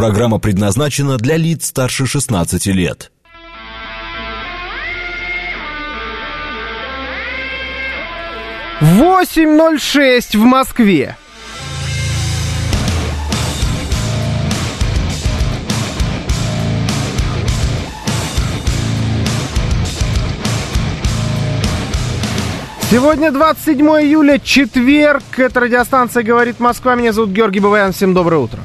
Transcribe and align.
Программа 0.00 0.38
предназначена 0.38 1.18
для 1.18 1.36
лиц 1.36 1.66
старше 1.66 2.06
16 2.06 2.64
лет. 2.68 3.12
Восемь 8.80 9.50
ноль 9.50 9.78
шесть 9.78 10.34
в 10.34 10.42
Москве. 10.42 11.18
Сегодня 22.90 23.30
27 23.32 23.86
июля, 23.86 24.38
четверг. 24.38 25.22
Это 25.36 25.60
радиостанция 25.60 26.22
«Говорит 26.22 26.58
Москва». 26.58 26.94
Меня 26.94 27.12
зовут 27.12 27.32
Георгий 27.32 27.60
Баваян. 27.60 27.92
Всем 27.92 28.14
доброе 28.14 28.38
утро. 28.38 28.60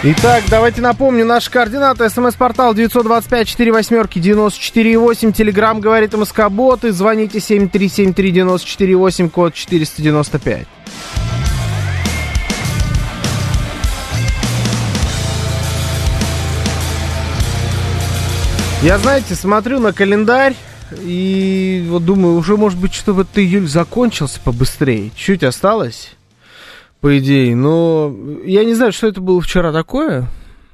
Итак, 0.00 0.44
давайте 0.48 0.80
напомню, 0.80 1.26
наши 1.26 1.50
координаты. 1.50 2.08
СМС-портал 2.08 2.72
925-48-94-8. 2.72 5.32
Телеграмм 5.32 5.80
говорит 5.80 6.14
МСК-боты. 6.14 6.92
Звоните 6.92 7.38
7373948, 7.38 9.28
код 9.28 9.54
495. 9.54 10.68
Я, 18.84 18.98
знаете, 18.98 19.34
смотрю 19.34 19.80
на 19.80 19.92
календарь 19.92 20.54
и 21.02 21.84
вот 21.88 22.04
думаю, 22.04 22.36
уже, 22.36 22.56
может 22.56 22.78
быть, 22.78 22.94
чтобы 22.94 23.22
этот 23.22 23.38
июль 23.38 23.66
закончился 23.66 24.38
побыстрее. 24.38 25.10
Чуть 25.16 25.42
осталось, 25.42 26.10
по 27.00 27.18
идее. 27.18 27.54
Но 27.54 28.14
я 28.44 28.64
не 28.64 28.74
знаю, 28.74 28.92
что 28.92 29.06
это 29.06 29.20
было 29.20 29.40
вчера 29.40 29.72
такое. 29.72 30.28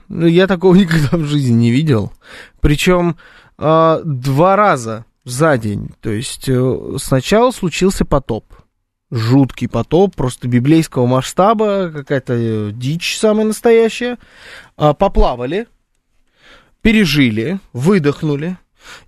Но 0.08 0.27
я 0.27 0.47
такого 0.47 0.75
никогда 0.77 1.16
в 1.16 1.25
жизни 1.25 1.55
не 1.55 1.70
видел. 1.70 2.12
Причем 2.61 3.16
э, 3.58 4.00
два 4.05 4.56
раза 4.56 5.05
за 5.25 5.56
день. 5.58 5.91
То 6.00 6.11
есть 6.11 6.48
э, 6.48 6.97
сначала 6.98 7.50
случился 7.50 8.05
потоп. 8.05 8.47
Жуткий 9.11 9.69
потоп, 9.69 10.16
просто 10.16 10.48
библейского 10.48 11.06
масштаба, 11.06 11.91
какая-то 11.91 12.34
э, 12.34 12.70
дичь 12.72 13.19
самая 13.19 13.47
настоящая. 13.47 14.19
Э, 14.77 14.94
поплавали, 14.94 15.66
пережили, 16.83 17.61
выдохнули. 17.72 18.59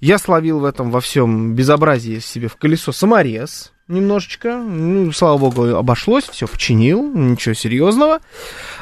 Я 0.00 0.18
словил 0.18 0.60
в 0.60 0.64
этом 0.64 0.90
во 0.90 1.00
всем 1.00 1.54
безобразии 1.54 2.18
себе 2.18 2.48
в 2.48 2.56
колесо 2.56 2.92
саморез 2.92 3.72
немножечко. 3.88 4.56
Ну, 4.56 5.12
слава 5.12 5.38
богу, 5.38 5.76
обошлось, 5.76 6.24
все 6.24 6.46
починил, 6.46 7.02
ничего 7.12 7.54
серьезного. 7.54 8.20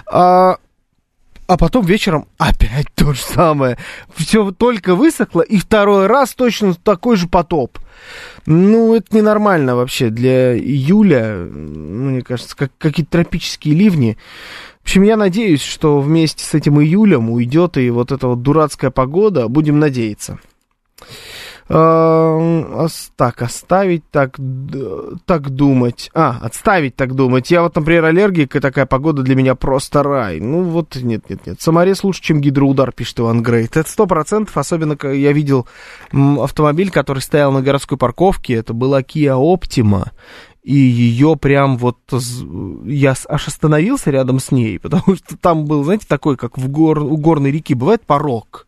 А, 0.07 0.59
а 1.47 1.59
потом 1.59 1.85
вечером 1.85 2.27
опять 2.39 2.87
то 2.95 3.13
же 3.13 3.21
самое. 3.21 3.77
Все 4.15 4.51
только 4.51 4.95
высохло, 4.95 5.43
и 5.43 5.59
второй 5.59 6.07
раз 6.07 6.35
точно 6.35 6.75
такой 6.75 7.17
же 7.17 7.29
потоп. 7.29 7.79
Ну, 8.47 8.95
это 8.95 9.15
ненормально 9.17 9.77
вообще 9.77 10.11
для 10.11 10.57
июля. 10.57 11.37
Мне 11.37 12.23
кажется, 12.23 12.57
как 12.57 12.73
какие-то 12.79 13.13
тропические 13.13 13.75
ливни. 13.75 14.17
В 14.81 14.85
общем, 14.85 15.03
я 15.03 15.17
надеюсь, 15.17 15.63
что 15.63 16.01
вместе 16.01 16.45
с 16.45 16.53
этим 16.55 16.81
июлем 16.81 17.31
уйдет 17.31 17.79
и 17.79 17.89
вот 17.89 18.13
эта 18.13 18.29
вот 18.29 18.43
дурацкая 18.43 18.91
погода. 18.91 19.49
Будем 19.49 19.79
надеяться. 19.79 20.39
А, 21.69 22.87
так, 23.17 23.43
оставить 23.43 24.05
так, 24.11 24.39
так 25.25 25.51
думать. 25.51 26.11
А, 26.15 26.39
отставить 26.43 26.97
так 26.97 27.15
думать. 27.15 27.51
Я 27.51 27.63
вот, 27.63 27.75
например, 27.75 28.05
аллергик, 28.05 28.57
и 28.57 28.61
такая 28.61 28.87
погода 28.87 29.23
для 29.23 29.35
меня 29.35 29.55
просто 29.55 30.03
рай. 30.03 30.41
Ну 30.41 30.63
вот, 30.63 30.97
нет, 30.97 31.29
нет, 31.31 31.47
нет. 31.47 31.61
Саморез 31.61 32.05
лучше, 32.05 32.23
чем 32.23 32.41
гидроудар, 32.41 32.93
пишет 32.93 33.21
Иван 33.21 33.43
Грейт. 33.43 33.77
Это 33.77 33.89
сто 33.89 34.07
процентов, 34.07 34.57
особенно 34.57 34.97
я 35.09 35.33
видел 35.33 35.67
автомобиль, 36.13 36.91
который 36.91 37.21
стоял 37.21 37.53
на 37.53 37.63
городской 37.63 37.97
парковке. 37.97 38.55
Это 38.55 38.75
была 38.75 39.01
Kia 39.01 39.37
Optima 39.37 40.11
и 40.65 40.75
ее 40.75 41.37
прям 41.37 41.77
вот 41.77 41.99
я 42.87 43.15
аж 43.29 43.49
остановился 43.49 44.11
рядом 44.11 44.41
с 44.41 44.51
ней, 44.51 44.79
потому 44.81 45.15
что 45.15 45.37
там 45.37 45.67
был, 45.67 45.85
знаете, 45.85 46.07
такой, 46.09 46.37
как 46.37 46.59
в 46.59 46.69
гор, 46.69 47.01
у 47.01 47.17
горной 47.17 47.53
реки 47.53 47.75
бывает 47.75 48.05
порог. 48.05 48.67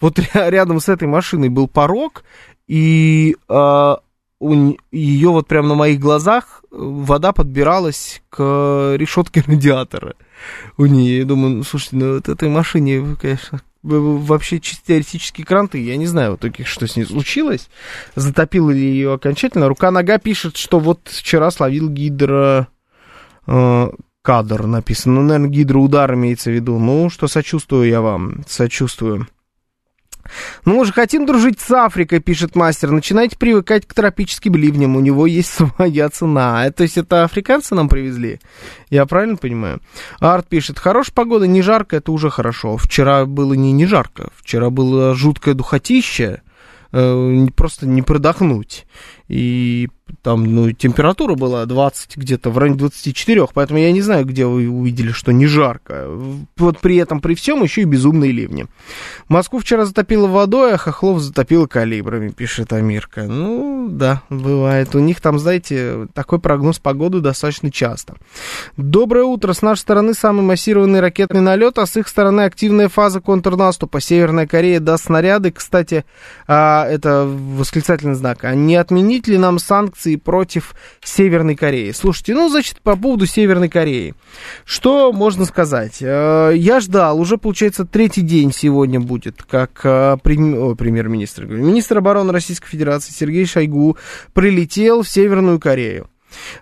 Вот 0.00 0.18
рядом 0.34 0.80
с 0.80 0.88
этой 0.88 1.08
машиной 1.08 1.48
был 1.48 1.68
порог, 1.68 2.24
и 2.66 3.36
э, 3.48 3.96
у 4.40 4.76
ее 4.92 5.28
вот 5.30 5.46
прям 5.46 5.68
на 5.68 5.74
моих 5.74 6.00
глазах 6.00 6.62
вода 6.70 7.32
подбиралась 7.32 8.22
к 8.30 8.94
решетке 8.96 9.42
радиатора 9.46 10.14
у 10.76 10.86
нее. 10.86 11.18
Я 11.18 11.24
думаю, 11.24 11.56
ну, 11.56 11.62
слушайте, 11.62 11.96
ну 11.96 12.14
вот 12.14 12.28
этой 12.28 12.48
машине, 12.48 13.16
конечно, 13.20 13.60
вообще 13.82 14.60
чисто 14.60 14.86
теоретические 14.88 15.46
кранты, 15.46 15.82
я 15.82 15.96
не 15.96 16.06
знаю, 16.06 16.32
вот 16.32 16.40
таких, 16.40 16.66
что 16.66 16.86
с 16.86 16.96
ней 16.96 17.04
случилось, 17.04 17.68
затопило 18.16 18.70
ли 18.70 18.80
ее 18.80 19.12
окончательно. 19.12 19.68
Рука-нога 19.68 20.18
пишет, 20.18 20.56
что 20.56 20.78
вот 20.78 21.08
вчера 21.08 21.50
словил 21.50 21.88
гидро... 21.88 22.68
Э, 23.46 23.88
кадр 24.24 24.66
написано. 24.66 25.16
Ну, 25.16 25.22
наверное, 25.22 25.50
гидроудар 25.50 26.14
имеется 26.14 26.50
в 26.50 26.54
виду. 26.54 26.78
Ну, 26.78 27.10
что 27.10 27.28
сочувствую 27.28 27.86
я 27.86 28.00
вам, 28.00 28.42
сочувствую. 28.48 29.28
Ну, 30.64 30.78
мы 30.78 30.84
же 30.84 30.92
хотим 30.92 31.26
дружить 31.26 31.60
с 31.60 31.70
Африкой, 31.70 32.20
пишет 32.20 32.56
мастер. 32.56 32.90
Начинайте 32.90 33.36
привыкать 33.36 33.86
к 33.86 33.94
тропическим 33.94 34.54
ливням. 34.54 34.96
У 34.96 35.00
него 35.00 35.26
есть 35.26 35.48
своя 35.76 36.08
цена. 36.08 36.70
То 36.70 36.82
есть 36.82 36.96
это 36.98 37.24
африканцы 37.24 37.74
нам 37.74 37.88
привезли? 37.88 38.40
Я 38.90 39.06
правильно 39.06 39.36
понимаю? 39.36 39.80
Арт 40.20 40.48
пишет. 40.48 40.78
Хорошая 40.78 41.14
погода, 41.14 41.46
не 41.46 41.62
жарко, 41.62 41.96
это 41.96 42.12
уже 42.12 42.30
хорошо. 42.30 42.76
Вчера 42.76 43.24
было 43.26 43.54
не 43.54 43.72
не 43.72 43.86
жарко. 43.86 44.30
Вчера 44.36 44.70
было 44.70 45.14
жуткое 45.14 45.54
духотище. 45.54 46.42
Э, 46.92 47.46
просто 47.56 47.86
не 47.86 48.02
продохнуть. 48.02 48.86
И 49.28 49.88
там, 50.22 50.54
ну, 50.54 50.72
температура 50.72 51.34
была 51.34 51.64
20, 51.64 52.16
где-то 52.16 52.50
в 52.50 52.58
районе 52.58 52.78
24, 52.78 53.46
поэтому 53.54 53.78
я 53.78 53.90
не 53.92 54.02
знаю, 54.02 54.26
где 54.26 54.46
вы 54.46 54.68
увидели, 54.68 55.12
что 55.12 55.32
не 55.32 55.46
жарко. 55.46 56.06
Вот 56.56 56.78
при 56.78 56.96
этом, 56.96 57.20
при 57.20 57.34
всем, 57.34 57.62
еще 57.62 57.82
и 57.82 57.84
безумные 57.84 58.32
ливни. 58.32 58.66
Москву 59.28 59.58
вчера 59.60 59.86
затопило 59.86 60.26
водой, 60.26 60.74
а 60.74 60.76
Хохлов 60.76 61.20
затопило 61.20 61.66
калибрами, 61.66 62.28
пишет 62.28 62.72
Амирка. 62.72 63.24
Ну, 63.24 63.88
да, 63.90 64.22
бывает. 64.28 64.94
У 64.94 64.98
них 64.98 65.20
там, 65.20 65.38
знаете, 65.38 66.06
такой 66.12 66.38
прогноз 66.38 66.78
погоды 66.78 67.20
достаточно 67.20 67.70
часто. 67.70 68.16
Доброе 68.76 69.24
утро. 69.24 69.52
С 69.52 69.62
нашей 69.62 69.80
стороны 69.80 70.14
самый 70.14 70.42
массированный 70.42 71.00
ракетный 71.00 71.40
налет, 71.40 71.78
а 71.78 71.86
с 71.86 71.96
их 71.96 72.08
стороны 72.08 72.42
активная 72.42 72.88
фаза 72.88 73.20
контрнаступа. 73.20 74.00
Северная 74.00 74.46
Корея 74.46 74.80
даст 74.80 75.06
снаряды. 75.06 75.50
Кстати, 75.50 76.04
а, 76.46 76.86
это 76.86 77.26
восклицательный 77.26 78.14
знак. 78.14 78.44
А 78.44 78.54
не 78.54 78.76
отменить 79.14 79.28
ли 79.28 79.38
нам 79.38 79.58
санкции 79.58 80.16
против 80.16 80.74
Северной 81.02 81.54
Кореи? 81.54 81.92
Слушайте, 81.92 82.34
ну, 82.34 82.48
значит, 82.48 82.80
по 82.82 82.96
поводу 82.96 83.26
Северной 83.26 83.68
Кореи. 83.68 84.14
Что 84.64 85.12
можно 85.12 85.44
сказать? 85.44 85.98
Э, 86.00 86.52
я 86.54 86.80
ждал, 86.80 87.20
уже, 87.20 87.38
получается, 87.38 87.84
третий 87.84 88.22
день 88.22 88.52
сегодня 88.52 89.00
будет, 89.00 89.42
как 89.42 89.80
э, 89.84 90.16
премьер-министр, 90.22 91.46
министр 91.46 91.98
обороны 91.98 92.32
Российской 92.32 92.68
Федерации 92.68 93.12
Сергей 93.12 93.46
Шойгу 93.46 93.96
прилетел 94.32 95.02
в 95.02 95.08
Северную 95.08 95.60
Корею 95.60 96.10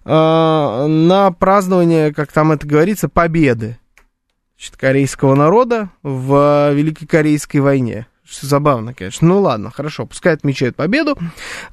э, 0.04 0.08
на 0.08 1.30
празднование, 1.30 2.12
как 2.12 2.32
там 2.32 2.52
это 2.52 2.66
говорится, 2.66 3.08
победы 3.08 3.78
значит, 4.56 4.76
корейского 4.76 5.34
народа 5.34 5.90
в 6.02 6.72
Великой 6.74 7.06
Корейской 7.06 7.58
войне. 7.58 8.06
Забавно, 8.28 8.94
конечно. 8.94 9.28
Ну 9.28 9.40
ладно, 9.40 9.70
хорошо, 9.70 10.06
пускай 10.06 10.34
отмечают 10.34 10.76
победу. 10.76 11.18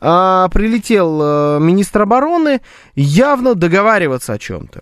А, 0.02 0.50
прилетел 0.50 1.20
а, 1.22 1.60
министр 1.60 2.02
обороны 2.02 2.62
явно 2.96 3.56
договариваться 3.56 4.34
о 4.34 4.40
чем-то. 4.40 4.82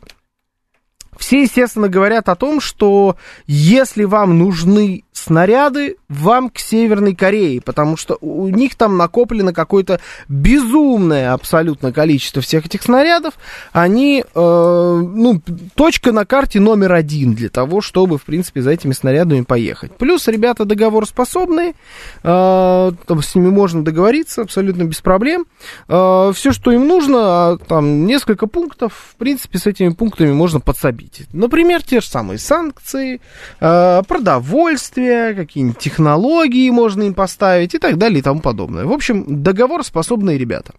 Все, 1.17 1.43
естественно, 1.43 1.89
говорят 1.89 2.29
о 2.29 2.35
том, 2.35 2.61
что 2.61 3.17
если 3.47 4.03
вам 4.03 4.37
нужны 4.37 5.03
снаряды, 5.17 5.97
вам 6.09 6.49
к 6.49 6.59
Северной 6.59 7.15
Корее, 7.15 7.61
потому 7.61 7.97
что 7.97 8.17
у 8.21 8.47
них 8.49 8.75
там 8.75 8.97
накоплено 8.97 9.53
какое-то 9.53 9.99
безумное 10.27 11.33
абсолютно 11.33 11.91
количество 11.91 12.41
всех 12.41 12.65
этих 12.65 12.83
снарядов. 12.83 13.33
Они, 13.71 14.23
э, 14.23 14.23
ну, 14.33 15.41
точка 15.75 16.11
на 16.11 16.25
карте 16.25 16.59
номер 16.59 16.93
один 16.93 17.33
для 17.33 17.49
того, 17.49 17.81
чтобы, 17.81 18.17
в 18.17 18.23
принципе, 18.23 18.61
за 18.61 18.71
этими 18.71 18.93
снарядами 18.93 19.41
поехать. 19.41 19.91
Плюс 19.97 20.27
ребята 20.27 20.65
договороспособные, 20.65 21.73
э, 22.23 22.91
с 23.21 23.35
ними 23.35 23.49
можно 23.49 23.83
договориться 23.83 24.41
абсолютно 24.41 24.83
без 24.83 25.01
проблем. 25.01 25.45
Э, 25.87 26.31
все, 26.33 26.51
что 26.51 26.71
им 26.71 26.87
нужно, 26.87 27.17
а, 27.19 27.57
там 27.57 28.05
несколько 28.05 28.47
пунктов, 28.47 28.93
в 29.11 29.15
принципе, 29.15 29.57
с 29.57 29.65
этими 29.65 29.89
пунктами 29.89 30.31
можно 30.31 30.59
подсобить. 30.59 31.23
Например, 31.33 31.81
те 31.81 32.01
же 32.01 32.07
самые 32.07 32.39
санкции, 32.39 33.21
э, 33.59 34.01
продовольствие, 34.07 35.06
какие-нибудь 35.35 35.77
технологии 35.77 36.69
можно 36.69 37.03
им 37.03 37.13
поставить 37.13 37.73
и 37.73 37.79
так 37.79 37.97
далее 37.97 38.19
и 38.19 38.21
тому 38.23 38.41
подобное. 38.41 38.85
В 38.85 38.91
общем, 38.91 39.43
договор 39.43 39.83
способные 39.83 40.37
ребята. 40.37 40.73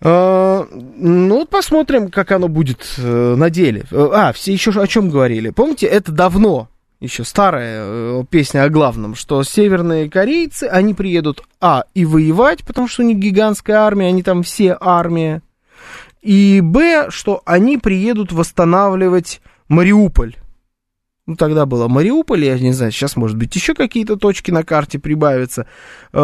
А, 0.00 0.66
ну, 0.70 1.34
вот 1.36 1.50
посмотрим, 1.50 2.10
как 2.10 2.32
оно 2.32 2.48
будет 2.48 2.94
э, 2.98 3.34
на 3.36 3.48
деле. 3.50 3.84
А, 3.92 4.32
все 4.32 4.52
еще 4.52 4.70
о 4.70 4.86
чем 4.86 5.08
говорили. 5.08 5.50
Помните, 5.50 5.86
это 5.86 6.12
давно, 6.12 6.68
еще 7.00 7.24
старая 7.24 7.82
э, 7.84 8.24
песня 8.28 8.64
о 8.64 8.68
главном, 8.68 9.14
что 9.14 9.42
северные 9.42 10.10
корейцы, 10.10 10.64
они 10.64 10.94
приедут, 10.94 11.42
а, 11.60 11.84
и 11.94 12.04
воевать, 12.04 12.64
потому 12.64 12.88
что 12.88 13.02
у 13.02 13.06
них 13.06 13.18
гигантская 13.18 13.78
армия, 13.78 14.08
они 14.08 14.22
там 14.22 14.42
все 14.42 14.76
армия, 14.80 15.42
и, 16.22 16.60
б, 16.62 17.06
что 17.10 17.42
они 17.44 17.78
приедут 17.78 18.32
восстанавливать 18.32 19.40
Мариуполь. 19.68 20.36
Ну, 21.26 21.36
тогда 21.36 21.64
было 21.64 21.88
Мариуполь, 21.88 22.44
я 22.44 22.58
не 22.58 22.72
знаю, 22.72 22.92
сейчас, 22.92 23.16
может 23.16 23.38
быть, 23.38 23.54
еще 23.56 23.72
какие-то 23.74 24.16
точки 24.16 24.50
на 24.50 24.62
карте 24.62 24.98
прибавятся. 24.98 25.66
Э, 26.12 26.18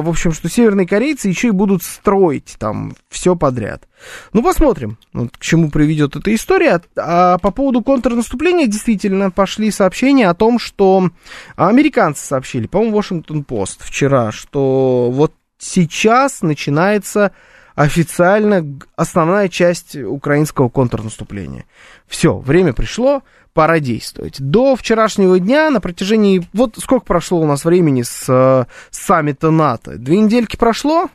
в 0.00 0.08
общем, 0.08 0.32
что 0.32 0.48
северные 0.48 0.86
корейцы 0.86 1.28
еще 1.28 1.48
и 1.48 1.50
будут 1.50 1.82
строить 1.82 2.56
там 2.58 2.94
все 3.10 3.36
подряд. 3.36 3.86
Ну, 4.32 4.42
посмотрим, 4.42 4.96
вот, 5.12 5.36
к 5.36 5.40
чему 5.40 5.70
приведет 5.70 6.16
эта 6.16 6.34
история. 6.34 6.80
А 6.96 7.36
по 7.36 7.50
поводу 7.50 7.82
контрнаступления 7.82 8.66
действительно 8.66 9.30
пошли 9.30 9.70
сообщения 9.70 10.26
о 10.30 10.34
том, 10.34 10.58
что 10.58 11.10
американцы 11.56 12.24
сообщили, 12.26 12.66
по-моему, 12.66 12.96
Вашингтон-Пост 12.96 13.82
вчера, 13.82 14.32
что 14.32 15.10
вот 15.12 15.34
сейчас 15.58 16.40
начинается 16.40 17.32
официально 17.76 18.64
основная 18.96 19.48
часть 19.48 19.94
украинского 19.94 20.68
контрнаступления. 20.68 21.66
Все, 22.08 22.36
время 22.38 22.72
пришло, 22.72 23.22
пора 23.52 23.78
действовать. 23.78 24.40
До 24.40 24.74
вчерашнего 24.74 25.38
дня 25.38 25.70
на 25.70 25.80
протяжении... 25.80 26.48
Вот 26.52 26.76
сколько 26.78 27.04
прошло 27.04 27.40
у 27.40 27.46
нас 27.46 27.64
времени 27.64 28.02
с, 28.02 28.24
с 28.24 28.66
саммита 28.90 29.50
НАТО? 29.50 29.98
Две 29.98 30.18
недельки 30.18 30.56
прошло? 30.56 31.08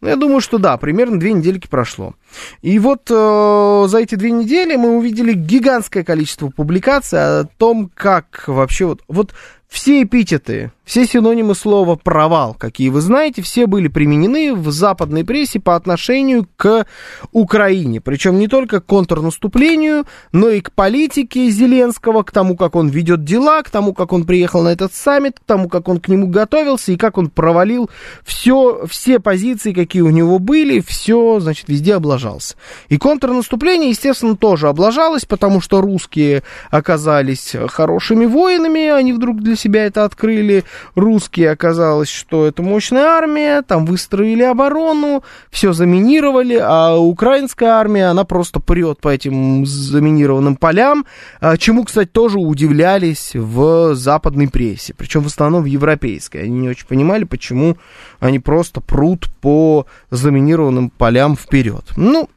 Ну, 0.00 0.08
я 0.08 0.16
думаю, 0.16 0.40
что 0.40 0.58
да, 0.58 0.76
примерно 0.76 1.20
две 1.20 1.32
недельки 1.32 1.68
прошло. 1.68 2.14
И 2.60 2.80
вот 2.80 3.08
э, 3.08 3.84
за 3.88 3.98
эти 3.98 4.16
две 4.16 4.32
недели 4.32 4.74
мы 4.74 4.96
увидели 4.96 5.32
гигантское 5.32 6.02
количество 6.02 6.48
публикаций 6.48 7.20
о 7.20 7.44
том, 7.44 7.88
как 7.94 8.44
вообще 8.48 8.86
вот, 8.86 9.02
вот 9.06 9.32
все 9.72 10.02
эпитеты, 10.02 10.70
все 10.84 11.06
синонимы 11.06 11.54
слова 11.54 11.96
«провал», 11.96 12.54
какие 12.54 12.90
вы 12.90 13.00
знаете, 13.00 13.40
все 13.40 13.66
были 13.66 13.88
применены 13.88 14.54
в 14.54 14.70
западной 14.70 15.24
прессе 15.24 15.60
по 15.60 15.76
отношению 15.76 16.46
к 16.56 16.86
Украине. 17.32 18.02
Причем 18.02 18.38
не 18.38 18.48
только 18.48 18.82
к 18.82 18.86
контрнаступлению, 18.86 20.04
но 20.32 20.50
и 20.50 20.60
к 20.60 20.72
политике 20.72 21.48
Зеленского, 21.48 22.22
к 22.22 22.32
тому, 22.32 22.54
как 22.54 22.76
он 22.76 22.88
ведет 22.88 23.24
дела, 23.24 23.62
к 23.62 23.70
тому, 23.70 23.94
как 23.94 24.12
он 24.12 24.24
приехал 24.24 24.62
на 24.62 24.68
этот 24.68 24.92
саммит, 24.92 25.40
к 25.40 25.44
тому, 25.44 25.70
как 25.70 25.88
он 25.88 26.00
к 26.00 26.08
нему 26.08 26.26
готовился 26.26 26.92
и 26.92 26.96
как 26.96 27.16
он 27.16 27.30
провалил 27.30 27.88
все, 28.24 28.84
все 28.86 29.20
позиции, 29.20 29.72
какие 29.72 30.02
у 30.02 30.10
него 30.10 30.38
были, 30.38 30.80
все, 30.80 31.40
значит, 31.40 31.70
везде 31.70 31.94
облажался. 31.94 32.56
И 32.90 32.98
контрнаступление, 32.98 33.88
естественно, 33.88 34.36
тоже 34.36 34.68
облажалось, 34.68 35.24
потому 35.24 35.62
что 35.62 35.80
русские 35.80 36.42
оказались 36.70 37.56
хорошими 37.68 38.26
воинами, 38.26 38.88
они 38.88 39.14
вдруг 39.14 39.40
для 39.40 39.56
себя 39.62 39.86
это 39.86 40.04
открыли. 40.04 40.64
Русские 40.94 41.50
оказалось, 41.50 42.10
что 42.10 42.46
это 42.46 42.62
мощная 42.62 43.04
армия, 43.04 43.62
там 43.62 43.86
выстроили 43.86 44.42
оборону, 44.42 45.22
все 45.50 45.72
заминировали, 45.72 46.58
а 46.60 46.96
украинская 46.96 47.70
армия, 47.70 48.06
она 48.06 48.24
просто 48.24 48.60
прет 48.60 48.98
по 49.00 49.08
этим 49.08 49.64
заминированным 49.64 50.56
полям, 50.56 51.06
а, 51.40 51.56
чему, 51.56 51.84
кстати, 51.84 52.08
тоже 52.08 52.38
удивлялись 52.38 53.32
в 53.34 53.94
западной 53.94 54.48
прессе, 54.48 54.94
причем 54.94 55.22
в 55.22 55.26
основном 55.26 55.62
в 55.62 55.66
европейской. 55.66 56.44
Они 56.44 56.60
не 56.60 56.68
очень 56.68 56.86
понимали, 56.86 57.24
почему 57.24 57.76
они 58.20 58.38
просто 58.38 58.80
прут 58.80 59.28
по 59.40 59.86
заминированным 60.10 60.90
полям 60.90 61.36
вперед. 61.36 61.84
Ну, 61.96 62.28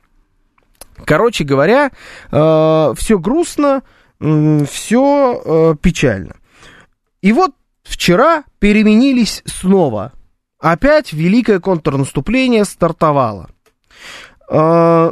короче 1.05 1.43
говоря, 1.43 1.91
э, 2.31 2.93
все 2.97 3.19
грустно, 3.19 3.83
все 4.19 5.75
печально. 5.81 6.35
И 7.25 7.33
вот 7.33 7.55
вчера 7.81 8.43
переменились 8.59 9.41
снова. 9.45 10.13
Опять 10.59 11.11
великое 11.11 11.59
контрнаступление 11.59 12.65
стартовало. 12.65 13.49
А, 14.47 15.11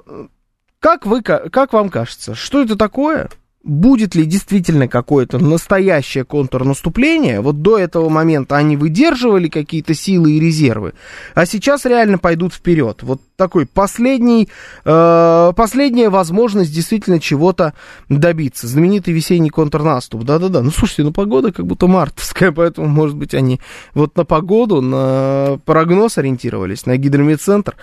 как, 0.79 1.07
вы, 1.07 1.23
как 1.23 1.73
вам 1.73 1.89
кажется, 1.89 2.35
что 2.35 2.61
это 2.61 2.75
такое? 2.75 3.31
Будет 3.63 4.13
ли 4.13 4.25
действительно 4.25 4.87
какое-то 4.87 5.39
настоящее 5.39 6.25
контрнаступление. 6.25 7.39
Вот 7.39 7.61
до 7.61 7.77
этого 7.77 8.09
момента 8.09 8.57
они 8.57 8.75
выдерживали 8.75 9.47
какие-то 9.47 9.93
силы 9.93 10.33
и 10.33 10.39
резервы, 10.39 10.93
а 11.33 11.45
сейчас 11.45 11.85
реально 11.85 12.17
пойдут 12.17 12.53
вперед. 12.53 13.03
Вот 13.03 13.21
такой 13.35 13.65
последний, 13.65 14.49
э, 14.85 15.53
последняя 15.55 16.09
возможность 16.09 16.73
действительно 16.73 17.19
чего-то 17.19 17.73
добиться. 18.09 18.67
Знаменитый 18.67 19.13
весенний 19.13 19.49
контрнаступ. 19.49 20.23
Да-да-да. 20.23 20.61
Ну, 20.61 20.71
слушайте, 20.71 21.03
ну 21.03 21.11
погода 21.11 21.51
как 21.51 21.65
будто 21.65 21.87
мартовская, 21.87 22.51
поэтому, 22.55 22.87
может 22.87 23.15
быть, 23.15 23.33
они 23.33 23.59
вот 23.93 24.15
на 24.15 24.25
погоду, 24.25 24.81
на 24.81 25.59
прогноз 25.65 26.17
ориентировались, 26.17 26.85
на 26.85 26.97
гидрометцентр. 26.97 27.75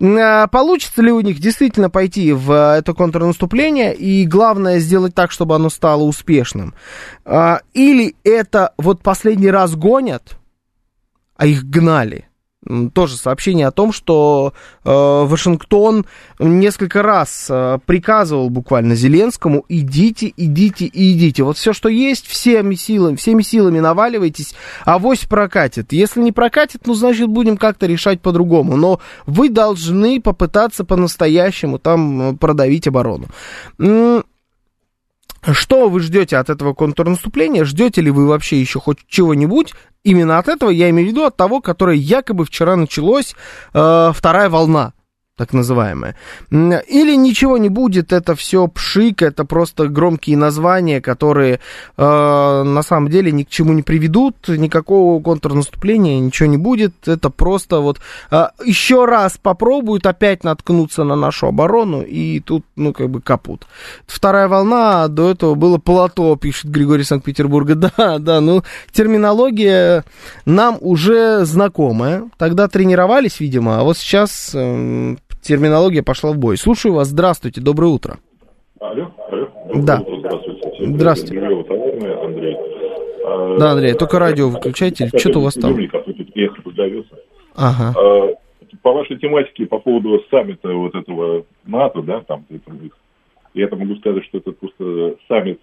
А 0.00 0.46
получится 0.48 1.02
ли 1.02 1.12
у 1.12 1.20
них 1.20 1.40
действительно 1.40 1.90
пойти 1.90 2.32
в 2.32 2.50
это 2.50 2.92
контрнаступление? 2.92 3.94
И 3.94 4.26
главное 4.26 4.80
сделать 4.80 5.14
так, 5.14 5.25
чтобы 5.32 5.54
оно 5.54 5.70
стало 5.70 6.02
успешным. 6.02 6.74
А, 7.24 7.60
или 7.72 8.16
это 8.24 8.72
вот 8.78 9.02
последний 9.02 9.50
раз 9.50 9.74
гонят, 9.74 10.36
а 11.36 11.46
их 11.46 11.64
гнали 11.64 12.26
тоже 12.94 13.16
сообщение 13.16 13.66
о 13.66 13.70
том, 13.70 13.92
что 13.92 14.52
э, 14.84 14.90
Вашингтон 14.90 16.04
несколько 16.38 17.02
раз 17.02 17.46
э, 17.48 17.78
приказывал 17.86 18.50
буквально 18.50 18.94
Зеленскому 18.94 19.64
идите, 19.68 20.32
идите 20.36 20.90
идите. 20.92 21.42
Вот 21.44 21.58
все, 21.58 21.72
что 21.72 21.88
есть, 21.88 22.26
всеми 22.26 22.74
силами, 22.74 23.16
всеми 23.16 23.42
силами 23.42 23.78
наваливайтесь, 23.78 24.54
а 24.84 24.98
вось 24.98 25.20
прокатит. 25.20 25.92
Если 25.92 26.20
не 26.20 26.32
прокатит, 26.32 26.86
ну, 26.86 26.94
значит, 26.94 27.28
будем 27.28 27.56
как-то 27.56 27.86
решать 27.86 28.20
по-другому. 28.20 28.76
Но 28.76 29.00
вы 29.26 29.48
должны 29.48 30.20
попытаться 30.20 30.84
по-настоящему 30.84 31.78
там 31.78 32.20
э, 32.20 32.36
продавить 32.36 32.88
оборону. 32.88 33.26
Что 35.52 35.88
вы 35.88 36.00
ждете 36.00 36.36
от 36.36 36.50
этого 36.50 36.74
контрнаступления? 36.74 37.64
Ждете 37.64 38.00
ли 38.00 38.10
вы 38.10 38.26
вообще 38.26 38.60
еще 38.60 38.80
хоть 38.80 38.98
чего-нибудь? 39.08 39.74
Именно 40.02 40.38
от 40.38 40.48
этого 40.48 40.70
я 40.70 40.90
имею 40.90 41.08
в 41.08 41.10
виду 41.10 41.24
от 41.24 41.36
того, 41.36 41.60
которое 41.60 41.96
якобы 41.96 42.44
вчера 42.44 42.76
началось, 42.76 43.34
э, 43.72 44.12
вторая 44.14 44.48
волна 44.48 44.92
так 45.36 45.52
называемое. 45.52 46.16
Или 46.50 47.14
ничего 47.14 47.58
не 47.58 47.68
будет, 47.68 48.12
это 48.12 48.34
все 48.34 48.66
пшик, 48.68 49.20
это 49.20 49.44
просто 49.44 49.86
громкие 49.86 50.38
названия, 50.38 51.02
которые 51.02 51.60
э, 51.96 52.62
на 52.62 52.82
самом 52.82 53.10
деле 53.10 53.30
ни 53.32 53.42
к 53.42 53.50
чему 53.50 53.74
не 53.74 53.82
приведут, 53.82 54.48
никакого 54.48 55.22
контрнаступления, 55.22 56.18
ничего 56.20 56.48
не 56.48 56.56
будет, 56.56 57.06
это 57.06 57.28
просто 57.28 57.80
вот 57.80 58.00
э, 58.30 58.46
еще 58.64 59.04
раз 59.04 59.36
попробуют 59.36 60.06
опять 60.06 60.42
наткнуться 60.42 61.04
на 61.04 61.16
нашу 61.16 61.48
оборону, 61.48 62.00
и 62.00 62.40
тут, 62.40 62.64
ну, 62.74 62.94
как 62.94 63.10
бы 63.10 63.20
капут. 63.20 63.66
Вторая 64.06 64.48
волна, 64.48 65.06
до 65.08 65.30
этого 65.30 65.54
было 65.54 65.76
плато, 65.76 66.34
пишет 66.36 66.70
Григорий 66.70 67.04
Санкт-Петербурга, 67.04 67.74
да, 67.96 68.18
да, 68.18 68.40
ну, 68.40 68.62
терминология 68.90 70.02
нам 70.46 70.78
уже 70.80 71.44
знакомая, 71.44 72.30
тогда 72.38 72.68
тренировались, 72.68 73.38
видимо, 73.38 73.80
а 73.80 73.82
вот 73.82 73.98
сейчас 73.98 74.52
э, 74.54 75.16
терминология 75.46 76.02
пошла 76.02 76.32
в 76.32 76.38
бой. 76.38 76.56
Слушаю 76.56 76.94
вас. 76.94 77.08
Здравствуйте. 77.08 77.60
Доброе 77.60 77.88
утро. 77.88 78.18
Алло. 78.80 79.10
Алло. 79.30 79.48
Да. 79.74 80.02
Здравствуйте. 80.06 80.86
Здравствуйте. 80.86 81.46
Андрей. 82.22 82.56
Да, 83.58 83.72
Андрей, 83.72 83.94
только 83.94 84.18
радио 84.18 84.48
выключайте. 84.48 85.08
Что-то 85.08 85.38
у 85.40 85.42
вас 85.42 85.54
там. 85.54 85.76
Ага. 87.54 87.94
А, 87.98 88.28
по 88.82 88.92
вашей 88.92 89.18
тематике 89.18 89.66
по 89.66 89.78
поводу 89.78 90.22
саммита 90.30 90.68
вот 90.68 90.94
этого 90.94 91.44
НАТО, 91.64 92.02
да, 92.02 92.20
там, 92.20 92.44
я 93.54 93.64
это 93.64 93.76
могу 93.76 93.96
сказать, 93.96 94.24
что 94.26 94.38
это 94.38 94.52
просто 94.52 95.16
саммит 95.28 95.60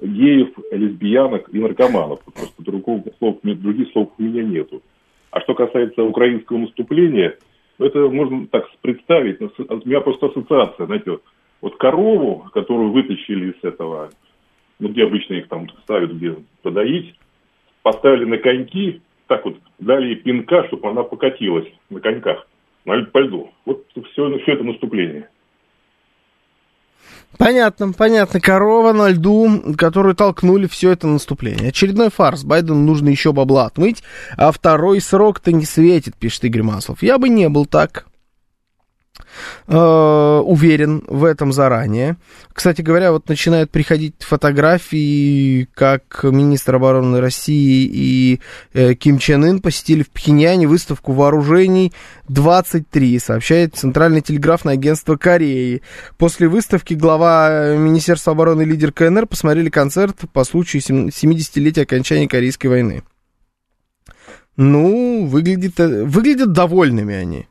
геев, 0.00 0.48
лесбиянок 0.70 1.52
и 1.52 1.58
наркоманов. 1.58 2.20
Просто 2.20 2.62
другого 2.62 3.02
слов, 3.18 3.38
других 3.42 3.90
слов 3.92 4.10
у 4.16 4.22
меня 4.22 4.44
нету. 4.44 4.82
А 5.30 5.40
что 5.40 5.54
касается 5.54 6.04
украинского 6.04 6.58
наступления, 6.58 7.36
это 7.78 8.08
можно 8.08 8.46
так 8.46 8.68
представить. 8.82 9.40
У 9.40 9.88
меня 9.88 10.00
просто 10.00 10.26
ассоциация, 10.26 10.86
знаете, 10.86 11.18
вот 11.60 11.76
корову, 11.76 12.48
которую 12.52 12.92
вытащили 12.92 13.52
из 13.52 13.64
этого, 13.64 14.10
ну, 14.78 14.88
где 14.88 15.04
обычно 15.04 15.34
их 15.34 15.48
там 15.48 15.68
ставят, 15.82 16.12
где 16.12 16.36
подоить, 16.62 17.14
поставили 17.82 18.24
на 18.24 18.38
коньки, 18.38 19.02
так 19.26 19.44
вот, 19.44 19.56
дали 19.78 20.08
ей 20.08 20.16
пинка, 20.16 20.66
чтобы 20.66 20.88
она 20.88 21.02
покатилась 21.02 21.68
на 21.90 22.00
коньках, 22.00 22.46
на, 22.84 22.94
льду. 22.94 23.50
Вот 23.64 23.84
все, 23.92 24.38
все 24.38 24.52
это 24.52 24.64
наступление. 24.64 25.28
Понятно, 27.38 27.92
понятно. 27.92 28.40
Корова 28.40 28.92
на 28.92 29.10
льду, 29.10 29.74
которую 29.76 30.16
толкнули 30.16 30.66
все 30.66 30.90
это 30.90 31.06
наступление. 31.06 31.68
Очередной 31.68 32.10
фарс. 32.10 32.42
Байдену 32.42 32.80
нужно 32.80 33.08
еще 33.10 33.32
бабла 33.32 33.66
отмыть, 33.66 34.02
а 34.36 34.50
второй 34.50 35.00
срок-то 35.00 35.52
не 35.52 35.64
светит, 35.64 36.16
пишет 36.16 36.44
Игорь 36.44 36.62
Маслов. 36.62 37.02
Я 37.02 37.18
бы 37.18 37.28
не 37.28 37.48
был 37.48 37.64
так. 37.64 38.07
Э, 39.66 40.40
уверен 40.44 41.04
в 41.06 41.24
этом 41.24 41.52
заранее. 41.52 42.16
Кстати 42.52 42.82
говоря, 42.82 43.12
вот 43.12 43.28
начинают 43.28 43.70
приходить 43.70 44.14
фотографии, 44.20 45.68
как 45.74 46.20
министр 46.24 46.76
обороны 46.76 47.20
России 47.20 47.88
и 47.92 48.40
э, 48.72 48.94
Ким 48.94 49.18
Чен 49.18 49.44
Ын 49.44 49.60
посетили 49.60 50.02
в 50.02 50.10
Пхеньяне 50.10 50.66
выставку 50.66 51.12
вооружений 51.12 51.92
23, 52.28 53.18
сообщает 53.18 53.76
Центральное 53.76 54.22
телеграфное 54.22 54.74
агентство 54.74 55.16
Кореи. 55.16 55.82
После 56.16 56.48
выставки 56.48 56.94
глава 56.94 57.74
Министерства 57.76 58.32
обороны 58.32 58.62
и 58.62 58.66
лидер 58.66 58.92
КНР 58.92 59.26
посмотрели 59.26 59.70
концерт 59.70 60.16
по 60.32 60.44
случаю 60.44 60.82
70-летия 60.82 61.82
окончания 61.82 62.28
Корейской 62.28 62.68
войны. 62.68 63.02
Ну, 64.56 65.26
выглядит, 65.26 65.78
э, 65.78 66.04
выглядят 66.04 66.52
довольными 66.52 67.14
они. 67.14 67.47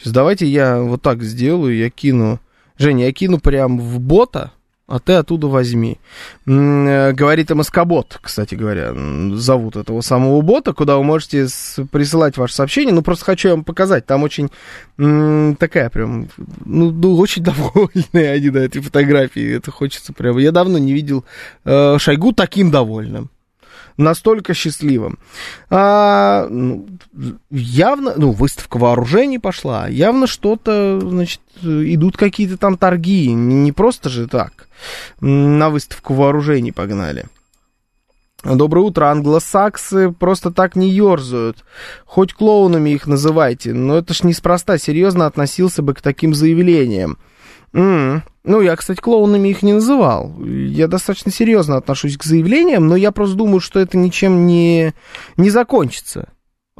Сейчас 0.00 0.14
давайте 0.14 0.46
я 0.46 0.80
вот 0.80 1.02
так 1.02 1.22
сделаю, 1.22 1.76
я 1.76 1.90
кину... 1.90 2.40
Женя, 2.78 3.04
я 3.04 3.12
кину 3.12 3.38
прям 3.38 3.78
в 3.78 4.00
бота, 4.00 4.52
а 4.86 4.98
ты 4.98 5.12
оттуда 5.12 5.46
возьми. 5.46 5.98
М-м, 6.46 7.14
говорит 7.14 7.50
МСК-бот, 7.50 8.18
кстати 8.22 8.54
говоря, 8.54 8.94
зовут 9.36 9.76
этого 9.76 10.00
самого 10.00 10.40
бота, 10.40 10.72
куда 10.72 10.96
вы 10.96 11.04
можете 11.04 11.46
присылать 11.92 12.38
ваше 12.38 12.54
сообщение. 12.54 12.94
Ну, 12.94 13.02
просто 13.02 13.26
хочу 13.26 13.50
вам 13.50 13.62
показать. 13.62 14.06
Там 14.06 14.22
очень 14.22 14.48
такая 15.56 15.90
прям, 15.90 16.28
ну, 16.64 16.90
ну, 16.90 17.18
очень 17.18 17.42
довольные 17.44 18.32
они 18.32 18.48
на 18.48 18.58
этой 18.58 18.80
фотографии. 18.80 19.54
Это 19.54 19.70
хочется 19.70 20.14
прям... 20.14 20.38
Я 20.38 20.50
давно 20.50 20.78
не 20.78 20.94
видел 20.94 21.26
э, 21.66 21.98
Шойгу 21.98 22.32
таким 22.32 22.70
довольным 22.70 23.28
настолько 23.96 24.54
счастливым. 24.54 25.18
А, 25.68 26.46
ну, 26.48 26.86
явно, 27.50 28.14
ну, 28.16 28.32
выставка 28.32 28.78
вооружений 28.78 29.38
пошла, 29.38 29.88
явно 29.88 30.26
что-то, 30.26 31.00
значит, 31.00 31.40
идут 31.62 32.16
какие-то 32.16 32.56
там 32.56 32.76
торги, 32.76 33.32
не, 33.32 33.72
просто 33.72 34.08
же 34.08 34.26
так 34.26 34.68
на 35.20 35.70
выставку 35.70 36.14
вооружений 36.14 36.72
погнали. 36.72 37.26
Доброе 38.42 38.86
утро, 38.86 39.10
англосаксы 39.10 40.12
просто 40.12 40.50
так 40.50 40.74
не 40.74 40.88
ерзают. 40.88 41.62
Хоть 42.06 42.32
клоунами 42.32 42.90
их 42.90 43.06
называйте, 43.06 43.74
но 43.74 43.98
это 43.98 44.14
ж 44.14 44.22
неспроста 44.22 44.78
серьезно 44.78 45.26
относился 45.26 45.82
бы 45.82 45.92
к 45.92 46.00
таким 46.00 46.34
заявлениям. 46.34 47.18
М-м. 47.72 48.22
Ну, 48.42 48.60
я, 48.60 48.74
кстати, 48.76 49.00
клоунами 49.00 49.48
их 49.48 49.62
не 49.62 49.74
называл. 49.74 50.34
Я 50.44 50.88
достаточно 50.88 51.30
серьезно 51.30 51.76
отношусь 51.76 52.16
к 52.16 52.24
заявлениям, 52.24 52.88
но 52.88 52.96
я 52.96 53.12
просто 53.12 53.36
думаю, 53.36 53.60
что 53.60 53.78
это 53.80 53.98
ничем 53.98 54.46
не, 54.46 54.94
не 55.36 55.50
закончится 55.50 56.30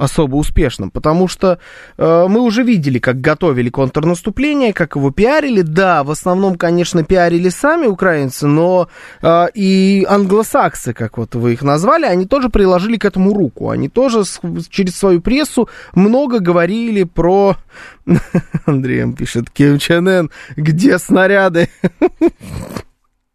особо 0.01 0.35
успешным, 0.35 0.89
потому 0.89 1.27
что 1.27 1.59
э, 1.97 2.25
мы 2.27 2.41
уже 2.41 2.63
видели, 2.63 2.97
как 2.97 3.21
готовили 3.21 3.69
контрнаступление, 3.69 4.73
как 4.73 4.95
его 4.95 5.11
пиарили. 5.11 5.61
Да, 5.61 6.03
в 6.03 6.09
основном, 6.09 6.55
конечно, 6.55 7.03
пиарили 7.03 7.49
сами 7.49 7.85
украинцы, 7.85 8.47
но 8.47 8.89
э, 9.21 9.45
и 9.53 10.05
англосаксы, 10.09 10.93
как 10.93 11.17
вот 11.17 11.35
вы 11.35 11.53
их 11.53 11.61
назвали, 11.61 12.05
они 12.05 12.25
тоже 12.25 12.49
приложили 12.49 12.97
к 12.97 13.05
этому 13.05 13.33
руку. 13.33 13.69
Они 13.69 13.89
тоже 13.89 14.25
с, 14.25 14.41
через 14.69 14.95
свою 14.95 15.21
прессу 15.21 15.69
много 15.93 16.39
говорили 16.39 17.03
про... 17.03 17.57
Андреем 18.65 19.13
пишет, 19.13 19.51
Ким 19.51 19.77
Чен 19.77 20.07
Ын, 20.07 20.31
где 20.55 20.97
снаряды? 20.97 21.69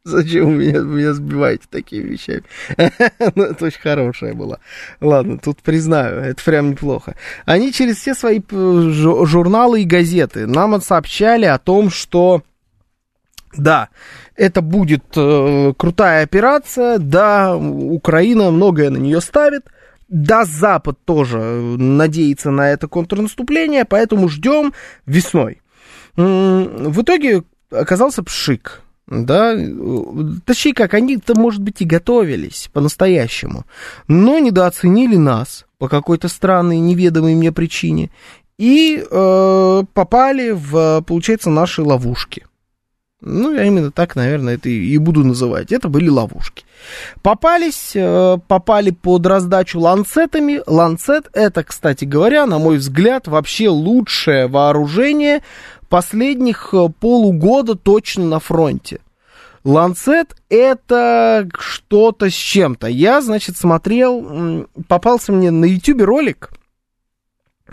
Зачем 0.07 0.47
вы 0.47 0.55
меня, 0.55 0.79
меня 0.83 1.15
сбиваете 1.15 1.65
такими 1.69 2.11
вещами? 2.11 2.45
ну, 3.35 3.43
это 3.43 3.65
очень 3.65 3.81
хорошая 3.81 4.35
была. 4.35 4.61
Ладно, 5.01 5.37
тут 5.37 5.59
признаю, 5.63 6.21
это 6.21 6.41
прям 6.45 6.71
неплохо. 6.71 7.17
Они 7.45 7.73
через 7.73 7.97
все 7.97 8.15
свои 8.15 8.41
журналы 8.49 9.83
и 9.83 9.85
газеты 9.85 10.47
нам 10.47 10.81
сообщали 10.81 11.47
о 11.47 11.59
том, 11.59 11.91
что 11.91 12.45
да, 13.57 13.89
это 14.37 14.63
будет 14.63 15.03
э, 15.17 15.73
крутая 15.77 16.23
операция, 16.23 16.99
да, 16.99 17.57
Украина 17.57 18.53
многое 18.53 18.91
на 18.91 18.99
нее 18.99 19.21
ставит, 19.21 19.65
да, 20.09 20.45
Запад 20.45 20.99
тоже 21.05 21.39
надеется 21.39 22.53
на 22.53 22.71
это 22.71 22.87
контрнаступление, 22.87 23.85
поэтому 23.85 24.29
ждем 24.29 24.73
весной. 25.05 25.63
В 26.15 27.03
итоге 27.03 27.43
оказался 27.73 28.23
пшик 28.23 28.83
да, 29.07 29.57
точнее 30.45 30.75
как, 30.75 30.95
они-то, 30.95 31.39
может 31.39 31.61
быть, 31.61 31.81
и 31.81 31.85
готовились 31.85 32.69
по-настоящему, 32.73 33.65
но 34.09 34.39
недооценили 34.39 35.17
нас 35.17 35.67
по 35.79 35.89
какой-то 35.89 36.29
странной, 36.29 36.79
неведомой 36.79 37.35
мне 37.35 37.53
причине 37.53 38.11
и 38.59 39.05
э, 39.09 39.83
попали 39.93 40.51
в, 40.51 41.03
получается, 41.07 41.51
наши 41.51 41.83
ловушки. 41.83 42.47
Ну, 43.23 43.55
я 43.55 43.65
именно 43.65 43.91
так, 43.91 44.15
наверное, 44.15 44.55
это 44.55 44.69
и 44.69 44.99
буду 44.99 45.25
называть. 45.25 45.73
Это 45.73 45.89
были 45.89 46.09
ловушки. 46.09 46.65
Попались, 47.23 47.93
э, 47.95 48.39
попали 48.47 48.91
под 48.91 49.27
раздачу 49.27 49.81
ланцетами. 49.81 50.61
Ланцет 50.67 51.29
это, 51.33 51.65
кстати 51.65 52.05
говоря, 52.05 52.47
на 52.47 52.59
мой 52.59 52.77
взгляд, 52.77 53.27
вообще 53.27 53.69
лучшее 53.69 54.49
вооружение 54.49 55.43
последних 55.89 56.75
полугода 57.01 57.75
точно 57.75 58.25
на 58.25 58.41
фронте. 58.41 59.01
Ланцет 59.65 60.37
это 60.49 61.49
что-то 61.59 62.31
с 62.31 62.35
чем-то. 62.35 62.87
Я, 62.87 63.21
значит, 63.21 63.57
смотрел, 63.57 64.67
попался 64.87 65.33
мне 65.33 65.51
на 65.51 65.65
YouTube 65.65 66.03
ролик. 66.03 66.51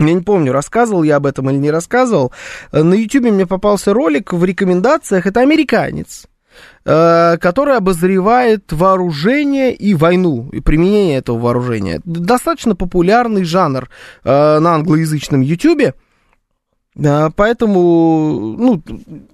Я 0.00 0.12
не 0.12 0.22
помню, 0.22 0.50
рассказывал 0.50 1.04
я 1.04 1.16
об 1.16 1.26
этом 1.26 1.48
или 1.50 1.56
не 1.56 1.70
рассказывал. 1.70 2.32
На 2.72 2.94
YouTube 2.94 3.26
мне 3.26 3.46
попался 3.46 3.94
ролик 3.94 4.32
в 4.32 4.44
рекомендациях. 4.44 5.26
Это 5.26 5.38
американец, 5.38 6.26
который 6.82 7.76
обозревает 7.76 8.72
вооружение 8.72 9.72
и 9.72 9.94
войну, 9.94 10.48
и 10.50 10.58
применение 10.58 11.18
этого 11.18 11.38
вооружения. 11.38 12.00
Достаточно 12.04 12.74
популярный 12.74 13.44
жанр 13.44 13.88
на 14.24 14.74
англоязычном 14.74 15.42
YouTube. 15.42 15.94
Поэтому, 16.94 18.56
ну, 18.56 18.82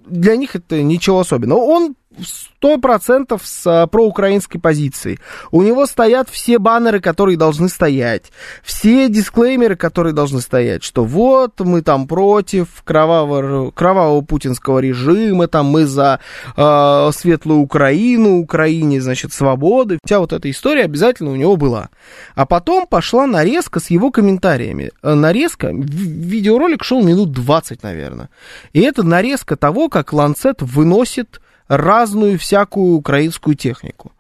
для 0.07 0.37
них 0.37 0.57
это 0.57 0.83
ничего 0.83 1.21
особенного. 1.21 1.59
Он 1.59 1.95
сто 2.25 2.79
процентов 2.79 3.43
с 3.45 3.89
проукраинской 3.91 4.61
позицией. 4.61 5.19
У 5.51 5.63
него 5.63 5.87
стоят 5.87 6.29
все 6.29 6.59
баннеры, 6.59 7.01
которые 7.01 7.39
должны 7.39 7.69
стоять, 7.69 8.31
все 8.63 9.09
дисклеймеры, 9.09 9.77
которые 9.77 10.13
должны 10.13 10.41
стоять, 10.41 10.83
что 10.83 11.05
вот 11.05 11.59
мы 11.61 11.83
там 11.83 12.07
против 12.07 12.69
кровавого, 12.85 13.71
кровавого 13.71 14.21
путинского 14.21 14.81
режима, 14.81 15.49
там 15.49 15.67
мы 15.67 15.87
за 15.87 16.21
э, 16.57 17.11
светлую 17.15 17.61
Украину, 17.61 18.41
Украине, 18.41 19.01
значит, 19.01 19.33
свободы. 19.33 19.99
Вся 20.05 20.21
вот 20.21 20.33
эта 20.33 20.51
история 20.51 20.85
обязательно 20.85 21.31
у 21.31 21.37
него 21.37 21.57
была. 21.57 21.89
А 22.35 22.45
потом 22.45 22.87
пошла 22.87 23.27
нарезка 23.27 23.81
с 23.81 23.91
его 23.91 24.11
комментариями. 24.11 24.91
Нарезка, 25.03 25.71
видеоролик 25.73 26.85
шел 26.85 27.03
минут 27.03 27.33
20, 27.33 27.83
наверное. 27.83 28.29
И 28.73 28.81
это 28.81 29.03
нарезка 29.03 29.57
того, 29.57 29.89
как 29.89 30.13
Ланцет 30.13 30.61
выносит 30.61 31.41
разную 31.71 32.37
всякую 32.37 32.97
украинскую 32.97 33.55
технику. 33.55 34.11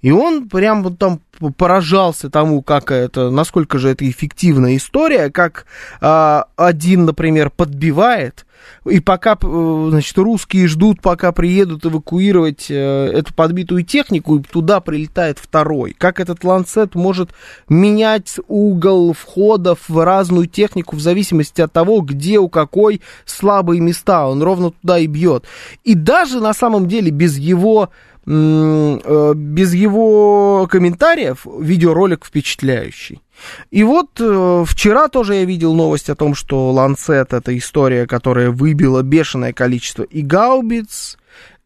И 0.00 0.10
он 0.10 0.48
прям 0.48 0.82
вот 0.82 0.98
там 0.98 1.20
поражался 1.56 2.30
тому, 2.30 2.62
как 2.62 2.90
это, 2.90 3.30
насколько 3.30 3.78
же 3.78 3.90
это 3.90 4.08
эффективная 4.08 4.76
история, 4.76 5.30
как 5.30 5.66
а, 6.00 6.46
один, 6.56 7.04
например, 7.04 7.50
подбивает, 7.50 8.44
и 8.84 9.00
пока, 9.00 9.36
значит, 9.40 10.16
русские 10.18 10.66
ждут, 10.66 11.00
пока 11.00 11.32
приедут 11.32 11.84
эвакуировать 11.84 12.66
э, 12.70 12.74
эту 12.74 13.34
подбитую 13.34 13.84
технику, 13.84 14.36
и 14.36 14.42
туда 14.42 14.80
прилетает 14.80 15.38
второй. 15.38 15.94
Как 15.96 16.20
этот 16.20 16.42
ланцет 16.44 16.94
может 16.94 17.30
менять 17.68 18.36
угол 18.46 19.12
входов 19.12 19.80
в 19.88 20.04
разную 20.04 20.46
технику 20.46 20.96
в 20.96 21.00
зависимости 21.00 21.60
от 21.60 21.72
того, 21.72 22.00
где 22.00 22.38
у 22.38 22.48
какой 22.48 23.00
слабые 23.24 23.80
места. 23.80 24.26
Он 24.26 24.42
ровно 24.42 24.70
туда 24.70 24.98
и 24.98 25.06
бьет. 25.06 25.44
И 25.84 25.94
даже 25.94 26.40
на 26.40 26.54
самом 26.54 26.88
деле 26.88 27.10
без 27.10 27.36
его 27.36 27.90
без 28.28 29.72
его 29.72 30.68
комментариев 30.70 31.46
видеоролик 31.46 32.26
впечатляющий. 32.26 33.22
И 33.70 33.84
вот 33.84 34.20
э, 34.20 34.64
вчера 34.66 35.08
тоже 35.08 35.36
я 35.36 35.44
видел 35.44 35.74
новость 35.74 36.10
о 36.10 36.16
том, 36.16 36.34
что 36.34 36.70
Ланцет 36.72 37.32
это 37.32 37.56
история, 37.56 38.06
которая 38.06 38.50
выбила 38.50 39.02
бешеное 39.02 39.52
количество 39.52 40.02
и 40.02 40.22
гаубиц, 40.22 41.16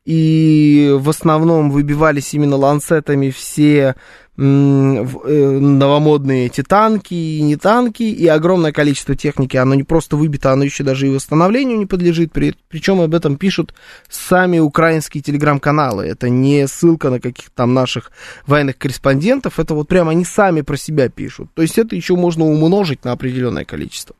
и 0.04 0.96
в 0.98 1.08
основном 1.08 1.70
выбивались 1.70 2.34
именно 2.34 2.56
ланцетами 2.56 3.30
все 3.30 3.94
новомодные 4.36 6.46
эти 6.46 6.62
танки 6.62 7.12
и 7.12 7.42
не 7.42 7.56
танки, 7.56 8.02
и 8.02 8.26
огромное 8.26 8.72
количество 8.72 9.14
техники, 9.14 9.58
оно 9.58 9.74
не 9.74 9.82
просто 9.82 10.16
выбито, 10.16 10.52
оно 10.52 10.64
еще 10.64 10.84
даже 10.84 11.06
и 11.06 11.10
восстановлению 11.10 11.76
не 11.78 11.84
подлежит, 11.84 12.32
при, 12.32 12.54
причем 12.68 13.02
об 13.02 13.14
этом 13.14 13.36
пишут 13.36 13.74
сами 14.08 14.58
украинские 14.58 15.22
телеграм-каналы, 15.22 16.06
это 16.06 16.30
не 16.30 16.66
ссылка 16.66 17.10
на 17.10 17.20
каких-то 17.20 17.52
там 17.54 17.74
наших 17.74 18.10
военных 18.46 18.78
корреспондентов, 18.78 19.60
это 19.60 19.74
вот 19.74 19.86
прямо 19.86 20.12
они 20.12 20.24
сами 20.24 20.62
про 20.62 20.78
себя 20.78 21.10
пишут, 21.10 21.50
то 21.52 21.60
есть 21.60 21.76
это 21.76 21.94
еще 21.94 22.16
можно 22.16 22.46
умножить 22.46 23.04
на 23.04 23.12
определенное 23.12 23.66
количество. 23.66 24.16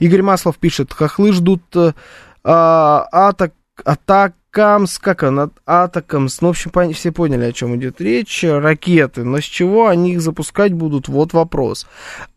Игорь 0.00 0.22
Маслов 0.22 0.58
пишет, 0.58 0.92
хохлы 0.92 1.32
ждут 1.32 1.62
а, 2.42 3.32
атак, 3.84 4.34
атакамс, 4.52 4.98
как 4.98 5.22
он, 5.22 5.50
атакамс, 5.64 6.40
ну, 6.40 6.48
в 6.48 6.50
общем, 6.50 6.92
все 6.92 7.10
поняли, 7.10 7.44
о 7.44 7.52
чем 7.52 7.76
идет 7.76 8.00
речь, 8.00 8.44
ракеты, 8.44 9.24
но 9.24 9.40
с 9.40 9.44
чего 9.44 9.88
они 9.88 10.12
их 10.12 10.20
запускать 10.20 10.72
будут, 10.72 11.08
вот 11.08 11.32
вопрос. 11.32 11.86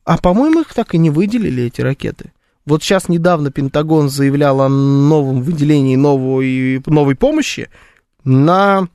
А, 0.06 0.18
по-моему, 0.18 0.62
их 0.62 0.74
так 0.74 0.94
и 0.94 0.98
не 0.98 1.10
выделили, 1.10 1.64
эти 1.64 1.82
ракеты. 1.82 2.32
Вот 2.66 2.82
сейчас 2.82 3.10
недавно 3.10 3.52
Пентагон 3.52 4.10
заявлял 4.10 4.62
о 4.62 4.70
новом 4.70 5.42
выделении 5.42 5.96
новой, 5.96 6.82
новой 6.86 7.16
помощи 7.16 7.70
на 8.24 8.88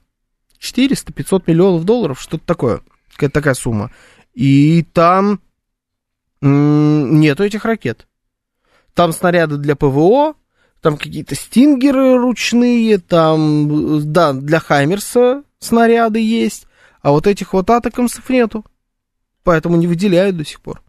400-500 0.60 1.44
миллионов 1.46 1.84
долларов, 1.84 2.20
что-то 2.20 2.44
такое, 2.46 2.80
какая-то 3.12 3.34
такая 3.34 3.54
сумма. 3.54 3.90
И 4.34 4.84
там 4.92 5.40
нету 6.40 7.44
этих 7.44 7.64
ракет. 7.64 8.06
Там 8.94 9.12
снаряды 9.12 9.56
для 9.56 9.76
ПВО, 9.76 10.34
там 10.80 10.96
какие-то 10.96 11.34
стингеры 11.34 12.16
ручные, 12.16 12.98
там, 12.98 14.12
да, 14.12 14.32
для 14.32 14.60
Хаймерса 14.60 15.42
снаряды 15.58 16.20
есть, 16.20 16.66
а 17.02 17.10
вот 17.10 17.26
этих 17.26 17.52
вот 17.52 17.68
атакамсов 17.70 18.28
нету. 18.30 18.64
Поэтому 19.42 19.76
не 19.76 19.86
выделяют 19.86 20.36
до 20.36 20.44
сих 20.44 20.60
пор. 20.60 20.82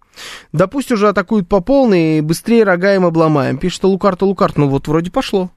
Да 0.51 0.67
пусть 0.67 0.91
уже 0.91 1.07
атакуют 1.07 1.47
по 1.47 1.61
полной, 1.61 2.21
быстрее 2.21 2.63
рога 2.63 2.95
им 2.95 3.05
обломаем. 3.05 3.57
Пишет 3.57 3.83
Лукарта 3.83 4.25
Лукарт, 4.25 4.57
ну 4.57 4.67
вот 4.67 4.87
вроде 4.87 5.09
пошло. 5.09 5.51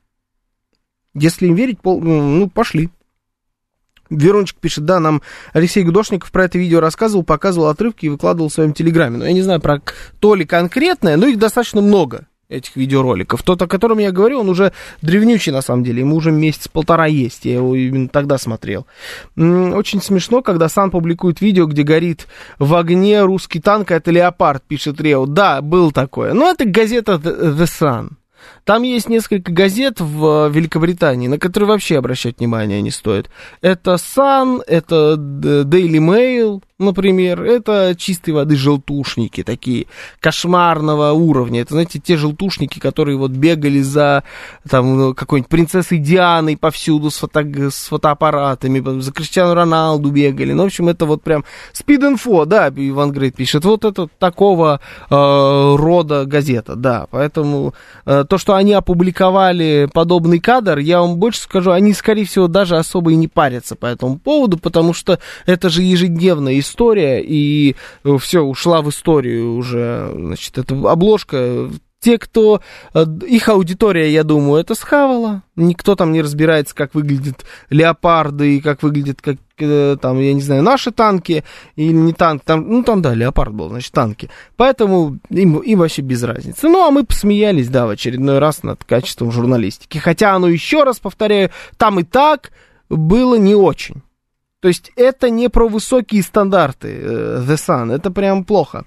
Если 1.14 1.46
им 1.46 1.54
верить, 1.54 1.80
пол, 1.80 2.00
ну, 2.00 2.48
пошли. 2.48 2.90
Верунчик 4.10 4.58
пишет, 4.58 4.84
да, 4.84 5.00
нам 5.00 5.22
Алексей 5.52 5.82
Гудошников 5.82 6.30
про 6.30 6.44
это 6.44 6.58
видео 6.58 6.80
рассказывал, 6.80 7.24
показывал 7.24 7.68
отрывки 7.68 8.06
и 8.06 8.10
выкладывал 8.10 8.48
в 8.48 8.52
своем 8.52 8.74
телеграме. 8.74 9.18
Но 9.18 9.26
я 9.26 9.32
не 9.32 9.42
знаю 9.42 9.60
про 9.60 9.80
то 10.20 10.34
ли 10.34 10.44
конкретное, 10.44 11.16
но 11.16 11.26
их 11.26 11.38
достаточно 11.38 11.80
много, 11.80 12.26
этих 12.48 12.76
видеороликов. 12.76 13.42
Тот, 13.42 13.62
о 13.62 13.66
котором 13.66 13.98
я 13.98 14.12
говорю, 14.12 14.40
он 14.40 14.48
уже 14.48 14.72
древнючий 15.02 15.52
на 15.52 15.62
самом 15.62 15.84
деле, 15.84 16.00
ему 16.00 16.16
уже 16.16 16.30
месяц-полтора 16.30 17.06
есть, 17.06 17.44
я 17.44 17.54
его 17.54 17.74
именно 17.74 18.08
тогда 18.08 18.38
смотрел. 18.38 18.86
Очень 19.36 20.02
смешно, 20.02 20.42
когда 20.42 20.68
Сан 20.68 20.90
публикует 20.90 21.40
видео, 21.40 21.66
где 21.66 21.82
горит 21.82 22.26
в 22.58 22.74
огне 22.74 23.22
русский 23.22 23.60
танк, 23.60 23.90
а 23.90 23.96
это 23.96 24.10
Леопард, 24.10 24.62
пишет 24.62 25.00
Рео. 25.00 25.26
Да, 25.26 25.60
был 25.62 25.92
такое. 25.92 26.34
Но 26.34 26.50
это 26.50 26.64
газета 26.64 27.14
The 27.14 27.64
Sun. 27.64 28.10
Там 28.64 28.82
есть 28.82 29.08
несколько 29.08 29.52
газет 29.52 30.00
в 30.00 30.48
Великобритании, 30.50 31.28
на 31.28 31.38
которые 31.38 31.68
вообще 31.68 31.98
обращать 31.98 32.38
внимание 32.38 32.82
не 32.82 32.90
стоит. 32.90 33.30
Это 33.62 33.94
Sun, 33.94 34.62
это 34.66 35.14
Daily 35.14 35.98
Mail, 35.98 36.62
например, 36.84 37.42
это 37.42 37.94
чистой 37.96 38.30
воды 38.30 38.56
желтушники, 38.56 39.42
такие 39.42 39.86
кошмарного 40.20 41.12
уровня. 41.12 41.62
Это, 41.62 41.74
знаете, 41.74 41.98
те 41.98 42.16
желтушники, 42.16 42.78
которые 42.78 43.16
вот 43.16 43.32
бегали 43.32 43.80
за 43.80 44.24
там 44.68 45.14
какой-нибудь 45.14 45.48
принцессой 45.48 45.98
Дианой 45.98 46.56
повсюду 46.56 47.10
с, 47.10 47.18
фото, 47.18 47.44
с 47.70 47.88
фотоаппаратами, 47.88 49.00
за 49.00 49.12
Криштиану 49.12 49.54
Роналду 49.54 50.10
бегали. 50.10 50.52
Ну, 50.52 50.64
в 50.64 50.66
общем, 50.66 50.88
это 50.88 51.06
вот 51.06 51.22
прям 51.22 51.44
спид-инфо, 51.72 52.44
да, 52.44 52.68
Иван 52.68 53.12
Грейт 53.12 53.36
пишет. 53.36 53.64
Вот 53.64 53.84
это 53.84 54.08
такого 54.18 54.80
э, 55.10 55.14
рода 55.14 56.24
газета, 56.24 56.76
да. 56.76 57.06
Поэтому 57.10 57.74
э, 58.06 58.24
то, 58.28 58.38
что 58.38 58.54
они 58.54 58.72
опубликовали 58.72 59.88
подобный 59.92 60.40
кадр, 60.40 60.78
я 60.78 61.00
вам 61.00 61.16
больше 61.16 61.40
скажу, 61.40 61.70
они, 61.70 61.92
скорее 61.92 62.24
всего, 62.24 62.48
даже 62.48 62.76
особо 62.76 63.12
и 63.12 63.16
не 63.16 63.28
парятся 63.28 63.76
по 63.76 63.86
этому 63.86 64.18
поводу, 64.18 64.58
потому 64.58 64.92
что 64.92 65.18
это 65.46 65.68
же 65.68 65.82
ежедневная 65.82 66.58
история, 66.58 66.73
и 67.20 67.76
э, 68.04 68.16
все, 68.20 68.40
ушла 68.40 68.82
в 68.82 68.90
историю 68.90 69.54
уже, 69.54 70.10
значит, 70.14 70.58
это 70.58 70.74
обложка 70.90 71.70
те, 72.04 72.18
кто... 72.18 72.60
Э, 72.92 73.06
их 73.26 73.48
аудитория, 73.48 74.12
я 74.12 74.24
думаю, 74.24 74.60
это 74.60 74.74
схавала. 74.74 75.42
Никто 75.56 75.96
там 75.96 76.12
не 76.12 76.20
разбирается, 76.20 76.74
как 76.74 76.94
выглядят 76.94 77.46
леопарды 77.70 78.56
и 78.56 78.60
как 78.60 78.82
выглядят, 78.82 79.22
как, 79.22 79.38
э, 79.58 79.96
там, 79.98 80.20
я 80.20 80.34
не 80.34 80.42
знаю, 80.42 80.62
наши 80.62 80.90
танки 80.90 81.44
или 81.76 81.92
не 81.92 82.12
танк. 82.12 82.42
Там, 82.44 82.68
ну, 82.68 82.82
там, 82.82 83.00
да, 83.00 83.14
леопард 83.14 83.54
был, 83.54 83.70
значит, 83.70 83.92
танки. 83.92 84.28
Поэтому 84.56 85.18
им, 85.30 85.56
им 85.58 85.78
вообще 85.78 86.02
без 86.02 86.22
разницы. 86.22 86.68
Ну, 86.68 86.86
а 86.86 86.90
мы 86.90 87.04
посмеялись, 87.04 87.70
да, 87.70 87.86
в 87.86 87.90
очередной 87.90 88.38
раз 88.38 88.62
над 88.62 88.84
качеством 88.84 89.32
журналистики. 89.32 89.96
Хотя 89.96 90.34
оно, 90.34 90.48
еще 90.48 90.84
раз 90.84 90.98
повторяю, 90.98 91.50
там 91.78 92.00
и 92.00 92.02
так 92.02 92.52
было 92.90 93.36
не 93.36 93.54
очень. 93.54 94.02
То 94.64 94.68
есть 94.68 94.92
это 94.96 95.28
не 95.28 95.50
про 95.50 95.68
высокие 95.68 96.22
стандарты 96.22 96.88
э, 96.88 97.44
The 97.46 97.56
Sun, 97.56 97.92
это 97.92 98.10
прям 98.10 98.46
плохо. 98.46 98.86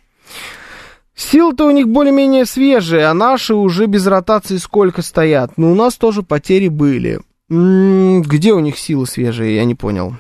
Силы-то 1.14 1.68
у 1.68 1.70
них 1.70 1.88
более-менее 1.88 2.48
свежие, 2.48 3.06
а 3.06 3.14
наши 3.14 3.54
уже 3.54 3.86
без 3.86 4.08
ротации 4.08 4.58
сколько 4.58 5.04
стоят. 5.04 5.56
Но 5.56 5.72
у 5.72 5.76
нас 5.76 5.94
тоже 5.98 6.24
потери 6.24 6.68
были. 6.68 7.20
М-м, 7.52 8.24
где 8.24 8.54
у 8.54 8.60
них 8.60 8.80
силы 8.80 9.06
свежие, 9.06 9.56
я 9.56 9.66
не 9.66 9.76
понял. 9.76 10.16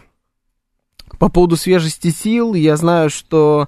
По 1.17 1.27
поводу 1.27 1.57
свежести 1.57 2.11
сил, 2.11 2.53
я 2.53 2.77
знаю, 2.77 3.09
что 3.09 3.67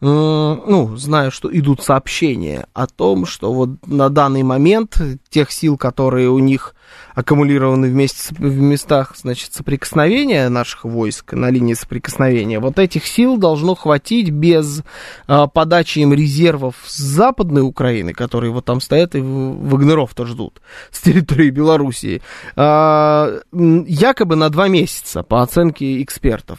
ну, 0.00 0.96
знаю, 0.96 1.30
что 1.30 1.54
идут 1.56 1.82
сообщения 1.82 2.66
о 2.72 2.86
том, 2.86 3.26
что 3.26 3.52
вот 3.52 3.86
на 3.86 4.08
данный 4.08 4.42
момент 4.42 4.98
тех 5.28 5.50
сил, 5.50 5.76
которые 5.76 6.30
у 6.30 6.38
них 6.38 6.74
аккумулированы 7.14 7.88
вместе, 7.88 8.34
в 8.34 8.60
местах, 8.60 9.14
значит, 9.16 9.52
соприкосновения 9.52 10.48
наших 10.48 10.84
войск 10.84 11.34
на 11.34 11.50
линии 11.50 11.74
соприкосновения, 11.74 12.60
вот 12.60 12.78
этих 12.78 13.06
сил 13.06 13.36
должно 13.36 13.74
хватить 13.74 14.30
без 14.30 14.82
а, 15.26 15.46
подачи 15.46 16.00
им 16.00 16.14
резервов 16.14 16.76
с 16.86 16.96
западной 16.96 17.62
Украины, 17.62 18.12
которые 18.12 18.52
вот 18.52 18.64
там 18.64 18.80
стоят 18.80 19.14
и 19.14 19.20
Вагнеров-то 19.20 20.24
ждут 20.24 20.60
с 20.90 21.00
территории 21.00 21.50
Белоруссии, 21.50 22.22
а, 22.56 23.40
якобы 23.52 24.36
на 24.36 24.48
два 24.48 24.68
месяца, 24.68 25.22
по 25.22 25.42
оценке 25.42 26.02
экспертов 26.02 26.58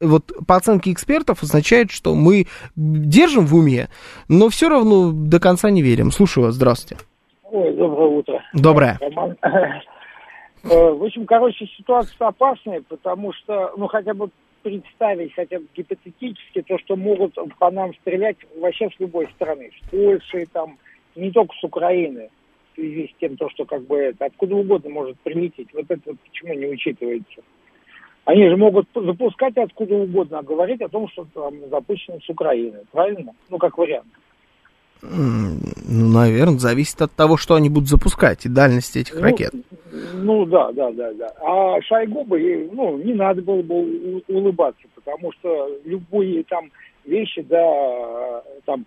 вот 0.00 0.32
по 0.46 0.56
оценке 0.56 0.92
экспертов 0.92 1.42
означает, 1.42 1.90
что 1.90 2.14
мы 2.14 2.46
держим 2.76 3.46
в 3.46 3.54
уме, 3.54 3.88
но 4.28 4.48
все 4.48 4.68
равно 4.68 5.12
до 5.12 5.40
конца 5.40 5.70
не 5.70 5.82
верим. 5.82 6.10
Слушаю 6.10 6.46
вас, 6.46 6.54
здравствуйте. 6.54 7.02
Ой, 7.44 7.72
доброе 7.74 8.08
утро. 8.08 8.42
Доброе. 8.54 8.98
Роман. 9.00 9.36
Э, 10.62 10.90
в 10.90 11.02
общем, 11.02 11.24
короче, 11.24 11.66
ситуация 11.78 12.28
опасная, 12.28 12.82
потому 12.86 13.32
что, 13.32 13.72
ну, 13.78 13.86
хотя 13.86 14.12
бы 14.12 14.28
представить, 14.62 15.34
хотя 15.34 15.58
бы 15.58 15.66
гипотетически, 15.74 16.62
то, 16.62 16.78
что 16.78 16.96
могут 16.96 17.34
по 17.58 17.70
нам 17.70 17.94
стрелять 17.94 18.36
вообще 18.58 18.90
с 18.90 19.00
любой 19.00 19.26
страны. 19.36 19.70
С 19.74 19.90
Польши, 19.90 20.46
там, 20.52 20.76
не 21.16 21.30
только 21.30 21.54
с 21.56 21.64
Украины, 21.64 22.28
в 22.72 22.74
связи 22.74 23.08
с 23.08 23.20
тем, 23.20 23.36
то, 23.36 23.48
что 23.50 23.64
как 23.64 23.86
бы 23.86 23.96
это 23.96 24.26
откуда 24.26 24.56
угодно 24.56 24.90
может 24.90 25.18
прилететь. 25.20 25.68
Вот 25.72 25.86
это 25.88 26.02
вот 26.04 26.20
почему 26.20 26.54
не 26.54 26.66
учитывается. 26.66 27.40
Они 28.24 28.48
же 28.48 28.56
могут 28.56 28.86
запускать 28.94 29.56
откуда 29.56 29.94
угодно, 29.96 30.38
а 30.38 30.42
говорить 30.42 30.80
о 30.82 30.88
том, 30.88 31.08
что 31.08 31.26
там 31.34 31.54
запущено 31.70 32.18
с 32.20 32.28
Украины. 32.28 32.80
Правильно? 32.92 33.32
Ну, 33.48 33.58
как 33.58 33.78
вариант. 33.78 34.06
Ну, 35.02 35.58
наверное, 35.88 36.58
зависит 36.58 37.00
от 37.00 37.12
того, 37.12 37.36
что 37.36 37.54
они 37.54 37.70
будут 37.70 37.88
запускать 37.88 38.44
и 38.44 38.50
дальности 38.50 38.98
этих 38.98 39.14
ну, 39.14 39.22
ракет. 39.22 39.52
Ну, 40.14 40.44
да, 40.44 40.70
да, 40.72 40.92
да, 40.92 41.12
да. 41.14 41.32
А 41.42 41.80
Шойгу 41.80 42.24
бы, 42.24 42.68
ну, 42.72 42.98
не 42.98 43.14
надо 43.14 43.40
было 43.40 43.62
бы 43.62 44.22
улыбаться, 44.28 44.82
потому 44.94 45.32
что 45.32 45.70
любые 45.84 46.44
там 46.44 46.70
вещи, 47.06 47.40
да, 47.42 48.42
там 48.66 48.84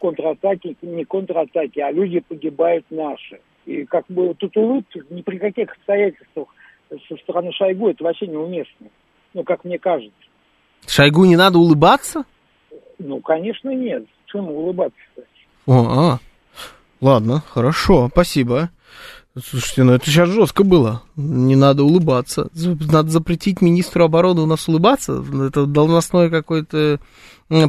контратаки, 0.00 0.76
не 0.82 1.04
контратаки, 1.04 1.80
а 1.80 1.90
люди 1.90 2.20
погибают 2.20 2.84
наши. 2.90 3.40
И 3.64 3.84
как 3.84 4.04
бы 4.08 4.34
тут 4.34 4.56
улыбки 4.56 5.02
ни 5.10 5.22
при 5.22 5.38
каких 5.38 5.72
обстоятельствах 5.72 6.48
со 6.88 7.16
стороны 7.16 7.52
Шойгу 7.52 7.90
это 7.90 8.04
вообще 8.04 8.26
неуместно. 8.26 8.88
Ну, 9.34 9.44
как 9.44 9.64
мне 9.64 9.78
кажется. 9.78 10.12
Шойгу 10.86 11.24
не 11.24 11.36
надо 11.36 11.58
улыбаться? 11.58 12.24
Ну, 12.98 13.20
конечно, 13.20 13.70
нет. 13.74 14.04
Чему 14.26 14.56
улыбаться-то? 14.58 15.22
О, 15.66 15.84
а. 15.88 16.18
Ладно, 17.00 17.42
хорошо, 17.48 18.08
спасибо. 18.10 18.70
Слушайте, 19.38 19.82
ну 19.82 19.92
это 19.92 20.06
сейчас 20.06 20.28
жестко 20.30 20.64
было. 20.64 21.02
Не 21.16 21.56
надо 21.56 21.82
улыбаться. 21.82 22.50
Надо 22.54 23.10
запретить 23.10 23.62
министру 23.62 24.04
обороны 24.04 24.42
у 24.42 24.46
нас 24.46 24.68
улыбаться. 24.68 25.24
Это 25.46 25.64
должностное 25.64 26.28
какое-то 26.28 26.98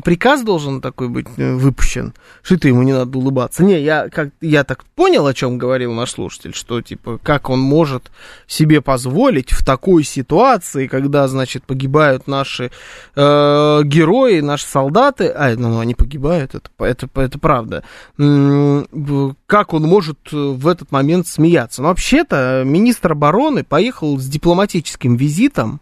приказ 0.03 0.43
должен 0.43 0.81
такой 0.81 1.07
быть 1.07 1.27
э, 1.37 1.53
выпущен, 1.53 2.13
что 2.41 2.55
это 2.55 2.67
ему 2.67 2.81
не 2.81 2.93
надо 2.93 3.15
улыбаться. 3.17 3.63
Не, 3.63 3.79
я, 3.79 4.09
как, 4.09 4.29
я 4.41 4.63
так 4.63 4.83
понял, 4.95 5.27
о 5.27 5.33
чем 5.35 5.59
говорил 5.59 5.93
наш 5.93 6.11
слушатель, 6.11 6.55
что, 6.55 6.81
типа, 6.81 7.19
как 7.21 7.49
он 7.51 7.59
может 7.59 8.11
себе 8.47 8.81
позволить 8.81 9.51
в 9.51 9.63
такой 9.63 10.03
ситуации, 10.03 10.87
когда, 10.87 11.27
значит, 11.27 11.63
погибают 11.63 12.27
наши 12.27 12.71
э, 13.15 13.81
герои, 13.83 14.39
наши 14.39 14.65
солдаты, 14.65 15.27
а, 15.27 15.53
ну, 15.55 15.69
ну 15.69 15.79
они 15.79 15.93
погибают, 15.93 16.55
это, 16.55 16.69
это, 16.79 17.07
это 17.13 17.37
правда, 17.37 17.83
как 18.17 19.73
он 19.73 19.83
может 19.83 20.17
в 20.31 20.67
этот 20.67 20.91
момент 20.91 21.27
смеяться? 21.27 21.83
Но 21.83 21.89
вообще-то 21.89 22.63
министр 22.65 23.11
обороны 23.11 23.36
поехал 23.63 24.17
с 24.17 24.25
дипломатическим 24.27 25.15
визитом 25.15 25.81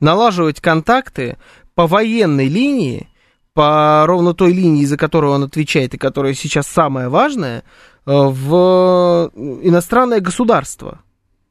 налаживать 0.00 0.60
контакты 0.60 1.36
по 1.74 1.86
военной 1.86 2.48
линии, 2.48 3.08
по 3.54 4.04
ровно 4.06 4.34
той 4.34 4.52
линии, 4.52 4.84
за 4.84 4.96
которую 4.96 5.32
он 5.32 5.44
отвечает, 5.44 5.94
и 5.94 5.98
которая 5.98 6.34
сейчас 6.34 6.66
самая 6.66 7.08
важная, 7.08 7.62
в 8.04 9.30
иностранное 9.62 10.20
государство. 10.20 11.00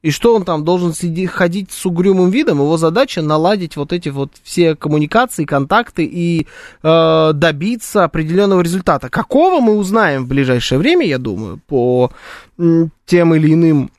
И 0.02 0.10
что 0.10 0.34
он 0.34 0.44
там 0.44 0.64
должен 0.64 0.92
сидеть, 0.92 1.30
ходить 1.30 1.70
с 1.70 1.86
угрюмым 1.86 2.30
видом? 2.30 2.58
Его 2.58 2.76
задача 2.76 3.22
наладить 3.22 3.76
вот 3.76 3.92
эти 3.92 4.08
вот 4.08 4.32
все 4.42 4.74
коммуникации, 4.74 5.44
контакты 5.44 6.04
и 6.04 6.48
э, 6.82 7.30
добиться 7.32 8.02
определенного 8.02 8.62
результата. 8.62 9.08
Какого 9.08 9.60
мы 9.60 9.76
узнаем 9.76 10.24
в 10.24 10.28
ближайшее 10.28 10.80
время, 10.80 11.06
я 11.06 11.18
думаю, 11.18 11.60
по 11.68 12.10
тем 13.06 13.34
или 13.34 13.54
иным 13.54 13.90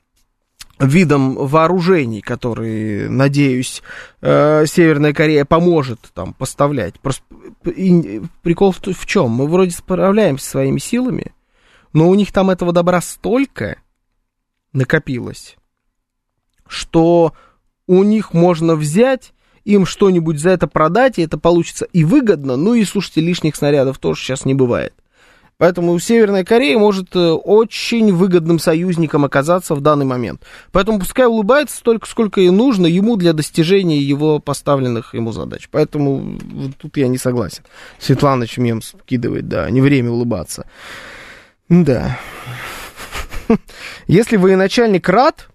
видам 0.78 1.34
вооружений, 1.36 2.20
которые, 2.20 3.08
надеюсь, 3.08 3.82
э, 4.20 4.66
Северная 4.66 5.12
Корея 5.12 5.44
поможет 5.44 6.00
там 6.14 6.32
поставлять. 6.32 6.98
Просто 7.00 7.24
и, 7.64 8.22
прикол 8.42 8.72
в, 8.72 8.80
в 8.80 9.06
чем? 9.06 9.30
Мы 9.30 9.46
вроде 9.46 9.70
справляемся 9.70 10.48
своими 10.48 10.78
силами, 10.78 11.32
но 11.92 12.08
у 12.08 12.14
них 12.14 12.32
там 12.32 12.50
этого 12.50 12.72
добра 12.72 13.00
столько 13.00 13.76
накопилось 14.72 15.56
что 16.66 17.34
у 17.86 18.02
них 18.02 18.32
можно 18.32 18.76
взять, 18.76 19.32
им 19.64 19.86
что-нибудь 19.86 20.38
за 20.38 20.50
это 20.50 20.66
продать, 20.66 21.18
и 21.18 21.22
это 21.22 21.38
получится 21.38 21.86
и 21.92 22.04
выгодно, 22.04 22.56
ну 22.56 22.74
и, 22.74 22.84
слушайте, 22.84 23.20
лишних 23.20 23.56
снарядов 23.56 23.98
тоже 23.98 24.20
сейчас 24.22 24.44
не 24.44 24.54
бывает. 24.54 24.94
Поэтому 25.56 25.98
Северная 25.98 26.44
Корея 26.44 26.78
может 26.78 27.14
э, 27.14 27.30
очень 27.30 28.12
выгодным 28.12 28.58
союзником 28.58 29.24
оказаться 29.24 29.74
в 29.74 29.80
данный 29.80 30.04
момент. 30.04 30.42
Поэтому 30.72 30.98
пускай 30.98 31.26
улыбается 31.26 31.76
столько, 31.76 32.08
сколько 32.08 32.40
и 32.40 32.50
нужно 32.50 32.86
ему 32.86 33.16
для 33.16 33.32
достижения 33.32 34.00
его 34.00 34.40
поставленных 34.40 35.14
ему 35.14 35.32
задач. 35.32 35.68
Поэтому 35.70 36.38
вот 36.42 36.76
тут 36.76 36.96
я 36.96 37.06
не 37.06 37.18
согласен. 37.18 37.62
Светлана 38.00 38.46
Чемьем 38.46 38.82
скидывает, 38.82 39.48
да, 39.48 39.70
не 39.70 39.80
время 39.80 40.10
улыбаться. 40.10 40.66
Да. 41.68 42.18
Если 44.08 44.36
военачальник 44.36 45.08
рад, 45.08 45.48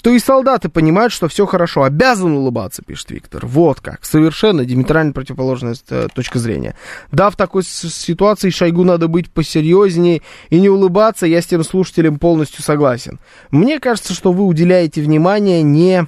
то 0.00 0.10
и 0.10 0.18
солдаты 0.18 0.68
понимают, 0.68 1.12
что 1.12 1.28
все 1.28 1.46
хорошо. 1.46 1.82
Обязан 1.82 2.32
улыбаться, 2.32 2.82
пишет 2.82 3.10
Виктор. 3.10 3.46
Вот 3.46 3.80
как. 3.80 4.04
Совершенно 4.04 4.64
диаметрально 4.64 5.12
противоположная 5.12 5.74
э, 5.90 6.08
точка 6.14 6.38
зрения. 6.38 6.76
Да, 7.10 7.30
в 7.30 7.36
такой 7.36 7.64
ситуации 7.64 8.50
Шойгу 8.50 8.84
надо 8.84 9.08
быть 9.08 9.30
посерьезнее 9.30 10.22
и 10.50 10.60
не 10.60 10.68
улыбаться. 10.68 11.26
Я 11.26 11.42
с 11.42 11.46
тем 11.46 11.64
слушателем 11.64 12.18
полностью 12.18 12.62
согласен. 12.62 13.18
Мне 13.50 13.80
кажется, 13.80 14.14
что 14.14 14.32
вы 14.32 14.44
уделяете 14.44 15.02
внимание 15.02 15.62
не, 15.62 16.06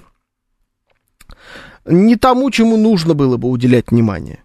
не 1.85 2.17
тому, 2.17 2.51
чему 2.51 2.77
нужно 2.77 3.15
было 3.15 3.37
бы 3.37 3.49
уделять 3.49 3.91
внимание. 3.91 4.45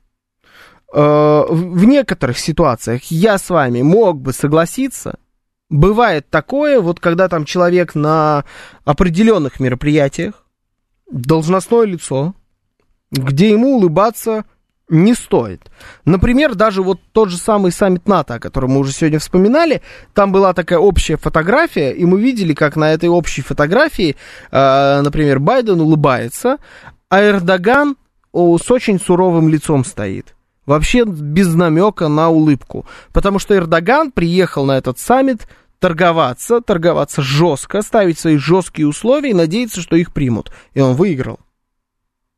Э, 0.94 1.44
в 1.48 1.86
некоторых 1.86 2.40
ситуациях 2.40 3.04
я 3.06 3.38
с 3.38 3.50
вами 3.50 3.84
мог 3.84 4.20
бы 4.20 4.34
согласиться, 4.34 5.20
бывает 5.70 6.30
такое, 6.30 6.80
вот 6.82 7.00
когда 7.00 7.28
там 7.28 7.46
человек 7.46 7.96
на 7.96 8.44
определенных 8.86 9.60
мероприятиях, 9.60 10.46
должностное 11.10 11.86
лицо, 11.86 12.36
где 13.12 13.50
ему 13.50 13.78
улыбаться 13.78 14.46
не 14.90 15.14
стоит. 15.14 15.70
Например, 16.06 16.56
даже 16.56 16.82
вот 16.82 17.00
тот 17.12 17.30
же 17.30 17.38
самый 17.38 17.72
саммит 17.72 18.08
НАТО, 18.08 18.36
о 18.36 18.40
котором 18.40 18.72
мы 18.72 18.80
уже 18.80 18.92
сегодня 18.92 19.20
вспоминали, 19.20 19.82
там 20.14 20.32
была 20.32 20.54
такая 20.54 20.80
общая 20.80 21.16
фотография, 21.16 21.92
и 21.92 22.06
мы 22.06 22.20
видели, 22.20 22.54
как 22.54 22.76
на 22.76 22.92
этой 22.92 23.08
общей 23.08 23.42
фотографии, 23.42 24.16
э, 24.52 25.02
например, 25.02 25.40
Байден 25.40 25.80
улыбается, 25.80 26.58
а 27.08 27.24
Эрдоган 27.24 27.98
с 28.34 28.72
очень 28.72 29.00
суровым 29.00 29.50
лицом 29.50 29.86
стоит. 29.86 30.36
Вообще 30.70 31.04
без 31.04 31.56
намека 31.56 32.10
на 32.10 32.30
улыбку. 32.30 32.86
Потому 33.12 33.40
что 33.40 33.56
Эрдоган 33.56 34.12
приехал 34.12 34.66
на 34.66 34.78
этот 34.78 35.00
саммит 35.00 35.48
торговаться, 35.80 36.62
торговаться 36.62 37.24
жестко, 37.24 37.82
ставить 37.82 38.20
свои 38.20 38.38
жесткие 38.38 38.88
условия 38.88 39.32
и 39.32 39.34
надеяться, 39.34 39.82
что 39.82 39.96
их 39.96 40.14
примут. 40.14 40.52
И 40.76 40.80
он 40.80 40.94
выиграл. 40.94 41.40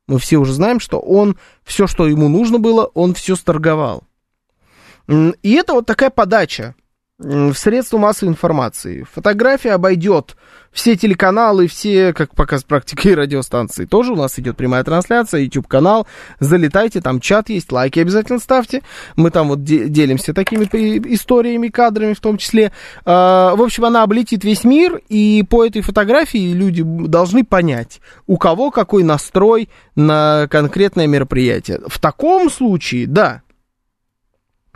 Мы 0.07 0.17
все 0.17 0.37
уже 0.37 0.53
знаем, 0.53 0.79
что 0.79 0.97
он 1.01 1.35
все, 1.65 1.87
что 1.87 2.07
ему 2.07 2.29
нужно 2.29 2.57
было, 2.57 2.85
он 2.93 3.15
все 3.15 3.35
сторговал. 3.35 4.05
И 5.09 5.51
это 5.51 5.73
вот 5.73 5.85
такая 5.85 6.09
подача 6.09 6.73
в 7.21 7.53
средства 7.53 7.97
массовой 7.97 8.29
информации. 8.29 9.05
Фотография 9.13 9.73
обойдет 9.73 10.35
все 10.71 10.95
телеканалы, 10.95 11.67
все, 11.67 12.13
как 12.13 12.33
показ 12.33 12.63
практики, 12.63 13.07
и 13.09 13.15
радиостанции. 13.15 13.85
Тоже 13.85 14.13
у 14.13 14.15
нас 14.15 14.39
идет 14.39 14.57
прямая 14.57 14.83
трансляция, 14.83 15.41
YouTube-канал. 15.41 16.07
Залетайте, 16.39 17.01
там 17.01 17.19
чат 17.19 17.49
есть, 17.49 17.71
лайки 17.71 17.99
обязательно 17.99 18.39
ставьте. 18.39 18.81
Мы 19.15 19.31
там 19.31 19.49
вот 19.49 19.63
делимся 19.63 20.33
такими 20.33 20.63
историями, 21.13 21.67
кадрами 21.67 22.13
в 22.13 22.19
том 22.19 22.37
числе. 22.37 22.71
А, 23.05 23.55
в 23.55 23.61
общем, 23.61 23.85
она 23.85 24.03
облетит 24.03 24.43
весь 24.43 24.63
мир, 24.63 25.01
и 25.09 25.43
по 25.47 25.65
этой 25.65 25.81
фотографии 25.81 26.53
люди 26.53 26.83
должны 26.83 27.43
понять, 27.43 28.01
у 28.27 28.37
кого 28.37 28.71
какой 28.71 29.03
настрой 29.03 29.69
на 29.95 30.47
конкретное 30.49 31.07
мероприятие. 31.07 31.81
В 31.87 31.99
таком 31.99 32.49
случае, 32.49 33.07
да, 33.07 33.41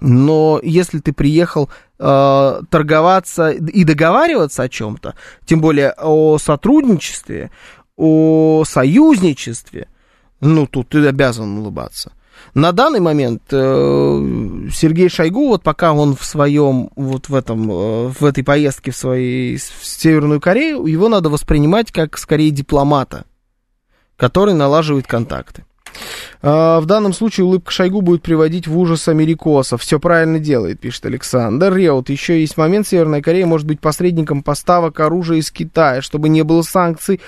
но 0.02 0.60
если 0.62 1.00
ты 1.00 1.14
приехал 1.14 1.70
э, 2.00 2.62
торговаться 2.70 3.50
и 3.50 3.84
договариваться 3.84 4.64
о 4.64 4.70
чем-то, 4.70 5.16
тем 5.46 5.62
более 5.62 5.94
о 5.98 6.38
сотрудничестве, 6.38 7.52
о 7.96 8.64
союзничестве, 8.66 9.88
ну, 10.42 10.68
тут 10.68 10.90
ты 10.90 11.06
обязан 11.08 11.58
улыбаться. 11.58 12.12
На 12.54 12.72
данный 12.72 13.00
момент 13.00 13.44
э, 13.52 14.70
Сергей 14.74 15.10
Шойгу, 15.10 15.48
вот 15.48 15.64
пока 15.64 15.94
он 15.94 16.16
в 16.16 16.26
своем, 16.26 16.90
вот 16.96 17.30
в 17.30 17.36
этом, 17.36 17.72
э, 17.72 18.08
в 18.08 18.24
этой 18.24 18.44
поездке 18.44 18.92
в, 18.92 18.98
своей, 18.98 19.58
в 19.58 19.86
Северную 19.86 20.42
Корею, 20.42 20.86
его 20.86 21.10
надо 21.10 21.30
воспринимать 21.30 21.92
как 21.92 22.18
скорее 22.18 22.52
дипломата, 22.52 23.26
который 24.18 24.54
налаживает 24.54 25.08
контакты. 25.08 25.66
А, 26.48 26.80
в 26.80 26.86
данном 26.86 27.12
случае 27.12 27.46
улыбка 27.48 27.72
Шойгу 27.72 28.02
будет 28.02 28.22
приводить 28.22 28.68
в 28.68 28.78
ужас 28.78 29.08
америкосов. 29.08 29.82
Все 29.82 30.00
правильно 30.00 30.38
делает, 30.38 30.80
пишет 30.80 31.08
Александр. 31.08 31.74
Реут, 31.74 32.12
еще 32.12 32.40
есть 32.40 32.56
момент, 32.56 32.88
Северная 32.88 33.24
Корея 33.24 33.48
может 33.48 33.66
быть 33.66 33.80
посредником 33.80 34.44
поставок 34.44 35.00
оружия 35.00 35.40
из 35.40 35.50
Китая, 35.50 36.04
чтобы 36.04 36.30
не 36.30 36.44
было 36.44 36.62
санкций. 36.62 37.20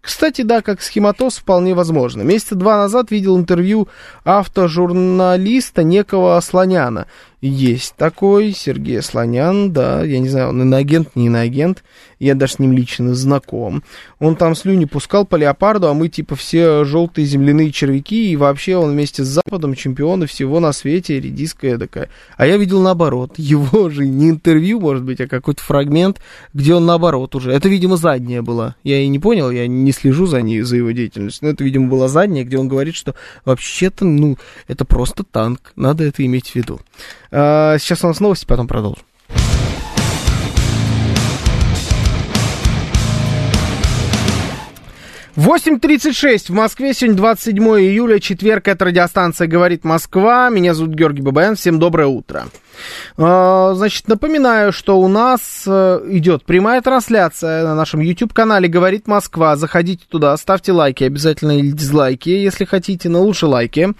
Кстати, 0.00 0.40
да, 0.40 0.62
как 0.62 0.80
схематоз 0.80 1.36
вполне 1.36 1.74
возможно. 1.74 2.22
Месяца 2.22 2.54
два 2.54 2.78
назад 2.78 3.10
видел 3.10 3.36
интервью 3.36 3.88
автожурналиста 4.24 5.82
некого 5.82 6.40
Слоняна. 6.40 7.06
Есть 7.46 7.96
такой 7.96 8.52
Сергей 8.52 9.02
Слонян, 9.02 9.70
да, 9.70 10.02
я 10.02 10.18
не 10.18 10.30
знаю, 10.30 10.48
он 10.48 10.62
иноагент, 10.62 11.14
не 11.14 11.26
иноагент, 11.26 11.84
я 12.18 12.34
даже 12.34 12.54
с 12.54 12.58
ним 12.58 12.72
лично 12.72 13.14
знаком. 13.14 13.82
Он 14.18 14.34
там 14.34 14.54
слюни 14.54 14.86
пускал 14.86 15.26
по 15.26 15.36
леопарду, 15.36 15.88
а 15.88 15.92
мы 15.92 16.08
типа 16.08 16.36
все 16.36 16.84
желтые 16.84 17.26
земляные 17.26 17.70
червяки, 17.70 18.32
и 18.32 18.36
вообще 18.36 18.53
он 18.78 18.92
вместе 18.92 19.24
с 19.24 19.28
Западом 19.28 19.74
чемпионы 19.74 20.26
всего 20.26 20.60
на 20.60 20.72
свете, 20.72 21.20
редиская 21.20 21.78
такая. 21.78 22.08
А 22.36 22.46
я 22.46 22.56
видел 22.56 22.80
наоборот, 22.80 23.34
его 23.38 23.88
же 23.90 24.06
не 24.06 24.30
интервью, 24.30 24.80
может 24.80 25.04
быть, 25.04 25.20
а 25.20 25.26
какой-то 25.26 25.62
фрагмент, 25.62 26.20
где 26.52 26.74
он 26.74 26.86
наоборот 26.86 27.34
уже. 27.34 27.52
Это, 27.52 27.68
видимо, 27.68 27.96
задняя 27.96 28.42
была. 28.42 28.76
Я 28.82 29.00
и 29.00 29.08
не 29.08 29.18
понял, 29.18 29.50
я 29.50 29.66
не 29.66 29.92
слежу 29.92 30.26
за 30.26 30.42
ней, 30.42 30.62
за 30.62 30.76
его 30.76 30.90
деятельностью, 30.90 31.46
но 31.46 31.52
это, 31.52 31.64
видимо, 31.64 31.88
была 31.88 32.08
задняя, 32.08 32.44
где 32.44 32.58
он 32.58 32.68
говорит, 32.68 32.94
что 32.94 33.14
вообще-то, 33.44 34.04
ну, 34.04 34.36
это 34.68 34.84
просто 34.84 35.24
танк, 35.24 35.72
надо 35.76 36.04
это 36.04 36.24
иметь 36.24 36.50
в 36.50 36.54
виду. 36.54 36.80
А, 37.30 37.78
сейчас 37.78 38.04
у 38.04 38.08
нас 38.08 38.20
новости, 38.20 38.46
потом 38.46 38.66
продолжим. 38.66 39.04
8.36 45.36 46.46
в 46.46 46.50
Москве, 46.50 46.94
сегодня 46.94 47.16
27 47.16 47.64
июля, 47.80 48.20
четверг, 48.20 48.68
это 48.68 48.84
радиостанция 48.84 49.48
«Говорит 49.48 49.82
Москва». 49.82 50.48
Меня 50.48 50.74
зовут 50.74 50.94
Георгий 50.94 51.22
Бабаян, 51.22 51.56
всем 51.56 51.80
доброе 51.80 52.06
утро. 52.06 52.46
А, 53.16 53.74
значит, 53.74 54.08
напоминаю, 54.08 54.72
что 54.72 54.98
у 54.98 55.08
нас 55.08 55.64
э, 55.66 56.00
идет 56.08 56.44
прямая 56.44 56.80
трансляция 56.82 57.64
на 57.64 57.74
нашем 57.74 58.00
YouTube-канале 58.00 58.68
«Говорит 58.68 59.06
Москва». 59.06 59.56
Заходите 59.56 60.04
туда, 60.08 60.36
ставьте 60.36 60.72
лайки, 60.72 61.04
обязательно 61.04 61.58
или 61.58 61.70
дизлайки, 61.70 62.30
если 62.30 62.64
хотите, 62.64 63.08
но 63.08 63.22
лучше 63.22 63.46
лайки. 63.46 63.90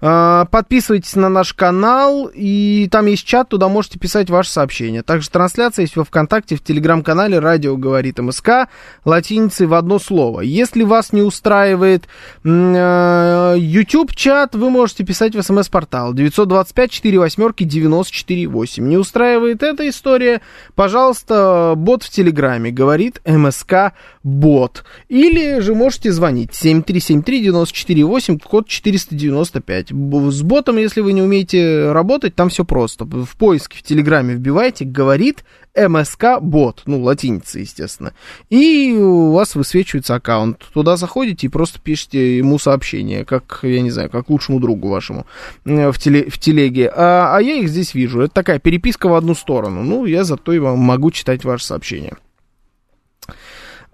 А, 0.00 0.44
подписывайтесь 0.46 1.16
на 1.16 1.28
наш 1.28 1.54
канал, 1.54 2.30
и 2.32 2.88
там 2.90 3.06
есть 3.06 3.24
чат, 3.24 3.48
туда 3.48 3.68
можете 3.68 3.98
писать 3.98 4.30
ваши 4.30 4.50
сообщения. 4.50 5.02
Также 5.02 5.30
трансляция 5.30 5.84
есть 5.84 5.96
во 5.96 6.04
Вконтакте, 6.04 6.56
в 6.56 6.62
Телеграм-канале 6.62 7.38
«Радио 7.38 7.76
говорит 7.76 8.18
МСК», 8.18 8.68
латиницей 9.04 9.66
в 9.66 9.74
одно 9.74 9.98
слово. 9.98 10.40
Если 10.40 10.77
Если 10.78 10.88
вас 10.88 11.12
не 11.12 11.22
устраивает 11.22 12.06
э, 12.44 13.54
YouTube-чат, 13.58 14.54
вы 14.54 14.70
можете 14.70 15.02
писать 15.04 15.34
в 15.34 15.42
смс-портал 15.42 16.14
925 16.14 16.90
4 16.92 17.18
восьмерки 17.18 17.64
94 17.64 18.46
8. 18.46 18.88
Не 18.88 18.96
устраивает 18.96 19.64
эта 19.64 19.88
история, 19.88 20.40
пожалуйста, 20.76 21.74
бот 21.76 22.04
в 22.04 22.10
Телеграме, 22.10 22.70
говорит 22.70 23.20
МСК 23.26 23.92
бот. 24.28 24.84
Или 25.08 25.60
же 25.60 25.74
можете 25.74 26.12
звонить 26.12 26.54
7373 26.54 27.42
94 27.42 28.04
8, 28.04 28.38
код 28.38 28.68
495. 28.68 29.88
С 29.90 30.42
ботом, 30.42 30.76
если 30.76 31.00
вы 31.00 31.12
не 31.12 31.22
умеете 31.22 31.92
работать, 31.92 32.34
там 32.34 32.48
все 32.50 32.64
просто. 32.64 33.04
В 33.04 33.36
поиске 33.36 33.78
в 33.78 33.82
Телеграме 33.82 34.34
вбивайте, 34.34 34.84
говорит 34.84 35.44
МСК 35.76 36.40
бот, 36.40 36.82
ну, 36.86 37.02
латиница, 37.02 37.60
естественно. 37.60 38.12
И 38.50 38.92
у 38.98 39.32
вас 39.32 39.54
высвечивается 39.54 40.14
аккаунт. 40.14 40.64
Туда 40.72 40.96
заходите 40.96 41.46
и 41.46 41.50
просто 41.50 41.80
пишите 41.80 42.38
ему 42.38 42.58
сообщение, 42.58 43.24
как, 43.24 43.60
я 43.62 43.80
не 43.80 43.90
знаю, 43.90 44.10
как 44.10 44.30
лучшему 44.30 44.60
другу 44.60 44.88
вашему 44.88 45.26
э, 45.64 45.90
в, 45.90 45.98
теле, 45.98 46.28
в 46.28 46.38
телеге. 46.38 46.90
А, 46.94 47.36
а 47.36 47.40
я 47.40 47.56
их 47.56 47.68
здесь 47.68 47.94
вижу. 47.94 48.22
Это 48.22 48.34
такая 48.34 48.58
переписка 48.58 49.08
в 49.08 49.14
одну 49.14 49.34
сторону. 49.34 49.82
Ну, 49.82 50.04
я 50.04 50.24
зато 50.24 50.52
и 50.52 50.58
могу 50.58 51.10
читать 51.10 51.44
ваши 51.44 51.64
сообщения. 51.64 52.16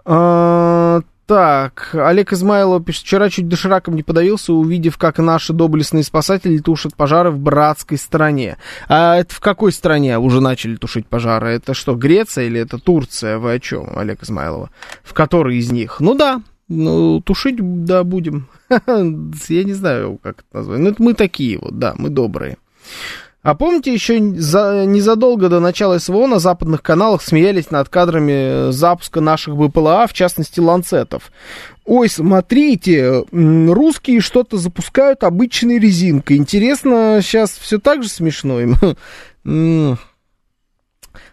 А, 0.05 1.01
так, 1.25 1.89
Олег 1.93 2.33
Измайлов 2.33 2.85
пишет, 2.85 3.03
вчера 3.03 3.29
чуть 3.29 3.47
дошираком 3.47 3.95
не 3.95 4.03
подавился, 4.03 4.53
увидев, 4.53 4.97
как 4.97 5.17
наши 5.17 5.53
доблестные 5.53 6.03
спасатели 6.03 6.59
тушат 6.59 6.95
пожары 6.95 7.31
в 7.31 7.39
братской 7.39 7.97
стране. 7.97 8.57
А 8.87 9.17
это 9.17 9.33
в 9.33 9.39
какой 9.39 9.71
стране 9.71 10.19
уже 10.19 10.39
начали 10.39 10.75
тушить 10.75 11.07
пожары? 11.07 11.49
Это 11.49 11.73
что, 11.73 11.95
Греция 11.95 12.45
или 12.45 12.59
это 12.59 12.77
Турция? 12.77 13.39
Вы 13.39 13.53
о 13.53 13.59
чем, 13.59 13.97
Олег 13.97 14.21
Измайлова? 14.21 14.69
В 15.03 15.13
которой 15.13 15.57
из 15.57 15.71
них? 15.71 15.99
Ну 15.99 16.13
да, 16.13 16.41
ну, 16.67 17.21
тушить, 17.21 17.57
да, 17.85 18.03
будем. 18.03 18.47
Я 18.69 19.63
не 19.63 19.73
знаю, 19.73 20.19
как 20.21 20.39
это 20.39 20.57
назвать. 20.57 20.79
Ну, 20.79 20.89
это 20.89 21.01
мы 21.01 21.13
такие 21.15 21.57
вот, 21.57 21.79
да, 21.79 21.95
мы 21.97 22.09
добрые. 22.09 22.57
А 23.45 23.53
помните, 23.53 23.93
еще 23.93 24.19
за, 24.37 24.85
незадолго 24.87 25.49
до 25.49 25.59
начала 25.59 25.99
СВО 25.99 26.25
на 26.25 26.39
западных 26.39 26.81
каналах 26.81 27.21
смеялись 27.21 27.69
над 27.69 27.89
кадрами 27.89 28.71
запуска 28.71 29.21
наших 29.21 29.55
БПЛА, 29.55 30.07
в 30.07 30.13
частности, 30.13 30.59
ланцетов. 30.59 31.31
Ой, 31.85 32.09
смотрите, 32.09 33.23
русские 33.31 34.21
что-то 34.21 34.57
запускают 34.57 35.23
обычной 35.23 35.77
резинкой. 35.77 36.37
Интересно, 36.37 37.19
сейчас 37.21 37.51
все 37.51 37.77
так 37.77 38.01
же 38.01 38.09
смешно 38.09 38.61
им? 38.61 38.77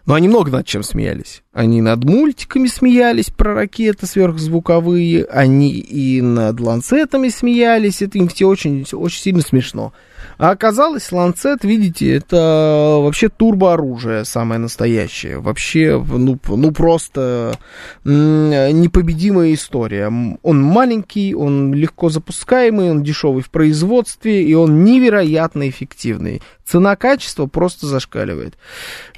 Но 0.05 0.15
они 0.15 0.27
много 0.27 0.51
над 0.51 0.67
чем 0.67 0.83
смеялись. 0.83 1.43
Они 1.53 1.81
над 1.81 2.03
мультиками 2.03 2.67
смеялись 2.67 3.29
про 3.29 3.53
ракеты 3.53 4.05
сверхзвуковые, 4.05 5.23
они 5.25 5.69
и 5.69 6.19
над 6.21 6.59
ланцетами 6.59 7.29
смеялись. 7.29 8.01
Это 8.01 8.17
им 8.17 8.27
все 8.27 8.47
очень, 8.47 8.85
очень 8.91 9.21
сильно 9.21 9.41
смешно. 9.41 9.93
А 10.37 10.51
оказалось, 10.51 11.11
ланцет, 11.11 11.63
видите, 11.63 12.11
это 12.11 12.97
вообще 13.01 13.29
турбооружие 13.29 14.25
самое 14.25 14.59
настоящее. 14.59 15.39
Вообще, 15.39 16.03
ну, 16.03 16.39
ну 16.47 16.71
просто 16.71 17.57
непобедимая 18.03 19.53
история. 19.53 20.07
Он 20.41 20.61
маленький, 20.61 21.35
он 21.35 21.73
легко 21.73 22.09
запускаемый, 22.09 22.91
он 22.91 23.03
дешевый 23.03 23.43
в 23.43 23.49
производстве, 23.51 24.43
и 24.43 24.53
он 24.53 24.83
невероятно 24.83 25.69
эффективный. 25.69 26.41
Цена-качество 26.65 27.45
просто 27.45 27.85
зашкаливает. 27.87 28.57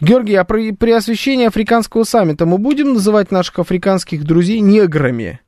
Георгий, 0.02 0.36
а 0.36 0.44
при, 0.44 0.72
при 0.80 0.92
освещении 0.92 1.48
африканского 1.48 2.04
саммита 2.04 2.46
мы 2.46 2.58
будем 2.58 2.94
называть 2.94 3.32
наших 3.32 3.60
африканских 3.60 4.24
друзей 4.24 4.60
неграми? 4.60 5.40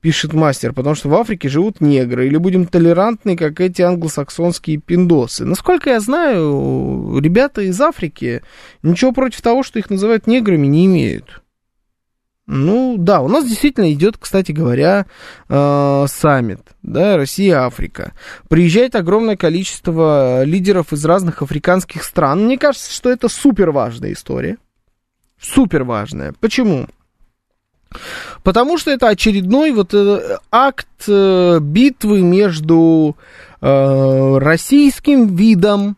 пишет 0.00 0.32
мастер, 0.32 0.72
потому 0.72 0.94
что 0.94 1.08
в 1.08 1.14
Африке 1.14 1.48
живут 1.48 1.80
негры, 1.80 2.26
или 2.26 2.36
будем 2.36 2.66
толерантны, 2.66 3.36
как 3.36 3.60
эти 3.60 3.82
англосаксонские 3.82 4.78
пиндосы. 4.78 5.44
Насколько 5.44 5.90
я 5.90 6.00
знаю, 6.00 7.18
ребята 7.20 7.62
из 7.62 7.80
Африки 7.80 8.42
ничего 8.82 9.12
против 9.12 9.40
того, 9.42 9.62
что 9.62 9.78
их 9.78 9.90
называют 9.90 10.26
неграми, 10.26 10.66
не 10.66 10.86
имеют. 10.86 11.42
Ну, 12.52 12.96
да, 12.98 13.20
у 13.20 13.28
нас 13.28 13.46
действительно 13.46 13.92
идет, 13.92 14.16
кстати 14.18 14.50
говоря, 14.50 15.06
э, 15.48 16.06
саммит, 16.08 16.60
да, 16.82 17.16
Россия-Африка. 17.16 18.12
Приезжает 18.48 18.96
огромное 18.96 19.36
количество 19.36 20.42
лидеров 20.42 20.92
из 20.92 21.04
разных 21.04 21.42
африканских 21.42 22.02
стран. 22.02 22.46
Мне 22.46 22.58
кажется, 22.58 22.92
что 22.92 23.08
это 23.08 23.28
супер 23.28 23.70
важная 23.70 24.12
история. 24.12 24.56
Супер 25.40 25.84
важная. 25.84 26.34
Почему? 26.40 26.86
Потому 28.42 28.78
что 28.78 28.90
это 28.90 29.08
очередной 29.08 29.72
вот 29.72 29.94
э, 29.94 30.38
акт 30.50 30.86
э, 31.08 31.58
битвы 31.60 32.22
между 32.22 33.16
э, 33.60 34.38
российским 34.38 35.34
видом 35.34 35.96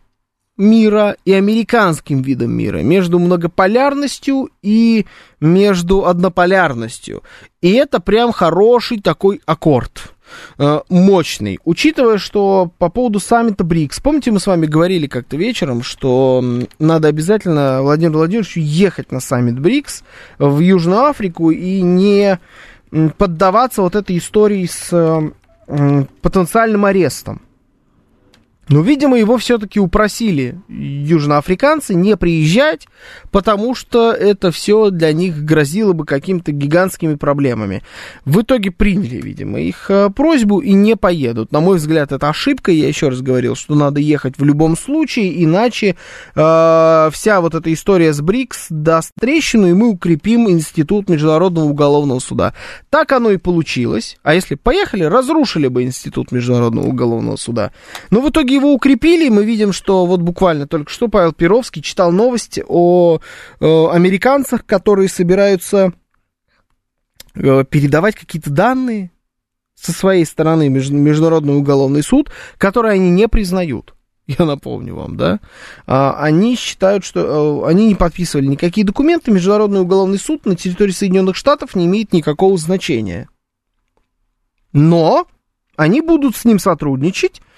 мира 0.56 1.16
и 1.24 1.32
американским 1.32 2.22
видом 2.22 2.52
мира, 2.52 2.78
между 2.78 3.18
многополярностью 3.18 4.50
и 4.62 5.06
между 5.40 6.06
однополярностью. 6.06 7.22
И 7.60 7.72
это 7.72 8.00
прям 8.00 8.32
хороший 8.32 9.00
такой 9.00 9.40
аккорд. 9.44 10.11
Э, 10.58 10.80
мощный. 10.88 11.58
Учитывая, 11.64 12.18
что 12.18 12.70
по 12.78 12.88
поводу 12.88 13.20
саммита 13.20 13.64
БРИКС, 13.64 14.00
помните, 14.00 14.30
мы 14.30 14.40
с 14.40 14.46
вами 14.46 14.66
говорили 14.66 15.06
как-то 15.06 15.36
вечером, 15.36 15.82
что 15.82 16.44
надо 16.78 17.08
обязательно 17.08 17.82
Владимиру 17.82 18.18
Владимировичу 18.18 18.60
ехать 18.60 19.12
на 19.12 19.20
саммит 19.20 19.58
БРИКС 19.58 20.04
в 20.38 20.58
Южную 20.60 21.04
Африку 21.04 21.50
и 21.50 21.80
не 21.80 22.38
поддаваться 23.16 23.82
вот 23.82 23.94
этой 23.94 24.18
истории 24.18 24.66
с 24.66 25.32
потенциальным 26.20 26.84
арестом. 26.84 27.40
Но, 28.68 28.80
видимо, 28.80 29.18
его 29.18 29.38
все-таки 29.38 29.80
упросили 29.80 30.56
южноафриканцы 30.68 31.94
не 31.94 32.16
приезжать, 32.16 32.86
потому 33.32 33.74
что 33.74 34.12
это 34.12 34.52
все 34.52 34.90
для 34.90 35.12
них 35.12 35.44
грозило 35.44 35.92
бы 35.94 36.06
какими-то 36.06 36.52
гигантскими 36.52 37.16
проблемами. 37.16 37.82
В 38.24 38.42
итоге 38.42 38.70
приняли, 38.70 39.20
видимо, 39.20 39.60
их 39.60 39.90
э, 39.90 40.10
просьбу 40.10 40.60
и 40.60 40.74
не 40.74 40.96
поедут. 40.96 41.50
На 41.50 41.60
мой 41.60 41.78
взгляд, 41.78 42.12
это 42.12 42.28
ошибка. 42.28 42.70
Я 42.70 42.86
еще 42.86 43.08
раз 43.08 43.20
говорил, 43.20 43.56
что 43.56 43.74
надо 43.74 44.00
ехать 44.00 44.38
в 44.38 44.44
любом 44.44 44.76
случае, 44.76 45.42
иначе 45.42 45.96
э, 46.34 47.10
вся 47.12 47.40
вот 47.40 47.56
эта 47.56 47.72
история 47.72 48.12
с 48.12 48.20
БРИКС 48.20 48.66
даст 48.70 49.10
трещину, 49.18 49.68
и 49.68 49.72
мы 49.72 49.88
укрепим 49.88 50.48
Институт 50.48 51.08
Международного 51.08 51.64
уголовного 51.64 52.20
суда. 52.20 52.54
Так 52.90 53.10
оно 53.10 53.32
и 53.32 53.38
получилось. 53.38 54.18
А 54.22 54.34
если 54.34 54.54
поехали, 54.54 55.02
разрушили 55.02 55.66
бы 55.66 55.82
Институт 55.82 56.30
Международного 56.30 56.86
уголовного 56.86 57.36
суда. 57.36 57.72
Но 58.10 58.20
в 58.20 58.30
итоге 58.30 58.51
его 58.52 58.72
укрепили, 58.72 59.28
мы 59.28 59.44
видим, 59.44 59.72
что 59.72 60.06
вот 60.06 60.20
буквально 60.20 60.66
только 60.66 60.90
что 60.90 61.08
Павел 61.08 61.32
Перовский 61.32 61.82
читал 61.82 62.12
новости 62.12 62.64
о, 62.66 63.20
о 63.60 63.90
американцах, 63.90 64.64
которые 64.66 65.08
собираются 65.08 65.92
э, 67.34 67.64
передавать 67.64 68.14
какие-то 68.14 68.50
данные 68.50 69.10
со 69.74 69.92
своей 69.92 70.24
стороны 70.24 70.68
Международный 70.68 71.56
уголовный 71.56 72.02
суд, 72.02 72.30
которые 72.58 72.94
они 72.94 73.10
не 73.10 73.28
признают. 73.28 73.94
Я 74.26 74.44
напомню 74.44 74.94
вам, 74.94 75.16
да? 75.16 75.40
А, 75.86 76.16
они 76.20 76.56
считают, 76.56 77.04
что 77.04 77.64
а, 77.64 77.68
они 77.68 77.88
не 77.88 77.96
подписывали 77.96 78.46
никакие 78.46 78.86
документы. 78.86 79.32
Международный 79.32 79.80
уголовный 79.80 80.18
суд 80.18 80.46
на 80.46 80.54
территории 80.54 80.92
Соединенных 80.92 81.34
Штатов 81.34 81.74
не 81.74 81.86
имеет 81.86 82.12
никакого 82.12 82.56
значения. 82.56 83.28
Но 84.72 85.26
они 85.76 86.00
будут 86.00 86.36
с 86.36 86.44
ним 86.44 86.60
сотрудничать, 86.60 87.40
Э, 87.40 87.51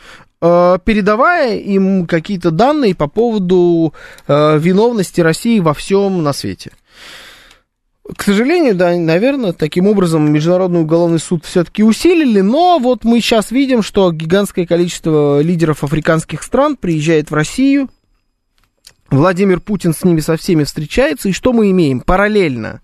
передавая 0.85 1.57
им 1.57 2.07
какие-то 2.07 2.51
данные 2.51 2.95
по 2.95 3.09
поводу 3.09 3.95
э, 4.27 4.59
виновности 4.59 5.21
России 5.21 5.61
во 5.61 5.75
всем 5.75 6.23
на 6.23 6.33
свете. 6.33 6.73
К 8.17 8.23
сожалению, 8.23 8.75
да, 8.75 8.95
наверное, 8.95 9.55
таким 9.55 9.87
образом 9.87 10.31
Международный 10.31 10.83
уголовный 10.83 11.19
суд 11.19 11.47
все-таки 11.47 11.83
усилили, 11.83 12.43
но 12.43 12.79
вот 12.79 13.05
мы 13.05 13.21
сейчас 13.21 13.51
видим, 13.51 13.83
что 13.83 14.13
гигантское 14.13 14.67
количество 14.67 15.41
лидеров 15.41 15.83
африканских 15.83 16.43
стран 16.43 16.77
приезжает 16.77 17.31
в 17.31 17.35
Россию. 17.35 17.89
Владимир 19.11 19.61
Путин 19.61 19.95
с 19.95 20.05
ними 20.05 20.21
со 20.21 20.37
всеми 20.37 20.65
встречается, 20.65 21.31
и 21.31 21.33
что 21.33 21.55
мы 21.55 21.71
имеем? 21.71 22.01
Параллельно 22.01 22.83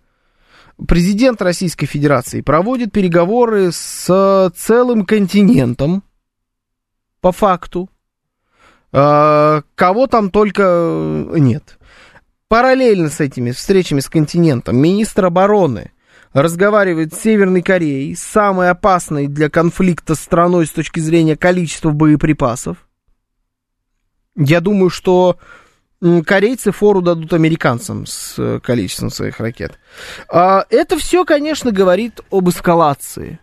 президент 0.86 1.42
Российской 1.42 1.86
Федерации 1.86 2.40
проводит 2.40 2.92
переговоры 2.92 3.70
с 3.72 4.52
целым 4.56 5.04
континентом, 5.04 6.02
по 7.20 7.32
факту. 7.32 7.88
А, 8.92 9.62
кого 9.74 10.06
там 10.06 10.30
только 10.30 10.62
э, 10.62 11.38
нет. 11.38 11.78
Параллельно 12.48 13.08
с 13.08 13.20
этими 13.20 13.52
встречами 13.52 14.00
с 14.00 14.08
континентом 14.08 14.76
министр 14.76 15.26
обороны 15.26 15.92
разговаривает 16.32 17.14
с 17.14 17.20
Северной 17.20 17.62
Кореей, 17.62 18.16
самой 18.16 18.70
опасной 18.70 19.26
для 19.26 19.48
конфликта 19.48 20.14
страной 20.14 20.66
с 20.66 20.70
точки 20.70 21.00
зрения 21.00 21.36
количества 21.36 21.90
боеприпасов. 21.90 22.88
Я 24.36 24.60
думаю, 24.60 24.90
что 24.90 25.38
корейцы 26.24 26.72
фору 26.72 27.02
дадут 27.02 27.32
американцам 27.32 28.06
с 28.06 28.34
э, 28.38 28.60
количеством 28.60 29.10
своих 29.10 29.38
ракет. 29.38 29.78
А, 30.28 30.64
это 30.70 30.96
все, 30.98 31.24
конечно, 31.24 31.72
говорит 31.72 32.20
об 32.30 32.48
эскалации 32.48 33.38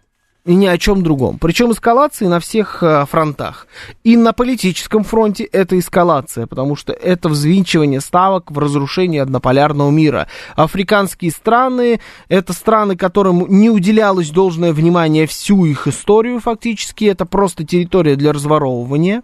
и 0.47 0.55
ни 0.55 0.65
о 0.65 0.77
чем 0.77 1.03
другом. 1.03 1.37
Причем 1.37 1.71
эскалации 1.71 2.25
на 2.25 2.39
всех 2.39 2.81
э, 2.81 3.05
фронтах. 3.05 3.67
И 4.03 4.15
на 4.15 4.31
политическом 4.31 5.03
фронте 5.03 5.43
это 5.43 5.77
эскалация, 5.77 6.47
потому 6.47 6.75
что 6.75 6.93
это 6.93 7.27
взвинчивание 7.29 7.99
ставок 7.99 8.49
в 8.49 8.57
разрушение 8.57 9.21
однополярного 9.21 9.91
мира. 9.91 10.27
Африканские 10.55 11.31
страны— 11.31 11.99
это 12.29 12.53
страны, 12.53 12.95
которым 12.95 13.45
не 13.49 13.69
уделялось 13.69 14.29
должное 14.29 14.71
внимание 14.71 15.27
всю 15.27 15.65
их 15.65 15.85
историю 15.87 16.39
фактически. 16.39 17.05
Это 17.05 17.25
просто 17.25 17.65
территория 17.65 18.15
для 18.15 18.31
разворовывания 18.31 19.23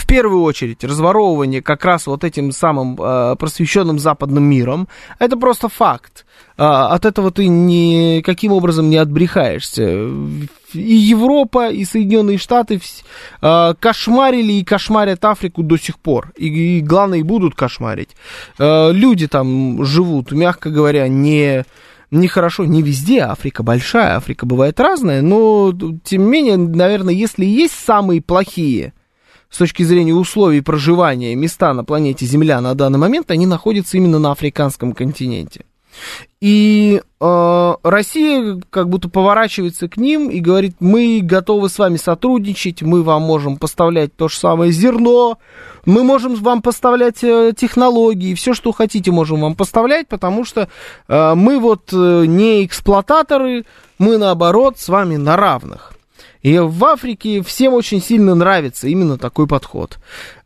в 0.00 0.06
первую 0.06 0.42
очередь 0.42 0.82
разворовывание 0.82 1.60
как 1.60 1.84
раз 1.84 2.06
вот 2.06 2.24
этим 2.24 2.52
самым 2.52 2.96
э, 2.98 3.36
просвещенным 3.38 3.98
западным 3.98 4.44
миром, 4.44 4.88
это 5.18 5.36
просто 5.36 5.68
факт. 5.68 6.24
Э, 6.56 6.62
от 6.62 7.04
этого 7.04 7.30
ты 7.30 7.48
никаким 7.48 8.52
образом 8.52 8.88
не 8.88 8.96
отбрехаешься. 8.96 10.08
И 10.72 10.94
Европа, 10.94 11.68
и 11.68 11.84
Соединенные 11.84 12.38
Штаты 12.38 12.80
э, 13.42 13.74
кошмарили 13.78 14.54
и 14.54 14.64
кошмарят 14.64 15.22
Африку 15.26 15.62
до 15.62 15.76
сих 15.76 15.98
пор. 15.98 16.32
И, 16.34 16.78
и 16.78 16.80
главное, 16.80 17.18
и 17.18 17.22
будут 17.22 17.54
кошмарить. 17.54 18.16
Э, 18.58 18.92
люди 18.92 19.28
там 19.28 19.84
живут, 19.84 20.32
мягко 20.32 20.70
говоря, 20.70 21.08
не 21.08 21.64
нехорошо 22.10 22.64
не 22.64 22.80
везде, 22.82 23.20
Африка 23.20 23.62
большая, 23.62 24.16
Африка 24.16 24.46
бывает 24.46 24.80
разная, 24.80 25.20
но 25.20 25.72
тем 26.02 26.24
не 26.24 26.30
менее, 26.30 26.56
наверное, 26.56 27.14
если 27.14 27.44
есть 27.44 27.74
самые 27.74 28.22
плохие 28.22 28.94
с 29.50 29.58
точки 29.58 29.82
зрения 29.82 30.14
условий 30.14 30.60
проживания 30.60 31.34
места 31.34 31.74
на 31.74 31.84
планете 31.84 32.24
Земля 32.24 32.60
на 32.60 32.74
данный 32.74 32.98
момент, 32.98 33.30
они 33.30 33.46
находятся 33.46 33.96
именно 33.96 34.18
на 34.18 34.32
африканском 34.32 34.92
континенте. 34.92 35.64
И 36.40 37.02
э, 37.20 37.74
Россия 37.82 38.60
как 38.70 38.88
будто 38.88 39.08
поворачивается 39.08 39.88
к 39.88 39.96
ним 39.96 40.30
и 40.30 40.40
говорит, 40.40 40.76
мы 40.80 41.20
готовы 41.22 41.68
с 41.68 41.78
вами 41.78 41.96
сотрудничать, 41.96 42.80
мы 42.82 43.02
вам 43.02 43.22
можем 43.22 43.56
поставлять 43.56 44.14
то 44.16 44.28
же 44.28 44.36
самое 44.36 44.72
зерно, 44.72 45.38
мы 45.84 46.02
можем 46.02 46.34
вам 46.36 46.62
поставлять 46.62 47.22
э, 47.22 47.52
технологии, 47.56 48.34
все, 48.34 48.54
что 48.54 48.72
хотите, 48.72 49.10
можем 49.10 49.40
вам 49.40 49.54
поставлять, 49.54 50.08
потому 50.08 50.44
что 50.44 50.68
э, 51.08 51.34
мы 51.34 51.58
вот 51.58 51.92
э, 51.92 52.24
не 52.26 52.64
эксплуататоры, 52.64 53.66
мы 53.98 54.16
наоборот 54.16 54.78
с 54.78 54.88
вами 54.88 55.16
на 55.16 55.36
равных. 55.36 55.92
И 56.42 56.58
в 56.58 56.84
Африке 56.84 57.42
всем 57.42 57.74
очень 57.74 58.00
сильно 58.00 58.34
нравится 58.34 58.88
именно 58.88 59.18
такой 59.18 59.46
подход. 59.46 59.98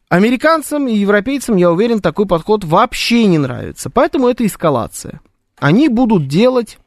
Американцам 0.09 0.87
и 0.89 0.95
европейцам, 0.95 1.57
я 1.57 1.71
уверен, 1.73 2.01
такой 2.01 2.27
подход 2.27 2.65
вообще 2.65 3.27
не 3.27 3.39
нравится. 3.39 3.91
Поэтому 3.91 4.29
это 4.29 4.45
эскалация. 4.47 5.21
Они 5.59 5.89
будут 5.89 6.29
делать 6.29 6.79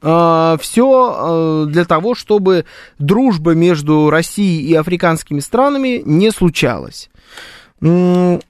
э, 0.00 0.56
все 0.60 1.66
э, 1.66 1.66
для 1.70 1.84
того, 1.84 2.14
чтобы 2.14 2.64
дружба 2.98 3.54
между 3.54 4.10
Россией 4.10 4.66
и 4.66 4.74
африканскими 4.74 5.40
странами 5.40 6.02
не 6.04 6.30
случалась. 6.30 7.10
Ну 7.80 8.40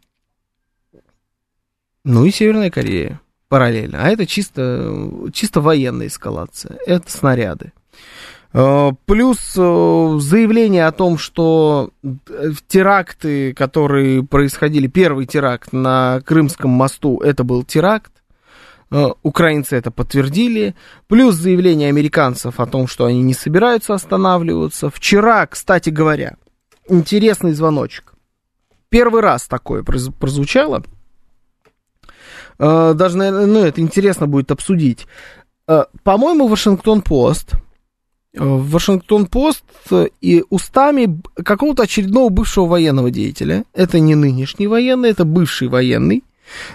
и 2.04 2.30
Северная 2.30 2.70
Корея 2.70 3.20
параллельно. 3.48 4.04
А 4.04 4.08
это 4.08 4.26
чисто, 4.26 5.10
чисто 5.32 5.60
военная 5.60 6.06
эскалация. 6.06 6.78
Это 6.86 7.10
снаряды. 7.10 7.72
Э, 8.52 8.92
плюс 9.04 9.38
э, 9.56 10.16
заявление 10.20 10.86
о 10.86 10.92
том, 10.92 11.18
что 11.18 11.90
э, 12.02 12.08
теракты, 12.66 13.52
которые 13.52 14.22
происходили, 14.22 14.86
первый 14.86 15.26
теракт 15.26 15.72
на 15.72 16.22
Крымском 16.24 16.70
мосту, 16.70 17.18
это 17.18 17.44
был 17.44 17.64
теракт. 17.64 18.12
Украинцы 19.22 19.76
это 19.76 19.90
подтвердили. 19.90 20.74
Плюс 21.08 21.34
заявление 21.34 21.90
американцев 21.90 22.58
о 22.58 22.64
том, 22.64 22.86
что 22.86 23.04
они 23.04 23.22
не 23.22 23.34
собираются 23.34 23.92
останавливаться. 23.92 24.88
Вчера, 24.88 25.46
кстати 25.46 25.90
говоря, 25.90 26.38
интересный 26.88 27.52
звоночек. 27.52 28.14
Первый 28.88 29.20
раз 29.20 29.46
такое 29.46 29.82
прозвучало. 29.82 30.84
Даже, 32.58 33.18
ну, 33.18 33.62
это 33.62 33.82
интересно 33.82 34.26
будет 34.26 34.50
обсудить. 34.52 35.06
По-моему, 35.66 36.48
Вашингтон-Пост 36.48 37.56
Вашингтон-Пост 38.34 39.64
и 40.20 40.44
устами 40.50 41.20
какого-то 41.34 41.84
очередного 41.84 42.28
бывшего 42.28 42.66
военного 42.66 43.10
деятеля. 43.10 43.64
Это 43.74 44.00
не 44.00 44.14
нынешний 44.14 44.66
военный, 44.66 45.10
это 45.10 45.24
бывший 45.24 45.68
военный 45.68 46.24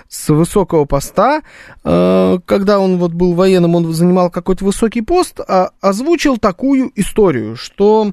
с 0.08 0.30
высокого 0.30 0.86
поста. 0.86 1.42
Э, 1.84 2.40
когда 2.46 2.80
он 2.80 2.98
вот 2.98 3.14
был 3.14 3.34
военным, 3.34 3.76
он 3.76 3.92
занимал 3.94 4.30
какой-то 4.30 4.66
высокий 4.66 5.02
пост, 5.02 5.40
а 5.40 5.72
озвучил 5.82 6.38
такую 6.38 6.92
историю, 6.96 7.56
что 7.56 8.12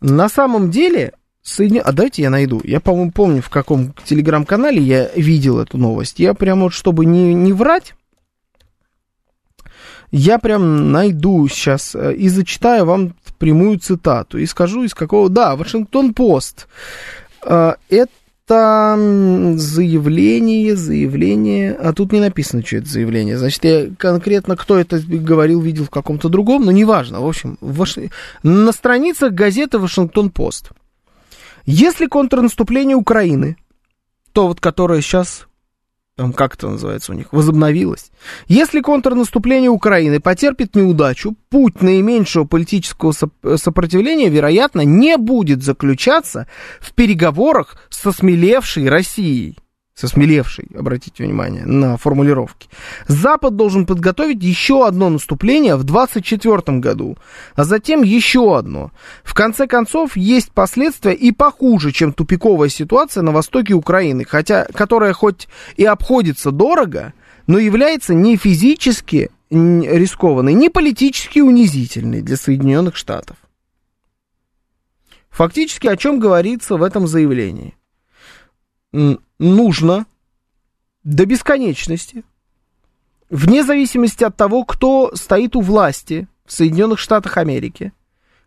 на 0.00 0.28
самом 0.28 0.70
деле 0.70 1.12
Соедин... 1.42 1.82
А 1.84 1.92
давайте 1.92 2.22
я 2.22 2.30
найду. 2.30 2.60
Я, 2.64 2.80
по-моему, 2.80 3.10
помню, 3.10 3.42
в 3.42 3.50
каком 3.50 3.94
телеграм-канале 4.04 4.80
я 4.80 5.10
видел 5.16 5.58
эту 5.58 5.76
новость. 5.76 6.18
Я 6.18 6.34
прям 6.34 6.60
вот, 6.62 6.72
чтобы 6.72 7.04
не, 7.04 7.34
не 7.34 7.52
врать, 7.52 7.94
я 10.12 10.38
прям 10.38 10.92
найду 10.92 11.48
сейчас 11.48 11.94
э, 11.94 12.14
и 12.14 12.28
зачитаю 12.28 12.84
вам 12.84 13.14
прямую 13.38 13.78
цитату. 13.78 14.38
И 14.38 14.46
скажу, 14.46 14.84
из 14.84 14.94
какого... 14.94 15.30
Да, 15.30 15.56
Вашингтон-Пост. 15.56 16.68
Э, 17.44 17.72
это 17.88 18.96
заявление, 19.56 20.76
заявление... 20.76 21.72
А 21.72 21.94
тут 21.94 22.12
не 22.12 22.20
написано, 22.20 22.62
что 22.64 22.76
это 22.76 22.88
заявление. 22.88 23.38
Значит, 23.38 23.64
я 23.64 23.86
конкретно, 23.96 24.56
кто 24.56 24.78
это 24.78 25.00
говорил, 25.00 25.62
видел 25.62 25.86
в 25.86 25.90
каком-то 25.90 26.28
другом, 26.28 26.66
но 26.66 26.72
неважно. 26.72 27.20
В 27.20 27.26
общем, 27.26 27.56
Ваш... 27.62 27.96
на 28.42 28.72
страницах 28.72 29.32
газеты 29.32 29.78
Вашингтон-Пост. 29.78 30.72
Если 31.64 32.06
контрнаступление 32.06 32.96
Украины, 32.96 33.56
то 34.32 34.48
вот 34.48 34.60
которое 34.60 35.00
сейчас 35.00 35.46
там 36.22 36.32
как 36.32 36.54
это 36.54 36.68
называется 36.68 37.10
у 37.10 37.16
них, 37.16 37.32
возобновилась. 37.32 38.12
Если 38.46 38.80
контрнаступление 38.80 39.70
Украины 39.70 40.20
потерпит 40.20 40.76
неудачу, 40.76 41.34
путь 41.50 41.82
наименьшего 41.82 42.44
политического 42.44 43.12
сопротивления, 43.56 44.28
вероятно, 44.28 44.82
не 44.82 45.16
будет 45.16 45.64
заключаться 45.64 46.46
в 46.78 46.92
переговорах 46.94 47.74
со 47.90 48.12
смелевшей 48.12 48.88
Россией 48.88 49.58
со 49.94 50.08
смелевшей, 50.08 50.68
обратите 50.74 51.24
внимание 51.24 51.66
на 51.66 51.96
формулировки. 51.96 52.68
Запад 53.08 53.56
должен 53.56 53.84
подготовить 53.84 54.42
еще 54.42 54.86
одно 54.86 55.10
наступление 55.10 55.76
в 55.76 55.84
2024 55.84 56.78
году, 56.78 57.18
а 57.54 57.64
затем 57.64 58.02
еще 58.02 58.56
одно. 58.56 58.90
В 59.22 59.34
конце 59.34 59.66
концов, 59.66 60.16
есть 60.16 60.52
последствия 60.52 61.12
и 61.12 61.30
похуже, 61.30 61.92
чем 61.92 62.12
тупиковая 62.12 62.70
ситуация 62.70 63.22
на 63.22 63.32
востоке 63.32 63.74
Украины, 63.74 64.24
хотя, 64.24 64.66
которая 64.72 65.12
хоть 65.12 65.48
и 65.76 65.84
обходится 65.84 66.50
дорого, 66.50 67.12
но 67.46 67.58
является 67.58 68.14
не 68.14 68.36
физически 68.36 69.30
рискованной, 69.50 70.54
не 70.54 70.70
политически 70.70 71.40
унизительной 71.40 72.22
для 72.22 72.36
Соединенных 72.36 72.96
Штатов. 72.96 73.36
Фактически 75.28 75.86
о 75.86 75.96
чем 75.96 76.18
говорится 76.18 76.76
в 76.76 76.82
этом 76.82 77.06
заявлении? 77.06 77.74
Нужно 78.92 80.06
до 81.04 81.26
бесконечности, 81.26 82.24
вне 83.30 83.64
зависимости 83.64 84.24
от 84.24 84.36
того, 84.36 84.64
кто 84.64 85.10
стоит 85.14 85.56
у 85.56 85.60
власти 85.60 86.28
в 86.44 86.52
Соединенных 86.52 86.98
Штатах 86.98 87.38
Америки, 87.38 87.92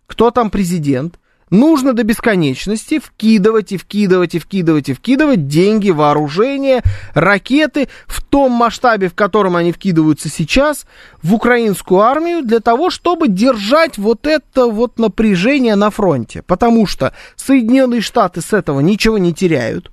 кто 0.05 0.31
там 0.31 0.49
президент, 0.49 1.19
нужно 1.49 1.93
до 1.93 2.03
бесконечности 2.03 2.99
вкидывать 2.99 3.71
и 3.71 3.77
вкидывать 3.77 4.35
и 4.35 4.39
вкидывать 4.39 4.89
и 4.89 4.93
вкидывать 4.93 5.47
деньги, 5.47 5.89
вооружение, 5.89 6.81
ракеты 7.13 7.87
в 8.07 8.23
том 8.23 8.51
масштабе, 8.51 9.09
в 9.09 9.15
котором 9.15 9.55
они 9.55 9.71
вкидываются 9.71 10.29
сейчас, 10.29 10.85
в 11.21 11.33
украинскую 11.33 12.01
армию 12.01 12.43
для 12.43 12.59
того, 12.59 12.89
чтобы 12.89 13.27
держать 13.27 13.97
вот 13.97 14.27
это 14.27 14.67
вот 14.67 14.99
напряжение 14.99 15.75
на 15.75 15.89
фронте. 15.89 16.41
Потому 16.41 16.85
что 16.85 17.13
Соединенные 17.35 18.01
Штаты 18.01 18.41
с 18.41 18.53
этого 18.53 18.79
ничего 18.79 19.17
не 19.17 19.33
теряют 19.33 19.91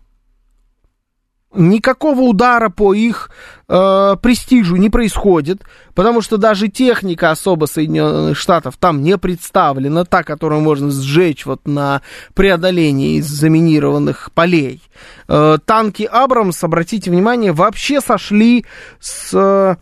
никакого 1.54 2.20
удара 2.20 2.68
по 2.68 2.94
их 2.94 3.30
э, 3.68 4.16
престижу 4.20 4.76
не 4.76 4.90
происходит, 4.90 5.62
потому 5.94 6.20
что 6.20 6.36
даже 6.36 6.68
техника 6.68 7.30
особо 7.30 7.66
Соединенных 7.66 8.36
Штатов 8.36 8.76
там 8.78 9.02
не 9.02 9.18
представлена, 9.18 10.04
та, 10.04 10.22
которую 10.22 10.60
можно 10.60 10.90
сжечь 10.90 11.46
вот 11.46 11.66
на 11.66 12.02
преодолении 12.34 13.20
заминированных 13.20 14.30
полей. 14.32 14.82
Э, 15.28 15.58
танки 15.64 16.08
Абрамс, 16.10 16.62
обратите 16.64 17.10
внимание, 17.10 17.52
вообще 17.52 18.00
сошли 18.00 18.64
с 19.00 19.30
э, 19.32 19.76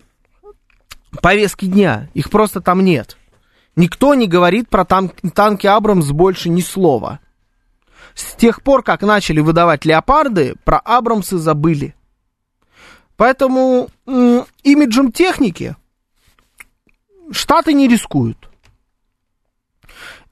повестки 1.23 1.67
дня, 1.67 2.09
их 2.15 2.31
просто 2.31 2.61
там 2.61 2.85
нет. 2.85 3.17
Никто 3.77 4.15
не 4.15 4.27
говорит 4.27 4.69
про 4.69 4.85
тан- 4.85 5.13
танки 5.35 5.67
Абрамс 5.67 6.09
больше 6.11 6.49
ни 6.49 6.61
слова. 6.61 7.21
С 8.15 8.35
тех 8.35 8.63
пор, 8.63 8.83
как 8.83 9.03
начали 9.03 9.41
выдавать 9.41 9.85
леопарды, 9.85 10.55
про 10.65 10.79
Абрамсы 10.79 11.39
забыли. 11.39 11.95
Поэтому 13.17 13.89
имиджем 14.07 15.13
техники 15.13 15.77
Штаты 17.31 17.73
не 17.73 17.87
рискуют. 17.87 18.37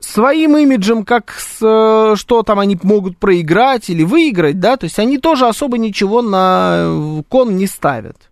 Своим 0.01 0.57
имиджем, 0.57 1.05
как 1.05 1.33
с, 1.33 1.59
э, 1.61 2.16
что 2.16 2.43
там 2.45 2.61
они 2.61 2.79
могут 2.83 3.18
проиграть 3.18 3.91
или 3.91 4.05
выиграть, 4.05 4.61
да, 4.61 4.76
то 4.76 4.85
есть 4.85 4.99
они 4.99 5.18
тоже 5.18 5.47
особо 5.47 5.76
ничего 5.76 6.22
на 6.22 7.22
кон 7.29 7.57
не 7.57 7.66
ставят. 7.66 8.31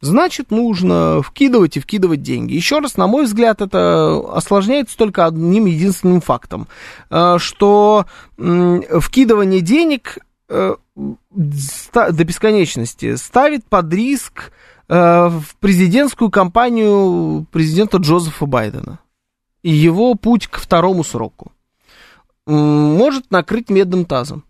Значит, 0.00 0.50
нужно 0.50 1.22
вкидывать 1.22 1.76
и 1.76 1.80
вкидывать 1.80 2.22
деньги. 2.22 2.54
Еще 2.54 2.80
раз, 2.80 2.96
на 2.96 3.06
мой 3.06 3.24
взгляд, 3.24 3.62
это 3.62 4.20
осложняется 4.32 4.96
только 4.96 5.26
одним 5.26 5.66
единственным 5.66 6.20
фактом, 6.20 6.68
э, 7.10 7.36
что 7.38 8.06
вкидывание 8.36 9.60
денег 9.60 10.18
э, 10.48 10.76
до 10.94 12.24
бесконечности 12.24 13.16
ставит 13.16 13.64
под 13.64 13.92
риск 13.92 14.52
в 14.88 15.42
президентскую 15.58 16.30
кампанию 16.30 17.44
президента 17.50 17.96
Джозефа 17.96 18.46
Байдена 18.46 19.00
и 19.62 19.70
его 19.72 20.14
путь 20.14 20.46
к 20.46 20.58
второму 20.58 21.02
сроку 21.02 21.50
может 22.46 23.30
накрыть 23.30 23.68
медным 23.68 24.04
тазом. 24.04 24.44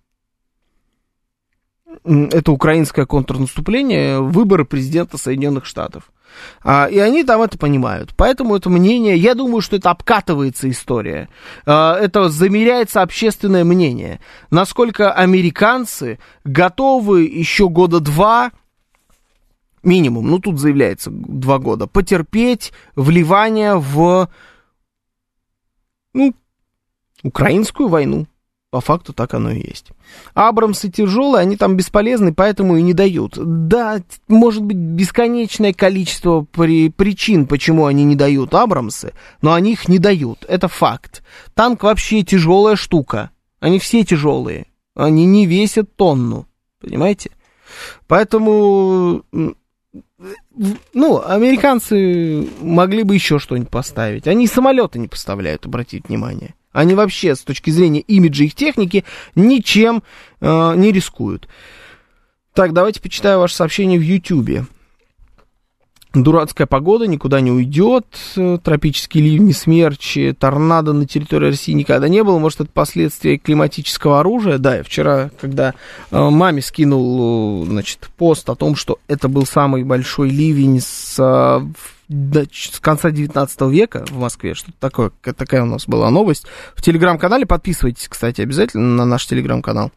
Это 2.05 2.53
украинское 2.53 3.07
контрнаступление, 3.07 4.20
выборы 4.20 4.64
президента 4.64 5.18
Соединенных 5.18 5.64
Штатов. 5.64 6.11
А, 6.62 6.86
и 6.86 6.99
они 6.99 7.24
там 7.24 7.42
это 7.42 7.59
понимают. 7.59 8.12
Поэтому 8.16 8.57
это 8.57 8.68
мнение, 8.68 9.16
я 9.16 9.34
думаю, 9.34 9.61
что 9.61 9.76
это 9.76 9.90
обкатывается 9.90 10.68
история. 10.70 11.28
А, 11.64 11.97
это 11.99 12.28
замеряется 12.28 13.03
общественное 13.03 13.64
мнение. 13.64 14.20
Насколько 14.51 15.12
американцы 15.12 16.18
готовы 16.44 17.22
еще 17.24 17.68
года 17.68 18.01
два 18.01 18.53
минимум, 19.82 20.28
ну 20.28 20.38
тут 20.38 20.59
заявляется 20.59 21.11
два 21.11 21.59
года, 21.59 21.86
потерпеть 21.86 22.72
вливание 22.97 23.76
в 23.76 24.28
ну, 26.12 26.34
украинскую 27.22 27.88
войну. 27.88 28.26
По 28.71 28.81
факту 28.81 29.12
так 29.12 29.33
оно 29.33 29.53
и 29.53 29.64
есть. 29.64 29.93
Абрамсы 30.35 30.91
тяжелые, 30.91 31.43
они 31.43 31.57
там 31.57 31.77
бесполезны, 31.77 32.35
поэтому 32.35 32.77
и 32.77 32.83
не 32.83 32.95
дают. 32.95 33.35
Да, 33.37 34.01
может 34.27 34.62
быть, 34.62 34.77
бесконечное 34.77 35.73
количество 35.73 36.43
при, 36.43 36.91
причин, 36.91 37.47
почему 37.47 37.87
они 37.87 38.05
не 38.05 38.17
дают 38.17 38.55
Абрамсы, 38.55 39.12
но 39.41 39.53
они 39.55 39.73
их 39.73 39.89
не 39.89 39.99
дают. 39.99 40.45
Это 40.49 40.67
факт. 40.67 41.23
Танк 41.55 41.85
вообще 41.85 42.23
тяжелая 42.23 42.75
штука. 42.75 43.31
Они 43.61 43.79
все 43.79 44.05
тяжелые. 44.05 44.67
Они 44.97 45.27
не 45.27 45.47
весят 45.47 45.95
тонну. 45.95 46.47
Понимаете? 46.81 47.31
Поэтому 48.09 49.23
ну, 50.93 51.23
американцы 51.25 52.49
могли 52.61 53.05
бы 53.05 53.14
еще 53.14 53.39
что-нибудь 53.39 53.71
поставить. 53.71 54.27
Они 54.27 54.49
самолеты 54.49 54.99
не 54.99 55.07
поставляют, 55.07 55.67
обратить 55.67 56.09
внимание. 56.09 56.56
Они 56.77 56.95
вообще, 56.95 57.35
с 57.35 57.41
точки 57.41 57.70
зрения 57.70 58.01
имиджа 58.01 58.45
их 58.45 58.55
техники, 58.55 59.05
ничем 59.35 60.03
э, 60.43 60.74
не 60.77 60.93
рискуют. 60.93 61.49
Так, 62.53 62.74
давайте 62.74 63.01
почитаю 63.01 63.39
ваше 63.39 63.55
сообщение 63.55 63.99
в 63.99 64.03
Ютьюбе. 64.03 64.66
Дурацкая 66.12 66.66
погода 66.66 67.07
никуда 67.07 67.41
не 67.41 67.51
уйдет, 67.51 68.07
тропические 68.62 69.24
ливни, 69.24 69.53
смерчи, 69.53 70.35
торнадо 70.39 70.93
на 70.93 71.07
территории 71.07 71.49
России 71.49 71.72
никогда 71.72 72.09
не 72.09 72.22
было. 72.22 72.39
Может, 72.39 72.61
это 72.61 72.70
последствия 72.70 73.39
климатического 73.39 74.20
оружия? 74.20 74.59
Да, 74.59 74.77
я 74.77 74.83
вчера, 74.83 75.31
когда 75.41 75.72
э, 76.11 76.31
маме 76.31 76.61
скинул, 76.61 77.64
значит, 77.64 78.11
пост 78.18 78.51
о 78.51 78.55
том, 78.55 78.77
что 78.77 78.99
это 79.09 79.29
был 79.29 79.47
самый 79.47 79.83
большой 79.83 80.29
ливень 80.29 80.81
с, 80.81 81.16
э, 81.18 81.66
с 82.09 82.81
конца 82.81 83.11
19 83.11 83.61
века 83.63 84.05
в 84.09 84.19
Москве, 84.19 84.55
что-то 84.55 84.79
такое, 84.79 85.11
такая 85.23 85.63
у 85.63 85.67
нас 85.67 85.87
была 85.87 86.11
новость. 86.11 86.47
В 86.75 86.83
телеграм-канале 86.83 87.47
подписывайтесь, 87.47 88.09
кстати, 88.09 88.41
обязательно 88.41 88.97
на 88.97 89.05
наш 89.05 89.27
телеграм-канал. 89.27 89.91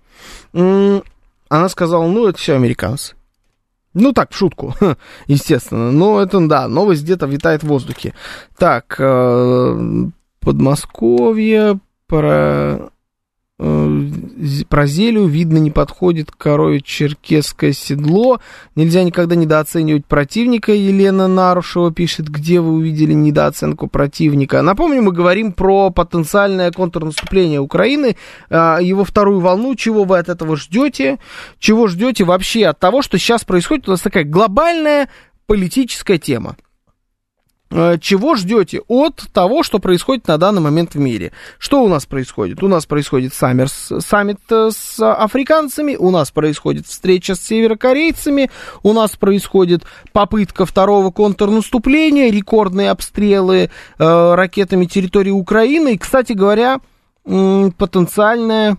Она 0.54 1.70
сказала, 1.70 2.08
ну, 2.08 2.28
это 2.28 2.38
все 2.38 2.56
американцы. 2.56 3.16
Ну, 3.94 4.14
так, 4.14 4.32
в 4.32 4.38
шутку, 4.38 4.76
естественно. 5.28 5.92
Но 5.92 6.22
это, 6.22 6.40
да, 6.48 6.68
новость 6.68 7.04
где-то 7.04 7.26
витает 7.26 7.64
в 7.64 7.68
воздухе. 7.68 8.14
Так, 8.58 8.96
э, 9.00 10.06
Подмосковье, 10.42 11.80
про 12.08 12.92
про 14.70 14.88
зелю, 14.88 15.26
видно, 15.26 15.58
не 15.58 15.70
подходит 15.70 16.32
корове 16.32 16.80
черкесское 16.80 17.74
седло. 17.74 18.40
Нельзя 18.76 19.04
никогда 19.04 19.36
недооценивать 19.36 20.06
противника. 20.06 20.72
Елена 20.72 21.28
Нарушева 21.28 21.92
пишет, 21.92 22.30
где 22.30 22.62
вы 22.62 22.72
увидели 22.72 23.12
недооценку 23.12 23.88
противника. 23.88 24.62
Напомню, 24.62 25.02
мы 25.02 25.12
говорим 25.12 25.52
про 25.52 25.90
потенциальное 25.90 26.72
контрнаступление 26.72 27.60
Украины, 27.60 28.16
его 28.50 29.04
вторую 29.04 29.42
волну. 29.42 29.76
Чего 29.76 30.06
вы 30.06 30.20
от 30.20 30.30
этого 30.30 30.56
ждете? 30.56 31.20
Чего 31.60 31.88
ждете 31.88 32.24
вообще 32.24 32.68
от 32.68 32.80
того, 32.80 33.02
что 33.02 33.18
сейчас 33.18 33.44
происходит? 33.44 33.90
У 33.90 33.92
нас 33.92 34.00
такая 34.00 34.24
глобальная 34.24 35.10
политическая 35.48 36.18
тема. 36.18 36.56
Э, 37.72 37.98
чего 38.00 38.36
ждете 38.36 38.82
от 38.88 39.28
того, 39.32 39.62
что 39.62 39.80
происходит 39.80 40.28
на 40.28 40.38
данный 40.38 40.62
момент 40.62 40.96
в 40.96 41.00
мире? 41.00 41.32
Что 41.60 41.84
у 41.84 41.88
нас 41.88 42.06
происходит? 42.06 42.64
У 42.64 42.68
нас 42.68 42.86
происходит 42.88 43.34
саммер, 43.34 43.70
саммит 43.70 44.40
э, 44.50 44.72
с 44.72 45.00
африканцами, 45.00 45.96
у 45.96 46.10
нас 46.10 46.32
происходит 46.32 46.88
встреча 46.88 47.36
с 47.36 47.42
северокорейцами, 47.42 48.50
у 48.82 48.94
нас 48.94 49.16
происходит 49.16 49.84
попытка 50.14 50.66
второго 50.66 51.12
контрнаступления, 51.12 52.32
рекордные 52.32 52.90
обстрелы 52.90 53.70
э, 54.00 54.34
ракетами 54.34 54.86
территории 54.86 55.32
Украины. 55.32 55.94
И, 55.94 55.98
кстати 56.00 56.34
говоря, 56.34 56.80
э, 57.26 57.70
потенциальная 57.78 58.78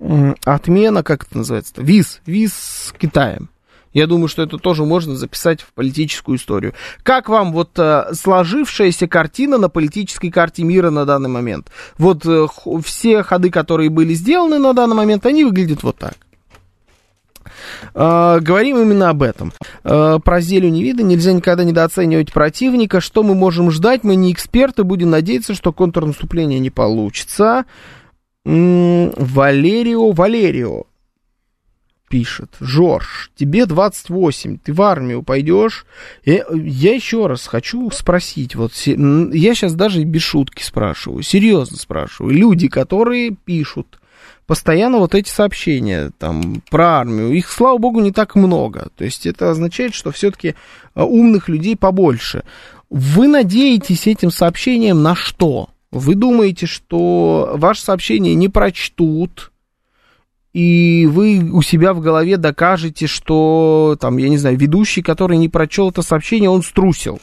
э, 0.00 0.34
отмена, 0.46 1.02
как 1.02 1.26
это 1.26 1.38
называется, 1.38 1.74
виз, 1.76 2.22
виз 2.24 2.54
с 2.54 2.94
Китаем. 2.98 3.50
Я 3.92 4.06
думаю, 4.06 4.28
что 4.28 4.42
это 4.42 4.58
тоже 4.58 4.84
можно 4.84 5.16
записать 5.16 5.60
в 5.62 5.72
политическую 5.72 6.38
историю. 6.38 6.74
Как 7.02 7.28
вам 7.28 7.52
вот 7.52 7.78
э, 7.78 8.12
сложившаяся 8.12 9.08
картина 9.08 9.58
на 9.58 9.68
политической 9.68 10.30
карте 10.30 10.62
мира 10.62 10.90
на 10.90 11.04
данный 11.04 11.30
момент? 11.30 11.70
Вот 11.96 12.26
э, 12.26 12.46
все 12.84 13.22
ходы, 13.22 13.50
которые 13.50 13.90
были 13.90 14.14
сделаны 14.14 14.58
на 14.58 14.74
данный 14.74 14.96
момент, 14.96 15.24
они 15.26 15.44
выглядят 15.44 15.82
вот 15.82 15.96
так. 15.96 16.14
Uh, 17.94 18.40
говорим 18.40 18.78
именно 18.78 19.10
об 19.10 19.22
этом. 19.22 19.52
Uh, 19.82 20.20
про 20.20 20.40
зелю 20.40 20.68
не 20.68 20.82
видно, 20.82 21.02
нельзя 21.02 21.32
никогда 21.32 21.64
недооценивать 21.64 22.32
противника. 22.32 23.00
Что 23.00 23.22
мы 23.22 23.34
можем 23.34 23.70
ждать? 23.70 24.04
Мы 24.04 24.16
не 24.16 24.32
эксперты, 24.32 24.84
будем 24.84 25.10
надеяться, 25.10 25.54
что 25.54 25.72
контрнаступление 25.72 26.58
не 26.60 26.70
получится. 26.70 27.64
Валерио, 28.44 30.12
Валерио 30.12 30.84
пишет, 32.08 32.50
Жорж, 32.60 33.30
тебе 33.36 33.66
28, 33.66 34.58
ты 34.58 34.72
в 34.72 34.82
армию 34.82 35.22
пойдешь? 35.22 35.86
Я, 36.24 36.44
я 36.52 36.94
еще 36.94 37.26
раз 37.26 37.46
хочу 37.46 37.90
спросить, 37.90 38.54
вот 38.54 38.72
я 38.74 39.54
сейчас 39.54 39.74
даже 39.74 40.04
без 40.04 40.22
шутки 40.22 40.62
спрашиваю, 40.62 41.22
серьезно 41.22 41.76
спрашиваю, 41.76 42.34
люди, 42.34 42.68
которые 42.68 43.32
пишут 43.32 43.98
постоянно 44.46 44.98
вот 44.98 45.14
эти 45.14 45.28
сообщения 45.28 46.10
там 46.18 46.62
про 46.70 47.00
армию, 47.00 47.32
их, 47.32 47.50
слава 47.50 47.78
богу, 47.78 48.00
не 48.00 48.12
так 48.12 48.34
много, 48.34 48.88
то 48.96 49.04
есть 49.04 49.26
это 49.26 49.50
означает, 49.50 49.94
что 49.94 50.10
все-таки 50.10 50.54
а, 50.94 51.04
умных 51.04 51.48
людей 51.48 51.76
побольше. 51.76 52.44
Вы 52.90 53.28
надеетесь 53.28 54.06
этим 54.06 54.30
сообщением 54.30 55.02
на 55.02 55.14
что? 55.14 55.68
Вы 55.90 56.14
думаете, 56.14 56.66
что 56.66 57.52
ваше 57.54 57.82
сообщение 57.82 58.34
не 58.34 58.48
прочтут, 58.48 59.52
и 60.58 61.06
вы 61.06 61.38
у 61.52 61.62
себя 61.62 61.94
в 61.94 62.00
голове 62.00 62.36
докажете, 62.36 63.06
что, 63.06 63.96
там, 64.00 64.16
я 64.16 64.28
не 64.28 64.38
знаю, 64.38 64.56
ведущий, 64.58 65.02
который 65.02 65.36
не 65.36 65.48
прочел 65.48 65.90
это 65.90 66.02
сообщение, 66.02 66.50
он 66.50 66.64
струсил. 66.64 67.20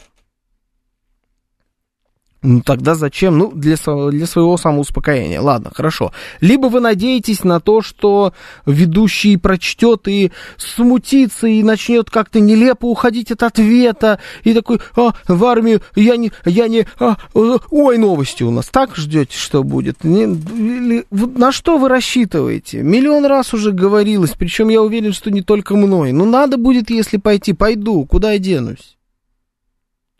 Ну 2.46 2.60
тогда 2.60 2.94
зачем? 2.94 3.38
Ну, 3.38 3.50
для, 3.50 3.74
для 3.74 4.26
своего 4.26 4.56
самоуспокоения. 4.56 5.40
Ладно, 5.40 5.72
хорошо. 5.74 6.12
Либо 6.40 6.68
вы 6.68 6.78
надеетесь 6.78 7.42
на 7.42 7.58
то, 7.58 7.82
что 7.82 8.32
ведущий 8.66 9.36
прочтет 9.36 10.06
и 10.06 10.30
смутится, 10.56 11.48
и 11.48 11.64
начнет 11.64 12.08
как-то 12.08 12.38
нелепо 12.38 12.86
уходить 12.86 13.32
от 13.32 13.42
ответа, 13.42 14.20
и 14.44 14.54
такой, 14.54 14.78
а, 14.94 15.12
в 15.26 15.44
армию 15.44 15.82
я 15.96 16.16
не, 16.16 16.30
я 16.44 16.68
не, 16.68 16.86
а, 17.00 17.16
э, 17.34 17.58
ой, 17.70 17.98
новости 17.98 18.44
у 18.44 18.52
нас. 18.52 18.68
Так 18.68 18.94
ждете, 18.94 19.36
что 19.36 19.64
будет? 19.64 20.04
Не, 20.04 20.26
на 21.10 21.50
что 21.50 21.78
вы 21.78 21.88
рассчитываете? 21.88 22.80
Миллион 22.82 23.26
раз 23.26 23.54
уже 23.54 23.72
говорилось, 23.72 24.34
причем 24.38 24.68
я 24.68 24.82
уверен, 24.82 25.12
что 25.12 25.32
не 25.32 25.42
только 25.42 25.74
мной. 25.74 26.12
Ну, 26.12 26.24
надо 26.24 26.58
будет, 26.58 26.90
если 26.90 27.16
пойти, 27.16 27.54
пойду, 27.54 28.06
куда 28.06 28.32
я 28.32 28.38
денусь? 28.38 28.95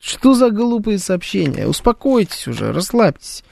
Что 0.01 0.35
за 0.35 0.51
глупые 0.51 0.99
сообщения? 0.99 1.67
Успокойтесь 1.67 2.47
уже, 2.47 2.73
расслабьтесь. 2.73 3.45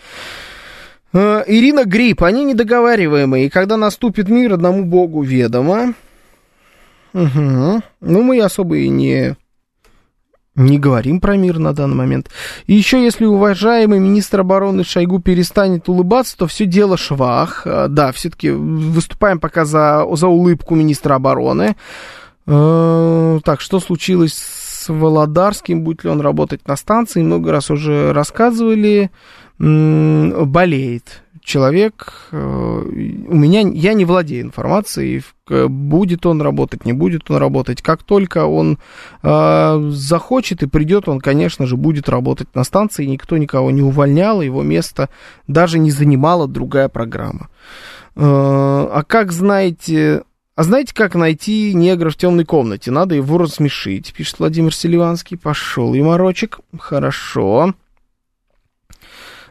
Э, 1.13 1.45
Ирина 1.47 1.85
Грипп, 1.85 2.23
они 2.23 2.45
недоговариваемые, 2.45 3.47
и 3.47 3.51
когда 3.51 3.77
наступит 3.77 4.29
мир, 4.29 4.55
одному 4.55 4.85
богу 4.85 5.23
ведомо. 5.23 5.95
Угу. 7.15 7.83
Ну, 8.01 8.23
мы 8.23 8.41
особо 8.41 8.77
и 8.79 8.89
не, 8.89 9.37
Не 10.57 10.79
говорим 10.79 11.21
про 11.21 11.37
мир 11.37 11.59
на 11.59 11.73
данный 11.73 11.97
момент. 11.97 12.31
И 12.67 12.75
еще, 12.75 13.03
если 13.03 13.25
уважаемый 13.25 14.01
министр 14.01 14.41
обороны 14.41 14.85
Шойгу 14.85 15.21
перестанет 15.21 15.89
улыбаться, 15.89 16.37
то 16.37 16.47
все 16.47 16.67
дело 16.67 16.97
швах. 16.97 17.63
А, 17.65 17.89
да, 17.89 18.13
все-таки 18.13 18.51
выступаем 18.51 19.39
пока 19.41 19.65
за, 19.65 20.05
за 20.13 20.27
улыбку 20.27 20.75
министра 20.75 21.15
обороны. 21.15 21.77
Э, 22.47 23.41
так, 23.45 23.61
что 23.61 23.81
случилось 23.81 24.35
с 24.35 24.64
Володарским? 24.89 25.83
Будет 25.83 26.05
ли 26.05 26.11
он 26.11 26.21
работать 26.21 26.67
на 26.67 26.77
станции? 26.77 27.23
Много 27.23 27.53
раз 27.53 27.71
уже 27.71 28.13
рассказывали. 28.13 29.11
Болеет 29.59 31.23
человек, 31.45 32.29
э, 32.33 32.37
у 32.37 33.35
меня, 33.35 33.61
я 33.61 33.93
не 33.93 34.05
владею 34.05 34.43
информацией, 34.43 35.23
будет 35.47 36.25
он 36.25 36.41
работать, 36.41 36.87
не 36.87 36.95
будет 36.95 37.31
он 37.31 37.37
работать. 37.37 37.83
Как 37.83 38.03
только 38.03 38.47
он 38.47 38.79
э, 39.23 39.89
захочет 39.91 40.63
и 40.63 40.67
придет, 40.67 41.07
он, 41.07 41.21
конечно 41.21 41.67
же, 41.67 41.77
будет 41.77 42.09
работать 42.09 42.49
на 42.55 42.65
станции, 42.65 43.05
никто 43.05 43.37
никого 43.37 43.71
не 43.71 43.83
увольнял, 43.83 44.41
его 44.41 44.63
место 44.63 45.11
даже 45.47 45.79
не 45.79 45.91
занимала 45.91 46.49
другая 46.49 46.89
программа. 46.89 47.49
Э, 48.17 48.23
а 48.25 49.03
как 49.07 49.31
знаете... 49.31 50.23
А 50.57 50.63
знаете, 50.63 50.95
как 50.95 51.17
найти 51.17 51.75
негра 51.75 52.11
в 52.11 52.17
темной 52.17 52.45
комнате? 52.45 52.93
Надо 52.93 53.17
его 53.17 53.39
рассмешить, 53.39 54.13
пишет 54.13 54.39
Владимир 54.39 54.73
Селиванский. 54.73 55.37
Пошел 55.37 55.95
юморочек. 55.95 56.61
Хорошо. 56.79 57.75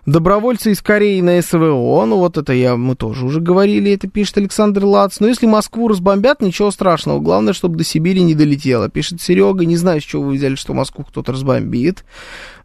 Добровольцы 0.05 0.71
из 0.71 0.81
Кореи 0.81 1.21
на 1.21 1.41
СВО, 1.41 2.03
ну 2.05 2.17
вот 2.17 2.37
это 2.37 2.51
я, 2.51 2.75
мы 2.75 2.93
тоже 2.95 3.25
уже 3.25 3.39
говорили, 3.39 3.93
это 3.93 4.09
пишет 4.09 4.37
Александр 4.37 4.83
Лац. 4.83 5.21
Но 5.21 5.27
если 5.27 5.45
Москву 5.45 5.87
разбомбят, 5.87 6.41
ничего 6.41 6.71
страшного, 6.71 7.21
главное, 7.21 7.53
чтобы 7.53 7.77
до 7.77 7.85
Сибири 7.85 8.21
не 8.21 8.35
долетело, 8.35 8.89
пишет 8.89 9.21
Серега. 9.21 9.63
Не 9.63 9.77
знаю, 9.77 10.01
с 10.01 10.03
чего 10.03 10.23
вы 10.23 10.33
взяли, 10.33 10.55
что 10.55 10.73
Москву 10.73 11.05
кто-то 11.05 11.31
разбомбит. 11.31 12.03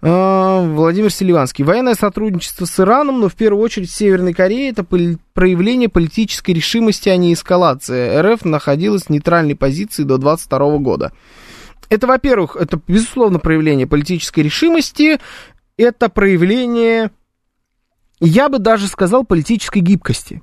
А, 0.03 0.66
Владимир 0.66 1.12
Селиванский. 1.12 1.64
Военное 1.64 1.95
сотрудничество 1.95 2.64
с 2.64 2.80
Ираном, 2.80 3.20
но 3.20 3.28
в 3.28 3.34
первую 3.34 3.62
очередь 3.62 3.93
с 3.93 3.95
Северной 3.95 4.34
Кореей, 4.34 4.72
это 4.72 4.82
проявление 4.82 5.89
политической 5.89 6.51
решимости, 6.51 7.09
а 7.09 7.16
не 7.16 7.34
эскалация. 7.34 8.20
РФ 8.20 8.45
находилась 8.47 9.05
в 9.05 9.11
нейтральной 9.11 9.55
позиции 9.55 10.03
до 10.03 10.18
22 10.18 10.78
года. 10.78 11.12
Это, 11.89 12.09
во-первых, 12.09 12.57
это, 12.57 12.80
безусловно, 12.89 13.39
проявление 13.39 13.86
политической 13.86 14.41
решимости, 14.41 15.20
это 15.76 16.09
проявление 16.09 17.12
я 18.20 18.48
бы 18.48 18.58
даже 18.58 18.88
сказал 18.88 19.24
политической 19.24 19.78
гибкости. 19.78 20.42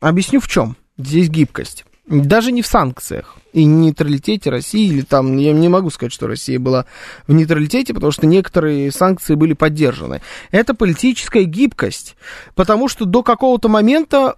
Объясню 0.00 0.40
в 0.40 0.48
чем 0.48 0.76
здесь 0.98 1.30
гибкость. 1.30 1.85
Даже 2.08 2.52
не 2.52 2.62
в 2.62 2.68
санкциях 2.68 3.36
и 3.52 3.64
нейтралитете 3.64 4.50
России, 4.50 4.86
или 4.86 5.00
там, 5.00 5.36
я 5.38 5.52
не 5.52 5.68
могу 5.68 5.90
сказать, 5.90 6.12
что 6.12 6.28
Россия 6.28 6.60
была 6.60 6.86
в 7.26 7.32
нейтралитете, 7.32 7.94
потому 7.94 8.12
что 8.12 8.26
некоторые 8.26 8.92
санкции 8.92 9.34
были 9.34 9.54
поддержаны. 9.54 10.20
Это 10.52 10.74
политическая 10.74 11.42
гибкость, 11.44 12.16
потому 12.54 12.86
что 12.88 13.06
до 13.06 13.24
какого-то 13.24 13.68
момента, 13.68 14.36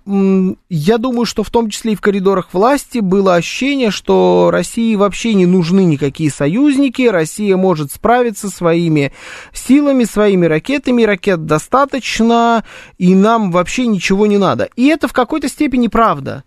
я 0.70 0.96
думаю, 0.96 1.26
что 1.26 1.42
в 1.42 1.50
том 1.50 1.68
числе 1.68 1.92
и 1.92 1.96
в 1.96 2.00
коридорах 2.00 2.54
власти 2.54 3.00
было 3.00 3.34
ощущение, 3.34 3.90
что 3.90 4.48
России 4.50 4.94
вообще 4.94 5.34
не 5.34 5.44
нужны 5.44 5.84
никакие 5.84 6.30
союзники, 6.30 7.02
Россия 7.02 7.56
может 7.56 7.92
справиться 7.92 8.48
своими 8.48 9.12
силами, 9.52 10.04
своими 10.04 10.46
ракетами, 10.46 11.02
ракет 11.02 11.44
достаточно, 11.44 12.64
и 12.96 13.14
нам 13.14 13.50
вообще 13.50 13.88
ничего 13.88 14.26
не 14.26 14.38
надо. 14.38 14.70
И 14.76 14.86
это 14.86 15.06
в 15.06 15.12
какой-то 15.12 15.48
степени 15.48 15.88
правда 15.88 16.44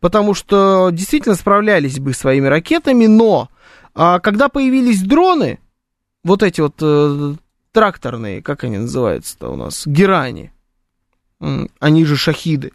потому 0.00 0.34
что 0.34 0.90
действительно 0.90 1.34
справлялись 1.34 1.98
бы 1.98 2.12
своими 2.12 2.46
ракетами, 2.46 3.06
но 3.06 3.48
а, 3.94 4.20
когда 4.20 4.48
появились 4.48 5.02
дроны, 5.02 5.58
вот 6.22 6.42
эти 6.42 6.60
вот 6.60 6.76
э, 6.80 7.34
тракторные, 7.72 8.42
как 8.42 8.64
они 8.64 8.78
называются-то 8.78 9.48
у 9.50 9.56
нас, 9.56 9.86
герани, 9.86 10.52
они 11.78 12.04
же 12.04 12.16
шахиды, 12.16 12.72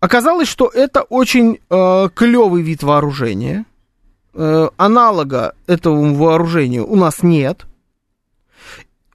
оказалось, 0.00 0.48
что 0.48 0.68
это 0.68 1.02
очень 1.02 1.60
э, 1.70 2.08
клевый 2.14 2.62
вид 2.62 2.82
вооружения, 2.82 3.64
э, 4.34 4.68
аналога 4.76 5.54
этому 5.66 6.14
вооружению 6.14 6.86
у 6.86 6.96
нас 6.96 7.22
нет, 7.22 7.66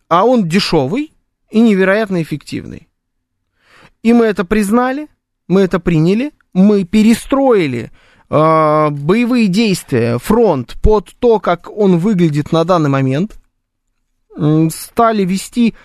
а 0.07 0.25
он 0.25 0.47
дешевый 0.47 1.13
и 1.49 1.61
невероятно 1.61 2.21
эффективный. 2.21 2.87
И 4.01 4.11
мы 4.11 4.25
это 4.25 4.43
признали, 4.43 5.07
мы 5.53 5.61
это 5.61 5.79
приняли, 5.79 6.31
мы 6.53 6.83
перестроили 6.83 7.91
э, 8.29 8.89
боевые 8.89 9.47
действия, 9.47 10.17
фронт 10.17 10.75
под 10.81 11.13
то, 11.19 11.39
как 11.39 11.69
он 11.69 11.97
выглядит 11.97 12.51
на 12.51 12.63
данный 12.63 12.89
момент, 12.89 13.39
стали 14.71 15.23
вести 15.23 15.75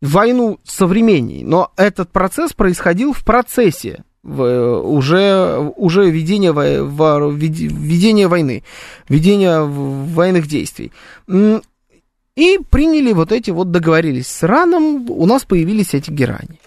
войну 0.00 0.58
современней. 0.64 1.44
Но 1.44 1.70
этот 1.76 2.10
процесс 2.10 2.54
происходил 2.54 3.12
в 3.12 3.24
процессе 3.24 4.04
в, 4.22 4.42
уже, 4.80 5.58
уже 5.76 6.10
ведения, 6.10 6.52
в, 6.52 7.36
ведения 7.36 8.26
войны, 8.26 8.64
ведения 9.10 9.60
военных 9.60 10.46
действий. 10.46 10.92
И 11.28 12.58
приняли 12.70 13.12
вот 13.12 13.32
эти 13.32 13.50
вот, 13.50 13.70
договорились 13.70 14.28
с 14.28 14.44
Ираном, 14.44 15.10
у 15.10 15.26
нас 15.26 15.44
появились 15.44 15.92
эти 15.92 16.10
герани. 16.10 16.58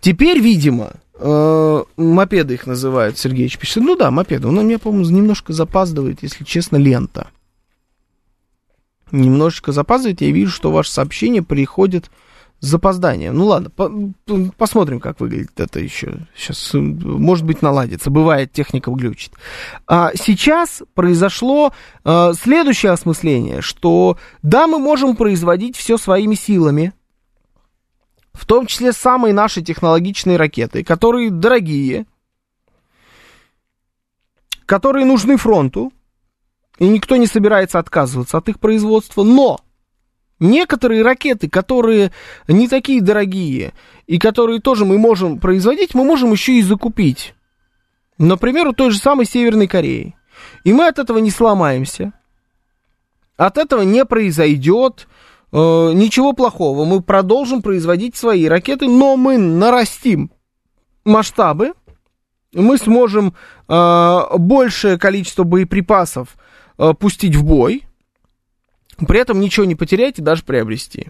Теперь, 0.00 0.40
видимо, 0.40 0.90
Э, 0.90 1.05
мопеды 1.18 2.54
их 2.54 2.66
называют, 2.66 3.18
Сергеевич 3.18 3.58
пишет. 3.58 3.82
Ну 3.82 3.96
да, 3.96 4.10
мопеды. 4.10 4.48
Он 4.48 4.58
у 4.58 4.62
меня, 4.62 4.78
по-моему, 4.78 5.08
немножко 5.10 5.52
запаздывает, 5.52 6.22
если 6.22 6.44
честно, 6.44 6.76
лента. 6.76 7.28
Немножечко 9.12 9.72
запаздывает. 9.72 10.20
Я 10.20 10.30
вижу, 10.30 10.52
что 10.52 10.70
ваше 10.70 10.90
сообщение 10.90 11.42
приходит 11.42 12.10
с 12.60 12.66
запозданием. 12.66 13.36
Ну 13.36 13.46
ладно, 13.46 13.70
по 13.70 13.90
посмотрим, 14.56 14.98
как 14.98 15.20
выглядит 15.20 15.58
это 15.60 15.78
еще. 15.78 16.26
Сейчас, 16.34 16.74
э, 16.74 16.78
может 16.78 17.44
быть, 17.44 17.62
наладится. 17.62 18.10
Бывает, 18.10 18.52
техника 18.52 18.90
глючит. 18.90 19.32
А 19.86 20.12
сейчас 20.14 20.82
произошло 20.94 21.72
а, 22.04 22.32
следующее 22.32 22.92
осмысление, 22.92 23.60
что 23.60 24.16
да, 24.42 24.66
мы 24.66 24.78
можем 24.78 25.16
производить 25.16 25.76
все 25.76 25.98
своими 25.98 26.34
силами, 26.34 26.92
в 28.36 28.44
том 28.44 28.66
числе 28.66 28.92
самые 28.92 29.32
наши 29.32 29.62
технологичные 29.62 30.36
ракеты, 30.36 30.84
которые 30.84 31.30
дорогие, 31.30 32.06
которые 34.66 35.06
нужны 35.06 35.36
фронту, 35.36 35.92
и 36.78 36.86
никто 36.86 37.16
не 37.16 37.26
собирается 37.26 37.78
отказываться 37.78 38.36
от 38.36 38.48
их 38.50 38.60
производства, 38.60 39.22
но 39.22 39.60
некоторые 40.38 41.02
ракеты, 41.02 41.48
которые 41.48 42.12
не 42.46 42.68
такие 42.68 43.00
дорогие, 43.00 43.72
и 44.06 44.18
которые 44.18 44.60
тоже 44.60 44.84
мы 44.84 44.98
можем 44.98 45.38
производить, 45.38 45.94
мы 45.94 46.04
можем 46.04 46.32
еще 46.32 46.58
и 46.58 46.62
закупить. 46.62 47.34
Например, 48.18 48.68
у 48.68 48.72
той 48.72 48.90
же 48.90 48.98
самой 48.98 49.24
Северной 49.24 49.66
Кореи. 49.66 50.14
И 50.64 50.72
мы 50.74 50.88
от 50.88 50.98
этого 50.98 51.18
не 51.18 51.30
сломаемся. 51.30 52.12
От 53.38 53.56
этого 53.56 53.82
не 53.82 54.04
произойдет 54.04 55.08
Э, 55.56 55.92
ничего 55.94 56.34
плохого, 56.34 56.84
мы 56.84 57.00
продолжим 57.00 57.62
производить 57.62 58.14
свои 58.14 58.46
ракеты, 58.46 58.88
но 58.88 59.16
мы 59.16 59.38
нарастим 59.38 60.30
масштабы, 61.06 61.72
мы 62.52 62.76
сможем 62.76 63.32
э, 63.66 64.22
большее 64.36 64.98
количество 64.98 65.44
боеприпасов 65.44 66.36
э, 66.76 66.92
пустить 66.92 67.36
в 67.36 67.44
бой, 67.44 67.84
при 69.08 69.18
этом 69.18 69.40
ничего 69.40 69.64
не 69.64 69.74
потерять 69.74 70.18
и 70.18 70.22
даже 70.22 70.42
приобрести. 70.42 71.08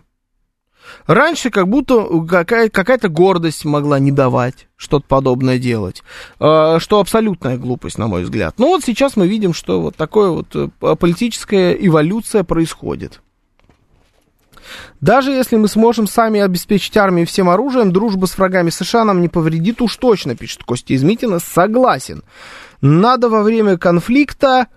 Раньше 1.09 1.51
как 1.51 1.67
будто 1.67 2.07
какая- 2.29 2.69
какая-то 2.69 3.09
гордость 3.09 3.65
могла 3.65 3.99
не 3.99 4.13
давать 4.13 4.69
что-то 4.77 5.07
подобное 5.09 5.59
делать, 5.59 6.05
э, 6.39 6.79
что 6.79 7.01
абсолютная 7.01 7.57
глупость, 7.59 7.99
на 7.99 8.07
мой 8.07 8.23
взгляд. 8.23 8.55
Но 8.59 8.69
вот 8.69 8.85
сейчас 8.85 9.17
мы 9.17 9.27
видим, 9.27 9.53
что 9.53 9.81
вот 9.81 9.97
такая 9.97 10.29
вот 10.29 10.55
э, 10.55 10.69
политическая 10.95 11.73
эволюция 11.73 12.45
происходит. 12.45 13.23
Даже 15.01 15.31
если 15.31 15.57
мы 15.57 15.69
сможем 15.69 16.07
сами 16.07 16.41
обеспечить 16.41 16.97
армию 16.97 17.27
всем 17.27 17.49
оружием, 17.49 17.93
дружба 17.93 18.27
с 18.27 18.37
врагами 18.37 18.71
США 18.71 19.05
нам 19.05 19.21
не 19.21 19.29
повредит 19.29 19.81
уж 19.83 19.97
точно, 19.97 20.37
пишет 20.37 20.65
Костя 20.65 20.95
Измитина. 20.95 21.39
Согласен. 21.39 22.23
Надо 22.81 23.29
во 23.29 23.43
время 23.43 23.79
конфликта 23.79 24.69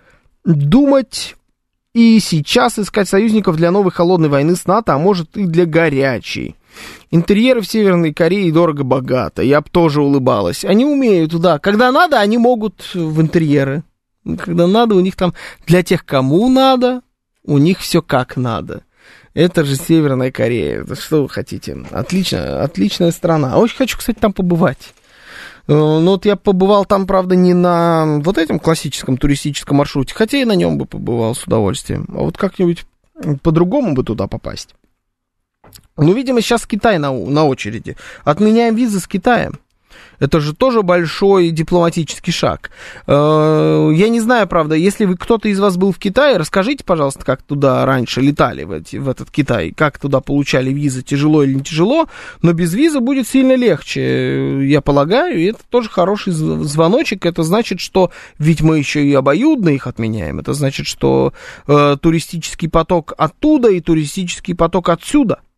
думать 0.44 1.36
и 1.92 2.20
сейчас 2.20 2.78
искать 2.78 3.08
союзников 3.08 3.56
для 3.56 3.70
новой 3.70 3.90
холодной 3.90 4.28
войны 4.28 4.54
с 4.54 4.66
НАТО, 4.66 4.94
а 4.94 4.98
может 4.98 5.36
и 5.36 5.44
для 5.44 5.66
горячей. 5.66 6.56
Интерьеры 7.10 7.60
в 7.60 7.66
Северной 7.66 8.14
Корее 8.14 8.52
дорого-богато. 8.52 9.42
Я 9.42 9.60
бы 9.60 9.68
тоже 9.70 10.00
улыбалась. 10.00 10.64
Они 10.64 10.84
умеют, 10.84 11.34
да. 11.40 11.58
Когда 11.58 11.90
надо, 11.90 12.20
они 12.20 12.38
могут 12.38 12.94
в 12.94 13.20
интерьеры. 13.20 13.82
Когда 14.38 14.66
надо, 14.66 14.94
у 14.94 15.00
них 15.00 15.16
там 15.16 15.34
для 15.66 15.82
тех, 15.82 16.04
кому 16.04 16.48
надо, 16.48 17.02
у 17.42 17.58
них 17.58 17.78
все 17.78 18.02
как 18.02 18.36
надо. 18.36 18.84
Это 19.34 19.64
же 19.64 19.76
Северная 19.76 20.32
Корея. 20.32 20.84
Что 20.94 21.22
вы 21.22 21.28
хотите? 21.28 21.78
Отлично, 21.90 22.62
отличная 22.62 23.12
страна. 23.12 23.58
Очень 23.58 23.76
хочу, 23.76 23.98
кстати, 23.98 24.18
там 24.18 24.32
побывать. 24.32 24.92
Ну 25.66 26.04
вот 26.04 26.26
я 26.26 26.34
побывал 26.34 26.84
там, 26.84 27.06
правда, 27.06 27.36
не 27.36 27.54
на 27.54 28.18
вот 28.24 28.38
этом 28.38 28.58
классическом 28.58 29.16
туристическом 29.16 29.76
маршруте, 29.76 30.14
хотя 30.14 30.38
и 30.38 30.44
на 30.44 30.56
нем 30.56 30.78
бы 30.78 30.86
побывал 30.86 31.34
с 31.36 31.44
удовольствием. 31.44 32.06
А 32.08 32.22
вот 32.22 32.36
как-нибудь 32.36 32.84
по-другому 33.42 33.94
бы 33.94 34.02
туда 34.02 34.26
попасть. 34.26 34.74
Ну, 35.96 36.12
видимо, 36.12 36.40
сейчас 36.40 36.66
Китай 36.66 36.98
на, 36.98 37.12
на 37.12 37.44
очереди. 37.44 37.96
Отменяем 38.24 38.74
визы 38.74 38.98
с 38.98 39.06
Китаем. 39.06 39.60
Это 40.18 40.40
же 40.40 40.54
тоже 40.54 40.82
большой 40.82 41.50
дипломатический 41.50 42.32
шаг. 42.32 42.70
Э, 43.06 43.90
я 43.92 44.08
не 44.08 44.20
знаю, 44.20 44.46
правда, 44.46 44.74
если 44.74 45.04
вы 45.04 45.16
кто-то 45.16 45.48
из 45.48 45.58
вас 45.58 45.76
был 45.76 45.92
в 45.92 45.98
Китае, 45.98 46.36
расскажите, 46.36 46.84
пожалуйста, 46.84 47.24
как 47.24 47.42
туда 47.42 47.84
раньше 47.86 48.20
летали 48.20 48.64
в, 48.64 48.72
эти, 48.72 48.96
в 48.96 49.08
этот 49.08 49.30
Китай, 49.30 49.72
как 49.72 49.98
туда 49.98 50.20
получали 50.20 50.72
визы, 50.72 51.02
тяжело 51.02 51.42
или 51.42 51.54
не 51.54 51.62
тяжело, 51.62 52.08
но 52.42 52.52
без 52.52 52.74
визы 52.74 53.00
будет 53.00 53.28
сильно 53.28 53.54
легче, 53.54 54.66
я 54.66 54.80
полагаю, 54.80 55.38
и 55.38 55.44
это 55.44 55.60
тоже 55.68 55.88
хороший 55.88 56.32
звоночек, 56.32 57.26
это 57.26 57.42
значит, 57.42 57.80
что 57.80 58.10
ведь 58.38 58.60
мы 58.60 58.78
еще 58.78 59.04
и 59.04 59.14
обоюдно 59.14 59.70
их 59.70 59.86
отменяем, 59.86 60.40
это 60.40 60.52
значит, 60.52 60.86
что 60.86 61.32
э, 61.66 61.96
туристический 62.00 62.68
поток 62.68 63.14
оттуда 63.16 63.70
и 63.70 63.80
туристический 63.80 64.54
поток 64.54 64.88
отсюда– 64.88 65.40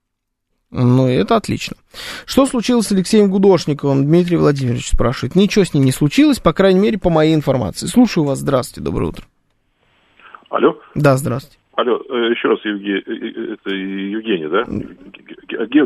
ну, 0.73 1.07
это 1.07 1.37
отлично. 1.37 1.77
Что 2.25 2.47
случилось 2.47 2.87
с 2.87 2.93
Алексеем 2.93 3.31
Гудошниковым? 3.31 4.05
Дмитрий 4.05 4.39
Владимирович 4.39 4.89
спрашивает. 4.89 5.37
Ничего 5.37 5.65
с 5.65 5.75
ним 5.75 5.85
не 5.85 5.93
случилось, 5.93 6.41
по 6.41 6.55
крайней 6.55 6.81
мере, 6.81 6.99
по 6.99 7.11
моей 7.11 7.35
информации. 7.35 7.87
Слушаю 7.87 8.25
вас. 8.25 8.39
Здравствуйте, 8.39 8.83
доброе 8.83 9.11
утро. 9.11 9.25
Алло? 10.49 10.79
Да, 10.95 11.17
здравствуйте. 11.19 11.59
Алло, 11.75 12.03
э, 12.09 12.31
еще 12.31 12.49
раз, 12.49 12.59
Евгений, 12.65 13.03
э, 13.07 13.13
э, 13.13 13.55
это 13.55 13.75
Евгений, 13.75 14.47
да? 14.47 14.65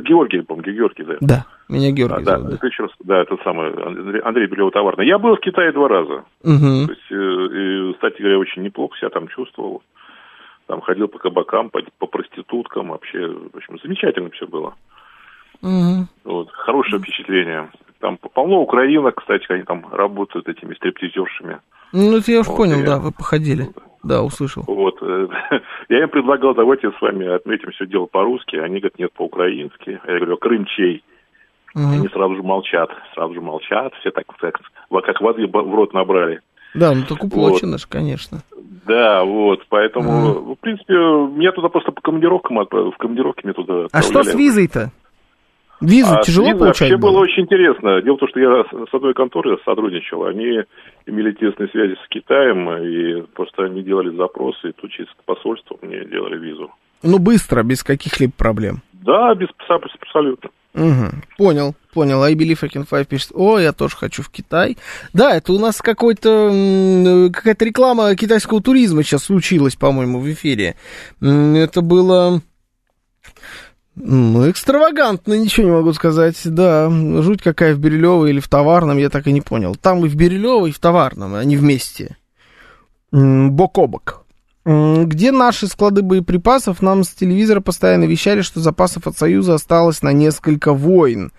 Георгий, 0.00 0.42
по-моему, 0.42 0.72
Георгий, 0.72 1.04
да? 1.04 1.16
Да, 1.20 1.46
меня 1.68 1.92
Георгий 1.92 2.22
а, 2.22 2.24
зовут. 2.24 2.50
Да, 2.50 2.58
да. 2.60 2.66
еще 2.66 2.82
раз, 2.84 2.92
да, 3.04 3.22
это 3.22 3.36
самый 3.44 3.72
Андрей, 3.72 4.20
Андрей 4.20 4.46
Белево-Товарный. 4.46 5.06
Я 5.06 5.18
был 5.18 5.36
в 5.36 5.40
Китае 5.40 5.72
два 5.72 5.88
раза. 5.88 6.24
Угу. 6.42 6.86
То 6.86 6.92
есть, 6.92 7.10
и, 7.10 7.92
кстати 7.94 8.20
говоря, 8.20 8.38
очень 8.38 8.62
неплохо 8.62 8.96
себя 8.98 9.10
там 9.10 9.28
чувствовал. 9.28 9.82
Там 10.66 10.80
ходил 10.80 11.08
по 11.08 11.18
кабакам, 11.18 11.70
по, 11.70 11.80
по 11.98 12.06
проституткам, 12.06 12.88
вообще, 12.88 13.28
в 13.28 13.56
общем, 13.56 13.78
замечательно 13.82 14.30
все 14.30 14.46
было. 14.46 14.74
Угу. 15.62 16.06
Вот, 16.24 16.50
хорошее 16.50 17.00
впечатление. 17.00 17.70
Там 18.00 18.18
полно 18.18 18.60
украинок, 18.60 19.14
кстати, 19.16 19.46
они 19.48 19.62
там 19.62 19.86
работают 19.92 20.48
этими 20.48 20.74
стриптизершами. 20.74 21.60
Ну, 21.92 22.18
это 22.18 22.30
я 22.30 22.40
уж 22.40 22.48
вот, 22.48 22.56
понял, 22.56 22.78
я... 22.80 22.84
да, 22.84 22.98
вы 22.98 23.12
походили. 23.12 23.68
Да, 24.02 24.22
услышал. 24.22 24.64
Вот. 24.66 24.98
Э, 25.02 25.28
я 25.88 26.02
им 26.02 26.08
предлагал, 26.08 26.54
давайте 26.54 26.90
с 26.90 27.00
вами 27.00 27.26
отметим 27.26 27.70
все 27.72 27.86
дело 27.86 28.06
по-русски. 28.06 28.56
Они 28.56 28.78
говорят, 28.78 28.98
нет, 28.98 29.12
по-украински. 29.12 30.00
Я 30.06 30.16
говорю, 30.16 30.36
Крым 30.36 30.66
чей? 30.66 31.02
Угу. 31.74 31.84
Они 31.84 32.08
сразу 32.08 32.36
же 32.36 32.42
молчат, 32.42 32.90
сразу 33.14 33.34
же 33.34 33.40
молчат. 33.40 33.94
Все 34.00 34.10
так, 34.10 34.26
так 34.40 34.60
как 34.90 35.20
воды 35.20 35.46
в 35.46 35.74
рот 35.74 35.92
набрали. 35.92 36.40
Да, 36.74 36.94
ну 36.94 37.02
так 37.08 37.24
уплочено 37.24 37.72
вот. 37.72 37.80
же, 37.80 37.86
конечно. 37.88 38.42
Да, 38.86 39.24
вот, 39.24 39.64
поэтому, 39.68 40.10
mm. 40.10 40.54
в 40.54 40.58
принципе, 40.60 40.94
меня 40.94 41.52
туда 41.52 41.68
просто 41.68 41.90
по 41.90 42.00
командировкам 42.00 42.60
отправили, 42.60 42.92
в 42.92 42.98
командировке 42.98 43.42
меня 43.44 43.54
туда 43.54 43.86
А 43.90 44.02
что 44.02 44.22
с 44.22 44.32
визой-то? 44.34 44.92
Визу 45.80 46.14
а 46.14 46.22
тяжело 46.22 46.46
виза 46.48 46.58
получать 46.58 46.80
вообще 46.90 46.96
было? 46.96 47.10
было 47.10 47.20
очень 47.20 47.42
интересно. 47.42 48.00
Дело 48.00 48.16
в 48.16 48.20
том, 48.20 48.28
что 48.28 48.40
я 48.40 48.64
с 48.64 48.94
одной 48.94 49.12
конторой 49.12 49.58
сотрудничал. 49.64 50.24
Они 50.24 50.62
имели 51.04 51.32
тесные 51.32 51.68
связи 51.68 51.96
с 52.02 52.08
Китаем, 52.08 52.70
и 52.78 53.22
просто 53.34 53.64
они 53.64 53.82
делали 53.82 54.14
запросы, 54.16 54.70
и 54.70 54.72
тут 54.72 54.90
через 54.90 55.08
посольство 55.26 55.76
мне 55.82 56.04
делали 56.06 56.38
визу. 56.38 56.70
Ну, 57.02 57.18
быстро, 57.18 57.62
без 57.62 57.82
каких-либо 57.82 58.32
проблем. 58.32 58.76
Да, 58.92 59.34
без 59.34 59.48
абсолютно. 59.68 60.50
Угу. 60.76 61.10
Понял, 61.38 61.74
понял. 61.94 62.22
I 62.22 62.34
believe 62.34 62.58
I 62.60 62.68
can 62.68 62.86
fly 62.86 63.04
пишет. 63.06 63.30
О, 63.34 63.58
я 63.58 63.72
тоже 63.72 63.96
хочу 63.96 64.22
в 64.22 64.28
Китай. 64.28 64.76
Да, 65.14 65.34
это 65.34 65.54
у 65.54 65.58
нас 65.58 65.78
какой-то 65.78 67.30
какая-то 67.32 67.64
реклама 67.64 68.14
китайского 68.14 68.60
туризма 68.60 69.02
сейчас 69.02 69.24
случилась, 69.24 69.74
по-моему, 69.74 70.20
в 70.20 70.30
эфире. 70.30 70.76
Это 71.20 71.80
было 71.80 72.42
ну, 73.94 74.50
экстравагантно, 74.50 75.32
ничего 75.32 75.66
не 75.66 75.72
могу 75.72 75.94
сказать. 75.94 76.36
Да, 76.44 76.90
жуть 77.22 77.42
какая 77.42 77.74
в 77.74 77.78
Бирюлево 77.78 78.26
или 78.26 78.40
в 78.40 78.48
Товарном, 78.48 78.98
я 78.98 79.08
так 79.08 79.26
и 79.26 79.32
не 79.32 79.40
понял. 79.40 79.74
Там 79.74 80.04
и 80.04 80.08
в 80.08 80.14
Бирюлево, 80.14 80.66
и 80.66 80.72
в 80.72 80.78
Товарном, 80.78 81.34
они 81.34 81.56
вместе. 81.56 82.18
Бок 83.10 83.78
о 83.78 83.86
бок. 83.86 84.25
Где 84.66 85.30
наши 85.30 85.68
склады 85.68 86.02
боеприпасов? 86.02 86.82
Нам 86.82 87.04
с 87.04 87.10
телевизора 87.10 87.60
постоянно 87.60 88.04
вещали, 88.04 88.40
что 88.40 88.58
запасов 88.58 89.06
от 89.06 89.16
Союза 89.16 89.54
осталось 89.54 90.02
на 90.02 90.12
несколько 90.12 90.72
войн. 90.72 91.30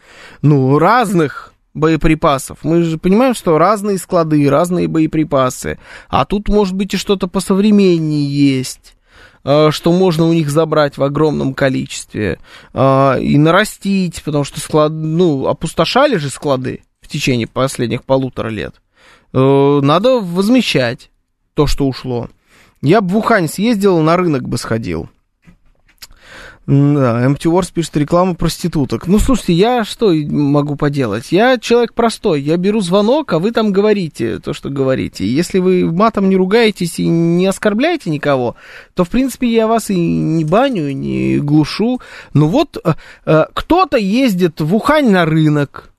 Ну, 0.41 0.79
разных 0.79 1.53
боеприпасов. 1.73 2.59
Мы 2.63 2.83
же 2.83 2.97
понимаем, 2.97 3.33
что 3.33 3.57
разные 3.57 3.97
склады, 3.97 4.49
разные 4.49 4.87
боеприпасы. 4.87 5.77
А 6.07 6.23
тут, 6.23 6.47
может 6.47 6.73
быть, 6.73 6.93
и 6.93 6.97
что-то 6.97 7.27
посовременнее 7.27 8.25
есть. 8.25 8.95
Э, 9.43 9.71
что 9.71 9.91
можно 9.91 10.25
у 10.25 10.33
них 10.33 10.49
забрать 10.49 10.97
в 10.97 11.03
огромном 11.03 11.53
количестве 11.53 12.39
э, 12.73 13.21
и 13.21 13.37
нарастить, 13.37 14.23
потому 14.23 14.43
что 14.43 14.59
склад, 14.59 14.91
ну, 14.91 15.47
опустошали 15.47 16.17
же 16.17 16.29
склады 16.29 16.81
в 17.01 17.07
течение 17.07 17.47
последних 17.47 18.03
полутора 18.03 18.49
лет. 18.49 18.75
Э, 19.33 19.79
надо 19.81 20.19
возмещать 20.19 21.11
то, 21.53 21.67
что 21.67 21.87
ушло. 21.87 22.29
Я 22.81 23.01
бы 23.01 23.09
в 23.09 23.17
Ухань 23.17 23.47
съездил, 23.47 23.99
на 23.99 24.17
рынок 24.17 24.47
бы 24.47 24.57
сходил. 24.57 25.09
Да, 26.67 27.25
Empty 27.25 27.49
Wars 27.49 27.71
пишет 27.73 27.95
рекламу 27.95 28.35
проституток. 28.35 29.07
Ну, 29.07 29.19
слушайте, 29.19 29.53
я 29.53 29.85
что 29.85 30.13
могу 30.13 30.75
поделать? 30.75 31.31
Я 31.31 31.57
человек 31.57 31.93
простой. 31.93 32.41
Я 32.41 32.57
беру 32.57 32.81
звонок, 32.81 33.31
а 33.31 33.39
вы 33.39 33.51
там 33.51 33.71
говорите 33.71 34.39
то, 34.39 34.51
что 34.51 34.69
говорите. 34.69 35.25
Если 35.25 35.59
вы 35.59 35.89
матом 35.89 36.27
не 36.27 36.35
ругаетесь 36.35 36.99
и 36.99 37.07
не 37.07 37.45
оскорбляете 37.45 38.09
никого, 38.09 38.57
то, 38.95 39.05
в 39.05 39.09
принципе, 39.09 39.47
я 39.47 39.65
вас 39.65 39.89
и 39.89 39.95
не 39.95 40.43
баню, 40.43 40.89
и 40.89 40.93
не 40.93 41.37
глушу. 41.37 42.01
Ну 42.33 42.47
вот, 42.47 42.77
э, 42.83 42.95
э, 43.25 43.45
кто-то 43.53 43.95
ездит 43.95 44.59
в 44.59 44.75
Ухань 44.75 45.09
на 45.09 45.23
рынок, 45.23 45.93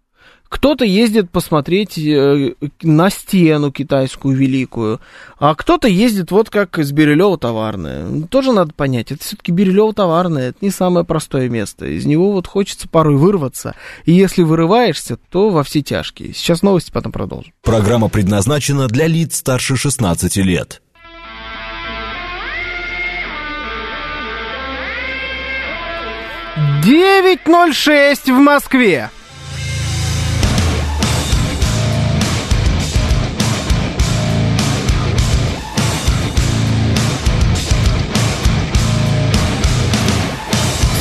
кто-то 0.48 0.84
ездит 0.84 1.30
посмотреть 1.30 1.98
э, 1.98 2.54
на 2.82 3.10
стену 3.10 3.70
китайскую 3.70 4.36
великую, 4.36 5.00
а 5.38 5.54
кто-то 5.54 5.88
ездит 5.88 6.30
вот 6.30 6.50
как 6.50 6.78
из 6.78 6.90
Бирюлева 6.92 7.38
товарное. 7.38 8.26
Тоже 8.28 8.52
надо 8.52 8.72
понять, 8.72 9.12
это 9.12 9.22
все-таки 9.22 9.52
Бирюлево 9.52 9.92
товарное, 9.92 10.50
это 10.50 10.58
не 10.60 10.70
самое 10.70 11.04
простое 11.04 11.48
место. 11.48 11.86
Из 11.86 12.06
него 12.06 12.32
вот 12.32 12.46
хочется 12.46 12.88
порой 12.88 13.16
вырваться. 13.16 13.74
И 14.04 14.12
если 14.12 14.42
вырываешься, 14.42 15.18
то 15.30 15.50
во 15.50 15.62
все 15.62 15.82
тяжкие. 15.82 16.32
Сейчас 16.32 16.62
новости, 16.62 16.90
потом 16.90 17.12
продолжим. 17.12 17.52
Программа 17.62 18.08
предназначена 18.08 18.88
для 18.88 19.06
лиц 19.06 19.36
старше 19.36 19.76
16 19.76 20.36
лет. 20.38 20.82
Девять 26.82 27.46
ноль 27.46 27.74
шесть 27.74 28.28
в 28.28 28.38
Москве. 28.38 29.10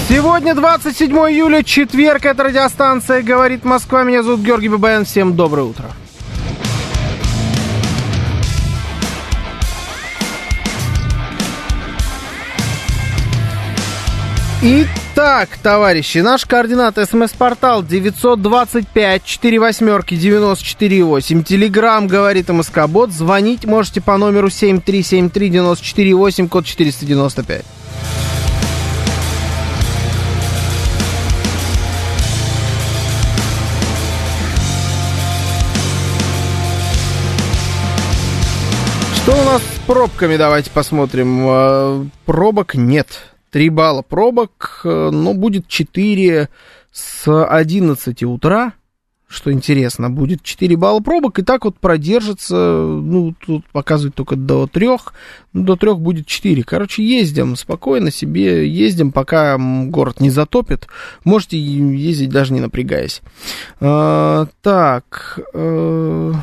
Сегодня 0.10 0.56
27 0.56 1.12
июля, 1.12 1.64
четверг, 1.64 2.26
это 2.26 2.44
радиостанция 2.44 3.22
«Говорит 3.22 3.66
Москва». 3.66 4.06
Меня 4.06 4.24
зовут 4.24 4.40
Георгий 4.40 4.70
Бабаян. 4.70 5.04
Всем 5.04 5.36
доброе 5.36 5.64
утро. 5.64 5.92
Итак, 14.62 15.50
товарищи, 15.62 16.20
наш 16.20 16.46
координат 16.46 16.96
смс-портал 16.96 17.84
925 17.84 19.26
4 19.26 19.60
восьмерки 19.60 20.16
94 20.16 21.04
8. 21.04 21.44
Телеграмм 21.44 22.08
говорит 22.08 22.48
МСК 22.48 22.88
Бот. 22.88 23.12
Звонить 23.12 23.66
можете 23.66 24.00
по 24.00 24.16
номеру 24.16 24.50
7373 24.50 25.50
94 25.50 26.16
8, 26.16 26.48
код 26.48 26.66
495. 26.66 27.66
Что 39.28 39.42
у 39.42 39.44
нас 39.44 39.62
с 39.62 39.80
пробками? 39.86 40.38
Давайте 40.38 40.72
посмотрим. 40.72 41.42
А, 41.50 42.06
пробок 42.26 42.76
нет. 42.76 43.26
Три 43.52 43.68
балла 43.68 44.02
пробок, 44.02 44.80
э, 44.86 45.10
но 45.12 45.34
будет 45.34 45.68
4 45.68 46.48
с 46.94 47.46
11 47.46 48.24
утра 48.24 48.72
что 49.28 49.52
интересно, 49.52 50.10
будет 50.10 50.44
4 50.44 50.78
балла 50.78 51.02
пробок, 51.02 51.40
и 51.40 51.44
так 51.44 51.66
вот 51.66 51.78
продержится, 51.78 52.56
ну, 52.56 53.36
тут 53.46 53.66
показывает 53.74 54.16
только 54.16 54.38
до 54.38 54.68
3, 54.68 54.88
ну, 55.52 55.64
до 55.64 55.76
3 55.76 55.96
будет 55.96 56.26
4. 56.28 56.64
Короче, 56.64 57.06
ездим 57.06 57.58
спокойно 57.58 58.10
себе, 58.10 58.66
ездим, 58.66 59.12
пока 59.12 59.58
город 59.58 60.22
не 60.22 60.30
затопит, 60.30 60.88
можете 61.26 61.60
ездить 61.60 62.30
даже 62.30 62.54
не 62.54 62.62
напрягаясь. 62.62 63.22
А, 63.82 64.48
так... 64.62 65.42
А... 65.54 66.34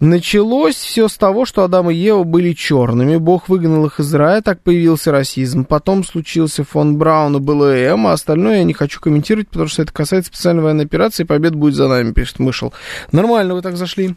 Началось 0.00 0.76
все 0.76 1.08
с 1.08 1.18
того, 1.18 1.44
что 1.44 1.62
Адам 1.62 1.90
и 1.90 1.94
Ева 1.94 2.24
были 2.24 2.54
черными, 2.54 3.16
Бог 3.16 3.50
выгнал 3.50 3.84
их 3.84 4.00
из 4.00 4.14
рая, 4.14 4.40
так 4.40 4.62
появился 4.62 5.12
расизм. 5.12 5.66
Потом 5.66 6.04
случился 6.04 6.64
фон 6.64 6.96
Браун 6.96 7.36
и 7.36 7.38
БЛМ, 7.38 8.06
а 8.06 8.12
остальное 8.12 8.58
я 8.58 8.64
не 8.64 8.72
хочу 8.72 8.98
комментировать, 8.98 9.48
потому 9.48 9.68
что 9.68 9.82
это 9.82 9.92
касается 9.92 10.32
специальной 10.32 10.62
военной 10.62 10.86
операции, 10.86 11.24
победа 11.24 11.56
будет 11.56 11.74
за 11.74 11.86
нами, 11.86 12.12
пишет 12.12 12.38
Мышел. 12.38 12.72
Нормально 13.12 13.54
вы 13.54 13.60
так 13.60 13.76
зашли. 13.76 14.14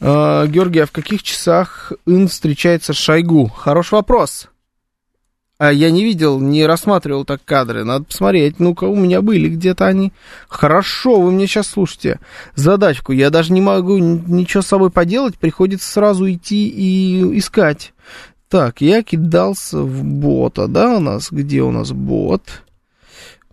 Uh, 0.00 0.46
Георгий, 0.46 0.80
а 0.80 0.86
в 0.86 0.92
каких 0.92 1.22
часах 1.24 1.92
Ин 2.06 2.28
встречается 2.28 2.92
с 2.92 2.96
Шойгу? 2.96 3.48
Хороший 3.48 3.94
вопрос. 3.94 4.48
А 5.62 5.72
я 5.72 5.92
не 5.92 6.02
видел, 6.02 6.40
не 6.40 6.66
рассматривал 6.66 7.24
так 7.24 7.44
кадры. 7.44 7.84
Надо 7.84 8.06
посмотреть. 8.06 8.58
Ну-ка, 8.58 8.82
у 8.82 8.96
меня 8.96 9.22
были 9.22 9.48
где-то 9.48 9.86
они. 9.86 10.12
Хорошо, 10.48 11.20
вы 11.20 11.30
мне 11.30 11.46
сейчас 11.46 11.68
слушайте. 11.68 12.18
Задачку. 12.56 13.12
Я 13.12 13.30
даже 13.30 13.52
не 13.52 13.60
могу 13.60 13.96
ничего 13.96 14.64
с 14.64 14.66
собой 14.66 14.90
поделать. 14.90 15.38
Приходится 15.38 15.88
сразу 15.88 16.28
идти 16.28 16.66
и 16.66 17.38
искать. 17.38 17.94
Так, 18.48 18.80
я 18.80 19.04
кидался 19.04 19.82
в 19.82 20.02
бота, 20.02 20.66
да, 20.66 20.96
у 20.96 20.98
нас? 20.98 21.30
Где 21.30 21.62
у 21.62 21.70
нас 21.70 21.92
бот? 21.92 22.42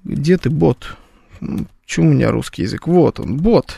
Где 0.04 0.40
ты, 0.40 0.50
бот? 0.50 0.98
Почему 1.86 2.10
у 2.10 2.14
меня 2.14 2.32
русский 2.32 2.64
язык? 2.64 2.88
Вот 2.88 3.20
он, 3.20 3.38
бот. 3.38 3.78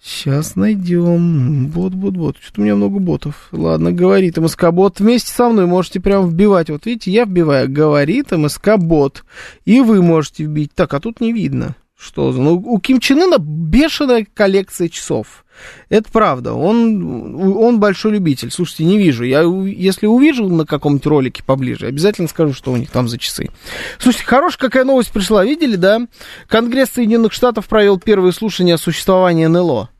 Сейчас 0.00 0.54
найдем. 0.54 1.66
Бот, 1.68 1.92
бот, 1.94 2.14
бот. 2.14 2.36
Что-то 2.40 2.60
у 2.60 2.64
меня 2.64 2.76
много 2.76 2.98
ботов. 3.00 3.48
Ладно, 3.52 3.92
говорит 3.92 4.38
МСК-бот. 4.38 5.00
Вместе 5.00 5.32
со 5.32 5.48
мной 5.48 5.66
можете 5.66 6.00
прям 6.00 6.28
вбивать. 6.28 6.70
Вот 6.70 6.86
видите, 6.86 7.10
я 7.10 7.24
вбиваю. 7.24 7.68
Говорит 7.68 8.30
МСК-бот. 8.30 9.24
И 9.64 9.80
вы 9.80 10.00
можете 10.00 10.44
вбить. 10.44 10.72
Так, 10.74 10.94
а 10.94 11.00
тут 11.00 11.20
не 11.20 11.32
видно. 11.32 11.74
Что. 11.98 12.30
Ну, 12.30 12.54
у 12.54 12.78
Ким 12.78 13.00
Чен 13.00 13.22
Ына 13.22 13.38
бешеная 13.38 14.24
коллекция 14.32 14.88
часов. 14.88 15.44
Это 15.88 16.08
правда. 16.12 16.54
Он, 16.54 17.34
он 17.56 17.80
большой 17.80 18.12
любитель. 18.12 18.52
Слушайте, 18.52 18.84
не 18.84 18.98
вижу. 18.98 19.24
Я, 19.24 19.42
если 19.42 20.06
увижу 20.06 20.48
на 20.48 20.64
каком-нибудь 20.64 21.06
ролике 21.06 21.42
поближе, 21.42 21.86
обязательно 21.86 22.28
скажу, 22.28 22.52
что 22.54 22.70
у 22.70 22.76
них 22.76 22.90
там 22.90 23.08
за 23.08 23.18
часы. 23.18 23.50
Слушайте, 23.98 24.26
хорошая 24.26 24.60
какая 24.60 24.84
новость 24.84 25.10
пришла. 25.10 25.44
Видели, 25.44 25.74
да? 25.74 26.06
Конгресс 26.46 26.90
Соединенных 26.90 27.32
Штатов 27.32 27.66
провел 27.66 27.98
первые 27.98 28.32
слушания 28.32 28.74
о 28.74 28.78
существовании 28.78 29.46
НЛО. 29.46 29.90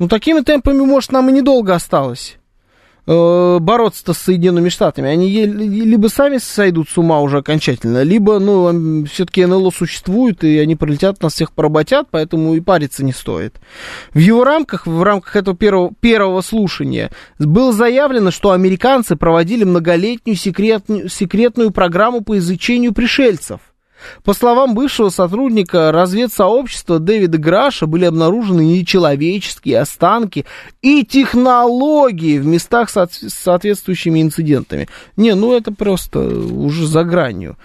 Ну, 0.00 0.08
такими 0.08 0.40
темпами, 0.40 0.80
может, 0.80 1.12
нам 1.12 1.28
и 1.28 1.32
недолго 1.32 1.72
осталось 1.72 2.39
бороться-то 3.10 4.12
с 4.12 4.18
Соединенными 4.18 4.68
Штатами. 4.68 5.10
Они 5.10 5.44
либо 5.44 6.06
сами 6.06 6.38
сойдут 6.38 6.88
с 6.88 6.96
ума 6.96 7.20
уже 7.20 7.38
окончательно, 7.38 8.02
либо, 8.02 8.38
ну, 8.38 9.04
все-таки 9.06 9.44
НЛО 9.44 9.70
существует, 9.70 10.44
и 10.44 10.58
они 10.58 10.76
пролетят, 10.76 11.20
нас 11.22 11.34
всех 11.34 11.52
поработят, 11.52 12.06
поэтому 12.10 12.54
и 12.54 12.60
париться 12.60 13.04
не 13.04 13.12
стоит. 13.12 13.60
В 14.14 14.18
его 14.18 14.44
рамках, 14.44 14.86
в 14.86 15.02
рамках 15.02 15.34
этого 15.34 15.56
первого, 15.56 15.92
первого 16.00 16.40
слушания, 16.40 17.10
было 17.38 17.72
заявлено, 17.72 18.30
что 18.30 18.52
американцы 18.52 19.16
проводили 19.16 19.64
многолетнюю 19.64 20.36
секретную, 20.36 21.08
секретную 21.08 21.72
программу 21.72 22.20
по 22.22 22.38
изучению 22.38 22.92
пришельцев. 22.92 23.60
По 24.24 24.34
словам 24.34 24.74
бывшего 24.74 25.10
сотрудника 25.10 25.92
разведсообщества 25.92 26.98
Дэвида 26.98 27.38
Граша, 27.38 27.86
были 27.86 28.04
обнаружены 28.04 28.62
нечеловеческие 28.62 29.80
останки 29.80 30.44
и 30.82 31.04
технологии 31.04 32.38
в 32.38 32.46
местах 32.46 32.90
с 32.90 33.08
соответствующими 33.28 34.22
инцидентами. 34.22 34.88
Не, 35.16 35.34
ну 35.34 35.54
это 35.56 35.72
просто 35.72 36.20
уже 36.20 36.86
за 36.86 37.04
гранью. 37.04 37.56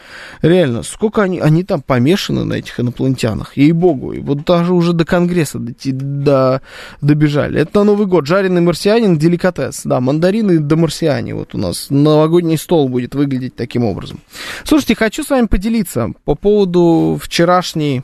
Реально, 0.42 0.84
сколько 0.84 1.24
они, 1.24 1.40
они 1.40 1.64
там 1.64 1.82
помешаны 1.82 2.44
на 2.44 2.54
этих 2.54 2.80
инопланетянах, 2.80 3.58
ей-богу. 3.58 4.14
И 4.14 4.20
вот 4.20 4.46
даже 4.46 4.74
уже 4.74 4.94
до 4.94 5.06
Конгресса 5.06 5.60
дойти, 5.60 5.92
до, 5.92 6.62
добежали. 7.02 7.62
Это 7.62 7.80
на 7.80 7.86
Новый 7.86 8.08
год. 8.08 8.26
Жареный 8.26 8.62
марсианин, 8.62 9.18
деликатес. 9.18 9.82
Да, 9.86 10.00
мандарины 10.00 10.60
до 10.60 10.76
марсиане. 10.76 11.36
Вот 11.36 11.56
у 11.56 11.58
нас 11.58 11.88
новогодний 11.90 12.58
стол 12.58 12.90
будет 12.90 13.16
выглядеть 13.16 13.56
таким 13.56 13.86
образом. 13.86 14.20
Слушайте, 14.64 14.96
хочу 14.96 15.24
с 15.24 15.30
вами 15.30 15.48
поделиться 15.48 16.14
по 16.26 16.36
поводу 16.36 17.20
вчерашней 17.22 18.04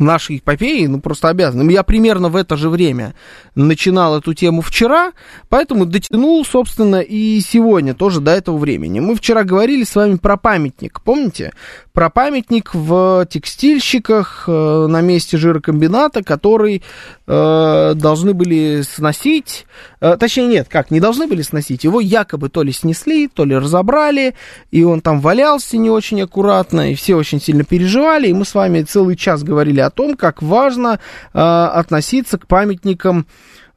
нашей 0.00 0.38
эпопеи, 0.38 0.86
ну, 0.86 1.00
просто 1.00 1.28
обязан. 1.28 1.68
Я 1.68 1.82
примерно 1.82 2.28
в 2.28 2.36
это 2.36 2.56
же 2.56 2.68
время 2.68 3.14
начинал 3.54 4.18
эту 4.18 4.34
тему 4.34 4.62
вчера, 4.62 5.12
поэтому 5.48 5.86
дотянул, 5.86 6.44
собственно, 6.44 7.00
и 7.00 7.40
сегодня 7.40 7.94
тоже 7.94 8.20
до 8.20 8.32
этого 8.32 8.56
времени. 8.56 9.00
Мы 9.00 9.14
вчера 9.14 9.44
говорили 9.44 9.84
с 9.84 9.94
вами 9.94 10.16
про 10.16 10.36
памятник, 10.36 11.00
помните? 11.02 11.52
Про 11.92 12.08
памятник 12.08 12.72
в 12.72 13.26
текстильщиках 13.28 14.44
э, 14.46 14.86
на 14.88 15.00
месте 15.00 15.36
жирокомбината, 15.36 16.22
который 16.22 16.82
э, 17.26 17.92
должны 17.96 18.32
были 18.32 18.82
сносить, 18.82 19.66
э, 20.00 20.16
точнее, 20.16 20.46
нет, 20.46 20.68
как, 20.68 20.92
не 20.92 21.00
должны 21.00 21.26
были 21.26 21.42
сносить, 21.42 21.82
его 21.82 22.00
якобы 22.00 22.48
то 22.48 22.62
ли 22.62 22.72
снесли, 22.72 23.26
то 23.26 23.44
ли 23.44 23.56
разобрали, 23.56 24.34
и 24.70 24.84
он 24.84 25.00
там 25.00 25.20
валялся 25.20 25.76
не 25.76 25.90
очень 25.90 26.22
аккуратно, 26.22 26.92
и 26.92 26.94
все 26.94 27.16
очень 27.16 27.40
сильно 27.40 27.64
переживали, 27.64 28.28
и 28.28 28.34
мы 28.34 28.44
с 28.44 28.54
вами 28.54 28.82
целый 28.82 29.16
час 29.16 29.42
говорили 29.42 29.80
о 29.80 29.90
том, 29.90 30.16
как 30.16 30.42
важно 30.42 31.00
э, 31.34 31.38
относиться 31.38 32.38
к 32.38 32.46
памятникам 32.46 33.26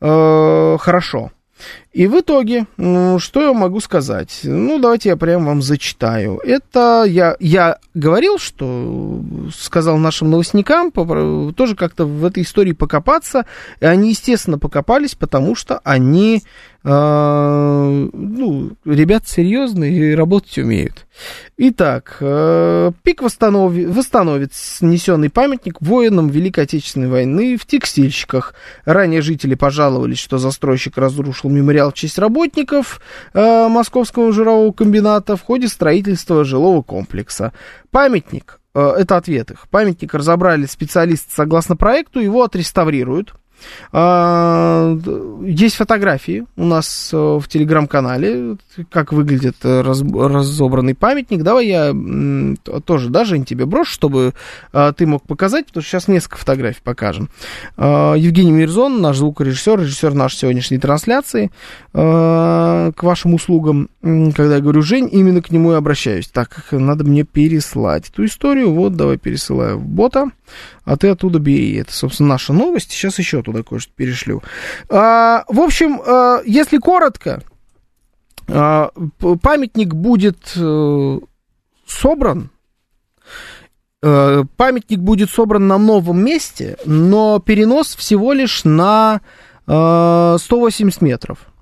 э, 0.01 0.77
хорошо. 0.79 1.31
И 1.93 2.07
в 2.07 2.19
итоге, 2.19 2.65
ну, 2.77 3.19
что 3.19 3.41
я 3.41 3.53
могу 3.53 3.79
сказать? 3.79 4.39
Ну, 4.43 4.79
давайте 4.79 5.09
я 5.09 5.17
прям 5.17 5.45
вам 5.45 5.61
зачитаю. 5.61 6.39
Это 6.43 7.03
я, 7.07 7.35
я 7.39 7.77
говорил, 7.93 8.39
что 8.39 9.21
сказал 9.55 9.97
нашим 9.97 10.31
новостникам 10.31 10.91
тоже 10.91 11.75
как-то 11.75 12.05
в 12.05 12.25
этой 12.25 12.43
истории 12.43 12.71
покопаться. 12.71 13.45
И 13.79 13.85
они, 13.85 14.09
естественно, 14.09 14.57
покопались, 14.57 15.13
потому 15.13 15.55
что 15.55 15.79
они 15.83 16.41
ну, 16.83 18.71
ребят 18.83 19.27
серьезные 19.27 20.11
и 20.11 20.15
работать 20.15 20.57
умеют. 20.57 21.05
Итак, 21.55 22.17
э, 22.19 22.91
ПИК 23.03 23.21
восстановит, 23.21 23.89
восстановит 23.89 24.53
снесенный 24.53 25.29
памятник 25.29 25.81
воинам 25.81 26.27
Великой 26.27 26.65
Отечественной 26.65 27.07
войны 27.07 27.57
в 27.57 27.65
текстильщиках. 27.65 28.55
Ранее 28.85 29.21
жители 29.21 29.55
пожаловались, 29.55 30.19
что 30.19 30.39
застройщик 30.39 30.97
разрушил 30.97 31.49
мемориал 31.49 31.91
в 31.91 31.93
честь 31.93 32.17
работников 32.17 32.99
э, 33.33 33.67
Московского 33.69 34.33
жирового 34.33 34.73
комбината 34.73 35.37
в 35.37 35.41
ходе 35.41 35.67
строительства 35.67 36.43
жилого 36.43 36.81
комплекса. 36.81 37.53
Памятник, 37.91 38.59
э, 38.73 38.95
это 38.97 39.17
ответ 39.17 39.51
их, 39.51 39.69
памятник 39.69 40.13
разобрали 40.13 40.65
специалисты 40.65 41.33
согласно 41.33 41.77
проекту, 41.77 42.19
его 42.19 42.43
отреставрируют. 42.43 43.35
А, 43.91 44.97
есть 45.43 45.75
фотографии 45.75 46.45
у 46.55 46.65
нас 46.65 47.09
э, 47.13 47.17
в 47.17 47.47
телеграм-канале, 47.47 48.57
как 48.89 49.13
выглядит 49.13 49.57
э, 49.63 49.81
раз, 49.81 50.01
разобранный 50.01 50.95
памятник. 50.95 51.43
Давай 51.43 51.67
я 51.67 51.93
тоже 52.85 53.09
даже 53.09 53.39
тебе 53.43 53.65
брошу, 53.65 53.91
чтобы 53.91 54.33
а, 54.71 54.93
ты 54.93 55.05
мог 55.05 55.27
показать, 55.27 55.67
потому 55.67 55.81
что 55.81 55.91
сейчас 55.91 56.07
несколько 56.07 56.37
фотографий 56.37 56.81
покажем. 56.83 57.29
А, 57.77 58.15
Евгений 58.15 58.51
Мирзон, 58.51 59.01
наш 59.01 59.17
звукорежиссер, 59.17 59.81
режиссер 59.81 60.13
нашей 60.13 60.37
сегодняшней 60.37 60.79
трансляции, 60.79 61.51
к 61.91 62.95
вашим 63.01 63.35
услугам. 63.35 63.89
Когда 64.01 64.55
я 64.55 64.61
говорю 64.61 64.81
Жень, 64.81 65.09
именно 65.11 65.41
к 65.41 65.51
нему 65.51 65.73
и 65.73 65.75
обращаюсь. 65.75 66.27
Так, 66.27 66.65
надо 66.71 67.03
мне 67.03 67.23
переслать 67.23 68.09
эту 68.09 68.25
историю. 68.25 68.73
Вот, 68.73 68.95
давай 68.95 69.17
пересылаю 69.17 69.77
в 69.77 69.85
бота 69.85 70.31
а 70.85 70.97
ты 70.97 71.09
оттуда 71.09 71.39
бери. 71.39 71.75
Это, 71.75 71.93
собственно, 71.93 72.29
наша 72.29 72.53
новость. 72.53 72.91
Сейчас 72.91 73.17
еще 73.19 73.39
туда 73.53 73.63
кое-что 73.63 73.91
перешлю. 73.95 74.41
А, 74.89 75.43
в 75.47 75.59
общем, 75.59 76.01
а, 76.05 76.41
если 76.45 76.77
коротко, 76.77 77.43
а, 78.47 78.89
памятник 79.41 79.93
будет 79.93 80.53
а, 80.57 81.19
собран. 81.87 82.49
А, 84.01 84.43
памятник 84.57 84.99
будет 84.99 85.29
собран 85.29 85.67
на 85.67 85.77
новом 85.77 86.23
месте, 86.23 86.77
но 86.85 87.39
перенос 87.39 87.95
всего 87.95 88.33
лишь 88.33 88.63
на 88.63 89.21
а, 89.67 90.37
180 90.39 91.01
метров 91.01 91.52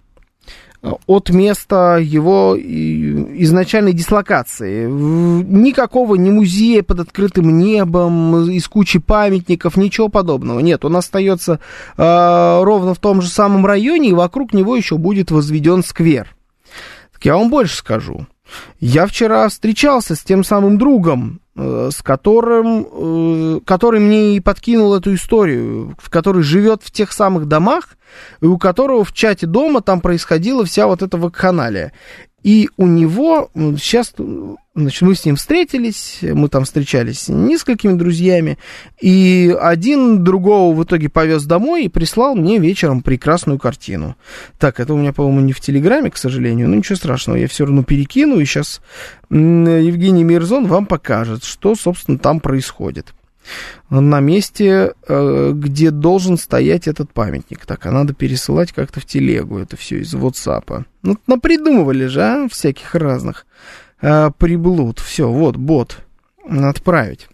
от 0.81 1.29
места 1.29 1.97
его 1.97 2.57
изначальной 2.57 3.93
дислокации. 3.93 4.87
Никакого 4.87 6.15
ни 6.15 6.31
музея 6.31 6.81
под 6.81 7.01
открытым 7.01 7.57
небом, 7.57 8.49
из 8.49 8.67
кучи 8.67 8.99
памятников, 8.99 9.77
ничего 9.77 10.09
подобного. 10.09 10.59
Нет, 10.59 10.83
он 10.83 10.95
остается 10.95 11.59
э, 11.97 12.61
ровно 12.63 12.95
в 12.95 12.99
том 12.99 13.21
же 13.21 13.29
самом 13.29 13.65
районе, 13.65 14.09
и 14.09 14.13
вокруг 14.13 14.53
него 14.53 14.75
еще 14.75 14.97
будет 14.97 15.29
возведен 15.29 15.83
сквер. 15.83 16.35
Так 17.13 17.25
я 17.25 17.37
вам 17.37 17.51
больше 17.51 17.77
скажу. 17.77 18.25
Я 18.79 19.05
вчера 19.05 19.47
встречался 19.49 20.15
с 20.15 20.19
тем 20.23 20.43
самым 20.43 20.77
другом, 20.77 21.41
э, 21.55 21.89
с 21.91 22.01
которым, 22.01 22.87
э, 22.91 23.59
который 23.65 23.99
мне 23.99 24.35
и 24.35 24.39
подкинул 24.39 24.93
эту 24.93 25.13
историю, 25.15 25.95
в 25.99 26.09
которой 26.09 26.43
живет 26.43 26.83
в 26.83 26.91
тех 26.91 27.11
самых 27.11 27.47
домах, 27.47 27.97
и 28.41 28.45
у 28.45 28.57
которого 28.57 29.03
в 29.03 29.13
чате 29.13 29.47
дома 29.47 29.81
там 29.81 30.01
происходила 30.01 30.65
вся 30.65 30.87
вот 30.87 31.01
эта 31.01 31.17
вакханалия. 31.17 31.93
И 32.43 32.69
у 32.77 32.87
него 32.87 33.51
сейчас, 33.53 34.13
значит, 34.73 35.01
мы 35.03 35.13
с 35.13 35.25
ним 35.25 35.35
встретились, 35.35 36.19
мы 36.21 36.47
там 36.49 36.65
встречались 36.65 37.19
с 37.19 37.29
несколькими 37.29 37.93
друзьями, 37.93 38.57
и 38.99 39.55
один 39.61 40.23
другого 40.23 40.75
в 40.75 40.83
итоге 40.83 41.07
повез 41.07 41.43
домой 41.43 41.85
и 41.85 41.89
прислал 41.89 42.35
мне 42.35 42.57
вечером 42.57 43.03
прекрасную 43.03 43.59
картину. 43.59 44.15
Так, 44.57 44.79
это 44.79 44.93
у 44.93 44.97
меня, 44.97 45.13
по-моему, 45.13 45.41
не 45.41 45.53
в 45.53 45.59
Телеграме, 45.59 46.09
к 46.09 46.17
сожалению, 46.17 46.67
но 46.67 46.75
ничего 46.75 46.95
страшного, 46.95 47.37
я 47.37 47.47
все 47.47 47.65
равно 47.65 47.83
перекину, 47.83 48.39
и 48.39 48.45
сейчас 48.45 48.81
Евгений 49.29 50.23
Мирзон 50.23 50.65
вам 50.65 50.87
покажет, 50.87 51.43
что, 51.43 51.75
собственно, 51.75 52.17
там 52.17 52.39
происходит 52.39 53.13
на 53.89 54.19
месте, 54.19 54.93
э, 55.07 55.51
где 55.53 55.91
должен 55.91 56.37
стоять 56.37 56.87
этот 56.87 57.11
памятник. 57.11 57.65
Так, 57.65 57.85
а 57.85 57.91
надо 57.91 58.13
пересылать 58.13 58.71
как-то 58.71 58.99
в 58.99 59.05
телегу 59.05 59.57
это 59.57 59.75
все 59.75 59.99
из 59.99 60.13
WhatsApp. 60.13 60.85
Ну, 61.03 61.17
напридумывали 61.27 62.05
же, 62.05 62.21
а, 62.21 62.47
всяких 62.49 62.95
разных 62.95 63.45
а, 64.01 64.31
приблуд. 64.31 64.99
Все, 64.99 65.29
вот, 65.29 65.57
бот. 65.57 65.97
Отправить. 66.47 67.27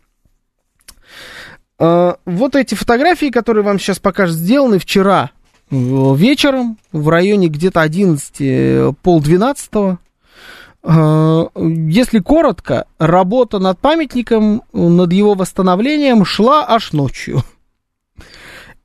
А, 1.77 2.17
вот 2.25 2.55
эти 2.55 2.75
фотографии, 2.75 3.29
которые 3.29 3.63
вам 3.63 3.79
сейчас 3.79 3.99
покажут, 3.99 4.35
сделаны 4.35 4.79
вчера 4.79 5.31
вечером 5.69 6.77
в 6.93 7.09
районе 7.09 7.49
где-то 7.49 7.81
11, 7.81 8.95
полдвенадцатого. 9.01 9.99
Э, 10.87 11.47
если 11.89 12.19
коротко, 12.19 12.87
работа 12.97 13.59
над 13.59 13.77
памятником, 13.79 14.63
над 14.71 15.11
его 15.11 15.33
восстановлением 15.33 16.23
шла 16.23 16.65
аж 16.67 16.93
ночью. 16.93 17.43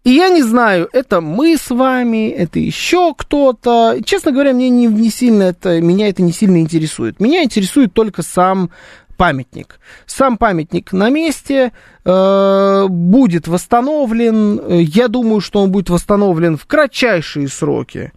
И 0.02 0.10
я 0.10 0.30
не 0.30 0.42
знаю, 0.42 0.88
это 0.92 1.20
мы 1.20 1.56
с 1.56 1.70
вами, 1.70 2.28
это 2.28 2.58
еще 2.58 3.14
кто-то. 3.16 3.98
Честно 4.04 4.32
говоря, 4.32 4.52
мне 4.52 4.68
не, 4.68 4.86
не 4.86 5.10
сильно 5.10 5.44
это, 5.44 5.80
меня 5.80 6.08
это 6.08 6.22
не 6.22 6.32
сильно 6.32 6.60
интересует. 6.60 7.20
Меня 7.20 7.44
интересует 7.44 7.92
только 7.92 8.22
сам 8.22 8.70
памятник. 9.16 9.78
Сам 10.04 10.38
памятник 10.38 10.92
на 10.92 11.08
месте 11.08 11.70
э, 12.04 12.86
будет 12.88 13.46
восстановлен. 13.46 14.80
Я 14.80 15.06
думаю, 15.06 15.40
что 15.40 15.60
он 15.60 15.70
будет 15.70 15.88
восстановлен 15.88 16.56
в 16.56 16.66
кратчайшие 16.66 17.46
сроки 17.46 18.10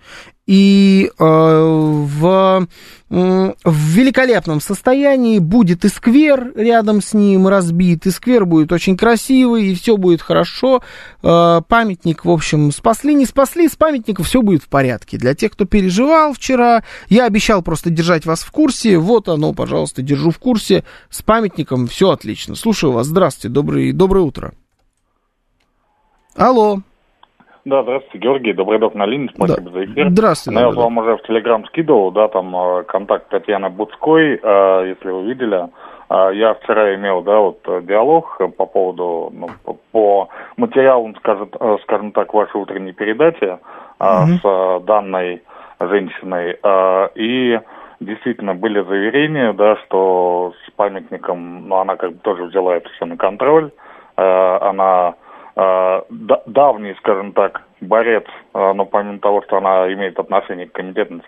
и 0.47 1.09
э, 1.17 1.23
в, 1.23 2.67
э, 3.09 3.53
в 3.63 3.75
великолепном 3.75 4.61
состоянии 4.61 5.39
будет 5.39 5.85
и 5.85 5.89
сквер 5.89 6.53
рядом 6.55 7.01
с 7.01 7.13
ним 7.13 7.47
разбит, 7.47 8.05
и 8.05 8.11
сквер 8.11 8.45
будет 8.45 8.71
очень 8.71 8.95
красивый, 8.95 9.67
и 9.67 9.75
все 9.75 9.97
будет 9.97 10.21
хорошо. 10.21 10.83
Э, 11.23 11.61
памятник, 11.67 12.25
в 12.25 12.29
общем, 12.29 12.71
спасли, 12.71 13.15
не 13.15 13.25
спасли, 13.25 13.67
с 13.67 13.75
памятником 13.75 14.23
все 14.23 14.43
будет 14.43 14.63
в 14.63 14.67
порядке. 14.67 15.17
Для 15.17 15.33
тех, 15.33 15.51
кто 15.51 15.65
переживал 15.65 16.33
вчера, 16.33 16.83
я 17.09 17.25
обещал 17.25 17.63
просто 17.63 17.89
держать 17.89 18.25
вас 18.25 18.41
в 18.41 18.51
курсе. 18.51 18.97
Вот 18.99 19.27
оно, 19.29 19.53
пожалуйста, 19.53 20.03
держу 20.03 20.29
в 20.29 20.37
курсе. 20.37 20.83
С 21.09 21.23
памятником 21.23 21.87
все 21.87 22.11
отлично. 22.11 22.55
Слушаю 22.55 22.91
вас. 22.91 23.07
Здравствуйте, 23.07 23.49
добрый, 23.49 23.91
доброе 23.93 24.21
утро. 24.21 24.53
Алло. 26.35 26.81
Да, 27.65 27.81
здравствуйте, 27.81 28.19
Георгий. 28.19 28.53
Добрый 28.53 28.77
док 28.77 28.93
на 28.93 29.07
линии. 29.07 29.31
Спасибо 29.33 29.71
да. 29.71 29.71
за 29.71 29.85
эфир. 29.85 30.09
Здравствуйте. 30.09 30.59
Ну, 30.59 30.69
я 30.69 30.75
вам 30.75 30.99
уже 30.99 31.17
в 31.17 31.23
Телеграм 31.23 31.65
скидывал, 31.65 32.11
да, 32.11 32.27
там 32.27 32.55
э, 32.55 32.83
контакт 32.83 33.27
Татьяны 33.29 33.69
Буцкой, 33.69 34.39
э, 34.41 34.83
если 34.89 35.09
вы 35.09 35.23
видели. 35.23 35.67
Э, 36.11 36.29
я 36.35 36.53
вчера 36.53 36.93
имел, 36.93 37.23
да, 37.23 37.39
вот 37.39 37.61
диалог 37.87 38.39
по 38.55 38.67
поводу, 38.67 39.33
ну, 39.33 39.49
по 39.91 40.29
материалам, 40.57 41.15
скажем, 41.15 41.49
скажем 41.81 42.11
так, 42.11 42.35
вашей 42.35 42.61
утренней 42.61 42.93
передачи 42.93 43.57
mm-hmm. 43.99 44.41
с 44.43 44.83
данной 44.85 45.41
женщиной. 45.79 46.59
И 47.15 47.59
действительно 47.99 48.53
были 48.53 48.83
заверения, 48.83 49.53
да, 49.53 49.75
что 49.87 50.53
с 50.67 50.71
памятником, 50.75 51.67
ну, 51.67 51.77
она 51.77 51.95
как 51.95 52.11
бы 52.11 52.19
тоже 52.19 52.43
взяла 52.43 52.75
это 52.75 52.89
все 52.89 53.05
на 53.05 53.17
контроль. 53.17 53.71
Она 54.17 55.15
давний, 55.55 56.95
скажем 56.95 57.31
так, 57.31 57.61
борец, 57.79 58.25
э, 58.53 58.73
но 58.73 58.85
помимо 58.85 59.19
того, 59.19 59.41
что 59.43 59.57
она 59.57 59.91
имеет 59.93 60.19
отношение 60.19 60.67
к 60.67 60.73
комитетам 60.73 61.21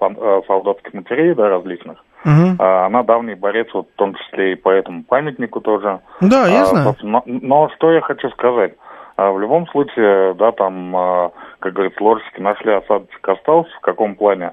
солдатских 0.48 0.94
матерей, 0.94 1.34
да, 1.34 1.48
различных, 1.48 2.04
угу. 2.26 2.62
она 2.62 3.04
давний 3.04 3.36
борец, 3.36 3.68
вот, 3.74 3.88
в 3.88 3.96
том 3.96 4.16
числе 4.16 4.54
и 4.54 4.56
по 4.56 4.70
этому 4.70 5.04
памятнику 5.04 5.62
тоже. 5.62 6.00
Да, 6.20 6.48
я 6.48 6.66
знаю. 6.66 6.96
Но, 7.04 7.24
но 7.26 7.70
что 7.76 7.92
я 7.92 8.02
хочу 8.02 8.30
сказать. 8.32 8.74
В 9.16 9.40
любом 9.40 9.66
случае, 9.68 10.36
да, 10.36 10.52
там, 10.52 11.32
как 11.60 11.74
говорится, 11.74 12.04
ложечки 12.04 12.40
нашли, 12.40 12.74
осадочек 12.74 13.28
остался. 13.28 13.72
В 13.78 13.80
каком 13.80 14.16
плане? 14.16 14.52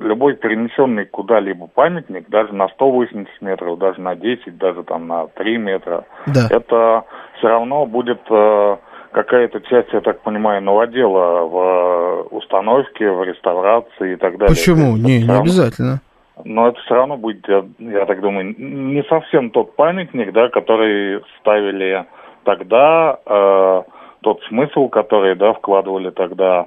Любой 0.00 0.34
перенесенный 0.34 1.06
куда-либо 1.06 1.66
памятник, 1.66 2.28
даже 2.28 2.52
на 2.52 2.68
180 2.68 3.40
метров, 3.40 3.78
даже 3.78 4.00
на 4.00 4.14
10, 4.14 4.58
даже 4.58 4.82
там 4.82 5.06
на 5.06 5.28
3 5.28 5.56
метра, 5.58 6.04
да. 6.26 6.46
это 6.50 7.04
все 7.38 7.48
равно 7.48 7.86
будет 7.86 8.20
э, 8.28 8.76
какая-то 9.12 9.60
часть, 9.62 9.92
я 9.92 10.00
так 10.00 10.20
понимаю, 10.20 10.62
новодела 10.62 11.46
в 11.46 12.26
установке, 12.32 13.10
в 13.10 13.22
реставрации 13.24 14.12
и 14.12 14.16
так 14.16 14.36
далее. 14.36 14.48
Почему? 14.48 14.96
Не, 14.96 15.22
не 15.22 15.26
равно, 15.26 15.42
обязательно. 15.42 16.00
Но 16.44 16.68
это 16.68 16.80
все 16.80 16.94
равно 16.94 17.16
будет, 17.16 17.48
я, 17.48 17.64
я 17.78 18.06
так 18.06 18.20
думаю, 18.20 18.54
не 18.58 19.02
совсем 19.04 19.50
тот 19.50 19.76
памятник, 19.76 20.32
да, 20.32 20.48
который 20.48 21.22
ставили 21.40 22.04
тогда, 22.44 23.18
э, 23.24 23.82
тот 24.22 24.42
смысл, 24.48 24.88
который, 24.88 25.34
да, 25.36 25.52
вкладывали 25.52 26.10
тогда. 26.10 26.66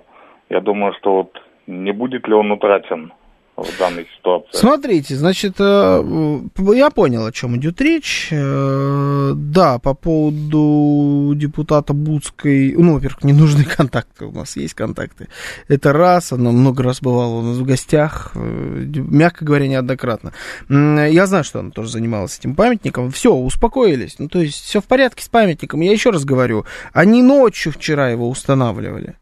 Я 0.49 0.62
думаю, 0.62 0.93
что 0.93 1.18
вот 1.18 1.41
не 1.68 1.91
будет 1.91 2.28
ли 2.28 2.34
он 2.34 2.51
утрачен 2.51 3.11
в 3.57 3.80
данной 3.80 4.07
ситуации. 4.15 4.49
Смотрите, 4.51 5.15
значит, 5.15 5.55
э, 5.59 6.41
я 6.76 6.89
понял, 6.91 7.26
о 7.26 7.32
чем 7.32 7.57
идет 7.57 7.82
речь. 7.82 8.30
Э, 8.32 9.32
да, 9.36 9.80
по 9.80 9.95
поводу 9.95 11.34
депутата 11.36 11.93
Будской, 11.93 12.74
ну, 12.78 12.93
во-первых, 12.93 13.24
не 13.24 13.34
нужны 13.34 13.63
контакты, 13.78 14.26
у 14.26 14.32
нас 14.32 14.55
есть 14.57 14.76
контакты. 14.76 15.28
Это 15.68 15.91
раз, 15.91 16.32
она 16.32 16.51
много 16.51 16.84
раз 16.84 17.01
бывала 17.01 17.39
у 17.39 17.41
нас 17.41 17.57
в 17.57 17.65
гостях, 17.65 18.32
э, 18.36 18.86
мягко 18.95 19.43
говоря, 19.43 19.68
неоднократно. 19.68 20.34
Я 20.70 21.26
знаю, 21.26 21.43
что 21.43 21.59
она 21.59 21.72
тоже 21.72 21.89
занималась 21.89 22.38
этим 22.38 22.55
памятником. 22.55 23.09
Все, 23.09 23.34
успокоились. 23.34 24.20
Ну, 24.20 24.30
то 24.30 24.39
есть, 24.39 24.63
все 24.63 24.82
в 24.82 24.86
порядке 24.86 25.24
с 25.24 25.30
памятником. 25.30 25.82
Я 25.82 25.91
еще 25.91 26.11
раз 26.11 26.26
говорю, 26.26 26.65
они 26.93 27.24
ночью 27.24 27.72
вчера 27.72 28.09
его 28.09 28.30
устанавливали. 28.30 29.15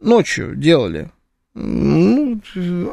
Ночью 0.00 0.56
делали 0.56 1.10
ну, 1.58 2.38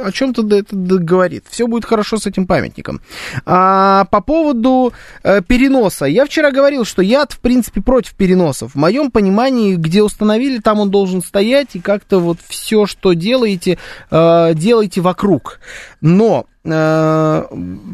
о 0.04 0.12
чем-то 0.14 0.48
это 0.56 0.74
говорит. 0.74 1.44
Все 1.50 1.68
будет 1.68 1.84
хорошо 1.84 2.18
с 2.18 2.26
этим 2.26 2.48
памятником. 2.48 3.02
А 3.46 4.06
по 4.06 4.22
поводу 4.22 4.94
э, 5.22 5.42
переноса. 5.42 6.06
Я 6.06 6.26
вчера 6.26 6.52
говорил, 6.52 6.86
что 6.86 7.02
я, 7.02 7.26
в 7.28 7.40
принципе, 7.40 7.82
против 7.82 8.14
переносов. 8.14 8.72
В 8.72 8.76
моем 8.76 9.12
понимании, 9.12 9.76
где 9.76 10.02
установили, 10.02 10.60
там 10.60 10.80
он 10.80 10.92
должен 10.92 11.22
стоять, 11.22 11.76
и 11.76 11.82
как-то 11.82 12.20
вот 12.20 12.38
все, 12.48 12.86
что 12.86 13.12
делаете, 13.12 13.80
э, 14.10 14.54
делайте 14.54 15.02
вокруг. 15.02 15.60
Но 16.00 16.46
э, 16.64 17.44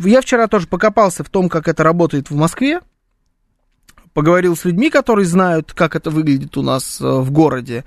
я 0.05 0.21
вчера 0.21 0.47
тоже 0.47 0.67
покопался 0.67 1.23
в 1.23 1.29
том, 1.29 1.49
как 1.49 1.67
это 1.67 1.83
работает 1.83 2.29
в 2.29 2.35
Москве 2.35 2.81
поговорил 4.19 4.57
с 4.57 4.65
людьми, 4.65 4.89
которые 4.89 5.25
знают, 5.25 5.71
как 5.71 5.95
это 5.95 6.09
выглядит 6.09 6.57
у 6.57 6.61
нас 6.61 6.99
э, 6.99 7.05
в 7.05 7.31
городе. 7.31 7.85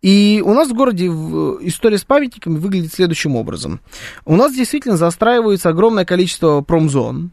И 0.00 0.42
у 0.42 0.54
нас 0.54 0.70
в 0.70 0.72
городе 0.72 1.08
история 1.08 1.98
с 1.98 2.04
памятниками 2.04 2.56
выглядит 2.56 2.94
следующим 2.94 3.36
образом. 3.36 3.80
У 4.24 4.34
нас 4.34 4.54
действительно 4.54 4.96
застраивается 4.96 5.68
огромное 5.68 6.06
количество 6.06 6.62
промзон, 6.62 7.32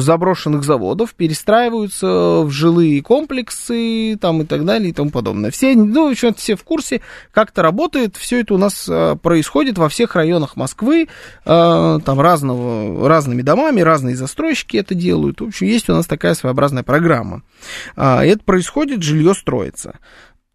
заброшенных 0.00 0.64
заводов 0.64 1.14
перестраиваются 1.14 2.40
в 2.42 2.50
жилые 2.50 3.02
комплексы 3.02 4.16
там 4.20 4.42
и 4.42 4.44
так 4.44 4.64
далее 4.64 4.90
и 4.90 4.92
тому 4.92 5.10
подобное. 5.10 5.50
Все, 5.50 5.74
ну, 5.74 6.08
в 6.08 6.12
общем, 6.12 6.34
все 6.34 6.56
в 6.56 6.64
курсе, 6.64 7.02
как 7.32 7.50
это 7.50 7.62
работает. 7.62 8.16
Все 8.16 8.40
это 8.40 8.54
у 8.54 8.58
нас 8.58 8.86
а, 8.88 9.16
происходит 9.16 9.78
во 9.78 9.88
всех 9.88 10.14
районах 10.14 10.56
Москвы, 10.56 11.08
а, 11.44 11.98
там 12.00 12.20
разного, 12.20 13.08
разными 13.08 13.42
домами, 13.42 13.80
разные 13.80 14.16
застройщики 14.16 14.76
это 14.76 14.94
делают. 14.94 15.40
В 15.40 15.44
общем, 15.44 15.66
есть 15.66 15.88
у 15.90 15.92
нас 15.92 16.06
такая 16.06 16.34
своеобразная 16.34 16.82
программа. 16.82 17.42
А, 17.96 18.24
это 18.24 18.42
происходит, 18.44 19.02
жилье 19.02 19.34
строится. 19.34 19.98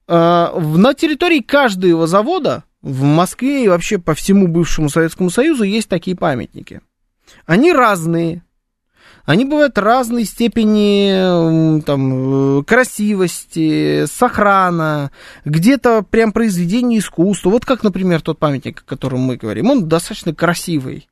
На 0.07 0.93
территории 0.97 1.41
каждого 1.41 2.07
завода 2.07 2.63
в 2.81 3.03
Москве 3.03 3.65
и 3.65 3.67
вообще 3.67 3.97
по 3.97 4.13
всему 4.13 4.47
бывшему 4.47 4.89
Советскому 4.89 5.29
Союзу 5.29 5.63
есть 5.63 5.89
такие 5.89 6.15
памятники. 6.15 6.79
Они 7.45 7.73
разные, 7.73 8.43
они 9.27 9.43
бывают 9.43 9.77
разной 9.77 10.23
степени 10.23 11.81
там, 11.81 12.59
э, 12.59 12.63
красивости, 12.63 14.05
сохрана, 14.05 15.11
где-то 15.43 16.01
прям 16.01 16.31
произведение 16.31 16.99
искусства. 16.99 17.49
Вот 17.49 17.65
как, 17.65 17.83
например, 17.83 18.21
тот 18.21 18.39
памятник, 18.39 18.79
о 18.79 18.89
котором 18.89 19.19
мы 19.19 19.35
говорим. 19.35 19.69
Он 19.69 19.89
достаточно 19.89 20.33
красивый. 20.33 21.09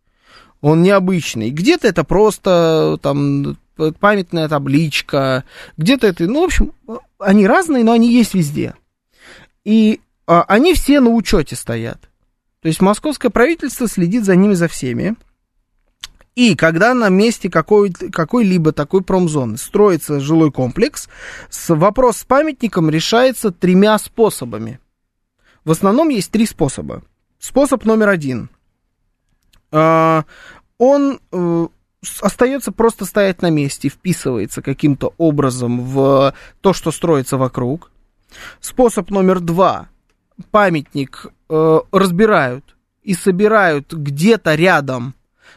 он 0.62 0.82
необычный. 0.82 1.50
Где-то 1.50 1.90
это 1.90 2.06
просто 2.06 2.98
там 3.02 3.58
памятная 4.00 4.48
табличка, 4.48 5.44
где-то 5.76 6.08
это, 6.08 6.24
ну, 6.24 6.42
в 6.42 6.46
общем, 6.46 6.72
они 7.20 7.46
разные, 7.46 7.84
но 7.84 7.92
они 7.92 8.14
есть 8.14 8.34
везде. 8.34 8.76
И 9.66 10.00
а, 10.26 10.44
они 10.44 10.74
все 10.74 11.02
на 11.02 11.10
учете 11.10 11.58
стоят. 11.58 12.00
То 12.62 12.70
есть 12.70 12.82
московское 12.82 13.30
правительство 13.30 13.90
следит 13.90 14.24
за 14.24 14.38
ними, 14.38 14.54
за 14.54 14.70
всеми. 14.70 15.16
И 16.36 16.56
когда 16.56 16.94
на 16.94 17.08
месте 17.08 17.50
какой, 17.50 17.92
какой-либо 17.92 18.74
такой 18.74 19.02
промзоны 19.02 19.58
строится 19.58 20.20
жилой 20.20 20.52
комплекс, 20.52 21.08
вопрос 21.70 22.18
с 22.18 22.26
памятником 22.26 22.90
решается 22.90 23.52
тремя 23.52 23.98
способами. 23.98 24.80
В 25.64 25.72
основном 25.72 26.10
есть 26.10 26.32
три 26.32 26.46
способа. 26.46 27.04
Способ 27.40 27.86
номер 27.86 28.10
один. 28.10 28.50
А, 29.72 30.26
он 30.78 31.20
э, 31.32 31.68
остается 32.22 32.74
просто 32.74 33.06
стоять 33.06 33.42
на 33.42 33.50
месте, 33.50 33.88
вписывается 33.88 34.62
каким-то 34.62 35.14
образом 35.18 35.82
в 35.82 36.34
то, 36.60 36.74
что 36.74 36.92
строится 36.92 37.38
вокруг. 37.38 37.92
Способ 38.60 39.10
номер 39.10 39.40
два. 39.40 39.88
Памятник 40.52 41.28
э, 41.50 41.80
разбирают 41.92 42.76
и 43.04 43.14
собирают 43.14 43.94
где-то 43.94 44.56
рядом 44.56 45.16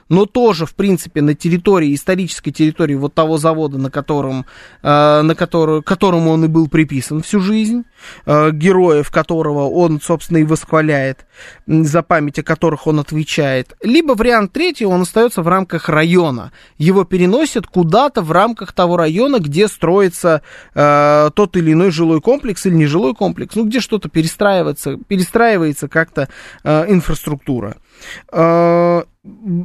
но 0.09 0.27
тоже, 0.27 0.67
в 0.67 0.75
принципе, 0.75 1.23
на 1.23 1.35
территории, 1.35 1.95
исторической 1.95 2.51
территории 2.51 2.95
вот 2.95 3.15
того 3.15 3.39
завода, 3.39 3.79
на 3.79 3.91
котором, 3.91 4.47
э, 4.83 5.23
на 5.23 5.35
который, 5.35 5.83
которому 5.83 6.31
он 6.31 6.45
и 6.45 6.49
был 6.49 6.69
приписан 6.69 7.23
всю 7.23 7.41
жизнь, 7.41 7.85
э, 8.27 8.51
героев 8.53 9.11
которого 9.11 9.69
он, 9.69 10.01
собственно, 10.01 10.39
и 10.39 10.45
восхваляет, 10.45 11.27
за 11.67 12.03
память 12.03 12.39
о 12.39 12.43
которых 12.43 12.87
он 12.87 13.01
отвечает. 13.01 13.75
Либо 13.83 14.13
вариант 14.13 14.53
третий, 14.53 14.87
он 14.87 15.03
остается 15.03 15.43
в 15.43 15.49
рамках 15.49 15.89
района. 15.89 16.53
Его 16.79 17.05
переносят 17.05 17.67
куда-то 17.67 18.23
в 18.23 18.33
рамках 18.33 18.73
того 18.73 18.97
района, 18.97 19.39
где 19.39 19.69
строится 19.69 20.43
э, 20.75 21.31
тот 21.35 21.57
или 21.57 21.73
иной 21.73 21.91
жилой 21.91 22.21
комплекс 22.21 22.67
или 22.67 22.75
нежилой 22.75 23.15
комплекс, 23.15 23.55
ну, 23.55 23.65
где 23.65 23.81
что-то 23.81 24.09
перестраивается, 24.09 24.97
перестраивается 24.97 25.89
как-то 25.89 26.29
э, 26.65 26.93
инфраструктура. 26.93 27.77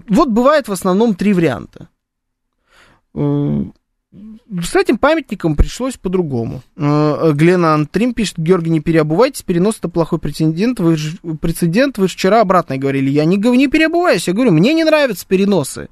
Вот 0.10 0.30
бывает 0.30 0.68
в 0.68 0.72
основном 0.72 1.16
три 1.16 1.34
варианта. 1.34 1.90
Э, 3.16 3.64
с 4.62 4.76
этим 4.76 4.98
памятником 4.98 5.56
пришлось 5.56 5.98
по-другому. 5.98 6.62
Э, 6.76 7.32
Глена 7.34 7.74
Антрим 7.74 8.14
пишет, 8.14 8.38
Георгий, 8.38 8.70
не 8.70 8.80
переобувайтесь, 8.80 9.42
перенос 9.42 9.80
это 9.80 9.90
плохой 9.90 10.20
прецедент. 10.20 10.80
Вы 10.80 10.98
же, 10.98 11.18
прецедент, 11.42 11.98
вы 11.98 12.08
же 12.08 12.14
вчера 12.14 12.42
обратно 12.42 12.78
говорили. 12.78 13.10
Я 13.10 13.26
не, 13.26 13.38
не 13.38 13.68
переобуваюсь, 13.68 14.28
я 14.28 14.34
говорю, 14.34 14.52
мне 14.52 14.74
не 14.74 14.84
нравятся 14.84 15.26
переносы. 15.26 15.90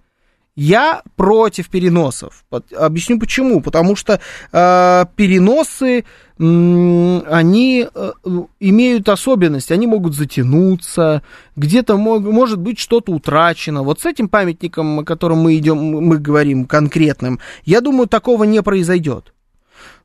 Я 0.55 1.01
против 1.15 1.69
переносов. 1.69 2.43
Объясню 2.78 3.17
почему. 3.19 3.61
Потому 3.61 3.95
что 3.95 4.19
э, 4.51 5.05
переносы, 5.15 6.03
они 6.43 7.87
э, 7.93 8.11
имеют 8.59 9.09
особенность. 9.09 9.71
Они 9.71 9.85
могут 9.85 10.15
затянуться, 10.15 11.21
где-то 11.55 11.97
может 11.97 12.59
быть 12.59 12.79
что-то 12.79 13.11
утрачено. 13.11 13.83
Вот 13.83 13.99
с 13.99 14.05
этим 14.05 14.27
памятником, 14.27 14.99
о 14.99 15.03
котором 15.03 15.39
мы 15.39 15.57
идем, 15.57 15.77
мы 15.77 16.17
говорим 16.17 16.65
конкретным, 16.65 17.39
я 17.63 17.81
думаю, 17.81 18.07
такого 18.07 18.45
не 18.45 18.61
произойдет. 18.63 19.33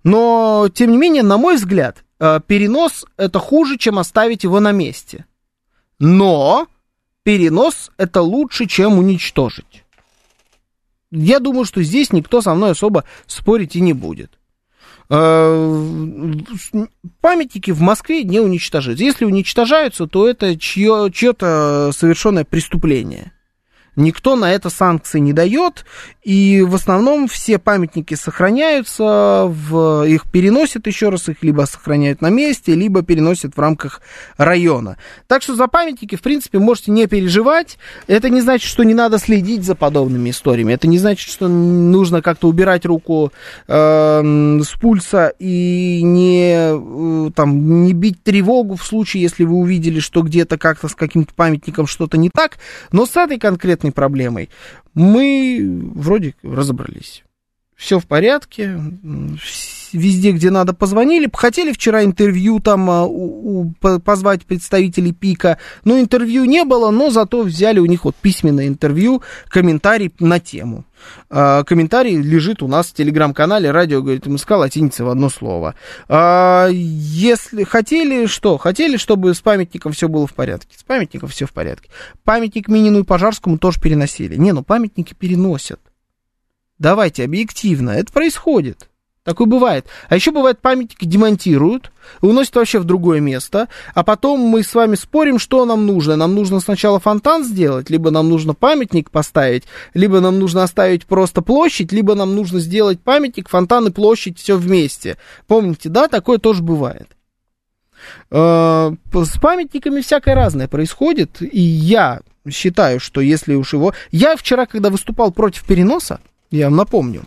Но, 0.04 0.68
тем 0.72 0.90
не 0.90 0.98
менее, 0.98 1.22
на 1.22 1.38
мой 1.38 1.56
взгляд, 1.56 2.04
э, 2.20 2.40
перенос 2.46 3.06
это 3.16 3.38
хуже, 3.38 3.78
чем 3.78 3.98
оставить 3.98 4.44
его 4.44 4.60
на 4.60 4.72
месте. 4.72 5.24
Но 5.98 6.68
перенос 7.22 7.90
это 7.96 8.20
лучше, 8.20 8.66
чем 8.66 8.98
уничтожить 8.98 9.84
я 11.10 11.38
думаю, 11.40 11.64
что 11.64 11.82
здесь 11.82 12.12
никто 12.12 12.42
со 12.42 12.54
мной 12.54 12.72
особо 12.72 13.04
спорить 13.26 13.76
и 13.76 13.80
не 13.80 13.92
будет. 13.92 14.38
Э, 15.08 16.32
памятники 17.20 17.70
в 17.70 17.80
Москве 17.80 18.24
не 18.24 18.40
уничтожаются. 18.40 19.04
Если 19.04 19.24
уничтожаются, 19.24 20.06
то 20.06 20.28
это 20.28 20.58
чье, 20.58 21.10
чье-то 21.12 21.90
совершенное 21.94 22.44
преступление. 22.44 23.32
Никто 23.96 24.36
на 24.36 24.52
это 24.52 24.70
санкции 24.70 25.18
не 25.18 25.32
дает, 25.32 25.86
и 26.22 26.60
в 26.60 26.74
основном 26.74 27.28
все 27.28 27.58
памятники 27.58 28.14
сохраняются, 28.14 29.44
в, 29.46 30.04
их 30.06 30.30
переносят 30.30 30.86
еще 30.86 31.08
раз, 31.08 31.28
их 31.28 31.42
либо 31.42 31.62
сохраняют 31.62 32.20
на 32.20 32.28
месте, 32.28 32.74
либо 32.74 33.02
переносят 33.02 33.56
в 33.56 33.60
рамках 33.60 34.02
района. 34.36 34.96
Так 35.28 35.42
что 35.42 35.54
за 35.54 35.66
памятники, 35.66 36.16
в 36.16 36.22
принципе, 36.22 36.58
можете 36.58 36.90
не 36.90 37.06
переживать. 37.06 37.78
Это 38.06 38.28
не 38.28 38.40
значит, 38.40 38.68
что 38.68 38.82
не 38.82 38.92
надо 38.92 39.18
следить 39.18 39.64
за 39.64 39.74
подобными 39.74 40.30
историями. 40.30 40.72
Это 40.72 40.86
не 40.88 40.98
значит, 40.98 41.30
что 41.30 41.48
нужно 41.48 42.22
как-то 42.22 42.48
убирать 42.48 42.84
руку 42.84 43.32
э, 43.66 44.60
с 44.62 44.78
пульса 44.78 45.32
и 45.38 46.02
не, 46.02 46.54
э, 46.54 47.30
там, 47.34 47.84
не 47.84 47.94
бить 47.94 48.22
тревогу 48.22 48.76
в 48.76 48.84
случае, 48.84 49.22
если 49.22 49.44
вы 49.44 49.54
увидели, 49.54 50.00
что 50.00 50.22
где-то 50.22 50.58
как-то 50.58 50.88
с 50.88 50.94
каким-то 50.94 51.32
памятником 51.34 51.86
что-то 51.86 52.18
не 52.18 52.30
так. 52.30 52.58
Но 52.92 53.06
с 53.06 53.16
этой 53.16 53.38
конкретной 53.38 53.85
конкретной 53.86 53.92
проблемой, 53.92 54.50
мы 54.94 55.90
вроде 55.94 56.34
разобрались. 56.42 57.22
Все 57.76 57.98
в 57.98 58.06
порядке, 58.06 58.80
везде, 59.92 60.32
где 60.32 60.50
надо, 60.50 60.72
позвонили. 60.72 61.28
Хотели 61.30 61.72
вчера 61.72 62.04
интервью 62.04 62.58
там 62.58 62.88
а, 62.88 63.04
у, 63.04 63.60
у, 63.60 63.74
позвать 64.00 64.46
представителей 64.46 65.12
ПИКа, 65.12 65.58
но 65.84 66.00
интервью 66.00 66.46
не 66.46 66.64
было, 66.64 66.90
но 66.90 67.10
зато 67.10 67.42
взяли 67.42 67.78
у 67.78 67.86
них 67.86 68.04
вот 68.06 68.16
письменное 68.16 68.66
интервью, 68.66 69.22
комментарий 69.48 70.10
на 70.20 70.40
тему. 70.40 70.85
А, 71.28 71.64
комментарий 71.64 72.16
лежит 72.16 72.62
у 72.62 72.68
нас 72.68 72.88
в 72.88 72.94
телеграм-канале, 72.94 73.70
радио, 73.70 74.02
говорит, 74.02 74.26
МСК 74.26 74.52
латиница 74.52 75.04
в 75.04 75.08
одно 75.08 75.28
слово. 75.28 75.74
А, 76.08 76.68
если 76.68 77.64
хотели, 77.64 78.26
что? 78.26 78.58
Хотели, 78.58 78.96
чтобы 78.96 79.34
с 79.34 79.40
памятником 79.40 79.92
все 79.92 80.08
было 80.08 80.26
в 80.26 80.34
порядке. 80.34 80.76
С 80.78 80.84
памятником 80.84 81.28
все 81.28 81.46
в 81.46 81.52
порядке. 81.52 81.90
Памятник 82.24 82.68
Минину 82.68 83.00
и 83.00 83.04
Пожарскому 83.04 83.58
тоже 83.58 83.80
переносили. 83.80 84.36
Не, 84.36 84.52
ну 84.52 84.62
памятники 84.62 85.14
переносят. 85.14 85.80
Давайте 86.78 87.24
объективно, 87.24 87.90
это 87.90 88.12
происходит. 88.12 88.88
Такое 89.26 89.48
бывает. 89.48 89.86
А 90.08 90.14
еще 90.14 90.30
бывает, 90.30 90.60
памятники 90.60 91.04
демонтируют, 91.04 91.90
уносят 92.20 92.54
вообще 92.54 92.78
в 92.78 92.84
другое 92.84 93.18
место, 93.18 93.66
а 93.92 94.04
потом 94.04 94.38
мы 94.38 94.62
с 94.62 94.72
вами 94.72 94.94
спорим, 94.94 95.40
что 95.40 95.64
нам 95.64 95.84
нужно. 95.84 96.14
Нам 96.14 96.36
нужно 96.36 96.60
сначала 96.60 97.00
фонтан 97.00 97.42
сделать, 97.42 97.90
либо 97.90 98.12
нам 98.12 98.28
нужно 98.28 98.54
памятник 98.54 99.10
поставить, 99.10 99.64
либо 99.94 100.20
нам 100.20 100.38
нужно 100.38 100.62
оставить 100.62 101.06
просто 101.06 101.42
площадь, 101.42 101.90
либо 101.90 102.14
нам 102.14 102.36
нужно 102.36 102.60
сделать 102.60 103.00
памятник, 103.00 103.48
фонтан 103.48 103.88
и 103.88 103.90
площадь 103.90 104.38
все 104.38 104.56
вместе. 104.56 105.16
Помните, 105.48 105.88
да, 105.88 106.06
такое 106.06 106.38
тоже 106.38 106.62
бывает. 106.62 107.08
Э, 108.30 108.92
с 109.12 109.40
памятниками 109.40 110.02
всякое 110.02 110.36
разное 110.36 110.68
происходит, 110.68 111.42
и 111.42 111.60
я 111.60 112.20
считаю, 112.48 113.00
что 113.00 113.20
если 113.20 113.56
уж 113.56 113.72
его... 113.72 113.92
Я 114.12 114.36
вчера, 114.36 114.66
когда 114.66 114.88
выступал 114.88 115.32
против 115.32 115.64
переноса, 115.64 116.20
я 116.52 116.66
вам 116.66 116.76
напомню. 116.76 117.24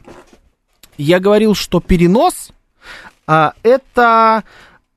Я 0.99 1.21
говорил, 1.21 1.55
что 1.55 1.79
перенос 1.79 2.51
а, 3.25 3.53
это 3.63 4.43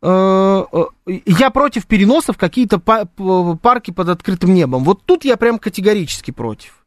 э, 0.03 0.65
э, 0.73 1.13
я 1.27 1.51
против 1.51 1.87
переносов 1.87 2.37
какие-то 2.37 2.81
парки 2.81 3.93
под 3.93 4.09
открытым 4.09 4.53
небом. 4.53 4.83
Вот 4.83 5.05
тут 5.05 5.25
я 5.25 5.37
прям 5.37 5.61
категорически 5.61 6.33
против. 6.33 6.85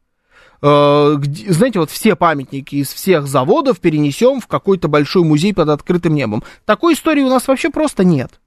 Э, 0.61 1.15
знаете, 1.47 1.79
вот 1.79 1.91
все 1.91 2.17
памятники 2.17 2.75
из 2.75 2.91
всех 2.91 3.27
заводов 3.27 3.79
перенесем 3.79 4.41
в 4.41 4.47
какой-то 4.47 4.89
большой 4.89 5.23
музей 5.23 5.53
под 5.53 5.69
открытым 5.69 6.13
небом. 6.13 6.43
Такой 6.65 6.93
истории 6.93 7.21
у 7.21 7.29
нас 7.29 7.47
вообще 7.47 7.69
просто 7.69 8.03
нет. 8.03 8.41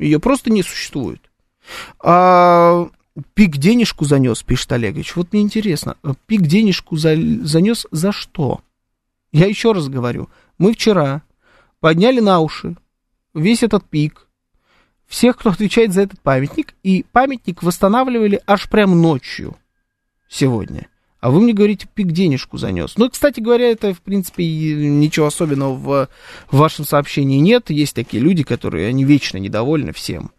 Ее 0.00 0.18
просто 0.18 0.50
не 0.50 0.64
существует. 0.64 1.30
А, 2.00 2.88
Пик 3.34 3.56
денежку 3.56 4.04
занес, 4.04 4.42
пишет 4.42 4.72
Олегович. 4.72 5.14
Вот 5.14 5.32
мне 5.32 5.42
интересно, 5.42 5.96
пик 6.26 6.42
денежку 6.42 6.96
за, 6.96 7.14
занес 7.42 7.86
за 7.92 8.10
что? 8.10 8.62
Я 9.32 9.46
еще 9.46 9.72
раз 9.72 9.88
говорю, 9.88 10.28
мы 10.56 10.72
вчера 10.72 11.22
подняли 11.80 12.20
на 12.20 12.40
уши 12.40 12.76
весь 13.34 13.62
этот 13.62 13.84
пик, 13.84 14.26
всех, 15.06 15.36
кто 15.36 15.50
отвечает 15.50 15.92
за 15.92 16.02
этот 16.02 16.20
памятник, 16.20 16.74
и 16.82 17.04
памятник 17.12 17.62
восстанавливали 17.62 18.40
аж 18.46 18.68
прям 18.68 19.00
ночью 19.00 19.56
сегодня. 20.28 20.88
А 21.20 21.30
вы 21.30 21.40
мне 21.40 21.52
говорите, 21.52 21.88
пик 21.92 22.12
денежку 22.12 22.58
занес. 22.58 22.96
Ну, 22.96 23.10
кстати 23.10 23.40
говоря, 23.40 23.70
это, 23.70 23.92
в 23.92 24.00
принципе, 24.00 24.44
ничего 24.44 25.26
особенного 25.26 25.74
в, 25.74 26.08
вашем 26.56 26.84
сообщении 26.84 27.38
нет. 27.38 27.70
Есть 27.70 27.96
такие 27.96 28.22
люди, 28.22 28.44
которые, 28.44 28.88
они 28.88 29.04
вечно 29.04 29.38
недовольны 29.38 29.92
всем. 29.92 30.30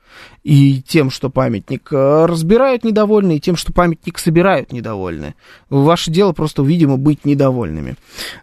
И 0.43 0.81
тем, 0.81 1.09
что 1.09 1.29
памятник 1.29 1.91
э, 1.91 2.25
разбирают 2.25 2.83
недовольны, 2.83 3.37
и 3.37 3.39
тем, 3.39 3.55
что 3.55 3.73
памятник 3.73 4.17
собирают 4.19 4.71
недовольны. 4.71 5.35
Ваше 5.69 6.11
дело 6.11 6.33
просто, 6.33 6.63
видимо, 6.63 6.97
быть 6.97 7.25
недовольными. 7.25 7.95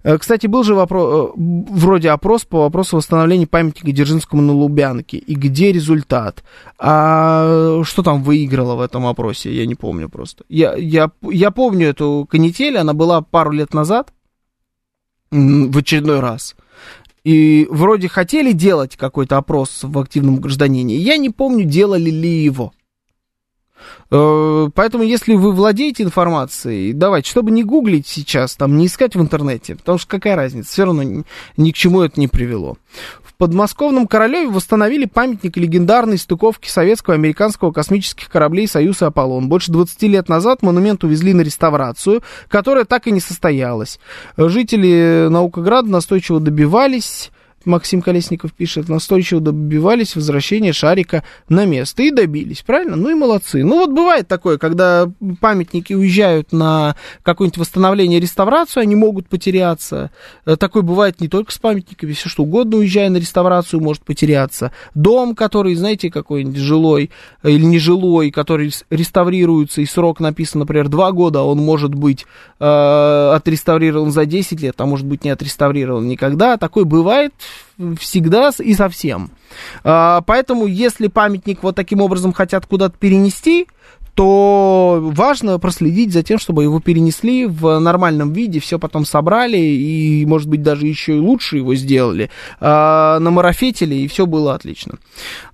Э, 0.02 0.18
кстати, 0.18 0.46
был 0.46 0.62
же 0.62 0.74
вопрос, 0.74 1.30
э, 1.30 1.32
вроде 1.36 2.10
опрос 2.10 2.44
по 2.44 2.60
вопросу 2.60 2.96
восстановления 2.96 3.46
памятника 3.46 3.92
Дзержинскому 3.92 4.42
на 4.42 4.52
Лубянке. 4.52 5.16
И 5.18 5.34
где 5.34 5.72
результат? 5.72 6.44
А 6.78 7.82
что 7.84 8.02
там 8.02 8.22
выиграло 8.22 8.76
в 8.76 8.80
этом 8.80 9.06
опросе? 9.06 9.52
Я 9.52 9.66
не 9.66 9.74
помню 9.74 10.08
просто. 10.08 10.44
Я, 10.48 10.74
я, 10.76 11.10
я 11.22 11.50
помню 11.50 11.88
эту 11.88 12.26
канитель, 12.30 12.76
она 12.76 12.92
была 12.92 13.22
пару 13.22 13.50
лет 13.52 13.72
назад 13.72 14.12
в 15.30 15.78
очередной 15.78 16.20
раз. 16.20 16.54
И 17.26 17.66
вроде 17.70 18.06
хотели 18.06 18.52
делать 18.52 18.94
какой-то 18.94 19.36
опрос 19.36 19.80
в 19.82 19.98
активном 19.98 20.36
гражданине. 20.36 20.94
Я 20.94 21.16
не 21.16 21.28
помню, 21.28 21.64
делали 21.64 22.08
ли 22.08 22.44
его. 22.44 22.72
Э, 24.10 24.68
поэтому, 24.74 25.04
если 25.04 25.34
вы 25.34 25.52
владеете 25.52 26.02
информацией, 26.02 26.92
давайте, 26.92 27.30
чтобы 27.30 27.50
не 27.50 27.64
гуглить 27.64 28.06
сейчас, 28.06 28.56
там, 28.56 28.76
не 28.76 28.86
искать 28.86 29.16
в 29.16 29.20
интернете, 29.20 29.76
потому 29.76 29.98
что 29.98 30.08
какая 30.08 30.36
разница, 30.36 30.70
все 30.70 30.84
равно 30.84 31.02
ни, 31.02 31.24
ни 31.56 31.70
к 31.70 31.74
чему 31.74 32.02
это 32.02 32.18
не 32.20 32.28
привело. 32.28 32.76
В 33.22 33.34
подмосковном 33.34 34.06
Королеве 34.06 34.48
восстановили 34.48 35.04
памятник 35.04 35.56
легендарной 35.56 36.16
стыковки 36.18 36.68
советского 36.68 37.14
и 37.14 37.18
американского 37.18 37.70
космических 37.70 38.30
кораблей 38.30 38.66
«Союз» 38.66 39.02
и 39.02 39.04
«Аполлон». 39.04 39.48
Больше 39.48 39.72
20 39.72 40.02
лет 40.04 40.28
назад 40.28 40.62
монумент 40.62 41.04
увезли 41.04 41.34
на 41.34 41.42
реставрацию, 41.42 42.22
которая 42.48 42.84
так 42.84 43.06
и 43.06 43.10
не 43.10 43.20
состоялась. 43.20 44.00
Жители 44.38 45.28
Наукограда 45.28 45.90
настойчиво 45.90 46.40
добивались 46.40 47.30
Максим 47.66 48.00
Колесников 48.00 48.52
пишет, 48.52 48.88
настойчиво 48.88 49.40
добивались 49.40 50.14
возвращения 50.14 50.72
шарика 50.72 51.24
на 51.48 51.66
место. 51.66 52.02
И 52.02 52.10
добились, 52.10 52.62
правильно? 52.62 52.96
Ну 52.96 53.10
и 53.10 53.14
молодцы. 53.14 53.64
Ну 53.64 53.76
вот 53.80 53.90
бывает 53.90 54.28
такое, 54.28 54.56
когда 54.56 55.10
памятники 55.40 55.92
уезжают 55.92 56.52
на 56.52 56.96
какое-нибудь 57.22 57.58
восстановление, 57.58 58.20
реставрацию, 58.20 58.82
они 58.82 58.94
могут 58.94 59.28
потеряться. 59.28 60.10
Э, 60.44 60.56
такое 60.56 60.82
бывает 60.82 61.20
не 61.20 61.28
только 61.28 61.52
с 61.52 61.58
памятниками, 61.58 62.12
все 62.12 62.28
что 62.28 62.44
угодно, 62.44 62.78
уезжая 62.78 63.10
на 63.10 63.16
реставрацию, 63.16 63.82
может 63.82 64.04
потеряться. 64.04 64.70
Дом, 64.94 65.34
который, 65.34 65.74
знаете, 65.74 66.10
какой-нибудь 66.10 66.56
жилой 66.56 67.10
э, 67.42 67.50
или 67.50 67.64
нежилой, 67.64 68.30
который 68.30 68.72
реставрируется, 68.90 69.80
и 69.80 69.86
срок 69.86 70.20
написан, 70.20 70.60
например, 70.60 70.88
2 70.88 71.12
года, 71.12 71.42
он 71.42 71.58
может 71.58 71.94
быть 71.94 72.26
э, 72.60 73.32
отреставрирован 73.34 74.12
за 74.12 74.24
10 74.24 74.60
лет, 74.60 74.80
а 74.80 74.86
может 74.86 75.06
быть 75.06 75.24
не 75.24 75.30
отреставрирован 75.30 76.06
никогда. 76.06 76.56
Такое 76.56 76.84
бывает 76.84 77.32
всегда 77.98 78.50
и 78.58 78.74
совсем. 78.74 79.30
А, 79.84 80.20
поэтому, 80.22 80.66
если 80.66 81.08
памятник 81.08 81.62
вот 81.62 81.76
таким 81.76 82.00
образом 82.00 82.32
хотят 82.32 82.66
куда-то 82.66 82.96
перенести, 82.98 83.66
то 84.16 84.98
важно 84.98 85.58
проследить 85.58 86.10
за 86.10 86.22
тем, 86.22 86.38
чтобы 86.38 86.62
его 86.62 86.80
перенесли 86.80 87.44
в 87.44 87.78
нормальном 87.78 88.32
виде, 88.32 88.60
все 88.60 88.78
потом 88.78 89.04
собрали 89.04 89.58
и, 89.58 90.24
может 90.24 90.48
быть, 90.48 90.62
даже 90.62 90.86
еще 90.86 91.16
и 91.16 91.20
лучше 91.20 91.58
его 91.58 91.74
сделали, 91.74 92.30
э, 92.58 93.18
намарафетили, 93.20 93.94
и 93.94 94.08
все 94.08 94.24
было 94.24 94.54
отлично. 94.54 94.94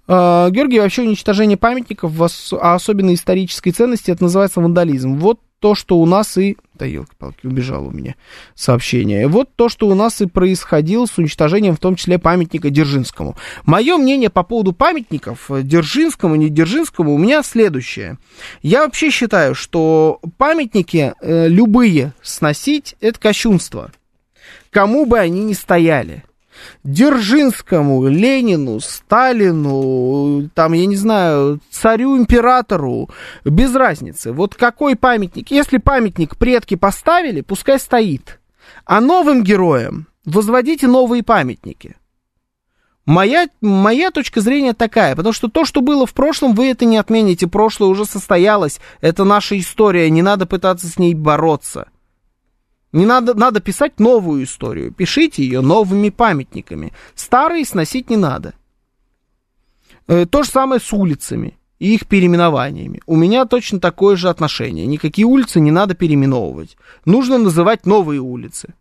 Э, 0.07 0.48
Георгий, 0.53 0.78
вообще 0.78 1.03
уничтожение 1.03 1.57
памятников, 1.57 2.12
а 2.53 2.74
особенно 2.74 3.12
исторической 3.14 3.72
ценности, 3.72 4.12
это 4.12 4.22
называется 4.22 4.61
вандализм. 4.61 5.16
Вот 5.16 5.40
то, 5.62 5.76
что 5.76 5.96
у 5.98 6.06
нас 6.06 6.36
и... 6.38 6.56
Да, 6.74 6.84
елки-палки, 6.84 7.46
убежало 7.46 7.86
у 7.86 7.90
меня 7.92 8.16
сообщение. 8.56 9.28
Вот 9.28 9.54
то, 9.54 9.68
что 9.68 9.86
у 9.86 9.94
нас 9.94 10.20
и 10.20 10.26
происходило 10.26 11.06
с 11.06 11.16
уничтожением, 11.16 11.76
в 11.76 11.78
том 11.78 11.94
числе, 11.94 12.18
памятника 12.18 12.68
Дзержинскому. 12.68 13.36
Мое 13.64 13.96
мнение 13.96 14.28
по 14.28 14.42
поводу 14.42 14.72
памятников 14.72 15.48
Дзержинскому, 15.48 16.34
не 16.34 16.48
Дзержинскому, 16.48 17.14
у 17.14 17.18
меня 17.18 17.44
следующее. 17.44 18.18
Я 18.60 18.84
вообще 18.84 19.10
считаю, 19.10 19.54
что 19.54 20.20
памятники 20.36 21.14
э, 21.20 21.46
любые 21.46 22.12
сносить, 22.22 22.96
это 23.00 23.20
кощунство. 23.20 23.92
Кому 24.70 25.06
бы 25.06 25.20
они 25.20 25.44
ни 25.44 25.52
стояли. 25.52 26.24
Дзержинскому, 26.84 28.06
Ленину, 28.06 28.80
Сталину, 28.80 30.50
там, 30.54 30.72
я 30.72 30.86
не 30.86 30.96
знаю, 30.96 31.60
царю-императору, 31.70 33.10
без 33.44 33.74
разницы. 33.74 34.32
Вот 34.32 34.54
какой 34.54 34.96
памятник, 34.96 35.50
если 35.50 35.78
памятник 35.78 36.36
предки 36.36 36.74
поставили, 36.74 37.40
пускай 37.40 37.78
стоит. 37.78 38.40
А 38.84 39.00
новым 39.00 39.42
героям 39.42 40.06
возводите 40.24 40.86
новые 40.86 41.22
памятники. 41.22 41.96
Моя, 43.04 43.48
моя 43.60 44.12
точка 44.12 44.40
зрения 44.40 44.74
такая, 44.74 45.16
потому 45.16 45.32
что 45.32 45.48
то, 45.48 45.64
что 45.64 45.80
было 45.80 46.06
в 46.06 46.14
прошлом, 46.14 46.54
вы 46.54 46.70
это 46.70 46.84
не 46.84 46.96
отмените. 46.98 47.48
Прошлое 47.48 47.88
уже 47.88 48.04
состоялось, 48.04 48.80
это 49.00 49.24
наша 49.24 49.58
история, 49.58 50.08
не 50.08 50.22
надо 50.22 50.46
пытаться 50.46 50.86
с 50.86 50.98
ней 50.98 51.14
бороться. 51.14 51.88
Не 52.93 53.07
надо, 53.07 53.34
надо 53.34 53.61
писать 53.61 53.99
новую 53.99 54.45
историю. 54.45 54.93
Пишите 54.93 55.43
ее 55.43 55.62
новыми 55.62 56.11
памятниками. 56.11 56.93
Старые 57.14 57.64
сносить 57.64 58.11
не 58.11 58.16
надо. 58.16 58.55
Э, 60.09 60.26
то 60.26 60.43
же 60.43 60.51
самое 60.51 60.80
с 60.80 60.93
улицами 60.93 61.57
и 61.78 61.95
их 61.95 62.07
переименованиями. 62.07 63.01
У 63.07 63.16
меня 63.16 63.47
точно 63.47 63.80
такое 63.80 64.16
же 64.16 64.28
отношение. 64.28 64.86
Никакие 64.86 65.26
улицы 65.26 65.59
не 65.59 65.70
надо 65.70 65.95
переименовывать. 65.95 66.76
Нужно 67.07 67.38
называть 67.38 67.86
новые 67.86 68.20
улицы. 68.20 68.74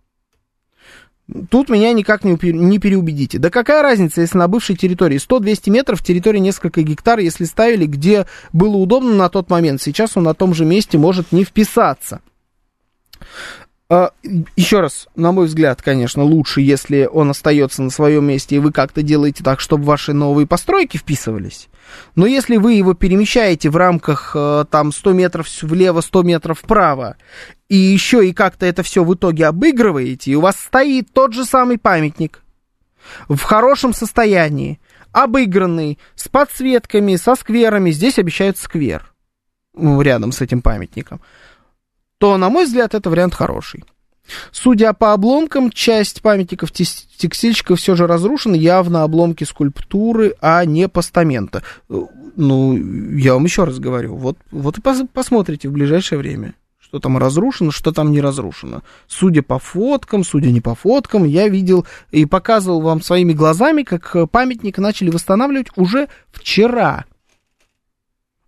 Тут 1.50 1.70
меня 1.70 1.94
никак 1.94 2.26
не, 2.26 2.38
не 2.52 2.80
переубедите. 2.80 3.40
Да 3.40 3.50
какая 3.50 3.82
разница, 3.82 4.20
если 4.20 4.38
на 4.38 4.50
бывшей 4.50 4.76
территории 4.76 5.18
100-200 5.18 5.70
метров, 5.70 6.04
территории 6.04 6.40
несколько 6.40 6.82
гектар, 6.82 7.20
если 7.20 7.46
ставили, 7.46 7.86
где 7.86 8.26
было 8.52 8.76
удобно 8.76 9.16
на 9.16 9.30
тот 9.30 9.50
момент. 9.50 9.82
Сейчас 9.82 10.18
он 10.18 10.24
на 10.24 10.34
том 10.34 10.54
же 10.54 10.66
месте 10.66 10.98
может 10.98 11.32
не 11.32 11.46
вписаться. 11.46 12.20
А, 13.94 14.14
еще 14.56 14.80
раз, 14.80 15.10
на 15.18 15.34
мой 15.34 15.48
взгляд, 15.48 15.82
конечно, 15.82 16.24
лучше, 16.24 16.62
если 16.62 17.10
он 17.12 17.30
остается 17.32 17.82
на 17.84 17.90
своем 17.90 18.26
месте, 18.26 18.56
и 18.56 18.60
вы 18.60 18.72
как-то 18.72 19.02
делаете 19.02 19.44
так, 19.44 19.60
чтобы 19.60 19.84
ваши 19.84 20.14
новые 20.14 20.48
постройки 20.48 20.96
вписывались. 20.96 21.68
Но 22.16 22.26
если 22.26 22.56
вы 22.56 22.76
его 22.76 22.94
перемещаете 22.94 23.70
в 23.70 23.76
рамках 23.76 24.32
э, 24.34 24.64
там 24.72 24.94
100 24.94 25.12
метров 25.12 25.48
влево, 25.64 26.00
100 26.00 26.24
метров 26.24 26.60
вправо, 26.60 27.18
и 27.68 27.76
еще 27.76 28.26
и 28.26 28.32
как-то 28.32 28.66
это 28.66 28.82
все 28.82 29.04
в 29.04 29.14
итоге 29.14 29.48
обыгрываете, 29.48 30.32
и 30.32 30.36
у 30.36 30.40
вас 30.40 30.56
стоит 30.56 31.12
тот 31.12 31.34
же 31.34 31.44
самый 31.44 31.78
памятник 31.78 32.44
в 33.28 33.42
хорошем 33.42 33.94
состоянии, 33.94 34.80
обыгранный, 35.12 36.00
с 36.16 36.30
подсветками, 36.30 37.18
со 37.18 37.36
скверами, 37.36 37.92
здесь 37.92 38.20
обещают 38.20 38.58
сквер 38.58 39.12
рядом 39.76 40.32
с 40.32 40.40
этим 40.40 40.62
памятником– 40.62 41.20
то, 42.22 42.38
на 42.38 42.52
мой 42.52 42.66
взгляд, 42.66 42.94
это 42.94 43.10
вариант 43.10 43.34
хороший. 43.34 43.84
Судя 44.52 44.94
по 44.94 45.14
обломкам, 45.14 45.72
часть 45.72 46.22
памятников 46.22 46.72
текстильщиков 46.72 47.80
все 47.80 47.96
же 47.96 48.06
разрушена, 48.06 48.54
явно 48.54 49.02
обломки 49.02 49.44
скульптуры, 49.44 50.36
а 50.40 50.64
не 50.64 50.88
постамента. 50.88 51.64
Ну, 51.90 52.78
я 53.18 53.34
вам 53.34 53.46
еще 53.46 53.64
раз 53.64 53.80
говорю, 53.80 54.16
вот, 54.16 54.38
вот 54.52 54.78
и 54.78 54.82
пос 54.82 55.02
посмотрите 55.12 55.68
в 55.68 55.72
ближайшее 55.72 56.20
время, 56.20 56.54
что 56.80 57.00
там 57.00 57.18
разрушено, 57.18 57.72
что 57.72 57.92
там 57.92 58.12
не 58.12 58.22
разрушено. 58.22 58.84
Судя 59.08 59.42
по 59.42 59.58
фоткам, 59.58 60.24
судя 60.24 60.52
не 60.52 60.62
по 60.62 60.76
фоткам, 60.76 61.26
я 61.26 61.48
видел 61.48 61.88
и 62.12 62.28
показывал 62.28 62.82
вам 62.82 63.02
своими 63.02 63.34
глазами, 63.34 63.82
как 63.82 64.30
памятник 64.30 64.78
начали 64.78 65.10
восстанавливать 65.10 65.70
уже 65.76 66.08
вчера. 66.32 67.06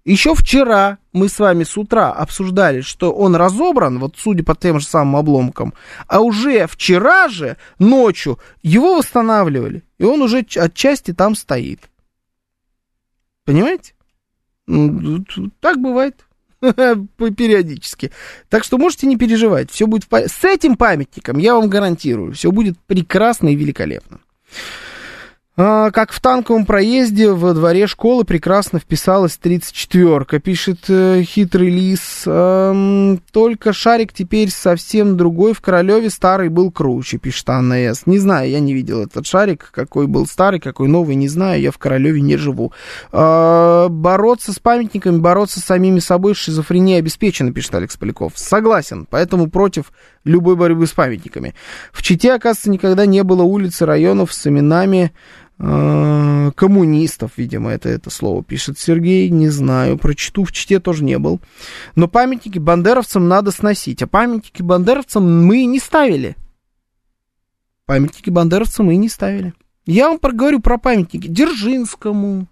Еще 0.06 0.36
вчера 0.36 0.97
мы 1.14 1.30
с 1.30 1.39
вами 1.39 1.64
с 1.64 1.78
утра 1.78 2.12
обсуждали, 2.12 2.82
что 2.82 3.14
он 3.14 3.36
разобран, 3.36 3.99
вот 3.99 4.16
судя 4.18 4.43
по 4.43 4.54
тем 4.54 4.80
же 4.80 4.86
самым 4.86 5.16
обломкам, 5.16 5.74
а 6.08 6.20
уже 6.20 6.68
вчера 6.68 7.30
же 7.30 7.56
ночью 7.80 8.38
его 8.62 8.97
восстанавливали, 8.97 9.84
и 9.99 10.04
он 10.04 10.22
уже 10.22 10.45
отчасти 10.58 11.14
там 11.14 11.36
стоит. 11.36 11.80
Понимаете? 13.45 13.93
Так 14.66 15.78
бывает 15.80 16.26
периодически. 16.62 18.12
Так 18.49 18.66
что 18.66 18.78
можете 18.78 19.08
не 19.08 19.16
переживать, 19.16 19.72
все 19.72 19.88
будет 19.88 20.12
в... 20.12 20.14
с 20.14 20.43
этим 20.43 20.76
памятником, 20.76 21.38
я 21.38 21.56
вам 21.56 21.70
гарантирую, 21.70 22.34
все 22.34 22.51
будет 22.51 22.78
прекрасно 22.88 23.47
и 23.47 23.56
великолепно. 23.56 24.20
А, 25.56 25.91
как 25.91 26.12
в 26.12 26.20
танковом 26.20 26.66
проезде 26.66 27.30
во 27.30 27.54
дворе 27.54 27.86
школы 27.86 28.24
прекрасно 28.24 28.80
вписалась 28.80 29.39
34-ка, 29.41 30.39
пишет 30.39 30.86
э, 30.88 31.22
хитрый 31.22 31.70
лис. 31.70 32.24
Только 33.32 33.72
шарик 33.72 34.14
теперь 34.14 34.49
совсем 34.49 35.16
другой. 35.16 35.54
В 35.54 35.62
Королеве 35.62 36.10
старый 36.10 36.49
был 36.49 36.72
круче, 36.72 37.20
пишет 37.20 37.47
Анна 37.51 37.75
С. 37.75 38.08
Не 38.08 38.17
знаю, 38.17 38.50
я 38.50 38.59
не 38.59 38.74
видел 38.74 39.04
этот 39.04 39.28
шарик, 39.28 39.70
какой 39.71 40.08
был 40.08 40.25
старый, 40.25 40.59
какой 40.59 40.88
новый, 40.88 41.16
не 41.16 41.28
знаю. 41.28 41.62
Я 41.62 41.71
в 41.71 41.78
Королеве 41.78 42.21
не 42.21 42.36
живу. 42.36 42.74
Э, 43.12 43.89
бороться 43.89 44.54
с 44.54 44.59
памятниками, 44.59 45.17
бороться 45.17 45.59
с 45.59 45.66
самими 45.66 46.00
собой, 46.00 46.34
шизофрения 46.34 46.97
обеспечена, 46.97 47.54
пишет 47.54 47.75
Алекс 47.75 47.96
Поляков. 47.96 48.34
Согласен, 48.36 49.05
поэтому 49.08 49.51
против 49.51 49.92
любой 50.25 50.55
борьбы 50.55 50.87
с 50.87 50.91
памятниками. 50.91 51.54
В 51.91 52.01
Чите, 52.01 52.33
оказывается, 52.33 52.70
никогда 52.70 53.05
не 53.05 53.24
было 53.24 53.43
улиц 53.43 53.82
и 53.82 53.86
районов 53.86 54.33
с 54.33 54.47
именами 54.47 55.12
э, 55.59 56.51
коммунистов, 56.55 57.32
видимо, 57.37 57.71
это, 57.71 57.89
это 57.89 58.09
слово 58.09 58.43
пишет 58.43 58.79
Сергей, 58.79 59.29
не 59.29 59.50
знаю, 59.50 59.97
прочту, 59.97 60.43
в 60.43 60.51
чте 60.51 60.79
тоже 60.79 61.04
не 61.04 61.17
был. 61.20 61.39
Но 61.95 62.08
памятники 62.08 62.59
бандеровцам 62.59 63.28
надо 63.28 63.51
сносить, 63.51 64.01
а 64.01 64.08
памятники 64.08 64.62
бандеровцам 64.62 65.45
мы 65.45 65.66
не 65.66 65.79
ставили. 65.79 66.36
Памятники 67.86 68.29
бандеровцам 68.29 68.87
мы 68.87 68.95
не 68.95 69.09
ставили. 69.09 69.54
Я 69.86 70.08
вам 70.08 70.20
проговорю 70.20 70.62
про 70.62 70.78
памятники 70.78 71.28
Дзержинскому, 71.28 72.47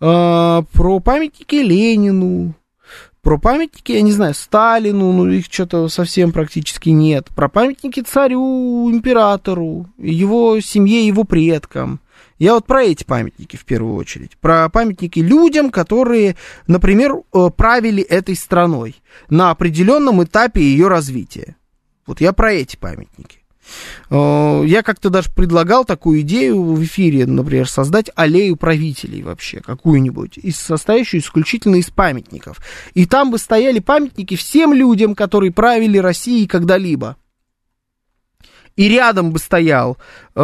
э, 0.00 0.62
про 0.72 1.00
памятники 1.00 1.56
Ленину, 1.56 2.54
про 3.26 3.38
памятники, 3.38 3.90
я 3.90 4.02
не 4.02 4.12
знаю, 4.12 4.34
Сталину, 4.34 5.10
ну 5.10 5.26
их 5.26 5.46
что-то 5.46 5.88
совсем 5.88 6.30
практически 6.30 6.90
нет. 6.90 7.26
Про 7.34 7.48
памятники 7.48 7.98
царю, 7.98 8.88
императору, 8.88 9.86
его 9.98 10.60
семье, 10.60 11.04
его 11.04 11.24
предкам. 11.24 11.98
Я 12.38 12.54
вот 12.54 12.66
про 12.66 12.84
эти 12.84 13.02
памятники 13.02 13.56
в 13.56 13.64
первую 13.64 13.96
очередь. 13.96 14.36
Про 14.38 14.68
памятники 14.68 15.18
людям, 15.18 15.72
которые, 15.72 16.36
например, 16.68 17.14
э, 17.16 17.50
правили 17.50 18.00
этой 18.00 18.36
страной 18.36 18.94
на 19.28 19.50
определенном 19.50 20.22
этапе 20.22 20.60
ее 20.60 20.86
развития. 20.86 21.56
Вот 22.06 22.20
я 22.20 22.32
про 22.32 22.52
эти 22.52 22.76
памятники. 22.76 23.40
Э, 24.10 24.62
я 24.64 24.82
как-то 24.82 25.10
даже 25.10 25.30
предлагал 25.30 25.84
такую 25.84 26.20
идею 26.20 26.62
в 26.62 26.82
эфире, 26.84 27.26
например, 27.26 27.68
создать 27.68 28.10
аллею 28.14 28.56
правителей 28.56 29.22
вообще, 29.22 29.60
какую-нибудь, 29.60 30.38
состоящую 30.54 31.20
исключительно 31.20 31.76
из 31.76 31.90
памятников. 31.90 32.58
И 32.94 33.06
там 33.06 33.30
бы 33.30 33.38
стояли 33.38 33.78
памятники 33.78 34.36
всем 34.36 34.72
людям, 34.72 35.14
которые 35.14 35.52
правили 35.52 35.98
Россией 35.98 36.46
когда-либо. 36.46 37.16
И 38.76 38.88
рядом 38.88 39.32
бы 39.32 39.38
стоял 39.38 39.96
э, 40.34 40.40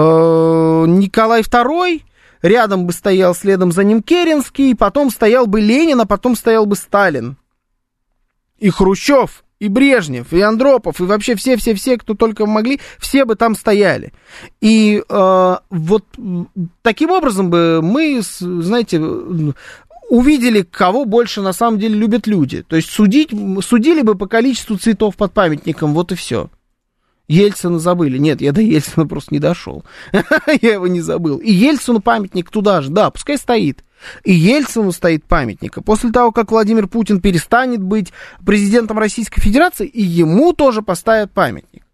Николай 0.88 1.42
II, 1.42 2.02
рядом 2.40 2.86
бы 2.86 2.92
стоял 2.92 3.34
следом 3.34 3.72
за 3.72 3.84
ним 3.84 4.02
Керенский, 4.02 4.74
потом 4.74 5.10
стоял 5.10 5.46
бы 5.46 5.60
Ленин, 5.60 6.00
а 6.00 6.06
потом 6.06 6.34
стоял 6.34 6.64
бы 6.64 6.76
Сталин. 6.76 7.36
И 8.58 8.70
Хрущев, 8.70 9.44
и 9.62 9.68
Брежнев, 9.68 10.32
и 10.32 10.40
Андропов, 10.40 11.00
и 11.00 11.04
вообще 11.04 11.36
все-все-все, 11.36 11.96
кто 11.96 12.14
только 12.14 12.46
могли, 12.46 12.80
все 12.98 13.24
бы 13.24 13.36
там 13.36 13.54
стояли. 13.54 14.12
И 14.60 15.00
э, 15.08 15.56
вот 15.70 16.04
таким 16.82 17.10
образом 17.10 17.48
бы 17.48 17.78
мы, 17.80 18.20
знаете, 18.22 19.00
увидели, 20.08 20.62
кого 20.62 21.04
больше 21.04 21.42
на 21.42 21.52
самом 21.52 21.78
деле 21.78 21.94
любят 21.94 22.26
люди. 22.26 22.64
То 22.64 22.74
есть 22.74 22.90
судить, 22.90 23.30
судили 23.64 24.02
бы 24.02 24.16
по 24.16 24.26
количеству 24.26 24.76
цветов 24.78 25.14
под 25.16 25.32
памятником, 25.32 25.94
вот 25.94 26.10
и 26.10 26.16
все. 26.16 26.50
Ельцина 27.28 27.78
забыли. 27.78 28.18
Нет, 28.18 28.40
я 28.40 28.50
до 28.50 28.60
Ельцина 28.60 29.06
просто 29.06 29.32
не 29.32 29.38
дошел. 29.38 29.84
я 30.60 30.72
его 30.72 30.88
не 30.88 31.00
забыл. 31.00 31.38
И 31.38 31.52
Ельцину 31.52 32.00
памятник 32.00 32.50
туда 32.50 32.82
же, 32.82 32.90
да, 32.90 33.12
пускай 33.12 33.38
стоит. 33.38 33.84
И 34.24 34.32
Ельцину 34.32 34.92
стоит 34.92 35.24
памятник. 35.24 35.78
И 35.78 35.82
после 35.82 36.10
того, 36.10 36.32
как 36.32 36.50
Владимир 36.50 36.88
Путин 36.88 37.20
перестанет 37.20 37.82
быть 37.82 38.12
президентом 38.44 38.98
Российской 38.98 39.40
Федерации, 39.40 39.86
и 39.86 40.02
ему 40.02 40.52
тоже 40.52 40.82
поставят 40.82 41.32
памятник. 41.32 41.84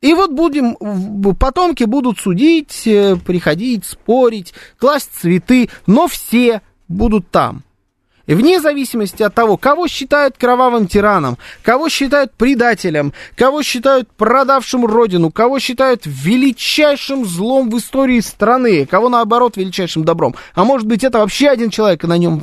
И 0.00 0.14
вот 0.14 0.32
будем, 0.32 0.76
потомки 1.34 1.84
будут 1.84 2.18
судить, 2.18 2.86
э, 2.86 3.16
приходить, 3.16 3.84
спорить, 3.84 4.54
класть 4.78 5.10
цветы, 5.12 5.68
но 5.86 6.08
все 6.08 6.62
будут 6.88 7.30
там. 7.30 7.64
И 8.30 8.34
вне 8.34 8.60
зависимости 8.60 9.24
от 9.24 9.34
того, 9.34 9.56
кого 9.56 9.88
считают 9.88 10.36
кровавым 10.38 10.86
тираном, 10.86 11.36
кого 11.64 11.88
считают 11.88 12.32
предателем, 12.32 13.12
кого 13.34 13.64
считают 13.64 14.08
продавшим 14.12 14.86
родину, 14.86 15.32
кого 15.32 15.58
считают 15.58 16.02
величайшим 16.04 17.24
злом 17.24 17.70
в 17.70 17.76
истории 17.76 18.20
страны, 18.20 18.86
кого 18.86 19.08
наоборот 19.08 19.56
величайшим 19.56 20.04
добром. 20.04 20.36
А 20.54 20.62
может 20.62 20.86
быть 20.86 21.02
это 21.02 21.18
вообще 21.18 21.48
один 21.48 21.70
человек, 21.70 22.04
и 22.04 22.06
на 22.06 22.18
нем 22.18 22.40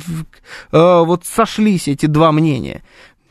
э, 0.72 1.02
вот 1.06 1.24
сошлись 1.24 1.88
эти 1.88 2.04
два 2.04 2.32
мнения 2.32 2.82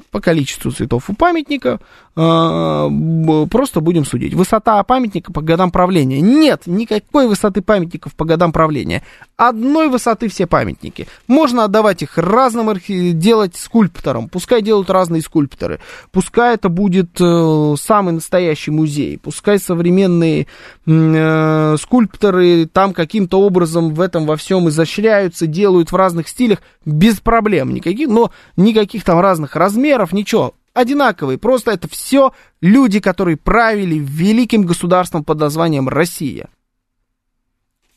по 0.09 0.19
количеству 0.19 0.71
цветов 0.71 1.11
у 1.11 1.13
памятника 1.13 1.79
просто 2.17 3.79
будем 3.79 4.03
судить. 4.03 4.33
Высота 4.33 4.81
памятника 4.83 5.31
по 5.31 5.41
годам 5.41 5.69
правления. 5.69 6.19
Нет, 6.19 6.63
никакой 6.65 7.27
высоты 7.27 7.61
памятников 7.61 8.15
по 8.15 8.25
годам 8.25 8.51
правления. 8.51 9.03
Одной 9.35 9.87
высоты 9.87 10.27
все 10.27 10.47
памятники. 10.47 11.07
Можно 11.27 11.65
отдавать 11.65 12.01
их 12.01 12.17
разным, 12.17 12.73
делать 12.87 13.55
скульпторам. 13.55 14.29
Пускай 14.29 14.63
делают 14.63 14.89
разные 14.89 15.21
скульпторы. 15.21 15.79
Пускай 16.11 16.55
это 16.55 16.69
будет 16.69 17.21
э, 17.21 17.75
самый 17.79 18.13
настоящий 18.13 18.71
музей. 18.71 19.19
Пускай 19.19 19.59
современные 19.59 20.47
э, 20.87 21.75
скульпторы 21.79 22.65
там 22.65 22.93
каким-то 22.93 23.39
образом 23.39 23.93
в 23.93 24.01
этом 24.01 24.25
во 24.25 24.37
всем 24.37 24.69
изощряются, 24.69 25.45
делают 25.45 25.91
в 25.91 25.95
разных 25.95 26.29
стилях 26.29 26.59
без 26.83 27.19
проблем 27.19 27.73
никаких, 27.73 28.07
но 28.09 28.31
никаких 28.55 29.03
там 29.03 29.19
разных 29.19 29.55
размеров, 29.55 30.13
ничего 30.13 30.55
одинаковые. 30.77 31.37
Просто 31.37 31.71
это 31.71 31.87
все 31.87 32.33
люди, 32.61 32.99
которые 32.99 33.37
правили 33.37 33.95
великим 33.99 34.63
государством 34.63 35.23
под 35.23 35.39
названием 35.39 35.89
Россия. 35.89 36.49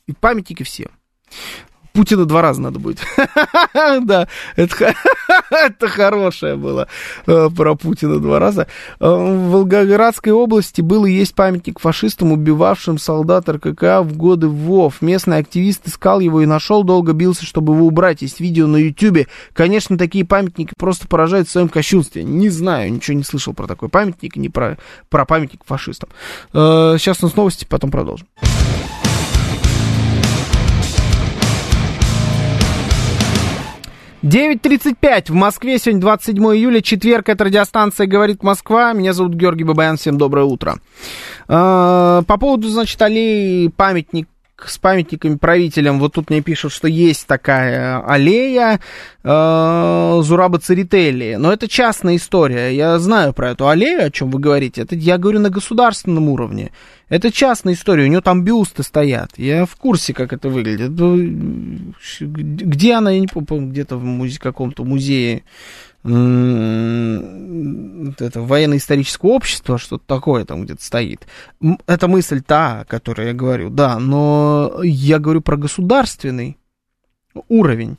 И 0.07 0.13
памятники 0.13 0.63
всем. 0.63 0.91
Путина 1.93 2.25
два 2.25 2.43
раза 2.43 2.61
надо 2.61 2.79
будет. 2.79 3.01
да, 4.03 4.29
это, 4.57 4.95
хорошее 5.89 6.57
было 6.57 6.89
э, 7.27 7.49
про 7.55 7.75
Путина 7.75 8.21
два 8.21 8.39
раза. 8.39 8.67
Э, 9.01 9.09
в 9.09 9.51
Волгоградской 9.51 10.33
области 10.33 10.81
был 10.81 11.05
и 11.05 11.13
есть 11.13 11.35
памятник 11.35 11.81
фашистам, 11.81 12.33
убивавшим 12.33 12.99
солдат 12.99 13.49
РКК 13.49 14.03
в 14.03 14.17
годы 14.17 14.49
ВОВ. 14.49 15.03
Местный 15.03 15.39
активист 15.39 15.87
искал 15.89 16.21
его 16.21 16.43
и 16.43 16.47
нашел, 16.47 16.85
долго 16.85 17.13
бился, 17.13 17.45
чтобы 17.45 17.75
его 17.75 17.87
убрать. 17.87 18.23
Есть 18.23 18.41
видео 18.41 18.67
на 18.67 18.77
Ютьюбе. 18.77 19.27
Конечно, 19.53 19.99
такие 19.99 20.25
памятники 20.25 20.75
просто 20.77 21.09
поражают 21.09 21.49
в 21.49 21.51
своем 21.51 21.69
кощунстве. 21.69 22.23
Не 22.23 22.49
знаю, 22.49 22.93
ничего 22.93 23.17
не 23.17 23.25
слышал 23.25 23.53
про 23.53 23.67
такой 23.67 23.89
памятник, 23.89 24.37
не 24.37 24.49
про, 24.49 24.79
про 25.09 25.25
памятник 25.25 25.63
фашистам. 25.65 26.11
Э, 26.53 26.97
сейчас 26.99 27.19
у 27.23 27.27
нас 27.27 27.37
новости, 27.37 27.67
потом 27.69 27.91
продолжим. 27.91 28.27
9.35 34.23 35.33
в 35.33 35.35
Москве, 35.35 35.79
сегодня 35.79 36.03
27 36.03 36.45
июля, 36.55 36.83
четверг, 36.83 37.31
это 37.31 37.45
радиостанция 37.45 38.07
«Говорит 38.07 38.43
Москва». 38.43 38.93
Меня 38.93 39.15
зовут 39.15 39.33
Георгий 39.33 39.65
Бабаян, 39.65 39.97
всем 39.97 40.19
доброе 40.19 40.45
утро. 40.45 40.77
А, 41.49 42.21
по 42.27 42.37
поводу, 42.37 42.69
значит, 42.69 43.01
аллеи 43.01 43.69
памятник 43.69 44.29
с 44.69 44.79
памятниками 44.79 45.37
правителям. 45.37 45.99
Вот 45.99 46.15
тут 46.15 46.31
мне 46.31 46.41
пишут, 46.43 46.73
что 46.73 46.89
есть 46.89 47.27
такая 47.27 48.01
аллея 48.05 48.81
э, 49.23 50.21
Зураба 50.23 50.59
Церетели. 50.59 51.37
Но 51.37 51.53
это 51.53 51.69
частная 51.69 52.17
история. 52.17 52.71
Я 52.75 52.99
знаю 52.99 53.33
про 53.33 53.51
эту 53.51 53.69
аллею, 53.69 54.07
о 54.07 54.11
чем 54.11 54.31
вы 54.31 54.39
говорите. 54.39 54.83
Это 54.83 54.95
я 54.95 55.19
говорю 55.19 55.41
на 55.41 55.51
государственном 55.51 56.29
уровне. 56.29 56.73
Это 57.09 57.33
частная 57.33 57.75
история. 57.75 58.05
У 58.05 58.09
нее 58.09 58.21
там 58.21 58.45
бюсты 58.45 58.83
стоят. 58.83 59.33
Я 59.37 59.67
в 59.67 59.75
курсе, 59.77 60.15
как 60.15 60.33
это 60.33 60.49
выглядит. 60.49 60.93
Где 62.21 62.95
она, 62.95 63.11
я 63.11 63.21
не 63.21 63.27
помню, 63.27 63.71
где-то 63.71 63.97
в 63.97 64.05
музе, 64.05 64.39
каком-то 64.39 64.85
музее 64.85 65.43
это 66.03 67.21
военно-историческое 68.41 69.31
общество, 69.31 69.77
что-то 69.79 70.05
такое 70.07 70.45
там 70.45 70.65
где-то 70.65 70.83
стоит. 70.83 71.27
Это 71.87 72.09
мысль 72.09 72.41
та, 72.41 72.81
о 72.81 72.85
которой 72.87 73.29
я 73.29 73.35
говорю, 73.35 73.69
да, 73.69 73.99
но 73.99 74.81
я 74.83 75.19
говорю 75.19 75.43
про 75.43 75.57
государственный 75.57 76.57
уровень. 77.49 77.99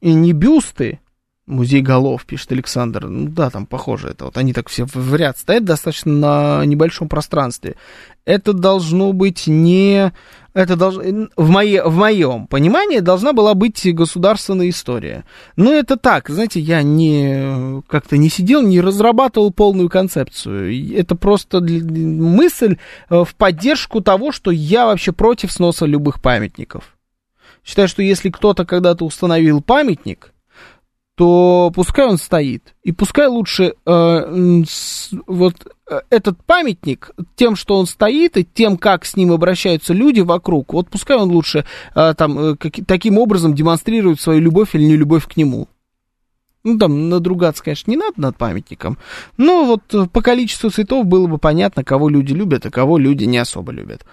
И 0.00 0.12
не 0.14 0.32
бюсты, 0.32 1.00
музей 1.46 1.82
голов, 1.82 2.24
пишет 2.24 2.52
Александр, 2.52 3.06
ну 3.06 3.28
да, 3.28 3.50
там 3.50 3.66
похоже 3.66 4.08
это, 4.08 4.24
вот 4.26 4.38
они 4.38 4.52
так 4.52 4.68
все 4.68 4.86
в 4.86 5.14
ряд 5.14 5.36
стоят 5.38 5.64
достаточно 5.64 6.12
на 6.12 6.64
небольшом 6.64 7.08
пространстве. 7.08 7.76
Это 8.24 8.54
должно 8.54 9.12
быть 9.12 9.46
не 9.46 10.12
это 10.54 10.76
долж... 10.76 10.96
в, 11.36 11.48
моей, 11.50 11.80
в 11.80 11.96
моем 11.96 12.46
понимании 12.46 13.00
должна 13.00 13.32
была 13.32 13.54
быть 13.54 13.92
государственная 13.92 14.68
история. 14.68 15.24
Но 15.56 15.72
это 15.72 15.96
так, 15.96 16.28
знаете, 16.28 16.60
я 16.60 16.82
не 16.82 17.82
как-то 17.88 18.16
не 18.16 18.28
сидел, 18.28 18.62
не 18.62 18.80
разрабатывал 18.80 19.52
полную 19.52 19.88
концепцию. 19.88 20.96
Это 20.96 21.16
просто 21.16 21.60
мысль 21.60 22.76
э, 23.10 23.24
в 23.24 23.34
поддержку 23.34 24.00
того, 24.00 24.30
что 24.30 24.52
я 24.52 24.86
вообще 24.86 25.12
против 25.12 25.50
сноса 25.50 25.86
любых 25.86 26.22
памятников. 26.22 26.96
Считаю, 27.64 27.88
что 27.88 28.02
если 28.02 28.30
кто-то 28.30 28.64
когда-то 28.64 29.04
установил 29.04 29.60
памятник, 29.60 30.33
то 31.16 31.70
пускай 31.74 32.06
он 32.06 32.18
стоит. 32.18 32.74
И 32.82 32.92
пускай 32.92 33.28
лучше 33.28 33.74
э, 33.86 34.62
вот 35.26 35.54
э, 35.88 36.00
этот 36.10 36.44
памятник 36.44 37.12
тем, 37.36 37.54
что 37.56 37.78
он 37.78 37.86
стоит, 37.86 38.36
и 38.36 38.44
тем, 38.44 38.76
как 38.76 39.04
с 39.04 39.16
ним 39.16 39.32
обращаются 39.32 39.94
люди 39.94 40.20
вокруг, 40.20 40.72
вот 40.72 40.88
пускай 40.88 41.16
он 41.16 41.30
лучше 41.30 41.64
э, 41.94 42.14
там, 42.16 42.38
э, 42.38 42.56
как, 42.56 42.72
таким 42.86 43.18
образом 43.18 43.54
демонстрирует 43.54 44.20
свою 44.20 44.40
любовь 44.40 44.74
или 44.74 44.84
не 44.84 44.96
любовь 44.96 45.26
к 45.26 45.36
нему. 45.36 45.68
Ну, 46.66 46.78
там 46.78 47.10
надругаться, 47.10 47.62
конечно, 47.62 47.90
не 47.90 47.98
надо 47.98 48.14
над 48.16 48.38
памятником. 48.38 48.96
Но 49.36 49.66
вот 49.66 49.82
э, 49.92 50.06
по 50.10 50.22
количеству 50.22 50.70
цветов 50.70 51.04
было 51.04 51.26
бы 51.26 51.36
понятно, 51.36 51.84
кого 51.84 52.08
люди 52.08 52.32
любят, 52.32 52.64
а 52.64 52.70
кого 52.70 52.96
люди 52.96 53.24
не 53.24 53.36
особо 53.36 53.70
любят. 53.70 54.06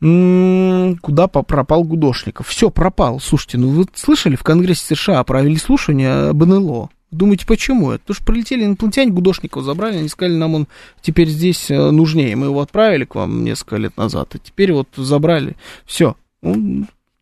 М-м, 0.00 0.96
куда 0.98 1.26
пропал 1.26 1.82
Гудошников? 1.82 2.46
Все, 2.46 2.70
пропал. 2.70 3.18
Слушайте, 3.18 3.58
ну 3.58 3.70
вы 3.70 3.86
слышали, 3.94 4.36
в 4.36 4.44
Конгрессе 4.44 4.94
США 4.94 5.24
провели 5.24 5.56
слушание 5.56 6.28
об 6.28 6.40
НЛО. 6.40 6.88
Думаете, 7.10 7.46
почему? 7.46 7.90
Это 7.90 8.00
потому 8.00 8.14
что 8.14 8.24
прилетели 8.24 8.64
инопланетяне, 8.64 9.10
Гудошникова 9.10 9.64
забрали, 9.64 9.96
они 9.96 10.08
сказали, 10.08 10.36
нам 10.36 10.54
он 10.54 10.68
теперь 11.00 11.28
здесь 11.28 11.68
э, 11.68 11.90
нужнее. 11.90 12.36
Мы 12.36 12.46
его 12.46 12.60
отправили 12.60 13.06
к 13.06 13.16
вам 13.16 13.42
несколько 13.42 13.76
лет 13.76 13.96
назад, 13.96 14.36
а 14.36 14.38
теперь 14.38 14.72
вот 14.72 14.88
забрали. 14.96 15.56
Все. 15.84 16.14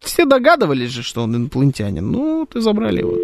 Все 0.01 0.27
догадывались 0.27 0.91
же, 0.91 1.03
что 1.03 1.23
он 1.23 1.35
инопланетянин. 1.35 2.11
Ну, 2.11 2.47
ты 2.53 2.61
забрали 2.61 2.99
его. 2.99 3.15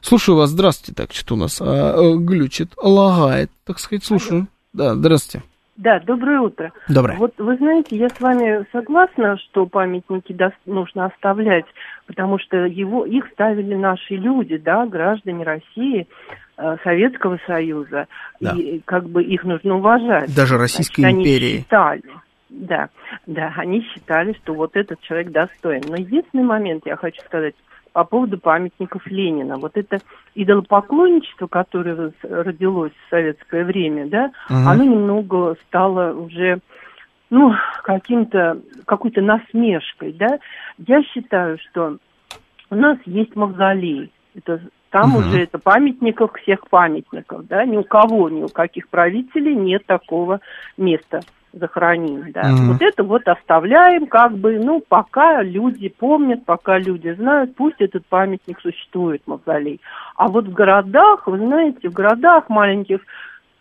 Слушаю 0.00 0.36
вас, 0.36 0.50
здравствуйте. 0.50 0.94
Так, 0.94 1.12
что 1.12 1.34
у 1.34 1.38
нас 1.38 1.60
а, 1.60 1.94
а, 1.94 2.16
глючит, 2.16 2.70
лагает, 2.76 3.50
так 3.64 3.78
сказать, 3.78 4.04
слушаю. 4.04 4.46
Да, 4.72 4.94
здравствуйте. 4.94 5.44
Да, 5.76 6.00
доброе 6.00 6.40
утро. 6.40 6.72
Доброе. 6.88 7.18
Вот 7.18 7.34
вы 7.36 7.56
знаете, 7.56 7.96
я 7.96 8.08
с 8.08 8.18
вами 8.18 8.66
согласна, 8.72 9.36
что 9.36 9.66
памятники 9.66 10.32
до... 10.32 10.52
нужно 10.64 11.06
оставлять, 11.06 11.66
потому 12.06 12.38
что 12.38 12.64
его, 12.64 13.04
их 13.04 13.26
ставили 13.32 13.74
наши 13.74 14.14
люди, 14.14 14.56
да, 14.56 14.86
граждане 14.86 15.44
России, 15.44 16.06
э, 16.56 16.76
Советского 16.82 17.38
Союза, 17.46 18.06
да. 18.40 18.52
и 18.52 18.80
как 18.86 19.08
бы 19.08 19.22
их 19.22 19.44
нужно 19.44 19.76
уважать. 19.76 20.34
Даже 20.34 20.56
Российской 20.56 21.02
Значит, 21.02 21.18
империи. 21.18 21.50
Они 21.50 21.58
считали, 21.58 22.02
да, 22.48 22.88
да, 23.26 23.52
они 23.56 23.82
считали, 23.82 24.32
что 24.42 24.54
вот 24.54 24.76
этот 24.76 25.00
человек 25.02 25.30
достоин. 25.30 25.82
Но 25.88 25.96
единственный 25.96 26.44
момент, 26.44 26.86
я 26.86 26.96
хочу 26.96 27.20
сказать, 27.26 27.54
по 27.96 28.04
поводу 28.04 28.36
памятников 28.36 29.06
Ленина. 29.06 29.56
Вот 29.56 29.78
это 29.78 30.00
идолопоклонничество, 30.34 31.46
которое 31.46 32.12
родилось 32.20 32.92
в 32.92 33.08
советское 33.08 33.64
время, 33.64 34.06
да, 34.06 34.32
угу. 34.50 34.68
оно 34.68 34.84
немного 34.84 35.56
стало 35.66 36.12
уже 36.12 36.58
ну, 37.30 37.54
каким-то, 37.84 38.60
какой-то 38.84 39.22
насмешкой, 39.22 40.12
да. 40.12 40.38
Я 40.76 41.02
считаю, 41.04 41.56
что 41.56 41.96
у 42.68 42.74
нас 42.74 42.98
есть 43.06 43.34
мавзолей. 43.34 44.12
Это, 44.34 44.60
там 44.90 45.16
угу. 45.16 45.20
уже 45.20 45.44
это 45.44 45.58
памятников 45.58 46.32
всех 46.42 46.68
памятников, 46.68 47.46
да, 47.46 47.64
ни 47.64 47.78
у 47.78 47.82
кого, 47.82 48.28
ни 48.28 48.42
у 48.42 48.48
каких 48.48 48.90
правителей 48.90 49.54
нет 49.54 49.86
такого 49.86 50.40
места 50.76 51.22
захороним, 51.52 52.32
да. 52.32 52.42
Mm-hmm. 52.42 52.72
Вот 52.72 52.82
это 52.82 53.02
вот 53.02 53.28
оставляем, 53.28 54.06
как 54.06 54.36
бы, 54.36 54.58
ну, 54.58 54.82
пока 54.86 55.42
люди 55.42 55.88
помнят, 55.88 56.44
пока 56.44 56.78
люди 56.78 57.12
знают, 57.14 57.54
пусть 57.56 57.80
этот 57.80 58.06
памятник 58.06 58.60
существует, 58.60 59.22
мавзолей. 59.26 59.80
А 60.16 60.28
вот 60.28 60.46
в 60.46 60.52
городах, 60.52 61.26
вы 61.26 61.38
знаете, 61.38 61.88
в 61.88 61.92
городах 61.92 62.48
маленьких 62.48 63.00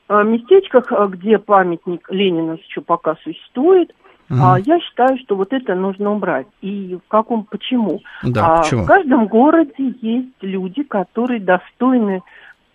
э, 0.10 0.24
местечках, 0.24 0.92
э, 0.92 1.08
где 1.10 1.38
памятник 1.38 2.10
Ленина 2.10 2.54
еще 2.54 2.82
пока 2.82 3.16
существует, 3.24 3.94
mm-hmm. 4.30 4.40
а, 4.42 4.60
я 4.60 4.80
считаю, 4.80 5.18
что 5.20 5.36
вот 5.36 5.54
это 5.54 5.76
нужно 5.76 6.12
убрать. 6.12 6.48
И 6.62 6.98
в 7.04 7.08
каком, 7.08 7.46
почему? 7.46 8.02
Да, 8.24 8.46
а, 8.46 8.62
почему? 8.62 8.84
В 8.84 8.88
каждом 8.88 9.28
городе 9.28 9.94
есть 10.02 10.36
люди, 10.42 10.84
которые 10.84 11.40
достойны 11.40 12.22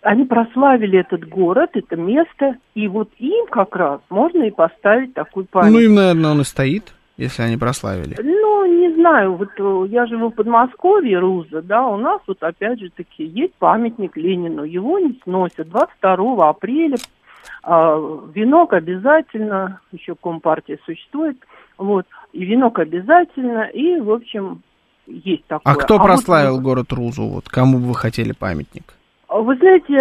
они 0.01 0.25
прославили 0.25 0.99
этот 0.99 1.27
город, 1.27 1.71
это 1.73 1.95
место, 1.95 2.57
и 2.73 2.87
вот 2.87 3.09
им 3.19 3.45
как 3.47 3.75
раз 3.75 4.01
можно 4.09 4.43
и 4.43 4.51
поставить 4.51 5.13
такую 5.13 5.45
память. 5.45 5.71
Ну, 5.71 5.79
им, 5.79 5.95
наверное, 5.95 6.31
он 6.31 6.41
и 6.41 6.43
стоит, 6.43 6.93
если 7.17 7.43
они 7.43 7.57
прославили. 7.57 8.15
Ну, 8.21 8.65
не 8.65 8.95
знаю, 8.95 9.35
вот 9.35 9.49
э, 9.57 9.85
я 9.89 10.07
живу 10.07 10.29
в 10.29 10.35
Подмосковье, 10.35 11.19
Руза, 11.19 11.61
да, 11.61 11.85
у 11.85 11.97
нас 11.97 12.19
вот 12.25 12.41
опять 12.41 12.79
же 12.79 12.89
таки 12.89 13.23
есть 13.23 13.53
памятник 13.55 14.17
Ленину, 14.17 14.63
его 14.63 14.97
не 14.97 15.19
сносят 15.23 15.69
22 15.69 16.49
апреля, 16.49 16.97
а, 17.63 17.95
венок 18.33 18.73
обязательно, 18.73 19.81
еще 19.91 20.15
Компартия 20.15 20.79
существует, 20.85 21.37
вот, 21.77 22.07
и 22.33 22.43
венок 22.43 22.79
обязательно, 22.79 23.65
и, 23.65 23.99
в 23.99 24.11
общем, 24.11 24.63
есть 25.05 25.45
такое. 25.45 25.73
А 25.73 25.75
кто 25.75 25.97
а 25.97 26.03
прославил 26.03 26.55
вот, 26.55 26.63
город 26.63 26.91
Рузу, 26.91 27.27
вот, 27.27 27.49
кому 27.49 27.77
бы 27.77 27.89
вы 27.89 27.95
хотели 27.95 28.31
памятник? 28.31 28.95
Вы 29.31 29.55
знаете, 29.55 29.97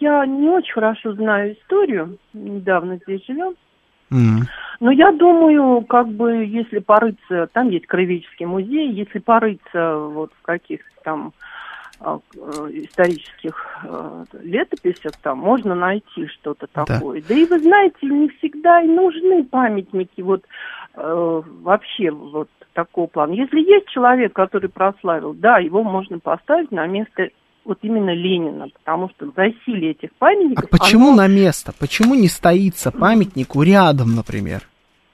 я 0.00 0.26
не 0.26 0.48
очень 0.48 0.72
хорошо 0.72 1.12
знаю 1.12 1.54
историю, 1.54 2.18
недавно 2.32 2.96
здесь 2.96 3.24
живем. 3.24 3.54
Mm. 4.10 4.42
Но 4.80 4.90
я 4.90 5.12
думаю, 5.12 5.82
как 5.82 6.08
бы, 6.08 6.44
если 6.44 6.80
порыться, 6.80 7.48
там 7.52 7.68
есть 7.68 7.86
краеведческий 7.86 8.46
музей, 8.46 8.90
если 8.90 9.20
порыться 9.20 9.96
вот 9.96 10.32
в 10.36 10.42
каких-то 10.42 10.90
там 11.04 11.32
а, 12.00 12.18
э, 12.34 12.38
исторических 12.72 13.84
э, 13.84 14.24
летописях, 14.42 15.12
там 15.22 15.38
можно 15.38 15.76
найти 15.76 16.26
что-то 16.26 16.66
такое. 16.66 17.20
Да. 17.20 17.28
да 17.28 17.34
и 17.34 17.44
вы 17.44 17.60
знаете, 17.60 17.98
не 18.02 18.28
всегда 18.30 18.82
и 18.82 18.88
нужны 18.88 19.44
памятники 19.44 20.22
вот 20.22 20.44
э, 20.94 21.42
вообще 21.62 22.10
вот 22.10 22.48
такого 22.72 23.06
плана. 23.06 23.32
Если 23.32 23.60
есть 23.60 23.88
человек, 23.90 24.32
который 24.32 24.70
прославил, 24.70 25.34
да, 25.34 25.58
его 25.58 25.84
можно 25.84 26.18
поставить 26.18 26.72
на 26.72 26.86
место 26.86 27.28
вот 27.64 27.78
именно 27.82 28.14
Ленина, 28.14 28.68
потому 28.82 29.10
что 29.10 29.30
засилие 29.36 29.92
этих 29.92 30.12
памятников... 30.14 30.64
А 30.64 30.76
почему 30.76 31.08
оно... 31.08 31.16
на 31.16 31.26
место? 31.28 31.72
Почему 31.78 32.14
не 32.14 32.28
стоится 32.28 32.90
памятнику 32.90 33.62
рядом, 33.62 34.14
например? 34.14 34.62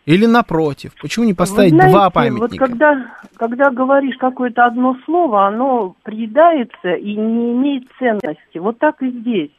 Или 0.07 0.27
напротив? 0.27 0.93
Почему 1.01 1.27
не 1.27 1.35
поставить 1.35 1.73
знаете, 1.73 1.93
два 1.93 2.11
памятника? 2.11 2.41
Вот 2.43 2.59
когда, 2.59 3.07
когда 3.37 3.71
говоришь 3.71 4.17
какое-то 4.19 4.65
одно 4.65 4.97
слово, 5.05 5.49
оно 5.49 5.97
приедается 6.05 6.95
и 6.95 7.17
не 7.17 7.53
имеет 7.53 7.89
ценности. 7.99 8.59
Вот 8.59 8.79
так 8.79 9.03
и 9.03 9.11
здесь. 9.11 9.51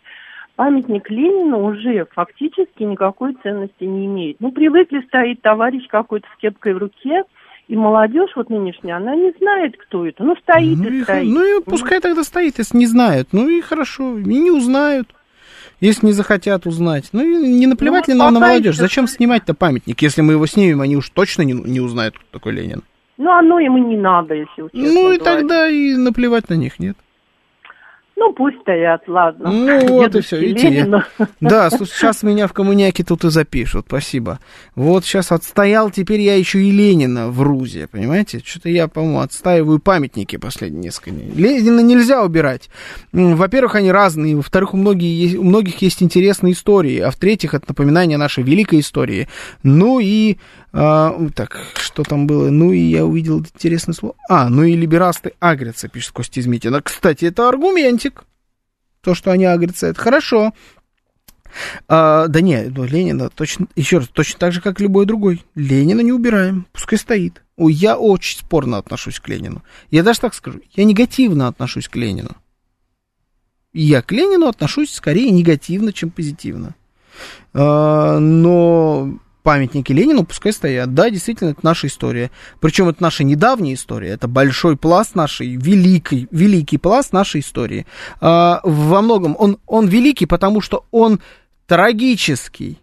Памятник 0.55 1.09
Ленину 1.11 1.65
уже 1.65 2.07
фактически 2.14 2.81
никакой 2.84 3.35
ценности 3.43 3.84
не 3.84 4.05
имеет. 4.05 4.38
Ну, 4.39 4.51
привыкли 4.51 5.01
стоит 5.01 5.41
товарищ 5.41 5.85
какой-то 5.88 6.27
с 6.34 6.41
кепкой 6.41 6.73
в 6.73 6.77
руке, 6.77 7.23
и 7.68 7.76
молодежь 7.76 8.31
вот 8.35 8.49
нынешняя, 8.49 8.98
она 8.98 9.15
не 9.15 9.34
знает, 9.39 9.76
кто 9.77 10.06
это. 10.06 10.23
Ну, 10.23 10.35
стоит 10.38 10.77
ну, 10.77 10.89
и, 10.89 10.99
и 10.99 11.03
стоит. 11.03 11.27
Ну, 11.27 11.60
и 11.60 11.64
пускай 11.64 11.99
тогда 11.99 12.23
стоит, 12.23 12.60
если 12.60 12.77
не 12.77 12.85
знают. 12.85 13.30
Ну, 13.34 13.49
и 13.49 13.60
хорошо, 13.61 14.18
и 14.18 14.23
не 14.23 14.52
узнают. 14.52 15.10
Если 15.80 16.07
не 16.07 16.14
захотят 16.14 16.65
узнать. 16.65 17.10
Ну, 17.11 17.22
и 17.23 17.38
не 17.38 17.68
наплевать 17.68 18.07
ну, 18.07 18.14
ли 18.14 18.19
нам 18.19 18.34
на 18.34 18.39
молодежь? 18.39 18.77
Зачем 18.77 19.06
снимать-то 19.06 19.53
памятник? 19.53 20.02
Если 20.02 20.22
мы 20.22 20.34
его 20.34 20.45
снимем, 20.48 20.81
они 20.81 20.95
уж 20.95 21.10
точно 21.10 21.44
не, 21.44 21.53
не 21.53 21.80
узнают, 21.80 22.18
кто 22.18 22.26
такой 22.31 22.53
Ленин. 22.53 22.84
Ну, 23.18 23.31
оно 23.31 23.60
ему 23.60 23.77
не 23.80 23.98
надо, 23.98 24.34
если 24.34 24.69
честно 24.72 24.72
Ну, 24.73 25.11
и 25.11 25.18
тогда 25.18 25.68
и 25.68 25.95
наплевать 25.95 26.49
на 26.49 26.53
них, 26.53 26.80
нет? 26.80 26.98
Ну, 28.19 28.34
пусть 28.34 28.60
стоят, 28.61 29.03
ладно. 29.07 29.52
Ну, 29.52 29.88
вот 29.89 30.15
и 30.15 30.22
все, 30.22 30.39
видите. 30.39 31.03
Да, 31.39 31.69
слушай, 31.69 31.91
сейчас 31.91 32.23
меня 32.23 32.48
в 32.48 32.53
коммуняке 32.53 33.03
тут 33.03 33.23
и 33.26 33.30
запишут, 33.30 33.85
спасибо. 33.88 34.39
Вот 34.76 35.06
сейчас 35.06 35.31
отстоял, 35.31 35.91
теперь 35.91 36.22
я 36.22 36.35
еще 36.35 36.60
и 36.60 36.72
Ленина 36.72 37.30
в 37.30 37.44
Рузе, 37.44 37.88
понимаете? 37.88 38.41
Что-то 38.44 38.69
я, 38.69 38.88
по-моему, 38.88 39.19
отстаиваю 39.19 39.77
памятники 39.77 40.38
последние 40.38 40.85
несколько 40.85 41.11
дней. 41.11 41.31
Ленина 41.35 41.81
нельзя 41.81 42.23
убирать. 42.23 42.72
Во-первых, 43.11 43.76
они 43.76 43.91
разные, 43.91 44.35
во-вторых, 44.35 44.73
у, 44.73 44.77
многих, 44.77 45.39
у 45.39 45.44
многих 45.44 45.80
есть 45.84 46.02
интересные 46.02 46.53
истории, 46.53 46.99
а 46.99 47.11
в-третьих, 47.11 47.53
это 47.53 47.65
напоминание 47.68 48.18
нашей 48.18 48.44
великой 48.44 48.80
истории. 48.80 49.27
Ну 49.61 49.99
и 49.99 50.38
а, 50.73 51.18
так, 51.34 51.60
что 51.76 52.03
там 52.03 52.27
было? 52.27 52.49
Ну 52.49 52.72
и 52.72 52.80
я 52.80 53.06
увидел 53.06 53.39
интересное 53.39 53.94
слово. 53.94 54.15
А, 54.30 54.49
ну 54.49 54.64
и 54.64 54.76
либерасты 54.76 55.34
агрятся, 55.39 55.88
пишет 55.88 56.11
Костя 56.11 56.39
Измитина. 56.39 56.81
Кстати, 56.81 57.26
это 57.26 57.48
аргументик. 57.48 58.23
То, 59.02 59.15
что 59.15 59.31
они 59.31 59.45
агрятся, 59.45 59.88
это 59.88 59.99
хорошо. 59.99 60.53
А, 61.88 62.27
да 62.27 62.41
не, 62.41 62.64
ну, 62.64 62.84
Ленина 62.84 63.30
точно, 63.30 63.68
еще 63.76 63.99
раз, 63.99 64.10
точно 64.10 64.39
так 64.39 64.53
же, 64.53 64.61
как 64.61 64.80
любой 64.80 65.06
другой. 65.06 65.44
Ленина 65.56 66.02
не 66.02 66.11
убираем, 66.11 66.68
пускай 66.72 66.99
стоит. 66.99 67.41
Ой, 67.56 67.73
я 67.73 67.98
очень 67.98 68.39
спорно 68.39 68.77
отношусь 68.77 69.19
к 69.19 69.27
Ленину. 69.30 69.64
Я 69.89 70.03
даже 70.03 70.19
так 70.19 70.34
скажу, 70.34 70.60
я 70.76 70.84
негативно 70.84 71.48
отношусь 71.48 71.88
к 71.88 71.95
Ленину. 71.95 72.35
Я 73.73 74.02
к 74.02 74.11
Ленину 74.11 74.48
отношусь 74.48 74.94
скорее 74.94 75.31
негативно, 75.31 75.94
чем 75.94 76.10
позитивно. 76.10 76.76
А, 77.53 78.19
но 78.19 79.18
памятники 79.48 79.94
Ленину 79.94 80.26
пускай 80.26 80.52
стоят. 80.52 80.94
Да, 80.94 81.10
действительно, 81.10 81.52
это 81.52 81.61
наша 81.64 81.88
история. 81.88 82.32
Причем 82.60 82.90
это 82.90 83.02
наша 83.02 83.24
недавняя 83.24 83.76
история. 83.76 84.10
Это 84.10 84.28
большой 84.28 84.76
пласт 84.76 85.15
нашей, 85.15 85.56
великий, 85.56 86.28
великий 86.32 86.78
пласт 86.78 87.14
нашей 87.14 87.40
истории. 87.40 87.86
А, 88.19 88.60
во 88.64 89.02
многом 89.02 89.38
он, 89.40 89.57
он 89.65 89.88
великий, 89.88 90.26
потому 90.26 90.60
что 90.60 90.84
он 90.91 91.22
трагический 91.65 92.82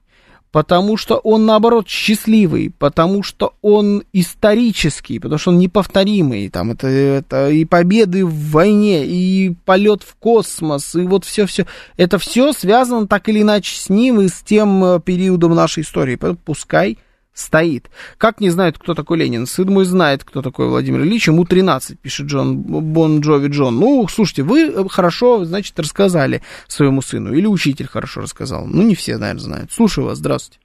потому 0.54 0.96
что 0.96 1.16
он, 1.16 1.46
наоборот, 1.46 1.88
счастливый, 1.88 2.72
потому 2.78 3.24
что 3.24 3.54
он 3.60 4.04
исторический, 4.12 5.18
потому 5.18 5.36
что 5.36 5.50
он 5.50 5.58
неповторимый. 5.58 6.48
Там 6.48 6.70
это, 6.70 6.86
это 6.86 7.50
и 7.50 7.64
победы 7.64 8.24
в 8.24 8.52
войне, 8.52 9.04
и 9.04 9.56
полет 9.64 10.04
в 10.04 10.14
космос, 10.14 10.94
и 10.94 11.00
вот 11.00 11.24
все-все. 11.24 11.66
Это 11.96 12.20
все 12.20 12.52
связано 12.52 13.08
так 13.08 13.28
или 13.28 13.42
иначе 13.42 13.76
с 13.76 13.88
ним 13.88 14.20
и 14.20 14.28
с 14.28 14.42
тем 14.42 14.84
э, 14.84 15.00
периодом 15.00 15.56
нашей 15.56 15.82
истории. 15.82 16.14
Поэтому 16.14 16.38
пускай 16.44 16.98
стоит. 17.34 17.90
Как 18.16 18.40
не 18.40 18.48
знают, 18.48 18.78
кто 18.78 18.94
такой 18.94 19.18
Ленин? 19.18 19.46
Сын 19.46 19.68
мой 19.68 19.84
знает, 19.84 20.24
кто 20.24 20.40
такой 20.40 20.68
Владимир 20.68 21.02
Ильич. 21.02 21.28
Ему 21.28 21.44
13, 21.44 22.00
пишет 22.00 22.26
Джон 22.26 22.62
Бон 22.62 23.20
Джови 23.20 23.48
Джон. 23.48 23.78
Ну, 23.78 24.06
слушайте, 24.08 24.42
вы 24.42 24.88
хорошо, 24.88 25.44
значит, 25.44 25.78
рассказали 25.78 26.40
своему 26.68 27.02
сыну. 27.02 27.34
Или 27.34 27.46
учитель 27.46 27.86
хорошо 27.86 28.22
рассказал. 28.22 28.66
Ну, 28.66 28.82
не 28.82 28.94
все, 28.94 29.18
наверное, 29.18 29.40
знают. 29.40 29.72
Слушаю 29.72 30.06
вас, 30.06 30.18
здравствуйте. 30.18 30.60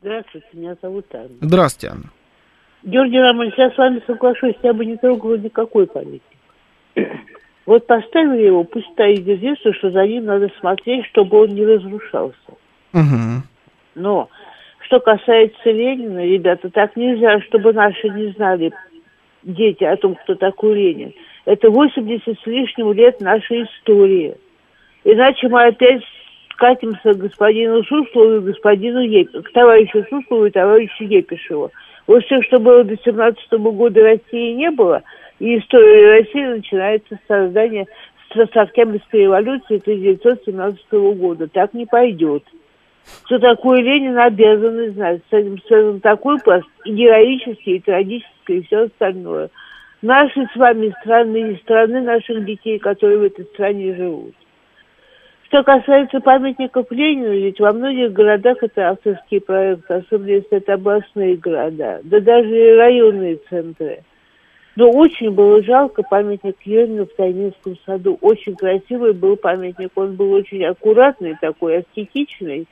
Здравствуйте, 0.00 0.46
меня 0.54 0.74
зовут 0.82 1.06
Анна. 1.14 1.28
Здравствуйте, 1.40 1.94
Анна. 1.94 2.10
Георгий 2.82 3.20
Романович, 3.20 3.54
я 3.58 3.70
с 3.70 3.78
вами 3.78 4.02
соглашусь, 4.06 4.56
я 4.62 4.72
бы 4.72 4.84
не 4.84 4.96
трогала 4.96 5.36
никакой 5.36 5.86
памятник. 5.86 6.22
Вот 7.64 7.86
поставили 7.86 8.46
его, 8.46 8.64
пусть 8.64 8.88
стоит 8.92 9.20
единственное, 9.20 9.76
что 9.76 9.92
за 9.92 10.04
ним 10.04 10.24
надо 10.24 10.48
смотреть, 10.58 11.06
чтобы 11.06 11.42
он 11.42 11.50
не 11.50 11.64
разрушался. 11.64 12.34
Угу. 12.92 13.42
Но 13.94 14.28
что 14.92 15.00
касается 15.00 15.70
Ленина, 15.70 16.22
ребята, 16.22 16.68
так 16.68 16.96
нельзя, 16.96 17.40
чтобы 17.40 17.72
наши 17.72 18.10
не 18.10 18.26
знали 18.32 18.72
дети 19.42 19.84
о 19.84 19.96
том, 19.96 20.14
кто 20.16 20.34
такой 20.34 20.74
Ленин. 20.74 21.14
Это 21.46 21.70
80 21.70 22.38
с 22.38 22.46
лишним 22.46 22.92
лет 22.92 23.18
нашей 23.22 23.64
истории. 23.64 24.34
Иначе 25.04 25.48
мы 25.48 25.64
опять 25.64 26.02
катимся 26.58 27.14
к 27.14 27.16
господину 27.16 27.82
Суслову 27.84 28.36
и 28.36 28.40
господину 28.40 29.00
Епишеву, 29.00 29.42
к 29.44 29.52
товарищу 29.52 30.04
Суслову 30.10 30.44
и 30.44 30.50
товарищу 30.50 31.04
Епишеву. 31.04 31.70
Вот 32.06 32.22
все, 32.26 32.42
что 32.42 32.58
было 32.58 32.84
до 32.84 32.94
17 32.98 33.50
года 33.50 34.02
России 34.02 34.52
не 34.52 34.70
было, 34.70 35.02
и 35.38 35.58
история 35.58 36.18
России 36.18 36.44
начинается 36.44 37.14
с 37.14 37.26
создания 37.26 37.86
с 38.34 38.56
Октябрьской 38.56 39.22
революции 39.22 39.78
1917 39.78 40.92
года. 41.16 41.48
Так 41.48 41.72
не 41.72 41.86
пойдет. 41.86 42.44
Что 43.26 43.38
такое 43.38 43.80
Ленин, 43.80 44.18
обязаны 44.18 44.90
знать. 44.90 45.20
С 45.30 45.32
этим 45.32 45.60
связан 45.66 46.00
такой 46.00 46.38
пласт 46.40 46.66
и 46.84 46.92
героический, 46.92 47.76
и 47.76 47.80
трагический, 47.80 48.58
и 48.58 48.62
все 48.62 48.84
остальное. 48.84 49.50
Наши 50.02 50.46
с 50.52 50.56
вами 50.56 50.92
страны 51.00 51.52
и 51.52 51.56
страны 51.62 52.00
наших 52.00 52.44
детей, 52.44 52.78
которые 52.78 53.18
в 53.18 53.22
этой 53.22 53.44
стране 53.46 53.94
живут. 53.94 54.34
Что 55.44 55.62
касается 55.62 56.18
памятников 56.20 56.90
Ленину, 56.90 57.32
ведь 57.32 57.60
во 57.60 57.72
многих 57.72 58.12
городах 58.12 58.62
это 58.62 58.88
авторские 58.88 59.42
проекты, 59.42 59.94
особенно 59.94 60.30
если 60.30 60.56
это 60.56 60.74
областные 60.74 61.36
города, 61.36 62.00
да 62.04 62.20
даже 62.20 62.48
и 62.48 62.74
районные 62.74 63.38
центры. 63.50 64.02
Но 64.76 64.90
очень 64.90 65.30
было 65.30 65.62
жалко 65.62 66.02
памятник 66.02 66.56
Ленину 66.64 67.04
в 67.04 67.14
Тайнинском 67.14 67.76
саду. 67.84 68.16
Очень 68.22 68.56
красивый 68.56 69.12
был 69.12 69.36
памятник, 69.36 69.90
он 69.94 70.16
был 70.16 70.32
очень 70.32 70.64
аккуратный 70.64 71.36
такой, 71.40 71.80
аскетичный. 71.80 72.66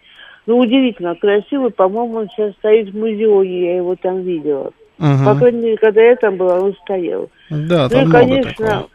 Ну, 0.46 0.58
удивительно 0.58 1.14
красивый. 1.14 1.70
По-моему, 1.70 2.18
он 2.18 2.28
сейчас 2.28 2.54
стоит 2.54 2.90
в 2.90 2.98
музее, 2.98 3.64
я 3.64 3.76
его 3.76 3.96
там 3.96 4.22
видела. 4.22 4.72
Угу. 4.98 5.24
По 5.24 5.34
крайней 5.34 5.60
мере, 5.60 5.76
когда 5.76 6.02
я 6.02 6.16
там 6.16 6.36
была, 6.36 6.58
он 6.60 6.74
стоял. 6.82 7.30
Да, 7.50 7.84
ну 7.84 7.88
там 7.88 8.08
и, 8.08 8.12
конечно, 8.12 8.66
такого. 8.66 8.88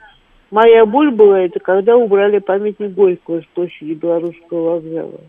моя 0.51 0.85
боль 0.85 1.11
была 1.11 1.41
это, 1.41 1.59
когда 1.59 1.95
убрали 1.95 2.39
памятник 2.39 2.91
Горького 2.91 3.41
с 3.41 3.45
площади 3.53 3.93
Белорусского 3.93 4.75
вокзала. 4.75 5.21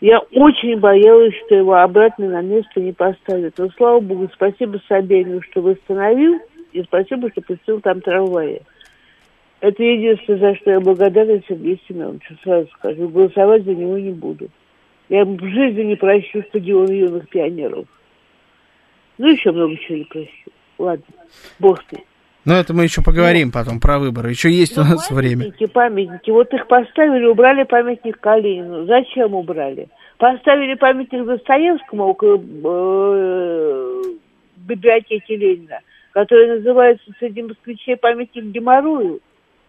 Я 0.00 0.18
очень 0.18 0.78
боялась, 0.78 1.34
что 1.46 1.54
его 1.54 1.74
обратно 1.74 2.28
на 2.28 2.42
место 2.42 2.80
не 2.80 2.92
поставят. 2.92 3.54
Но, 3.56 3.70
слава 3.70 4.00
богу, 4.00 4.28
спасибо 4.34 4.78
Собянину, 4.86 5.40
что 5.42 5.62
восстановил, 5.62 6.40
и 6.72 6.82
спасибо, 6.82 7.30
что 7.30 7.40
пустил 7.40 7.80
там 7.80 8.00
трамваи. 8.00 8.62
Это 9.60 9.82
единственное, 9.82 10.40
за 10.40 10.56
что 10.56 10.72
я 10.72 10.80
благодарна 10.80 11.40
Сергею 11.48 11.78
Семеновичу, 11.88 12.36
сразу 12.42 12.68
скажу. 12.78 13.08
Голосовать 13.08 13.64
за 13.64 13.74
него 13.74 13.96
не 13.96 14.10
буду. 14.10 14.50
Я 15.08 15.24
в 15.24 15.38
жизни 15.40 15.82
не 15.82 15.96
прощу 15.96 16.42
стадион 16.48 16.90
юных 16.90 17.28
пионеров. 17.28 17.86
Ну, 19.18 19.28
еще 19.28 19.52
много 19.52 19.76
чего 19.76 19.98
не 19.98 20.04
прощу. 20.04 20.50
Ладно, 20.78 21.04
бог 21.58 21.80
ним. 21.92 22.02
Но 22.44 22.54
это 22.56 22.74
мы 22.74 22.84
еще 22.84 23.00
поговорим 23.02 23.50
потом 23.52 23.80
про 23.80 23.98
выборы. 23.98 24.30
Еще 24.30 24.50
есть 24.50 24.76
у 24.76 24.82
Ну, 24.82 24.90
нас 24.90 25.10
время. 25.10 25.44
памятники, 25.44 25.66
памятники. 25.66 26.30
Вот 26.30 26.52
их 26.52 26.66
поставили, 26.66 27.24
убрали 27.24 27.62
памятник 27.64 28.20
Калинину. 28.20 28.84
Зачем 28.86 29.34
убрали? 29.34 29.88
Поставили 30.18 30.74
памятник 30.74 31.24
Достоевскому 31.24 32.04
около 32.04 32.36
э, 32.38 34.02
библиотеки 34.56 35.32
Ленина, 35.32 35.80
который 36.12 36.58
называется 36.58 37.04
среди 37.18 37.42
москвичей 37.42 37.96
памятник 37.96 38.44
Геморрою. 38.44 39.20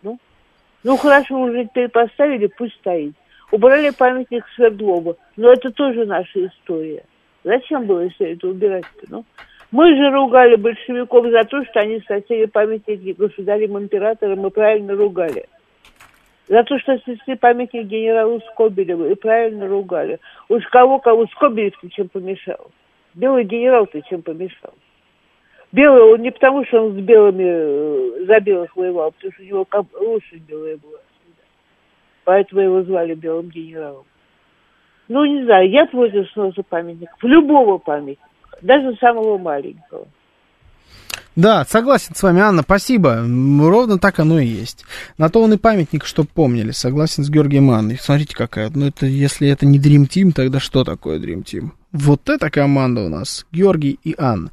Ну, 0.04 0.20
ну 0.84 0.98
хорошо, 0.98 1.40
уже 1.42 1.66
теперь 1.66 1.88
поставили, 1.90 2.48
пусть 2.58 2.76
стоит. 2.76 3.14
Убрали 3.56 3.92
памятник 3.92 4.44
Свердлову, 4.54 5.16
но 5.38 5.54
это 5.54 5.72
тоже 5.72 6.06
наша 6.06 6.46
история. 6.46 7.06
Зачем 7.46 7.86
было 7.86 8.10
все 8.10 8.34
это 8.34 8.50
убирать-то, 8.50 9.06
ну? 9.08 9.24
Мы 9.72 9.96
же 9.96 10.12
ругали 10.12 10.58
большевиков 10.58 11.28
за 11.28 11.46
то, 11.46 11.64
что 11.64 11.80
они 11.80 12.02
сносили 12.02 12.48
памятники 12.48 13.16
государям 13.18 13.80
императорам 13.80 14.46
и 14.46 14.50
правильно 14.50 14.94
ругали. 14.96 15.46
За 16.50 16.66
то, 16.66 16.78
что 16.80 16.98
снесли 16.98 17.36
памятник 17.36 17.86
генералу 17.86 18.42
Скобелеву 18.52 19.06
и 19.06 19.16
правильно 19.16 19.70
ругали. 19.70 20.20
Уж 20.50 20.66
кого-кого 20.66 21.26
Скобелев-то 21.28 21.90
чем 21.90 22.10
помешал? 22.10 22.72
Белый 23.14 23.46
генерал-то 23.46 24.02
чем 24.02 24.22
помешал? 24.22 24.74
Белый 25.72 26.14
он 26.14 26.22
не 26.22 26.32
потому, 26.32 26.66
что 26.66 26.88
он 26.88 26.92
с 26.92 27.02
белыми 27.02 27.46
э, 27.46 28.26
за 28.26 28.42
белых 28.42 28.76
воевал, 28.76 29.08
а 29.08 29.12
потому 29.12 29.32
что 29.32 29.44
у 29.44 29.46
него 29.46 29.68
лошадь 29.94 30.42
белая 30.42 30.76
была. 30.76 31.00
Поэтому 32.26 32.62
его 32.62 32.84
звали 32.84 33.14
белым 33.14 33.50
генералом. 33.50 34.04
Ну, 35.08 35.24
не 35.26 35.46
знаю, 35.46 35.70
я 35.70 35.86
против 35.86 36.30
сноса 36.32 36.64
памятников. 36.64 37.24
Любого 37.24 37.78
памятника. 37.78 38.28
Даже 38.62 38.96
самого 38.98 39.38
маленького. 39.38 40.08
Да, 41.36 41.66
согласен 41.66 42.16
с 42.16 42.24
вами, 42.24 42.40
Анна, 42.40 42.64
спасибо. 42.64 43.18
Ровно 43.18 44.00
так 44.00 44.20
оно 44.20 44.40
и 44.40 44.46
есть. 44.46 44.86
На 45.18 45.30
то 45.30 45.42
он 45.42 45.54
и 45.54 45.58
памятник, 45.58 46.06
что 46.06 46.24
помнили. 46.24 46.72
Согласен 46.72 47.24
с 47.24 47.30
Георгием 47.30 47.70
Анной. 47.72 47.98
Смотрите, 47.98 48.36
какая. 48.36 48.72
Ну, 48.74 48.88
это, 48.88 49.06
если 49.06 49.50
это 49.50 49.66
не 49.66 49.78
Dream 49.78 50.08
Team, 50.08 50.32
тогда 50.32 50.60
что 50.60 50.84
такое 50.84 51.20
Dream 51.20 51.44
Team? 51.44 51.72
Вот 51.92 52.30
эта 52.30 52.50
команда 52.50 53.02
у 53.02 53.10
нас. 53.10 53.46
Георгий 53.52 54.00
и 54.04 54.16
Анна. 54.18 54.50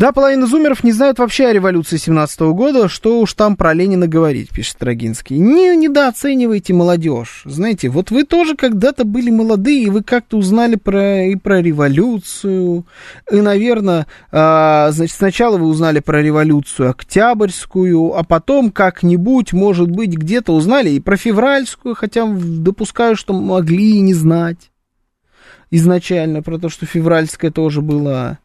Да, 0.00 0.12
половина 0.12 0.46
зумеров 0.46 0.82
не 0.82 0.92
знают 0.92 1.18
вообще 1.18 1.48
о 1.48 1.52
революции 1.52 1.98
17 1.98 2.40
года, 2.40 2.88
что 2.88 3.20
уж 3.20 3.34
там 3.34 3.54
про 3.54 3.74
Ленина 3.74 4.06
говорить, 4.08 4.48
пишет 4.48 4.76
Строгинский. 4.76 5.36
Не 5.36 5.76
недооценивайте 5.76 6.72
молодежь. 6.72 7.42
Знаете, 7.44 7.90
вот 7.90 8.10
вы 8.10 8.24
тоже 8.24 8.56
когда-то 8.56 9.04
были 9.04 9.28
молодые, 9.28 9.82
и 9.82 9.90
вы 9.90 10.02
как-то 10.02 10.38
узнали 10.38 10.76
про, 10.76 11.26
и 11.26 11.36
про 11.36 11.60
революцию, 11.60 12.86
и, 13.30 13.42
наверное, 13.42 14.06
а, 14.32 14.90
значит, 14.90 15.18
сначала 15.18 15.58
вы 15.58 15.66
узнали 15.66 16.00
про 16.00 16.22
революцию 16.22 16.88
Октябрьскую, 16.88 18.16
а 18.16 18.24
потом 18.24 18.70
как-нибудь, 18.70 19.52
может 19.52 19.90
быть, 19.90 20.16
где-то 20.16 20.54
узнали 20.54 20.88
и 20.88 21.00
про 21.00 21.18
февральскую, 21.18 21.94
хотя 21.94 22.26
допускаю, 22.26 23.16
что 23.16 23.34
могли 23.34 23.98
и 23.98 24.00
не 24.00 24.14
знать 24.14 24.70
изначально 25.70 26.42
про 26.42 26.58
то, 26.58 26.70
что 26.70 26.86
февральская 26.86 27.50
тоже 27.50 27.82
была. 27.82 28.38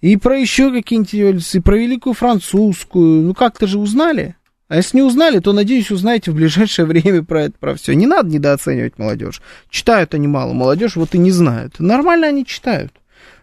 И 0.00 0.16
про 0.16 0.38
еще 0.38 0.70
какие-нибудь 0.70 1.14
революции, 1.14 1.58
про 1.58 1.76
Великую 1.76 2.14
Французскую. 2.14 3.22
Ну, 3.22 3.34
как-то 3.34 3.66
же 3.66 3.78
узнали. 3.78 4.36
А 4.68 4.76
если 4.76 4.98
не 4.98 5.02
узнали, 5.02 5.40
то, 5.40 5.52
надеюсь, 5.52 5.90
узнаете 5.90 6.30
в 6.30 6.34
ближайшее 6.34 6.86
время 6.86 7.22
про 7.22 7.44
это, 7.44 7.54
про 7.58 7.74
все. 7.74 7.94
Не 7.94 8.06
надо 8.06 8.28
недооценивать 8.30 8.98
молодежь. 8.98 9.42
Читают 9.70 10.14
они 10.14 10.26
мало, 10.26 10.52
молодежь 10.52 10.96
вот 10.96 11.14
и 11.14 11.18
не 11.18 11.30
знают. 11.30 11.78
Нормально 11.78 12.28
они 12.28 12.46
читают. 12.46 12.92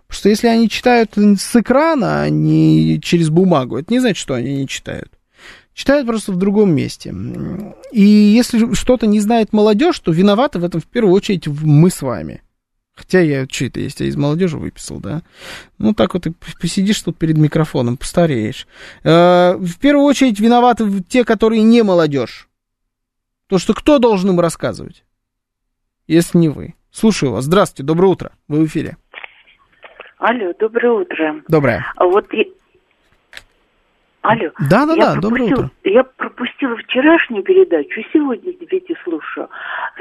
Потому 0.07 0.19
что 0.19 0.29
если 0.29 0.47
они 0.47 0.69
читают 0.69 1.13
с 1.15 1.55
экрана, 1.55 2.23
а 2.23 2.29
не 2.29 2.99
через 3.01 3.29
бумагу, 3.29 3.77
это 3.77 3.93
не 3.93 3.99
значит, 3.99 4.17
что 4.17 4.33
они 4.33 4.55
не 4.55 4.67
читают. 4.67 5.09
Читают 5.73 6.05
просто 6.05 6.33
в 6.33 6.35
другом 6.35 6.75
месте. 6.75 7.15
И 7.93 8.01
если 8.01 8.73
что-то 8.73 9.07
не 9.07 9.21
знает 9.21 9.53
молодежь, 9.53 9.99
то 9.99 10.11
виноваты 10.11 10.59
в 10.59 10.65
этом 10.65 10.81
в 10.81 10.85
первую 10.85 11.13
очередь 11.13 11.47
мы 11.47 11.89
с 11.89 12.01
вами. 12.01 12.41
Хотя 12.93 13.21
я 13.21 13.45
что 13.49 13.65
это 13.65 13.79
есть, 13.79 13.99
я 14.01 14.07
из 14.07 14.17
молодежи 14.17 14.57
выписал, 14.57 14.99
да? 14.99 15.21
Ну, 15.77 15.93
так 15.93 16.13
вот 16.13 16.27
и 16.27 16.33
посидишь 16.59 17.01
тут 17.01 17.17
перед 17.17 17.37
микрофоном, 17.37 17.97
постареешь. 17.97 18.67
Э, 19.03 19.55
в 19.55 19.79
первую 19.79 20.05
очередь 20.05 20.39
виноваты 20.39 21.01
те, 21.03 21.23
которые 21.23 21.63
не 21.63 21.83
молодежь. 21.83 22.49
То, 23.47 23.57
что 23.57 23.73
кто 23.73 23.97
должен 23.97 24.29
им 24.29 24.39
рассказывать, 24.39 25.03
если 26.07 26.37
не 26.37 26.49
вы? 26.49 26.75
Слушаю 26.91 27.31
вас. 27.31 27.45
Здравствуйте, 27.45 27.87
доброе 27.87 28.07
утро. 28.07 28.31
Вы 28.47 28.59
в 28.61 28.65
эфире. 28.67 28.97
Алло, 30.17 30.53
доброе 30.59 30.91
утро. 30.91 31.41
Доброе. 31.47 31.85
Вот 31.97 32.27
Алло. 34.21 34.51
Да-да-да, 34.69 35.13
Я 35.13 35.15
доброе 35.15 35.47
пропустила- 35.49 35.65
утро. 35.65 35.71
Я 35.83 36.03
пропустила 36.03 36.75
вчерашнюю 36.77 37.43
передачу, 37.43 38.01
сегодня 38.13 38.53
теперь 38.53 38.83
слушаю. 39.03 39.47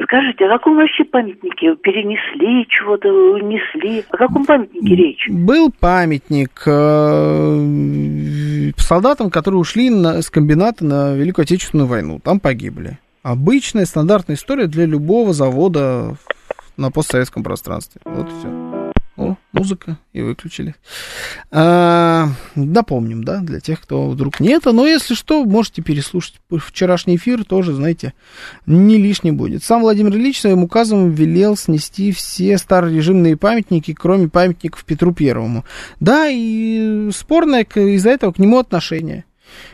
Скажите, 0.02 0.44
о 0.44 0.58
каком 0.58 0.76
вообще 0.76 1.04
памятнике 1.04 1.74
перенесли, 1.76 2.66
чего-то 2.68 3.08
унесли? 3.08 4.04
О 4.10 4.16
каком 4.18 4.44
памятнике 4.44 4.94
речь? 4.94 5.26
Был 5.30 5.72
памятник 5.72 6.62
э, 6.66 8.72
солдатам, 8.76 9.30
которые 9.30 9.58
ушли 9.60 9.88
на, 9.88 10.20
с 10.20 10.28
комбината 10.28 10.84
на 10.84 11.14
Великую 11.14 11.44
Отечественную 11.44 11.88
войну. 11.88 12.20
Там 12.22 12.40
погибли. 12.40 12.98
Обычная 13.22 13.86
стандартная 13.86 14.36
история 14.36 14.66
для 14.66 14.84
любого 14.86 15.32
завода 15.32 16.16
на 16.76 16.90
постсоветском 16.90 17.42
пространстве. 17.42 18.00
Вот 18.04 18.26
и 18.26 18.30
все. 18.38 18.79
О, 19.16 19.36
музыка, 19.52 19.98
и 20.12 20.22
выключили. 20.22 20.74
А, 21.50 22.28
напомним, 22.54 23.22
да, 23.22 23.40
для 23.40 23.60
тех, 23.60 23.80
кто 23.80 24.08
вдруг 24.08 24.40
не 24.40 24.48
это. 24.50 24.72
Но 24.72 24.86
если 24.86 25.14
что, 25.14 25.44
можете 25.44 25.82
переслушать 25.82 26.40
вчерашний 26.50 27.16
эфир, 27.16 27.44
тоже, 27.44 27.74
знаете, 27.74 28.14
не 28.66 28.96
лишний 28.98 29.32
будет. 29.32 29.62
Сам 29.62 29.82
Владимир 29.82 30.14
Ильич 30.14 30.40
своим 30.40 30.64
указом 30.64 31.10
велел 31.10 31.56
снести 31.56 32.12
все 32.12 32.56
старорежимные 32.56 33.36
памятники, 33.36 33.92
кроме 33.92 34.28
памятников 34.28 34.84
Петру 34.84 35.12
Первому. 35.12 35.64
Да, 35.98 36.28
и 36.28 37.10
спорное 37.12 37.64
из-за 37.64 38.10
этого 38.10 38.32
к 38.32 38.38
нему 38.38 38.58
отношение. 38.58 39.24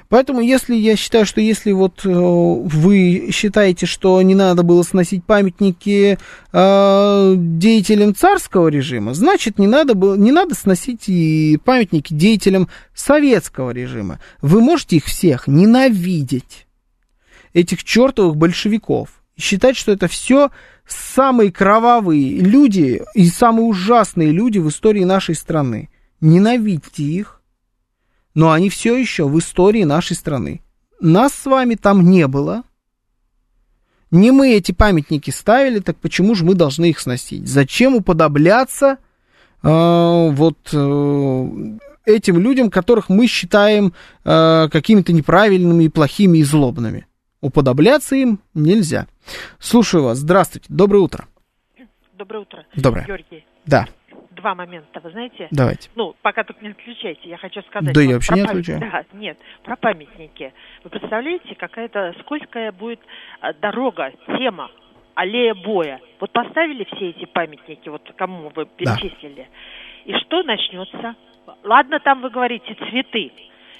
Поэтому, 0.08 0.40
если 0.40 0.74
я 0.74 0.96
считаю, 0.96 1.26
что 1.26 1.40
если 1.40 1.72
вот 1.72 2.04
э, 2.04 2.08
вы 2.08 3.30
считаете, 3.32 3.86
что 3.86 4.20
не 4.22 4.34
надо 4.34 4.62
было 4.62 4.82
сносить 4.82 5.24
памятники 5.24 6.18
э, 6.52 7.34
деятелям 7.36 8.14
царского 8.14 8.68
режима, 8.68 9.14
значит, 9.14 9.58
не 9.58 9.66
надо, 9.66 9.94
было, 9.94 10.14
не 10.14 10.32
надо 10.32 10.54
сносить 10.54 11.08
и 11.08 11.58
памятники 11.64 12.14
деятелям 12.14 12.68
советского 12.94 13.70
режима. 13.70 14.20
Вы 14.42 14.60
можете 14.60 14.96
их 14.96 15.06
всех 15.06 15.48
ненавидеть, 15.48 16.66
этих 17.52 17.82
чертовых 17.84 18.36
большевиков, 18.36 19.08
и 19.36 19.40
считать, 19.40 19.76
что 19.76 19.92
это 19.92 20.08
все 20.08 20.50
самые 20.86 21.50
кровавые 21.50 22.38
люди 22.38 23.02
и 23.14 23.28
самые 23.28 23.66
ужасные 23.66 24.30
люди 24.30 24.58
в 24.58 24.68
истории 24.68 25.04
нашей 25.04 25.34
страны. 25.34 25.88
Ненавидьте 26.20 27.02
их 27.02 27.35
но 28.36 28.52
они 28.52 28.68
все 28.68 28.94
еще 28.94 29.26
в 29.26 29.36
истории 29.38 29.84
нашей 29.84 30.14
страны. 30.14 30.60
Нас 31.00 31.32
с 31.32 31.46
вами 31.46 31.74
там 31.74 32.02
не 32.02 32.28
было. 32.28 32.64
Не 34.10 34.30
мы 34.30 34.52
эти 34.52 34.72
памятники 34.72 35.30
ставили, 35.30 35.80
так 35.80 35.96
почему 35.96 36.34
же 36.34 36.44
мы 36.44 36.54
должны 36.54 36.90
их 36.90 37.00
сносить? 37.00 37.48
Зачем 37.48 37.96
уподобляться 37.96 38.98
э, 39.62 40.28
вот 40.30 40.58
э, 40.70 41.46
этим 42.04 42.38
людям, 42.38 42.70
которых 42.70 43.08
мы 43.08 43.26
считаем 43.26 43.94
э, 44.24 44.68
какими-то 44.70 45.14
неправильными 45.14 45.84
и 45.84 45.88
плохими 45.88 46.38
и 46.38 46.44
злобными? 46.44 47.06
Уподобляться 47.40 48.16
им 48.16 48.40
нельзя. 48.52 49.06
Слушаю 49.58 50.04
вас. 50.04 50.18
Здравствуйте. 50.18 50.66
Доброе 50.68 50.98
утро. 50.98 51.26
Доброе 52.12 52.40
утро. 52.40 52.66
Доброе. 52.76 53.06
Георгий. 53.06 53.46
Да 53.64 53.88
два 54.46 54.54
момента, 54.54 55.00
вы 55.00 55.10
знаете? 55.10 55.48
Давайте. 55.50 55.90
Ну, 55.96 56.14
пока 56.22 56.44
только 56.44 56.62
не 56.62 56.70
отключайте, 56.70 57.28
я 57.28 57.36
хочу 57.36 57.62
сказать. 57.62 57.92
Да 57.92 58.00
вот 58.00 58.06
я 58.08 58.14
вообще 58.14 58.34
не 58.34 58.42
отключаю. 58.42 58.78
Да, 58.78 59.04
нет, 59.12 59.38
про 59.64 59.74
памятники. 59.74 60.52
Вы 60.84 60.90
представляете, 60.90 61.56
какая-то 61.56 62.14
скользкая 62.20 62.70
будет 62.70 63.00
а, 63.40 63.52
дорога, 63.54 64.12
тема, 64.38 64.70
аллея 65.16 65.54
боя. 65.54 66.00
Вот 66.20 66.30
поставили 66.30 66.86
все 66.94 67.10
эти 67.10 67.24
памятники, 67.24 67.88
вот 67.88 68.08
кому 68.16 68.52
вы 68.54 68.66
перечислили, 68.66 69.48
да. 69.48 70.12
и 70.12 70.14
что 70.20 70.44
начнется? 70.44 71.16
Ладно, 71.64 71.98
там 71.98 72.22
вы 72.22 72.30
говорите 72.30 72.76
цветы. 72.88 73.32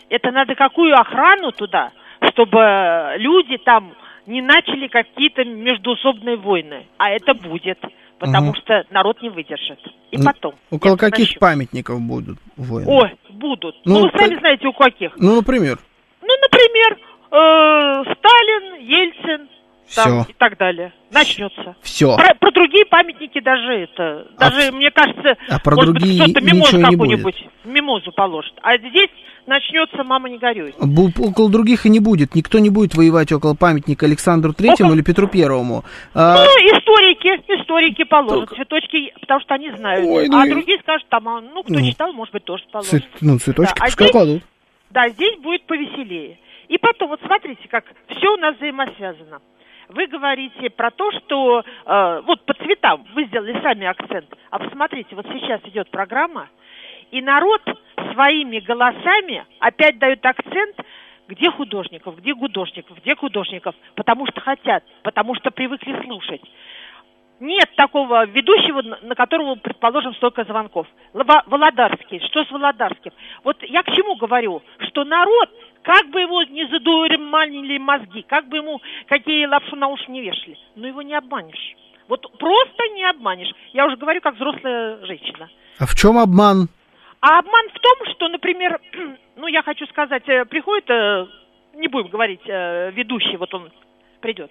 Это 0.09 0.33
надо 0.33 0.57
какую 0.57 0.95
охрану 0.95 1.53
туда, 1.53 1.93
чтобы 2.33 3.15
люди 3.19 3.57
там 3.59 3.95
не 4.27 4.43
начали 4.43 4.89
какие-то 4.89 5.45
междуусобные 5.45 6.37
войны. 6.37 6.87
А 6.99 7.11
это 7.11 7.35
будет 7.35 7.79
потому 8.19 8.51
угу. 8.51 8.59
что 8.59 8.85
народ 8.91 9.21
не 9.23 9.31
выдержит. 9.31 9.79
И 10.11 10.19
потом. 10.23 10.55
Около 10.71 10.97
каких 10.97 11.27
насчет... 11.27 11.41
памятников 11.41 12.01
будут 12.01 12.39
войны? 12.57 12.91
Ой, 12.91 13.17
будут. 13.31 13.75
Ну, 13.85 14.01
ну 14.01 14.03
вы 14.03 14.19
сами 14.19 14.39
знаете, 14.39 14.67
у 14.69 14.73
каких. 14.73 15.13
Ну, 15.17 15.37
например. 15.37 15.79
Ну, 16.23 16.35
например, 16.43 16.99
э, 17.31 18.15
Сталин, 18.15 18.81
Ельцин, 18.81 19.49
там, 19.95 20.23
и 20.23 20.33
так 20.33 20.59
далее. 20.59 20.93
Начнется. 21.11 21.77
Все. 21.83 22.17
Про, 22.17 22.35
про 22.35 22.51
другие 22.51 22.85
памятники 22.87 23.41
даже 23.41 23.73
это. 23.73 24.27
А 24.37 24.51
даже, 24.51 24.69
а, 24.69 24.73
мне 24.73 24.91
кажется, 24.91 25.37
а 25.49 25.59
про 25.61 25.77
может 25.77 25.95
другие 25.95 26.23
быть, 26.23 26.33
кто-то 26.33 26.47
мимозу 26.47 26.81
какую-нибудь. 26.81 27.49
Мимозу 27.65 28.13
положит. 28.13 28.55
А 28.63 28.77
здесь 28.79 29.11
начнется 29.47 30.03
«Мама, 30.05 30.29
не 30.29 30.39
горюй». 30.39 30.75
Около 31.19 31.51
других 31.51 31.87
и 31.87 31.89
не 31.89 32.01
будет. 32.01 32.35
Никто 32.35 32.59
не 32.59 32.71
будет 32.71 32.95
воевать 32.95 33.33
около 33.33 33.55
памятника 33.55 34.07
Александру 34.07 34.53
Третьему 34.53 34.89
около... 34.89 34.95
или 34.97 35.03
Петру 35.03 35.29
Первому. 35.29 35.85
А... 36.15 36.45
Ну, 36.45 36.45
историки, 36.45 37.29
историки 37.61 38.05
положат 38.05 38.49
Только... 38.49 38.55
цветочки, 38.57 39.13
потому 39.21 39.41
что 39.41 39.55
они 39.55 39.71
знают. 39.71 40.05
Ой, 40.05 40.29
ну... 40.29 40.39
А 40.39 40.47
другие 40.47 40.79
скажут, 40.81 41.09
там, 41.09 41.29
а, 41.29 41.41
ну, 41.41 41.63
кто 41.63 41.75
ну, 41.75 41.81
читал, 41.81 42.13
может 42.13 42.33
быть, 42.33 42.45
тоже 42.45 42.65
положит. 42.71 42.91
Цвет... 42.91 43.05
Ну, 43.21 43.39
цветочки 43.39 43.79
да. 43.79 43.85
пускай 43.87 44.07
а 44.07 44.09
здесь... 44.09 44.11
кладут. 44.11 44.43
Да, 44.91 45.09
здесь 45.11 45.39
будет 45.39 45.63
повеселее. 45.67 46.39
И 46.69 46.79
потом, 46.79 47.11
вот 47.11 47.21
смотрите, 47.25 47.69
как 47.69 47.85
все 48.09 48.33
у 48.33 48.37
нас 48.37 48.57
взаимосвязано. 48.57 49.41
Вы 49.89 50.07
говорите 50.09 50.71
про 50.71 50.91
то, 50.91 51.11
что 51.13 51.61
э, 51.61 52.23
вот 52.27 52.45
по 52.45 52.55
цветам 52.55 53.07
вы 53.15 53.25
сделали 53.27 53.61
сами 53.63 53.87
акцент. 53.87 54.27
А 54.51 54.59
посмотрите, 54.59 55.15
вот 55.15 55.27
сейчас 55.33 55.61
идет 55.65 55.91
программа, 55.91 56.49
и 57.11 57.23
народ 57.23 57.63
своими 58.13 58.59
голосами 58.59 59.45
опять 59.61 59.99
дает 59.99 60.25
акцент, 60.25 60.77
где 61.29 61.51
художников, 61.51 62.17
где 62.19 62.35
художников, 62.35 62.99
где 62.99 63.15
художников, 63.15 63.75
потому 63.95 64.27
что 64.27 64.41
хотят, 64.41 64.85
потому 65.03 65.35
что 65.37 65.51
привыкли 65.51 66.03
слушать. 66.05 66.43
Нет 67.39 67.69
такого 67.77 68.25
ведущего, 68.27 68.81
на 68.81 69.15
которого, 69.15 69.57
предположим, 69.57 70.15
столько 70.15 70.45
звонков. 70.45 70.87
Володарский. 71.13 72.19
Что 72.21 72.45
с 72.45 72.51
Володарским? 72.51 73.13
Вот 73.45 73.63
я 73.63 73.83
к 73.83 73.93
чему 73.93 74.17
говорю? 74.17 74.63
Что 74.89 75.05
народ, 75.05 75.51
как 75.87 76.11
бы 76.11 76.21
его 76.21 76.43
не 76.43 76.67
задурманили 76.67 77.79
мозги, 77.79 78.23
как 78.29 78.49
бы 78.49 78.57
ему 78.57 78.83
какие 79.07 79.47
лапшу 79.47 79.77
на 79.77 79.87
уши 79.87 80.11
не 80.11 80.21
вешали, 80.21 80.59
но 80.75 80.89
его 80.89 81.01
не 81.01 81.15
обманешь. 81.15 81.77
Вот 82.09 82.23
просто 82.39 82.83
не 82.95 83.05
обманешь. 83.09 83.53
Я 83.73 83.87
уже 83.87 83.97
говорю, 83.97 84.21
как 84.21 84.35
взрослая 84.35 84.99
женщина. 85.07 85.49
А 85.79 85.87
в 85.87 85.95
чем 85.95 86.19
обман? 86.19 86.69
А 87.21 87.39
обман 87.39 87.69
в 87.73 87.79
том, 87.79 88.15
что, 88.15 88.29
например, 88.29 88.81
ну, 89.37 89.47
я 89.47 89.63
хочу 89.63 89.87
сказать, 89.87 90.29
э, 90.29 90.45
приходит, 90.45 90.91
э, 90.91 91.27
не 91.75 91.87
будем 91.87 92.09
говорить, 92.09 92.43
э, 92.47 92.91
ведущий, 92.91 93.37
вот 93.37 93.55
он 93.55 93.71
придет, 94.21 94.51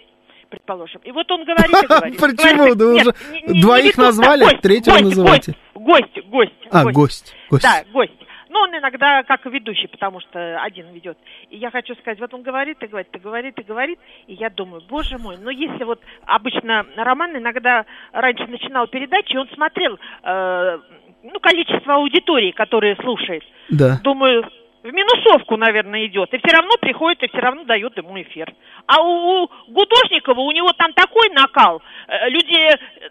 предположим. 0.50 1.02
И 1.04 1.12
вот 1.12 1.30
он 1.32 1.44
говорит 1.44 1.84
и 1.84 1.88
говорит. 1.88 2.18
Почему? 2.18 2.76
Да 2.76 2.86
уже 2.86 3.14
двоих 3.60 3.98
назвали, 3.98 4.58
третьего 4.62 5.00
называйте. 5.00 5.56
Гость, 5.74 6.18
гость. 6.28 6.54
А, 6.72 6.86
гость. 6.86 7.36
Да, 7.52 7.84
гость. 7.92 8.25
Ну, 8.56 8.62
он 8.62 8.78
иногда 8.78 9.22
как 9.24 9.46
ведущий, 9.48 9.88
потому 9.88 10.22
что 10.22 10.62
один 10.62 10.88
ведет. 10.94 11.18
И 11.50 11.58
я 11.58 11.72
хочу 11.72 11.94
сказать, 11.96 12.22
вот 12.22 12.34
он 12.34 12.42
говорит 12.42 12.82
и 12.82 12.88
говорит, 12.88 13.10
и 13.14 13.20
говорит, 13.20 13.60
и 13.60 13.64
говорит, 13.64 14.00
и 14.28 14.34
я 14.34 14.50
думаю, 14.50 14.82
боже 14.88 15.18
мой, 15.18 15.36
ну 15.38 15.50
если 15.50 15.84
вот 15.84 16.00
обычно 16.26 16.86
Роман 16.96 17.36
иногда 17.36 17.86
раньше 18.14 18.48
начинал 18.48 18.88
передачи, 18.88 19.36
он 19.36 19.50
смотрел 19.50 20.00
ну, 20.24 21.40
количество 21.42 21.96
аудитории, 21.96 22.52
которые 22.52 22.96
слушает. 22.96 23.44
Да. 23.70 24.00
Думаю, 24.02 24.50
в 24.86 24.94
минусовку, 24.94 25.58
наверное, 25.58 26.06
идет. 26.06 26.32
И 26.34 26.38
все 26.38 26.56
равно 26.56 26.74
приходит, 26.80 27.24
и 27.24 27.28
все 27.28 27.40
равно 27.40 27.64
дает 27.64 27.98
ему 27.98 28.22
эфир. 28.22 28.54
А 28.86 29.02
у, 29.02 29.44
у 29.44 29.50
Гудошникова, 29.70 30.40
у 30.40 30.52
него 30.52 30.72
там 30.74 30.94
такой 30.94 31.30
накал, 31.30 31.82
э, 32.08 32.30
люди 32.30 32.56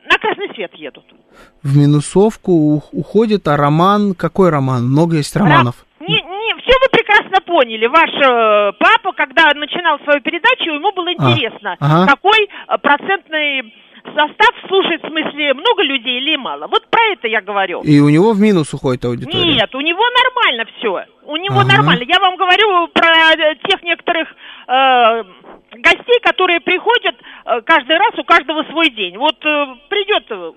на 0.09 0.17
красный 0.19 0.55
свет 0.55 0.73
едут. 0.75 1.05
В 1.63 1.77
минусовку 1.77 2.81
уходит, 2.93 3.49
а 3.49 3.57
роман, 3.57 4.15
какой 4.15 4.51
роман? 4.51 4.85
Много 4.85 5.17
есть 5.17 5.35
романов. 5.35 5.75
Ра... 5.99 6.07
Не, 6.07 6.15
не, 6.15 6.55
все 6.63 6.73
вы 6.81 6.89
прекрасно 6.93 7.41
поняли. 7.45 7.87
Ваш 7.87 8.11
э, 8.11 8.73
папа, 8.79 9.13
когда 9.13 9.53
начинал 9.55 9.99
свою 10.05 10.21
передачу, 10.21 10.71
ему 10.71 10.93
было 10.93 11.09
а, 11.09 11.13
интересно, 11.13 11.77
а, 11.81 12.03
ага. 12.03 12.15
какой 12.15 12.45
э, 12.45 12.79
процентный 12.79 13.75
состав 14.05 14.51
слушает, 14.69 15.03
в 15.03 15.09
смысле, 15.09 15.55
много 15.55 15.83
людей 15.83 16.19
или 16.19 16.37
мало? 16.37 16.67
Вот 16.67 16.87
про 16.89 17.03
это 17.13 17.29
я 17.29 17.41
говорю. 17.41 17.81
И 17.83 18.01
у 18.01 18.09
него 18.09 18.33
в 18.33 18.41
минус 18.41 18.73
уходит 18.75 19.05
аудитория? 19.05 19.55
Нет, 19.55 19.75
у 19.75 19.81
него 19.81 20.03
нормально 20.23 20.67
все. 20.77 21.05
У 21.25 21.37
него 21.37 21.61
ага. 21.61 21.77
нормально. 21.77 22.05
Я 22.07 22.21
вам 22.21 22.37
говорю 22.37 22.89
про 22.89 23.33
э, 23.33 23.55
тех 23.69 23.83
некоторых 23.83 24.29
э, 24.69 25.25
гостей, 25.79 26.21
которые 26.23 26.61
приходят 26.61 27.15
э, 27.47 27.61
каждый 27.63 27.97
раз, 27.97 28.11
у 28.19 28.25
каждого 28.25 28.65
свой 28.71 28.91
день. 28.91 29.17
Вот 29.17 29.37
э, 29.45 29.67
придет 29.89 30.25
э, 30.31 30.53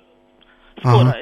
скоро. 0.80 1.10
Ага. 1.10 1.18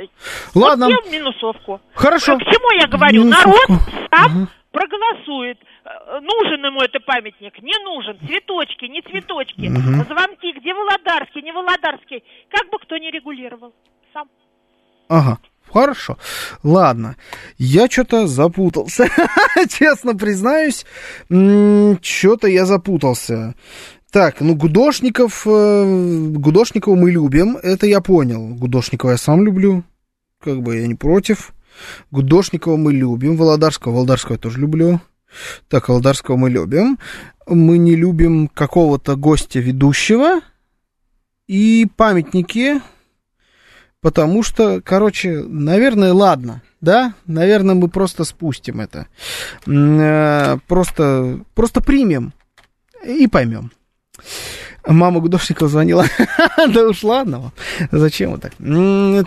Ладно. 0.56 0.88
Вот 0.88 1.11
минусовку. 1.11 1.81
Хорошо. 1.93 2.38
К 2.38 2.43
чему 2.43 2.72
я 2.80 2.88
говорю? 2.88 3.23
Минусовку. 3.23 3.73
Народ 3.73 3.81
сам 4.11 4.31
ага. 4.31 4.47
проголосует. 4.72 5.60
Э, 5.86 6.20
нужен 6.20 6.66
ему 6.66 6.82
этот 6.82 7.06
памятник, 7.06 7.62
не 7.62 7.78
нужен, 7.84 8.18
цветочки, 8.26 8.86
не 8.86 9.02
цветочки, 9.03 9.68
угу. 9.70 10.03
звонки, 10.06 10.52
где 10.60 10.74
Володарский, 10.74 11.44
не 11.44 11.52
Володарский, 11.52 12.24
как 12.49 12.70
бы 12.72 12.80
кто 12.80 12.98
ни 12.98 13.12
регулировал, 13.12 13.74
сам. 14.14 14.28
Ага. 15.10 15.38
Хорошо. 15.72 16.18
Ладно. 16.64 17.16
Я 17.57 17.88
что-то 17.88 18.28
запутался. 18.28 19.07
Честно 19.70 20.16
признаюсь, 20.16 20.86
что-то 21.28 22.48
я 22.48 22.66
запутался. 22.66 23.56
Так, 24.12 24.41
ну 24.41 24.56
Гудошников, 24.56 25.45
э, 25.45 26.30
Гудошникова 26.36 26.95
мы 26.95 27.12
любим, 27.12 27.57
это 27.57 27.88
я 27.88 27.99
понял. 27.99 28.56
Гудошникова 28.56 29.12
я 29.12 29.18
сам 29.18 29.44
люблю, 29.44 29.84
как 30.40 30.62
бы 30.62 30.78
я 30.78 30.88
не 30.88 30.95
против. 30.95 31.52
Гудошникова 32.12 32.78
мы 32.78 32.94
любим, 32.94 33.36
Володарского, 33.36 33.94
Володарского 33.94 34.36
я 34.36 34.40
тоже 34.40 34.60
люблю. 34.60 35.02
Так, 35.68 35.90
Володарского 35.90 36.38
мы 36.38 36.49
любим. 36.49 36.98
Мы 37.48 37.78
не 37.78 37.95
любим 37.95 38.48
какого-то 38.48 39.16
гостя 39.16 39.60
ведущего. 39.60 40.41
И 41.48 41.88
памятники. 41.95 42.82
потому 44.02 44.44
что, 44.44 44.82
короче, 44.82 45.44
наверное, 45.48 46.14
ладно, 46.14 46.62
да, 46.82 47.16
наверное, 47.26 47.74
мы 47.74 47.88
просто 47.88 48.24
спустим 48.24 48.80
это, 48.80 49.07
э, 49.68 50.57
просто, 50.68 51.40
просто 51.56 51.82
примем 51.82 52.34
и 53.03 53.28
поймем. 53.28 53.72
Мама 54.88 55.20
Гудошникова 55.20 55.70
звонила. 55.70 56.06
да 56.57 56.88
уж 56.88 57.03
ладно. 57.03 57.52
Зачем 57.91 58.32
вот 58.32 58.41
так? 58.41 58.53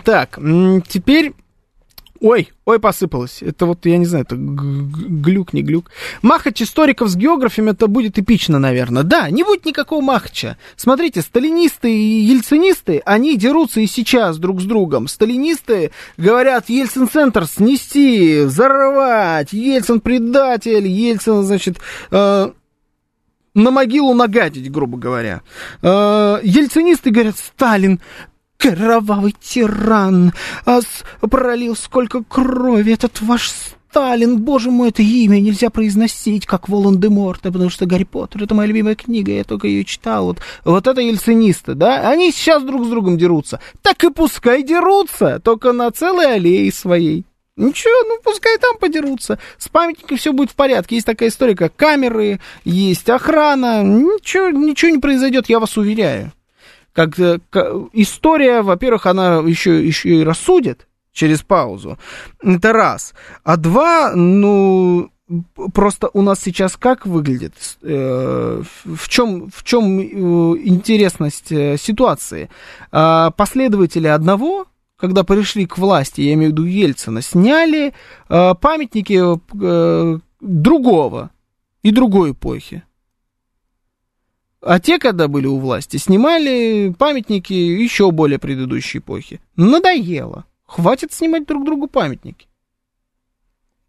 Так, 0.03 0.39
теперь 0.87 1.33
Ой, 2.21 2.51
ой, 2.65 2.79
посыпалось. 2.79 3.41
Это 3.41 3.65
вот, 3.65 3.85
я 3.85 3.97
не 3.97 4.05
знаю, 4.05 4.25
это 4.25 4.35
глюк, 4.35 5.53
не 5.53 5.61
глюк. 5.61 5.89
Махач 6.21 6.61
историков 6.61 7.09
с 7.09 7.15
географами, 7.15 7.71
это 7.71 7.87
будет 7.87 8.19
эпично, 8.19 8.59
наверное. 8.59 9.03
Да, 9.03 9.29
не 9.29 9.43
будет 9.43 9.65
никакого 9.65 10.01
махача. 10.01 10.57
Смотрите, 10.75 11.21
сталинисты 11.21 11.89
и 11.89 12.25
ельцинисты, 12.25 13.01
они 13.05 13.37
дерутся 13.37 13.79
и 13.79 13.87
сейчас 13.87 14.37
друг 14.37 14.59
с 14.59 14.65
другом. 14.65 15.07
Сталинисты 15.07 15.91
говорят, 16.17 16.69
Ельцин-центр 16.69 17.45
снести, 17.45 18.41
взорвать, 18.41 19.53
Ельцин 19.53 20.01
предатель, 20.01 20.87
Ельцин, 20.87 21.43
значит, 21.43 21.77
э, 22.11 22.51
на 23.53 23.71
могилу 23.71 24.13
нагадить, 24.13 24.69
грубо 24.69 24.97
говоря. 24.97 25.41
Э, 25.81 26.39
ельцинисты 26.43 27.11
говорят, 27.11 27.37
Сталин 27.37 28.01
кровавый 28.59 29.33
тиран, 29.39 30.33
а 30.65 30.81
пролил 31.21 31.75
сколько 31.75 32.23
крови 32.23 32.93
этот 32.93 33.21
ваш 33.21 33.51
Сталин, 33.89 34.37
боже 34.37 34.69
мой, 34.69 34.89
это 34.89 35.01
имя 35.01 35.39
нельзя 35.39 35.71
произносить, 35.71 36.45
как 36.45 36.69
Волан-де-Морта, 36.69 37.51
потому 37.51 37.71
что 37.71 37.87
Гарри 37.87 38.03
Поттер, 38.03 38.43
это 38.43 38.53
моя 38.53 38.67
любимая 38.67 38.93
книга, 38.93 39.31
я 39.31 39.43
только 39.43 39.67
ее 39.67 39.83
читал. 39.83 40.27
Вот, 40.27 40.39
вот 40.63 40.85
это 40.85 41.01
ельцинисты, 41.01 41.73
да? 41.73 42.07
Они 42.07 42.31
сейчас 42.31 42.61
друг 42.61 42.85
с 42.85 42.89
другом 42.89 43.17
дерутся. 43.17 43.59
Так 43.81 44.03
и 44.03 44.11
пускай 44.11 44.61
дерутся, 44.61 45.39
только 45.39 45.71
на 45.71 45.89
целой 45.89 46.35
аллее 46.35 46.71
своей. 46.71 47.25
Ничего, 47.57 48.07
ну 48.07 48.19
пускай 48.23 48.59
там 48.59 48.77
подерутся. 48.77 49.39
С 49.57 49.67
памятником 49.69 50.17
все 50.17 50.33
будет 50.33 50.51
в 50.51 50.55
порядке. 50.55 50.95
Есть 50.95 51.07
такая 51.07 51.29
история, 51.29 51.55
как 51.55 51.75
камеры, 51.75 52.39
есть 52.63 53.09
охрана. 53.09 53.81
Ничего, 53.83 54.49
ничего 54.49 54.91
не 54.91 54.99
произойдет, 54.99 55.49
я 55.49 55.59
вас 55.59 55.75
уверяю 55.77 56.31
как, 57.07 57.41
как 57.49 57.73
история, 57.93 58.61
во-первых, 58.61 59.05
она 59.05 59.37
еще, 59.37 59.85
еще 59.85 60.09
и 60.09 60.23
рассудит 60.23 60.87
через 61.13 61.41
паузу. 61.41 61.97
Это 62.43 62.73
раз. 62.73 63.13
А 63.43 63.55
два, 63.55 64.13
ну, 64.15 65.09
просто 65.73 66.09
у 66.13 66.21
нас 66.21 66.41
сейчас 66.41 66.75
как 66.75 67.05
выглядит, 67.05 67.53
э, 67.81 68.63
в 68.83 69.09
чем, 69.09 69.49
в 69.49 69.63
чем 69.63 69.99
э, 69.99 70.03
интересность 70.63 71.51
э, 71.51 71.77
ситуации? 71.77 72.49
Э, 72.91 73.31
последователи 73.35 74.07
одного, 74.07 74.65
когда 74.97 75.23
пришли 75.23 75.65
к 75.65 75.77
власти, 75.77 76.21
я 76.21 76.33
имею 76.33 76.49
в 76.49 76.53
виду 76.53 76.65
Ельцина, 76.65 77.21
сняли 77.21 77.93
э, 78.27 78.53
памятники 78.55 79.21
э, 79.23 80.19
другого 80.41 81.29
и 81.81 81.91
другой 81.91 82.31
эпохи. 82.31 82.83
А 84.61 84.79
те, 84.79 84.99
когда 84.99 85.27
были 85.27 85.47
у 85.47 85.57
власти, 85.57 85.97
снимали 85.97 86.93
памятники 86.97 87.53
еще 87.53 88.11
более 88.11 88.39
предыдущей 88.39 88.97
эпохи. 88.97 89.39
Надоело. 89.55 90.45
Хватит 90.65 91.13
снимать 91.13 91.47
друг 91.47 91.65
другу 91.65 91.87
памятники. 91.87 92.47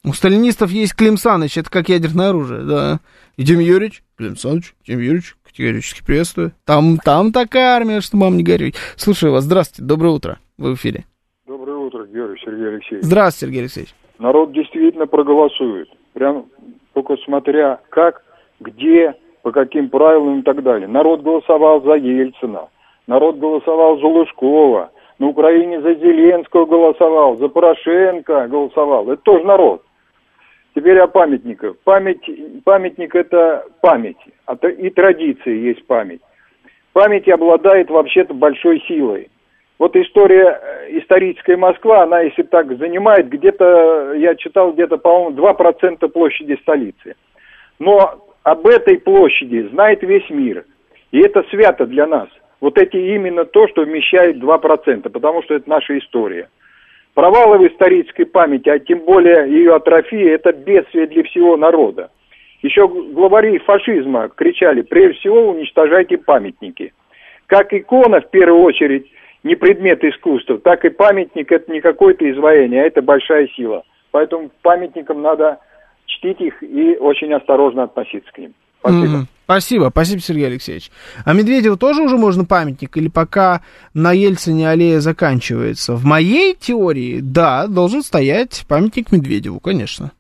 У 0.02 0.14
сталинистов 0.14 0.70
есть 0.70 0.94
Клим 0.94 1.18
Саныч, 1.18 1.58
это 1.58 1.70
как 1.70 1.90
ядерное 1.90 2.30
оружие, 2.30 2.62
да. 2.62 3.00
И 3.36 3.42
Дим 3.42 3.58
Юрьевич, 3.58 4.02
Клим 4.16 4.36
Саныч, 4.36 4.74
Дим 4.86 4.98
Юрьевич, 4.98 5.36
категорически 5.44 6.02
приветствую. 6.02 6.52
Там, 6.64 6.96
там 6.96 7.32
такая 7.32 7.76
армия, 7.76 8.00
что 8.00 8.16
мам 8.16 8.38
не 8.38 8.42
горюй. 8.42 8.74
Слушаю 8.96 9.32
вас, 9.32 9.44
здравствуйте, 9.44 9.86
доброе 9.86 10.14
утро, 10.14 10.38
вы 10.56 10.74
в 10.74 10.76
эфире. 10.76 11.04
Доброе 11.46 11.76
утро, 11.76 12.06
Георгий 12.06 12.40
Сергей 12.42 12.68
Алексеевич. 12.68 13.04
Здравствуйте, 13.04 13.46
Сергей 13.46 13.60
Алексеевич. 13.62 13.94
Народ 14.18 14.52
действительно 14.52 15.06
проголосует. 15.06 15.88
Прям 16.14 16.46
только 16.94 17.16
смотря 17.26 17.80
как, 17.90 18.22
где, 18.58 19.14
по 19.42 19.52
каким 19.52 19.88
правилам 19.88 20.40
и 20.40 20.42
так 20.42 20.62
далее. 20.62 20.88
Народ 20.88 21.22
голосовал 21.22 21.82
за 21.82 21.94
Ельцина, 21.94 22.68
народ 23.06 23.36
голосовал 23.36 23.98
за 23.98 24.06
Лужкова, 24.06 24.90
на 25.18 25.28
Украине 25.28 25.80
за 25.80 25.94
Зеленского 25.94 26.66
голосовал, 26.66 27.36
за 27.36 27.48
Порошенко 27.48 28.48
голосовал. 28.48 29.10
Это 29.10 29.22
тоже 29.22 29.44
народ. 29.44 29.82
Теперь 30.74 30.98
о 30.98 31.08
памятниках. 31.08 31.76
Память, 31.84 32.24
памятник– 32.64 33.14
это 33.16 33.64
память, 33.82 34.20
а 34.46 34.54
и 34.54 34.90
традиции 34.90 35.68
есть 35.68 35.86
память. 35.86 36.20
Память 36.92 37.28
обладает 37.28 37.90
вообще-то 37.90 38.34
большой 38.34 38.80
силой. 38.86 39.30
Вот 39.78 39.96
история, 39.96 40.60
э, 40.62 40.98
историческая 40.98 41.56
Москва, 41.56 42.02
она, 42.02 42.20
если 42.20 42.42
так 42.42 42.76
занимает, 42.76 43.28
где-то, 43.28 44.12
я 44.14 44.34
читал, 44.36 44.72
где-то, 44.72 44.98
по-моему, 44.98 45.36
2% 45.36 46.08
площади 46.08 46.58
столицы. 46.62 47.14
Но 47.78 48.29
об 48.42 48.66
этой 48.66 48.98
площади 48.98 49.68
знает 49.68 50.02
весь 50.02 50.28
мир. 50.30 50.64
И 51.12 51.20
это 51.20 51.42
свято 51.50 51.86
для 51.86 52.06
нас. 52.06 52.28
Вот 52.60 52.78
эти 52.78 52.96
именно 52.96 53.44
то, 53.44 53.68
что 53.68 53.82
вмещает 53.82 54.36
2%, 54.36 55.08
потому 55.08 55.42
что 55.42 55.54
это 55.54 55.68
наша 55.68 55.98
история. 55.98 56.48
Провалы 57.14 57.58
в 57.58 57.72
исторической 57.72 58.24
памяти, 58.24 58.68
а 58.68 58.78
тем 58.78 59.00
более 59.00 59.50
ее 59.50 59.74
атрофия, 59.74 60.34
это 60.34 60.52
бедствие 60.52 61.06
для 61.06 61.22
всего 61.24 61.56
народа. 61.56 62.10
Еще 62.62 62.86
главари 62.86 63.58
фашизма 63.58 64.28
кричали, 64.28 64.82
прежде 64.82 65.18
всего 65.18 65.50
уничтожайте 65.50 66.18
памятники. 66.18 66.92
Как 67.46 67.72
икона, 67.72 68.20
в 68.20 68.30
первую 68.30 68.62
очередь, 68.62 69.10
не 69.42 69.56
предмет 69.56 70.04
искусства, 70.04 70.58
так 70.58 70.84
и 70.84 70.90
памятник 70.90 71.50
это 71.50 71.72
не 71.72 71.80
какое-то 71.80 72.30
изваяние, 72.30 72.82
а 72.82 72.86
это 72.86 73.00
большая 73.00 73.48
сила. 73.48 73.82
Поэтому 74.10 74.50
памятникам 74.62 75.22
надо 75.22 75.58
чтить 76.16 76.40
их 76.40 76.62
и 76.62 76.96
очень 76.98 77.32
осторожно 77.32 77.84
относиться 77.84 78.30
к 78.32 78.38
ним. 78.38 78.54
Спасибо. 78.80 79.06
Mm-hmm. 79.06 79.24
Спасибо, 79.44 79.88
спасибо, 79.90 80.20
Сергей 80.20 80.46
Алексеевич. 80.46 80.90
А 81.24 81.32
Медведеву 81.32 81.76
тоже 81.76 82.02
уже 82.02 82.16
можно 82.16 82.44
памятник, 82.44 82.96
или 82.96 83.08
пока 83.08 83.62
на 83.94 84.12
Ельцине 84.12 84.70
аллея 84.70 85.00
заканчивается? 85.00 85.94
В 85.94 86.04
моей 86.04 86.54
теории, 86.54 87.18
да, 87.20 87.66
должен 87.66 88.02
стоять 88.02 88.64
памятник 88.68 89.10
Медведеву, 89.10 89.58
конечно 89.58 90.12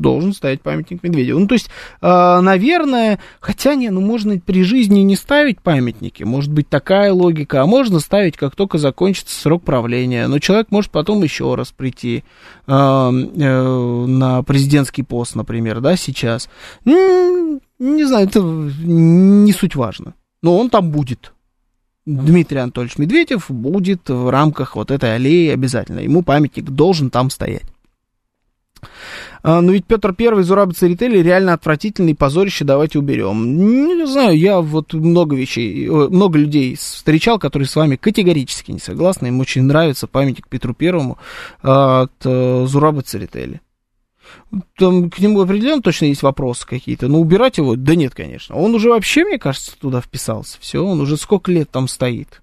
должен 0.00 0.32
стоять 0.32 0.62
памятник 0.62 1.02
Медведеву. 1.02 1.40
Ну, 1.40 1.46
то 1.46 1.54
есть, 1.54 1.68
э, 2.00 2.40
наверное, 2.40 3.18
хотя 3.40 3.74
не, 3.74 3.90
ну, 3.90 4.00
можно 4.00 4.38
при 4.38 4.62
жизни 4.62 5.00
не 5.00 5.16
ставить 5.16 5.60
памятники, 5.60 6.22
может 6.22 6.52
быть 6.52 6.68
такая 6.68 7.12
логика, 7.12 7.62
а 7.62 7.66
можно 7.66 8.00
ставить, 8.00 8.36
как 8.36 8.56
только 8.56 8.78
закончится 8.78 9.40
срок 9.40 9.62
правления. 9.62 10.26
Но 10.28 10.38
человек 10.38 10.68
может 10.70 10.90
потом 10.90 11.22
еще 11.22 11.54
раз 11.54 11.72
прийти 11.72 12.24
э, 12.66 12.72
э, 12.72 14.04
на 14.06 14.42
президентский 14.42 15.02
пост, 15.02 15.34
например, 15.34 15.80
да, 15.80 15.96
сейчас. 15.96 16.48
Не 16.84 18.04
знаю, 18.04 18.26
это 18.26 18.40
не 18.40 19.52
суть 19.52 19.76
важно. 19.76 20.14
Но 20.42 20.56
он 20.56 20.70
там 20.70 20.90
будет. 20.90 21.32
Дмитрий 22.08 22.58
Анатольевич 22.58 22.96
Медведев 22.96 23.50
будет 23.50 24.08
в 24.08 24.30
рамках 24.30 24.76
вот 24.76 24.90
этой 24.90 25.14
аллеи 25.16 25.50
обязательно. 25.50 26.00
Ему 26.00 26.22
памятник 26.22 26.64
должен 26.64 27.10
там 27.10 27.28
стоять. 27.28 27.66
А, 29.42 29.60
но 29.60 29.72
ведь 29.72 29.86
Петр 29.86 30.14
Первый, 30.14 30.44
Зураб 30.44 30.74
Церетели 30.74 31.18
реально 31.18 31.54
отвратительный, 31.54 32.14
позорище, 32.14 32.64
давайте 32.64 32.98
уберем. 32.98 33.56
Не 33.96 34.06
знаю, 34.06 34.38
я 34.38 34.60
вот 34.60 34.92
много 34.94 35.36
вещей, 35.36 35.88
много 35.88 36.38
людей 36.38 36.76
встречал, 36.76 37.38
которые 37.38 37.68
с 37.68 37.76
вами 37.76 37.96
категорически 37.96 38.72
не 38.72 38.80
согласны. 38.80 39.28
Им 39.28 39.40
очень 39.40 39.62
нравится 39.62 40.06
памятник 40.06 40.48
Петру 40.48 40.74
Первому 40.74 41.18
а, 41.62 42.02
от 42.02 42.12
э, 42.24 42.66
Зураба 42.66 43.02
Церетели. 43.02 43.60
Там 44.76 45.10
к 45.10 45.18
нему 45.18 45.40
определенно 45.40 45.82
точно 45.82 46.06
есть 46.06 46.22
вопросы 46.22 46.66
какие-то, 46.66 47.08
но 47.08 47.20
убирать 47.20 47.58
его, 47.58 47.76
да 47.76 47.94
нет, 47.94 48.14
конечно. 48.14 48.56
Он 48.56 48.74
уже 48.74 48.90
вообще, 48.90 49.24
мне 49.24 49.38
кажется, 49.38 49.78
туда 49.78 50.00
вписался. 50.00 50.58
Все, 50.60 50.84
он 50.84 51.00
уже 51.00 51.16
сколько 51.16 51.50
лет 51.50 51.70
там 51.70 51.88
стоит. 51.88 52.42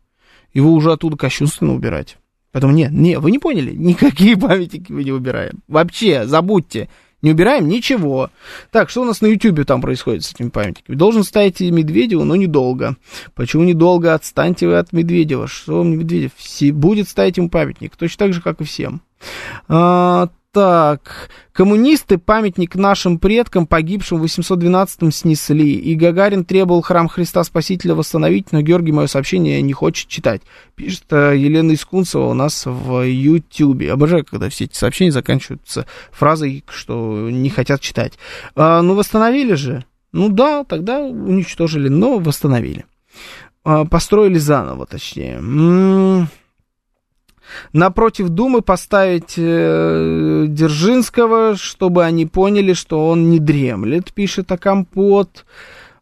Его 0.53 0.71
уже 0.71 0.91
оттуда 0.91 1.17
кощунственно 1.17 1.73
убирать. 1.73 2.17
Поэтому 2.55 2.71
нет, 2.71 2.93
не, 2.93 3.19
вы 3.19 3.31
не 3.31 3.39
поняли, 3.39 3.75
никакие 3.75 4.37
памятники 4.37 4.89
мы 4.89 5.03
не 5.03 5.11
убираем. 5.11 5.59
Вообще, 5.67 6.25
забудьте, 6.25 6.87
не 7.21 7.31
убираем 7.31 7.67
ничего. 7.67 8.29
Так, 8.71 8.89
что 8.89 9.01
у 9.01 9.03
нас 9.03 9.19
на 9.19 9.25
Ютубе 9.25 9.65
там 9.65 9.81
происходит 9.81 10.23
с 10.23 10.31
этими 10.31 10.47
памятниками? 10.47 10.95
Должен 10.95 11.25
ставить 11.25 11.59
Медведеву, 11.59 12.23
но 12.23 12.37
недолго. 12.37 12.95
Почему 13.33 13.65
недолго? 13.65 14.13
Отстаньте 14.13 14.67
вы 14.67 14.77
от 14.77 14.93
Медведева. 14.93 15.49
Что 15.49 15.79
вам 15.79 15.97
Медведев? 15.97 16.31
Будет 16.73 17.09
ставить 17.09 17.35
ему 17.35 17.49
памятник, 17.49 17.97
точно 17.97 18.27
так 18.27 18.33
же, 18.33 18.41
как 18.41 18.61
и 18.61 18.63
всем. 18.63 19.01
А, 19.67 20.29
так, 20.55 21.29
коммунисты 21.51 22.17
памятник 22.17 22.75
нашим 22.75 23.19
предкам, 23.19 23.67
погибшим 23.67 24.21
в 24.21 24.23
812-м, 24.23 25.11
снесли. 25.11 25.73
И 25.73 25.95
Гагарин 25.95 26.45
требовал 26.45 26.81
храм 26.81 27.09
Христа 27.09 27.43
Спасителя 27.43 27.93
восстановить, 27.93 28.53
но 28.53 28.61
Георгий 28.61 28.93
мое 28.93 29.07
сообщение 29.07 29.61
не 29.61 29.73
хочет 29.73 30.07
читать. 30.07 30.43
Пишет 30.75 31.03
э, 31.11 31.33
Елена 31.35 31.73
Искунцева 31.73 32.27
у 32.27 32.33
нас 32.33 32.65
в 32.65 33.05
Ютьюбе. 33.05 33.91
Обожаю, 33.91 34.23
когда 34.23 34.47
все 34.47 34.63
эти 34.63 34.75
сообщения 34.77 35.11
заканчиваются 35.11 35.85
фразой, 36.13 36.63
что 36.69 37.29
не 37.29 37.49
хотят 37.49 37.81
читать. 37.81 38.13
А, 38.55 38.81
ну, 38.81 38.95
восстановили 38.95 39.55
же. 39.55 39.83
Ну 40.13 40.29
да, 40.29 40.63
тогда 40.63 41.01
уничтожили, 41.01 41.89
но 41.89 42.17
восстановили. 42.17 42.85
А, 43.65 43.83
построили 43.83 44.37
заново, 44.37 44.85
точнее. 44.85 45.41
Напротив 47.73 48.29
Думы 48.29 48.61
поставить 48.61 49.35
э, 49.37 50.45
Дзержинского, 50.47 51.55
чтобы 51.55 52.03
они 52.03 52.25
поняли, 52.25 52.73
что 52.73 53.07
он 53.07 53.29
не 53.29 53.39
дремлет, 53.39 54.13
пишет 54.13 54.51
Акампот. 54.51 55.45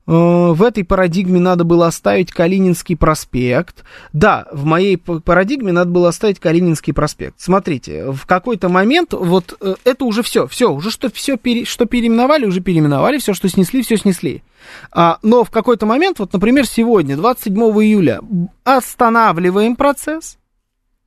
Э, 0.06 0.52
в 0.52 0.62
этой 0.64 0.84
парадигме 0.84 1.40
надо 1.40 1.64
было 1.64 1.88
оставить 1.88 2.32
Калининский 2.32 2.98
проспект. 2.98 3.84
Да, 4.12 4.48
в 4.52 4.66
моей 4.66 4.98
парадигме 4.98 5.72
надо 5.72 5.92
было 5.92 6.10
оставить 6.10 6.40
Калининский 6.40 6.94
проспект. 6.94 7.40
Смотрите, 7.40 8.12
в 8.12 8.26
какой-то 8.26 8.70
момент 8.70 9.14
вот 9.14 9.58
э, 9.62 9.76
это 9.84 10.06
уже 10.06 10.24
все, 10.24 10.48
все, 10.48 10.72
уже 10.72 10.92
что 10.92 11.10
все 11.12 11.38
пере, 11.38 11.66
что 11.66 11.86
переименовали, 11.86 12.46
уже 12.46 12.62
переименовали, 12.62 13.18
все, 13.18 13.34
что 13.34 13.48
снесли, 13.48 13.82
все 13.82 13.98
снесли. 13.98 14.44
А, 14.92 15.20
но 15.22 15.44
в 15.44 15.52
какой-то 15.52 15.86
момент, 15.86 16.20
вот, 16.20 16.34
например, 16.34 16.66
сегодня, 16.66 17.18
27 17.18 17.56
июля, 17.58 18.22
останавливаем 18.64 19.76
процесс 19.76 20.38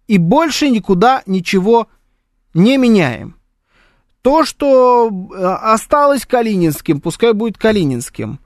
и 0.06 0.18
больше 0.18 0.70
никуда 0.70 1.22
ничего 1.26 1.88
не 2.54 2.76
меняем. 2.76 3.36
То, 4.22 4.44
что 4.44 5.08
э, 5.08 5.44
осталось 5.44 6.26
Калининским, 6.26 7.00
пускай 7.00 7.32
будет 7.32 7.58
Калининским– 7.58 8.40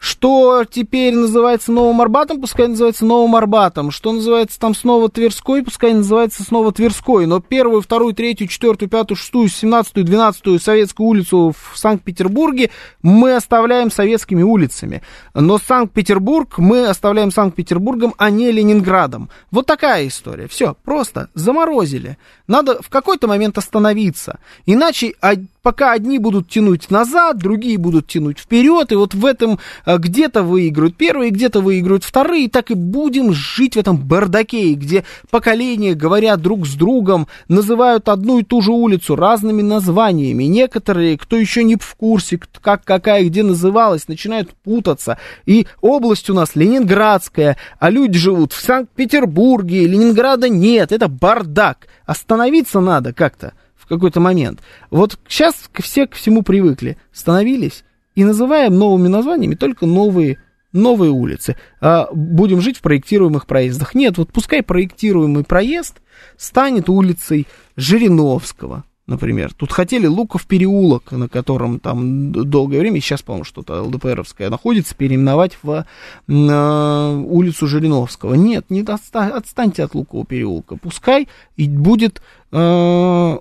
что 0.00 0.64
теперь 0.68 1.14
называется 1.14 1.70
Новым 1.70 2.00
Арбатом, 2.00 2.40
пускай 2.40 2.68
называется 2.68 3.04
Новым 3.04 3.36
Арбатом. 3.36 3.90
Что 3.90 4.12
называется 4.12 4.58
там 4.58 4.74
снова 4.74 5.10
Тверской, 5.10 5.62
пускай 5.62 5.92
называется 5.92 6.42
снова 6.42 6.72
Тверской. 6.72 7.26
Но 7.26 7.40
первую, 7.40 7.82
вторую, 7.82 8.14
третью, 8.14 8.48
четвертую, 8.48 8.88
пятую, 8.88 9.18
шестую, 9.18 9.50
семнадцатую, 9.50 10.06
двенадцатую 10.06 10.58
Советскую 10.58 11.06
улицу 11.06 11.52
в 11.54 11.76
Санкт-Петербурге 11.76 12.70
мы 13.02 13.36
оставляем 13.36 13.90
советскими 13.90 14.42
улицами. 14.42 15.02
Но 15.34 15.58
Санкт-Петербург 15.58 16.56
мы 16.56 16.86
оставляем 16.86 17.30
Санкт-Петербургом, 17.30 18.14
а 18.16 18.30
не 18.30 18.50
Ленинградом. 18.50 19.28
Вот 19.50 19.66
такая 19.66 20.08
история. 20.08 20.48
Все, 20.48 20.76
просто 20.82 21.28
заморозили. 21.34 22.16
Надо 22.46 22.80
в 22.80 22.88
какой-то 22.88 23.28
момент 23.28 23.58
остановиться. 23.58 24.38
Иначе 24.64 25.12
пока 25.62 25.92
одни 25.92 26.18
будут 26.18 26.48
тянуть 26.48 26.90
назад, 26.90 27.38
другие 27.38 27.78
будут 27.78 28.06
тянуть 28.06 28.38
вперед, 28.38 28.92
и 28.92 28.94
вот 28.94 29.14
в 29.14 29.24
этом 29.26 29.58
а, 29.84 29.98
где-то 29.98 30.42
выиграют 30.42 30.96
первые, 30.96 31.30
где-то 31.30 31.60
выиграют 31.60 32.04
вторые, 32.04 32.44
и 32.44 32.48
так 32.48 32.70
и 32.70 32.74
будем 32.74 33.32
жить 33.32 33.76
в 33.76 33.78
этом 33.78 33.96
бардаке, 33.96 34.72
где 34.74 35.04
поколения 35.30 35.94
говорят 35.94 36.40
друг 36.40 36.66
с 36.66 36.74
другом, 36.74 37.28
называют 37.48 38.08
одну 38.08 38.38
и 38.38 38.44
ту 38.44 38.60
же 38.62 38.72
улицу 38.72 39.16
разными 39.16 39.62
названиями. 39.62 40.44
Некоторые, 40.44 41.18
кто 41.18 41.36
еще 41.36 41.64
не 41.64 41.76
в 41.76 41.94
курсе, 41.94 42.40
как 42.60 42.84
какая 42.84 43.24
где 43.24 43.42
называлась, 43.42 44.08
начинают 44.08 44.50
путаться. 44.64 45.18
И 45.46 45.66
область 45.80 46.30
у 46.30 46.34
нас 46.34 46.54
Ленинградская, 46.54 47.56
а 47.78 47.90
люди 47.90 48.18
живут 48.18 48.52
в 48.52 48.60
Санкт-Петербурге, 48.60 49.86
Ленинграда 49.86 50.48
нет, 50.48 50.92
это 50.92 51.08
бардак. 51.08 51.86
Остановиться 52.06 52.80
надо 52.80 53.12
как-то 53.12 53.52
какой-то 53.96 54.20
момент. 54.20 54.60
Вот 54.90 55.18
сейчас 55.28 55.70
все 55.80 56.06
к 56.06 56.14
всему 56.14 56.42
привыкли, 56.42 56.96
становились 57.12 57.84
и 58.14 58.24
называем 58.24 58.78
новыми 58.78 59.08
названиями 59.08 59.54
только 59.54 59.86
новые 59.86 60.38
новые 60.72 61.10
улицы. 61.10 61.56
А 61.80 62.08
будем 62.12 62.60
жить 62.60 62.78
в 62.78 62.82
проектируемых 62.82 63.46
проездах. 63.46 63.94
Нет, 63.94 64.18
вот 64.18 64.32
пускай 64.32 64.62
проектируемый 64.62 65.42
проезд 65.42 65.96
станет 66.36 66.88
улицей 66.88 67.48
Жириновского, 67.76 68.84
например. 69.10 69.52
Тут 69.52 69.72
хотели 69.72 70.06
Луков 70.06 70.46
переулок, 70.46 71.12
на 71.12 71.28
котором 71.28 71.80
там 71.80 72.32
долгое 72.32 72.80
время, 72.80 73.00
сейчас, 73.00 73.20
по-моему, 73.22 73.44
что-то 73.44 73.82
ЛДПРовское 73.82 74.48
находится, 74.48 74.94
переименовать 74.94 75.58
в 75.62 75.84
э, 76.28 77.24
улицу 77.28 77.66
Жириновского. 77.66 78.34
Нет, 78.34 78.66
не 78.70 78.82
отста- 78.82 79.32
отстаньте 79.32 79.82
от 79.82 79.94
Лукового 79.94 80.24
переулка. 80.24 80.76
Пускай 80.76 81.28
и 81.56 81.68
будет 81.68 82.22
э, 82.52 83.38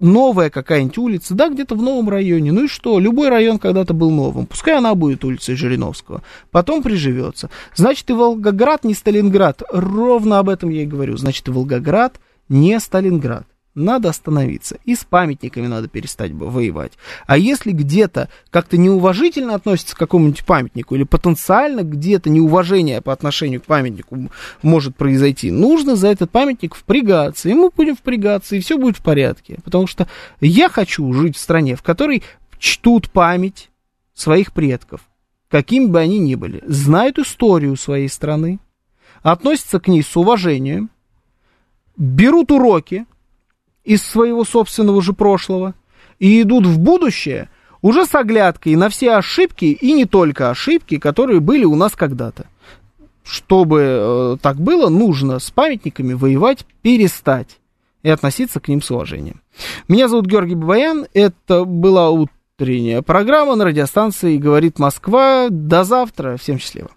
новая 0.00 0.50
какая-нибудь 0.50 0.98
улица, 0.98 1.34
да, 1.34 1.48
где-то 1.48 1.74
в 1.74 1.82
новом 1.82 2.08
районе. 2.08 2.52
Ну 2.52 2.64
и 2.64 2.68
что? 2.68 2.98
Любой 2.98 3.28
район 3.28 3.58
когда-то 3.58 3.92
был 3.92 4.10
новым. 4.10 4.46
Пускай 4.46 4.78
она 4.78 4.94
будет 4.94 5.24
улицей 5.24 5.56
Жириновского. 5.56 6.22
Потом 6.50 6.82
приживется. 6.82 7.50
Значит, 7.74 8.08
и 8.08 8.12
Волгоград 8.12 8.84
не 8.84 8.94
Сталинград. 8.94 9.62
Ровно 9.70 10.38
об 10.38 10.48
этом 10.48 10.70
я 10.70 10.82
и 10.82 10.86
говорю. 10.86 11.16
Значит, 11.16 11.48
и 11.48 11.50
Волгоград 11.50 12.20
не 12.48 12.78
Сталинград 12.78 13.46
надо 13.74 14.10
остановиться. 14.10 14.78
И 14.84 14.94
с 14.94 15.04
памятниками 15.04 15.66
надо 15.66 15.88
перестать 15.88 16.32
воевать. 16.32 16.92
А 17.26 17.38
если 17.38 17.72
где-то 17.72 18.28
как-то 18.50 18.76
неуважительно 18.76 19.54
относится 19.54 19.96
к 19.96 19.98
какому-нибудь 19.98 20.44
памятнику, 20.44 20.94
или 20.94 21.04
потенциально 21.04 21.82
где-то 21.82 22.30
неуважение 22.30 23.00
по 23.00 23.12
отношению 23.12 23.60
к 23.60 23.64
памятнику 23.64 24.30
может 24.62 24.96
произойти, 24.96 25.50
нужно 25.50 25.96
за 25.96 26.08
этот 26.08 26.30
памятник 26.30 26.74
впрягаться. 26.74 27.48
И 27.48 27.54
мы 27.54 27.70
будем 27.70 27.96
впрягаться, 27.96 28.56
и 28.56 28.60
все 28.60 28.76
будет 28.76 28.96
в 28.96 29.02
порядке. 29.02 29.58
Потому 29.64 29.86
что 29.86 30.08
я 30.40 30.68
хочу 30.68 31.12
жить 31.12 31.36
в 31.36 31.40
стране, 31.40 31.76
в 31.76 31.82
которой 31.82 32.22
чтут 32.58 33.10
память 33.10 33.70
своих 34.14 34.52
предков, 34.52 35.00
какими 35.48 35.86
бы 35.86 35.98
они 35.98 36.18
ни 36.18 36.34
были, 36.34 36.62
знают 36.66 37.18
историю 37.18 37.76
своей 37.76 38.08
страны, 38.08 38.60
относятся 39.22 39.80
к 39.80 39.88
ней 39.88 40.02
с 40.02 40.16
уважением, 40.16 40.90
берут 41.96 42.50
уроки, 42.50 43.06
из 43.84 44.02
своего 44.02 44.44
собственного 44.44 45.02
же 45.02 45.12
прошлого 45.12 45.74
и 46.18 46.42
идут 46.42 46.66
в 46.66 46.78
будущее 46.78 47.48
уже 47.80 48.06
с 48.06 48.14
оглядкой 48.14 48.76
на 48.76 48.88
все 48.88 49.14
ошибки 49.14 49.64
и 49.64 49.92
не 49.92 50.04
только 50.04 50.50
ошибки, 50.50 50.98
которые 50.98 51.40
были 51.40 51.64
у 51.64 51.74
нас 51.74 51.92
когда-то. 51.92 52.46
Чтобы 53.24 53.80
э, 53.80 54.36
так 54.40 54.56
было, 54.60 54.88
нужно 54.88 55.38
с 55.38 55.50
памятниками 55.50 56.12
воевать, 56.12 56.64
перестать 56.82 57.58
и 58.02 58.08
относиться 58.08 58.60
к 58.60 58.68
ним 58.68 58.82
с 58.82 58.90
уважением. 58.90 59.42
Меня 59.88 60.08
зовут 60.08 60.26
Георгий 60.26 60.54
Бабаян, 60.54 61.06
это 61.12 61.64
была 61.64 62.10
утренняя 62.10 63.02
программа 63.02 63.54
на 63.54 63.64
радиостанции 63.64 64.38
«Говорит 64.38 64.78
Москва». 64.78 65.48
До 65.50 65.84
завтра, 65.84 66.36
всем 66.36 66.58
счастливо. 66.58 66.90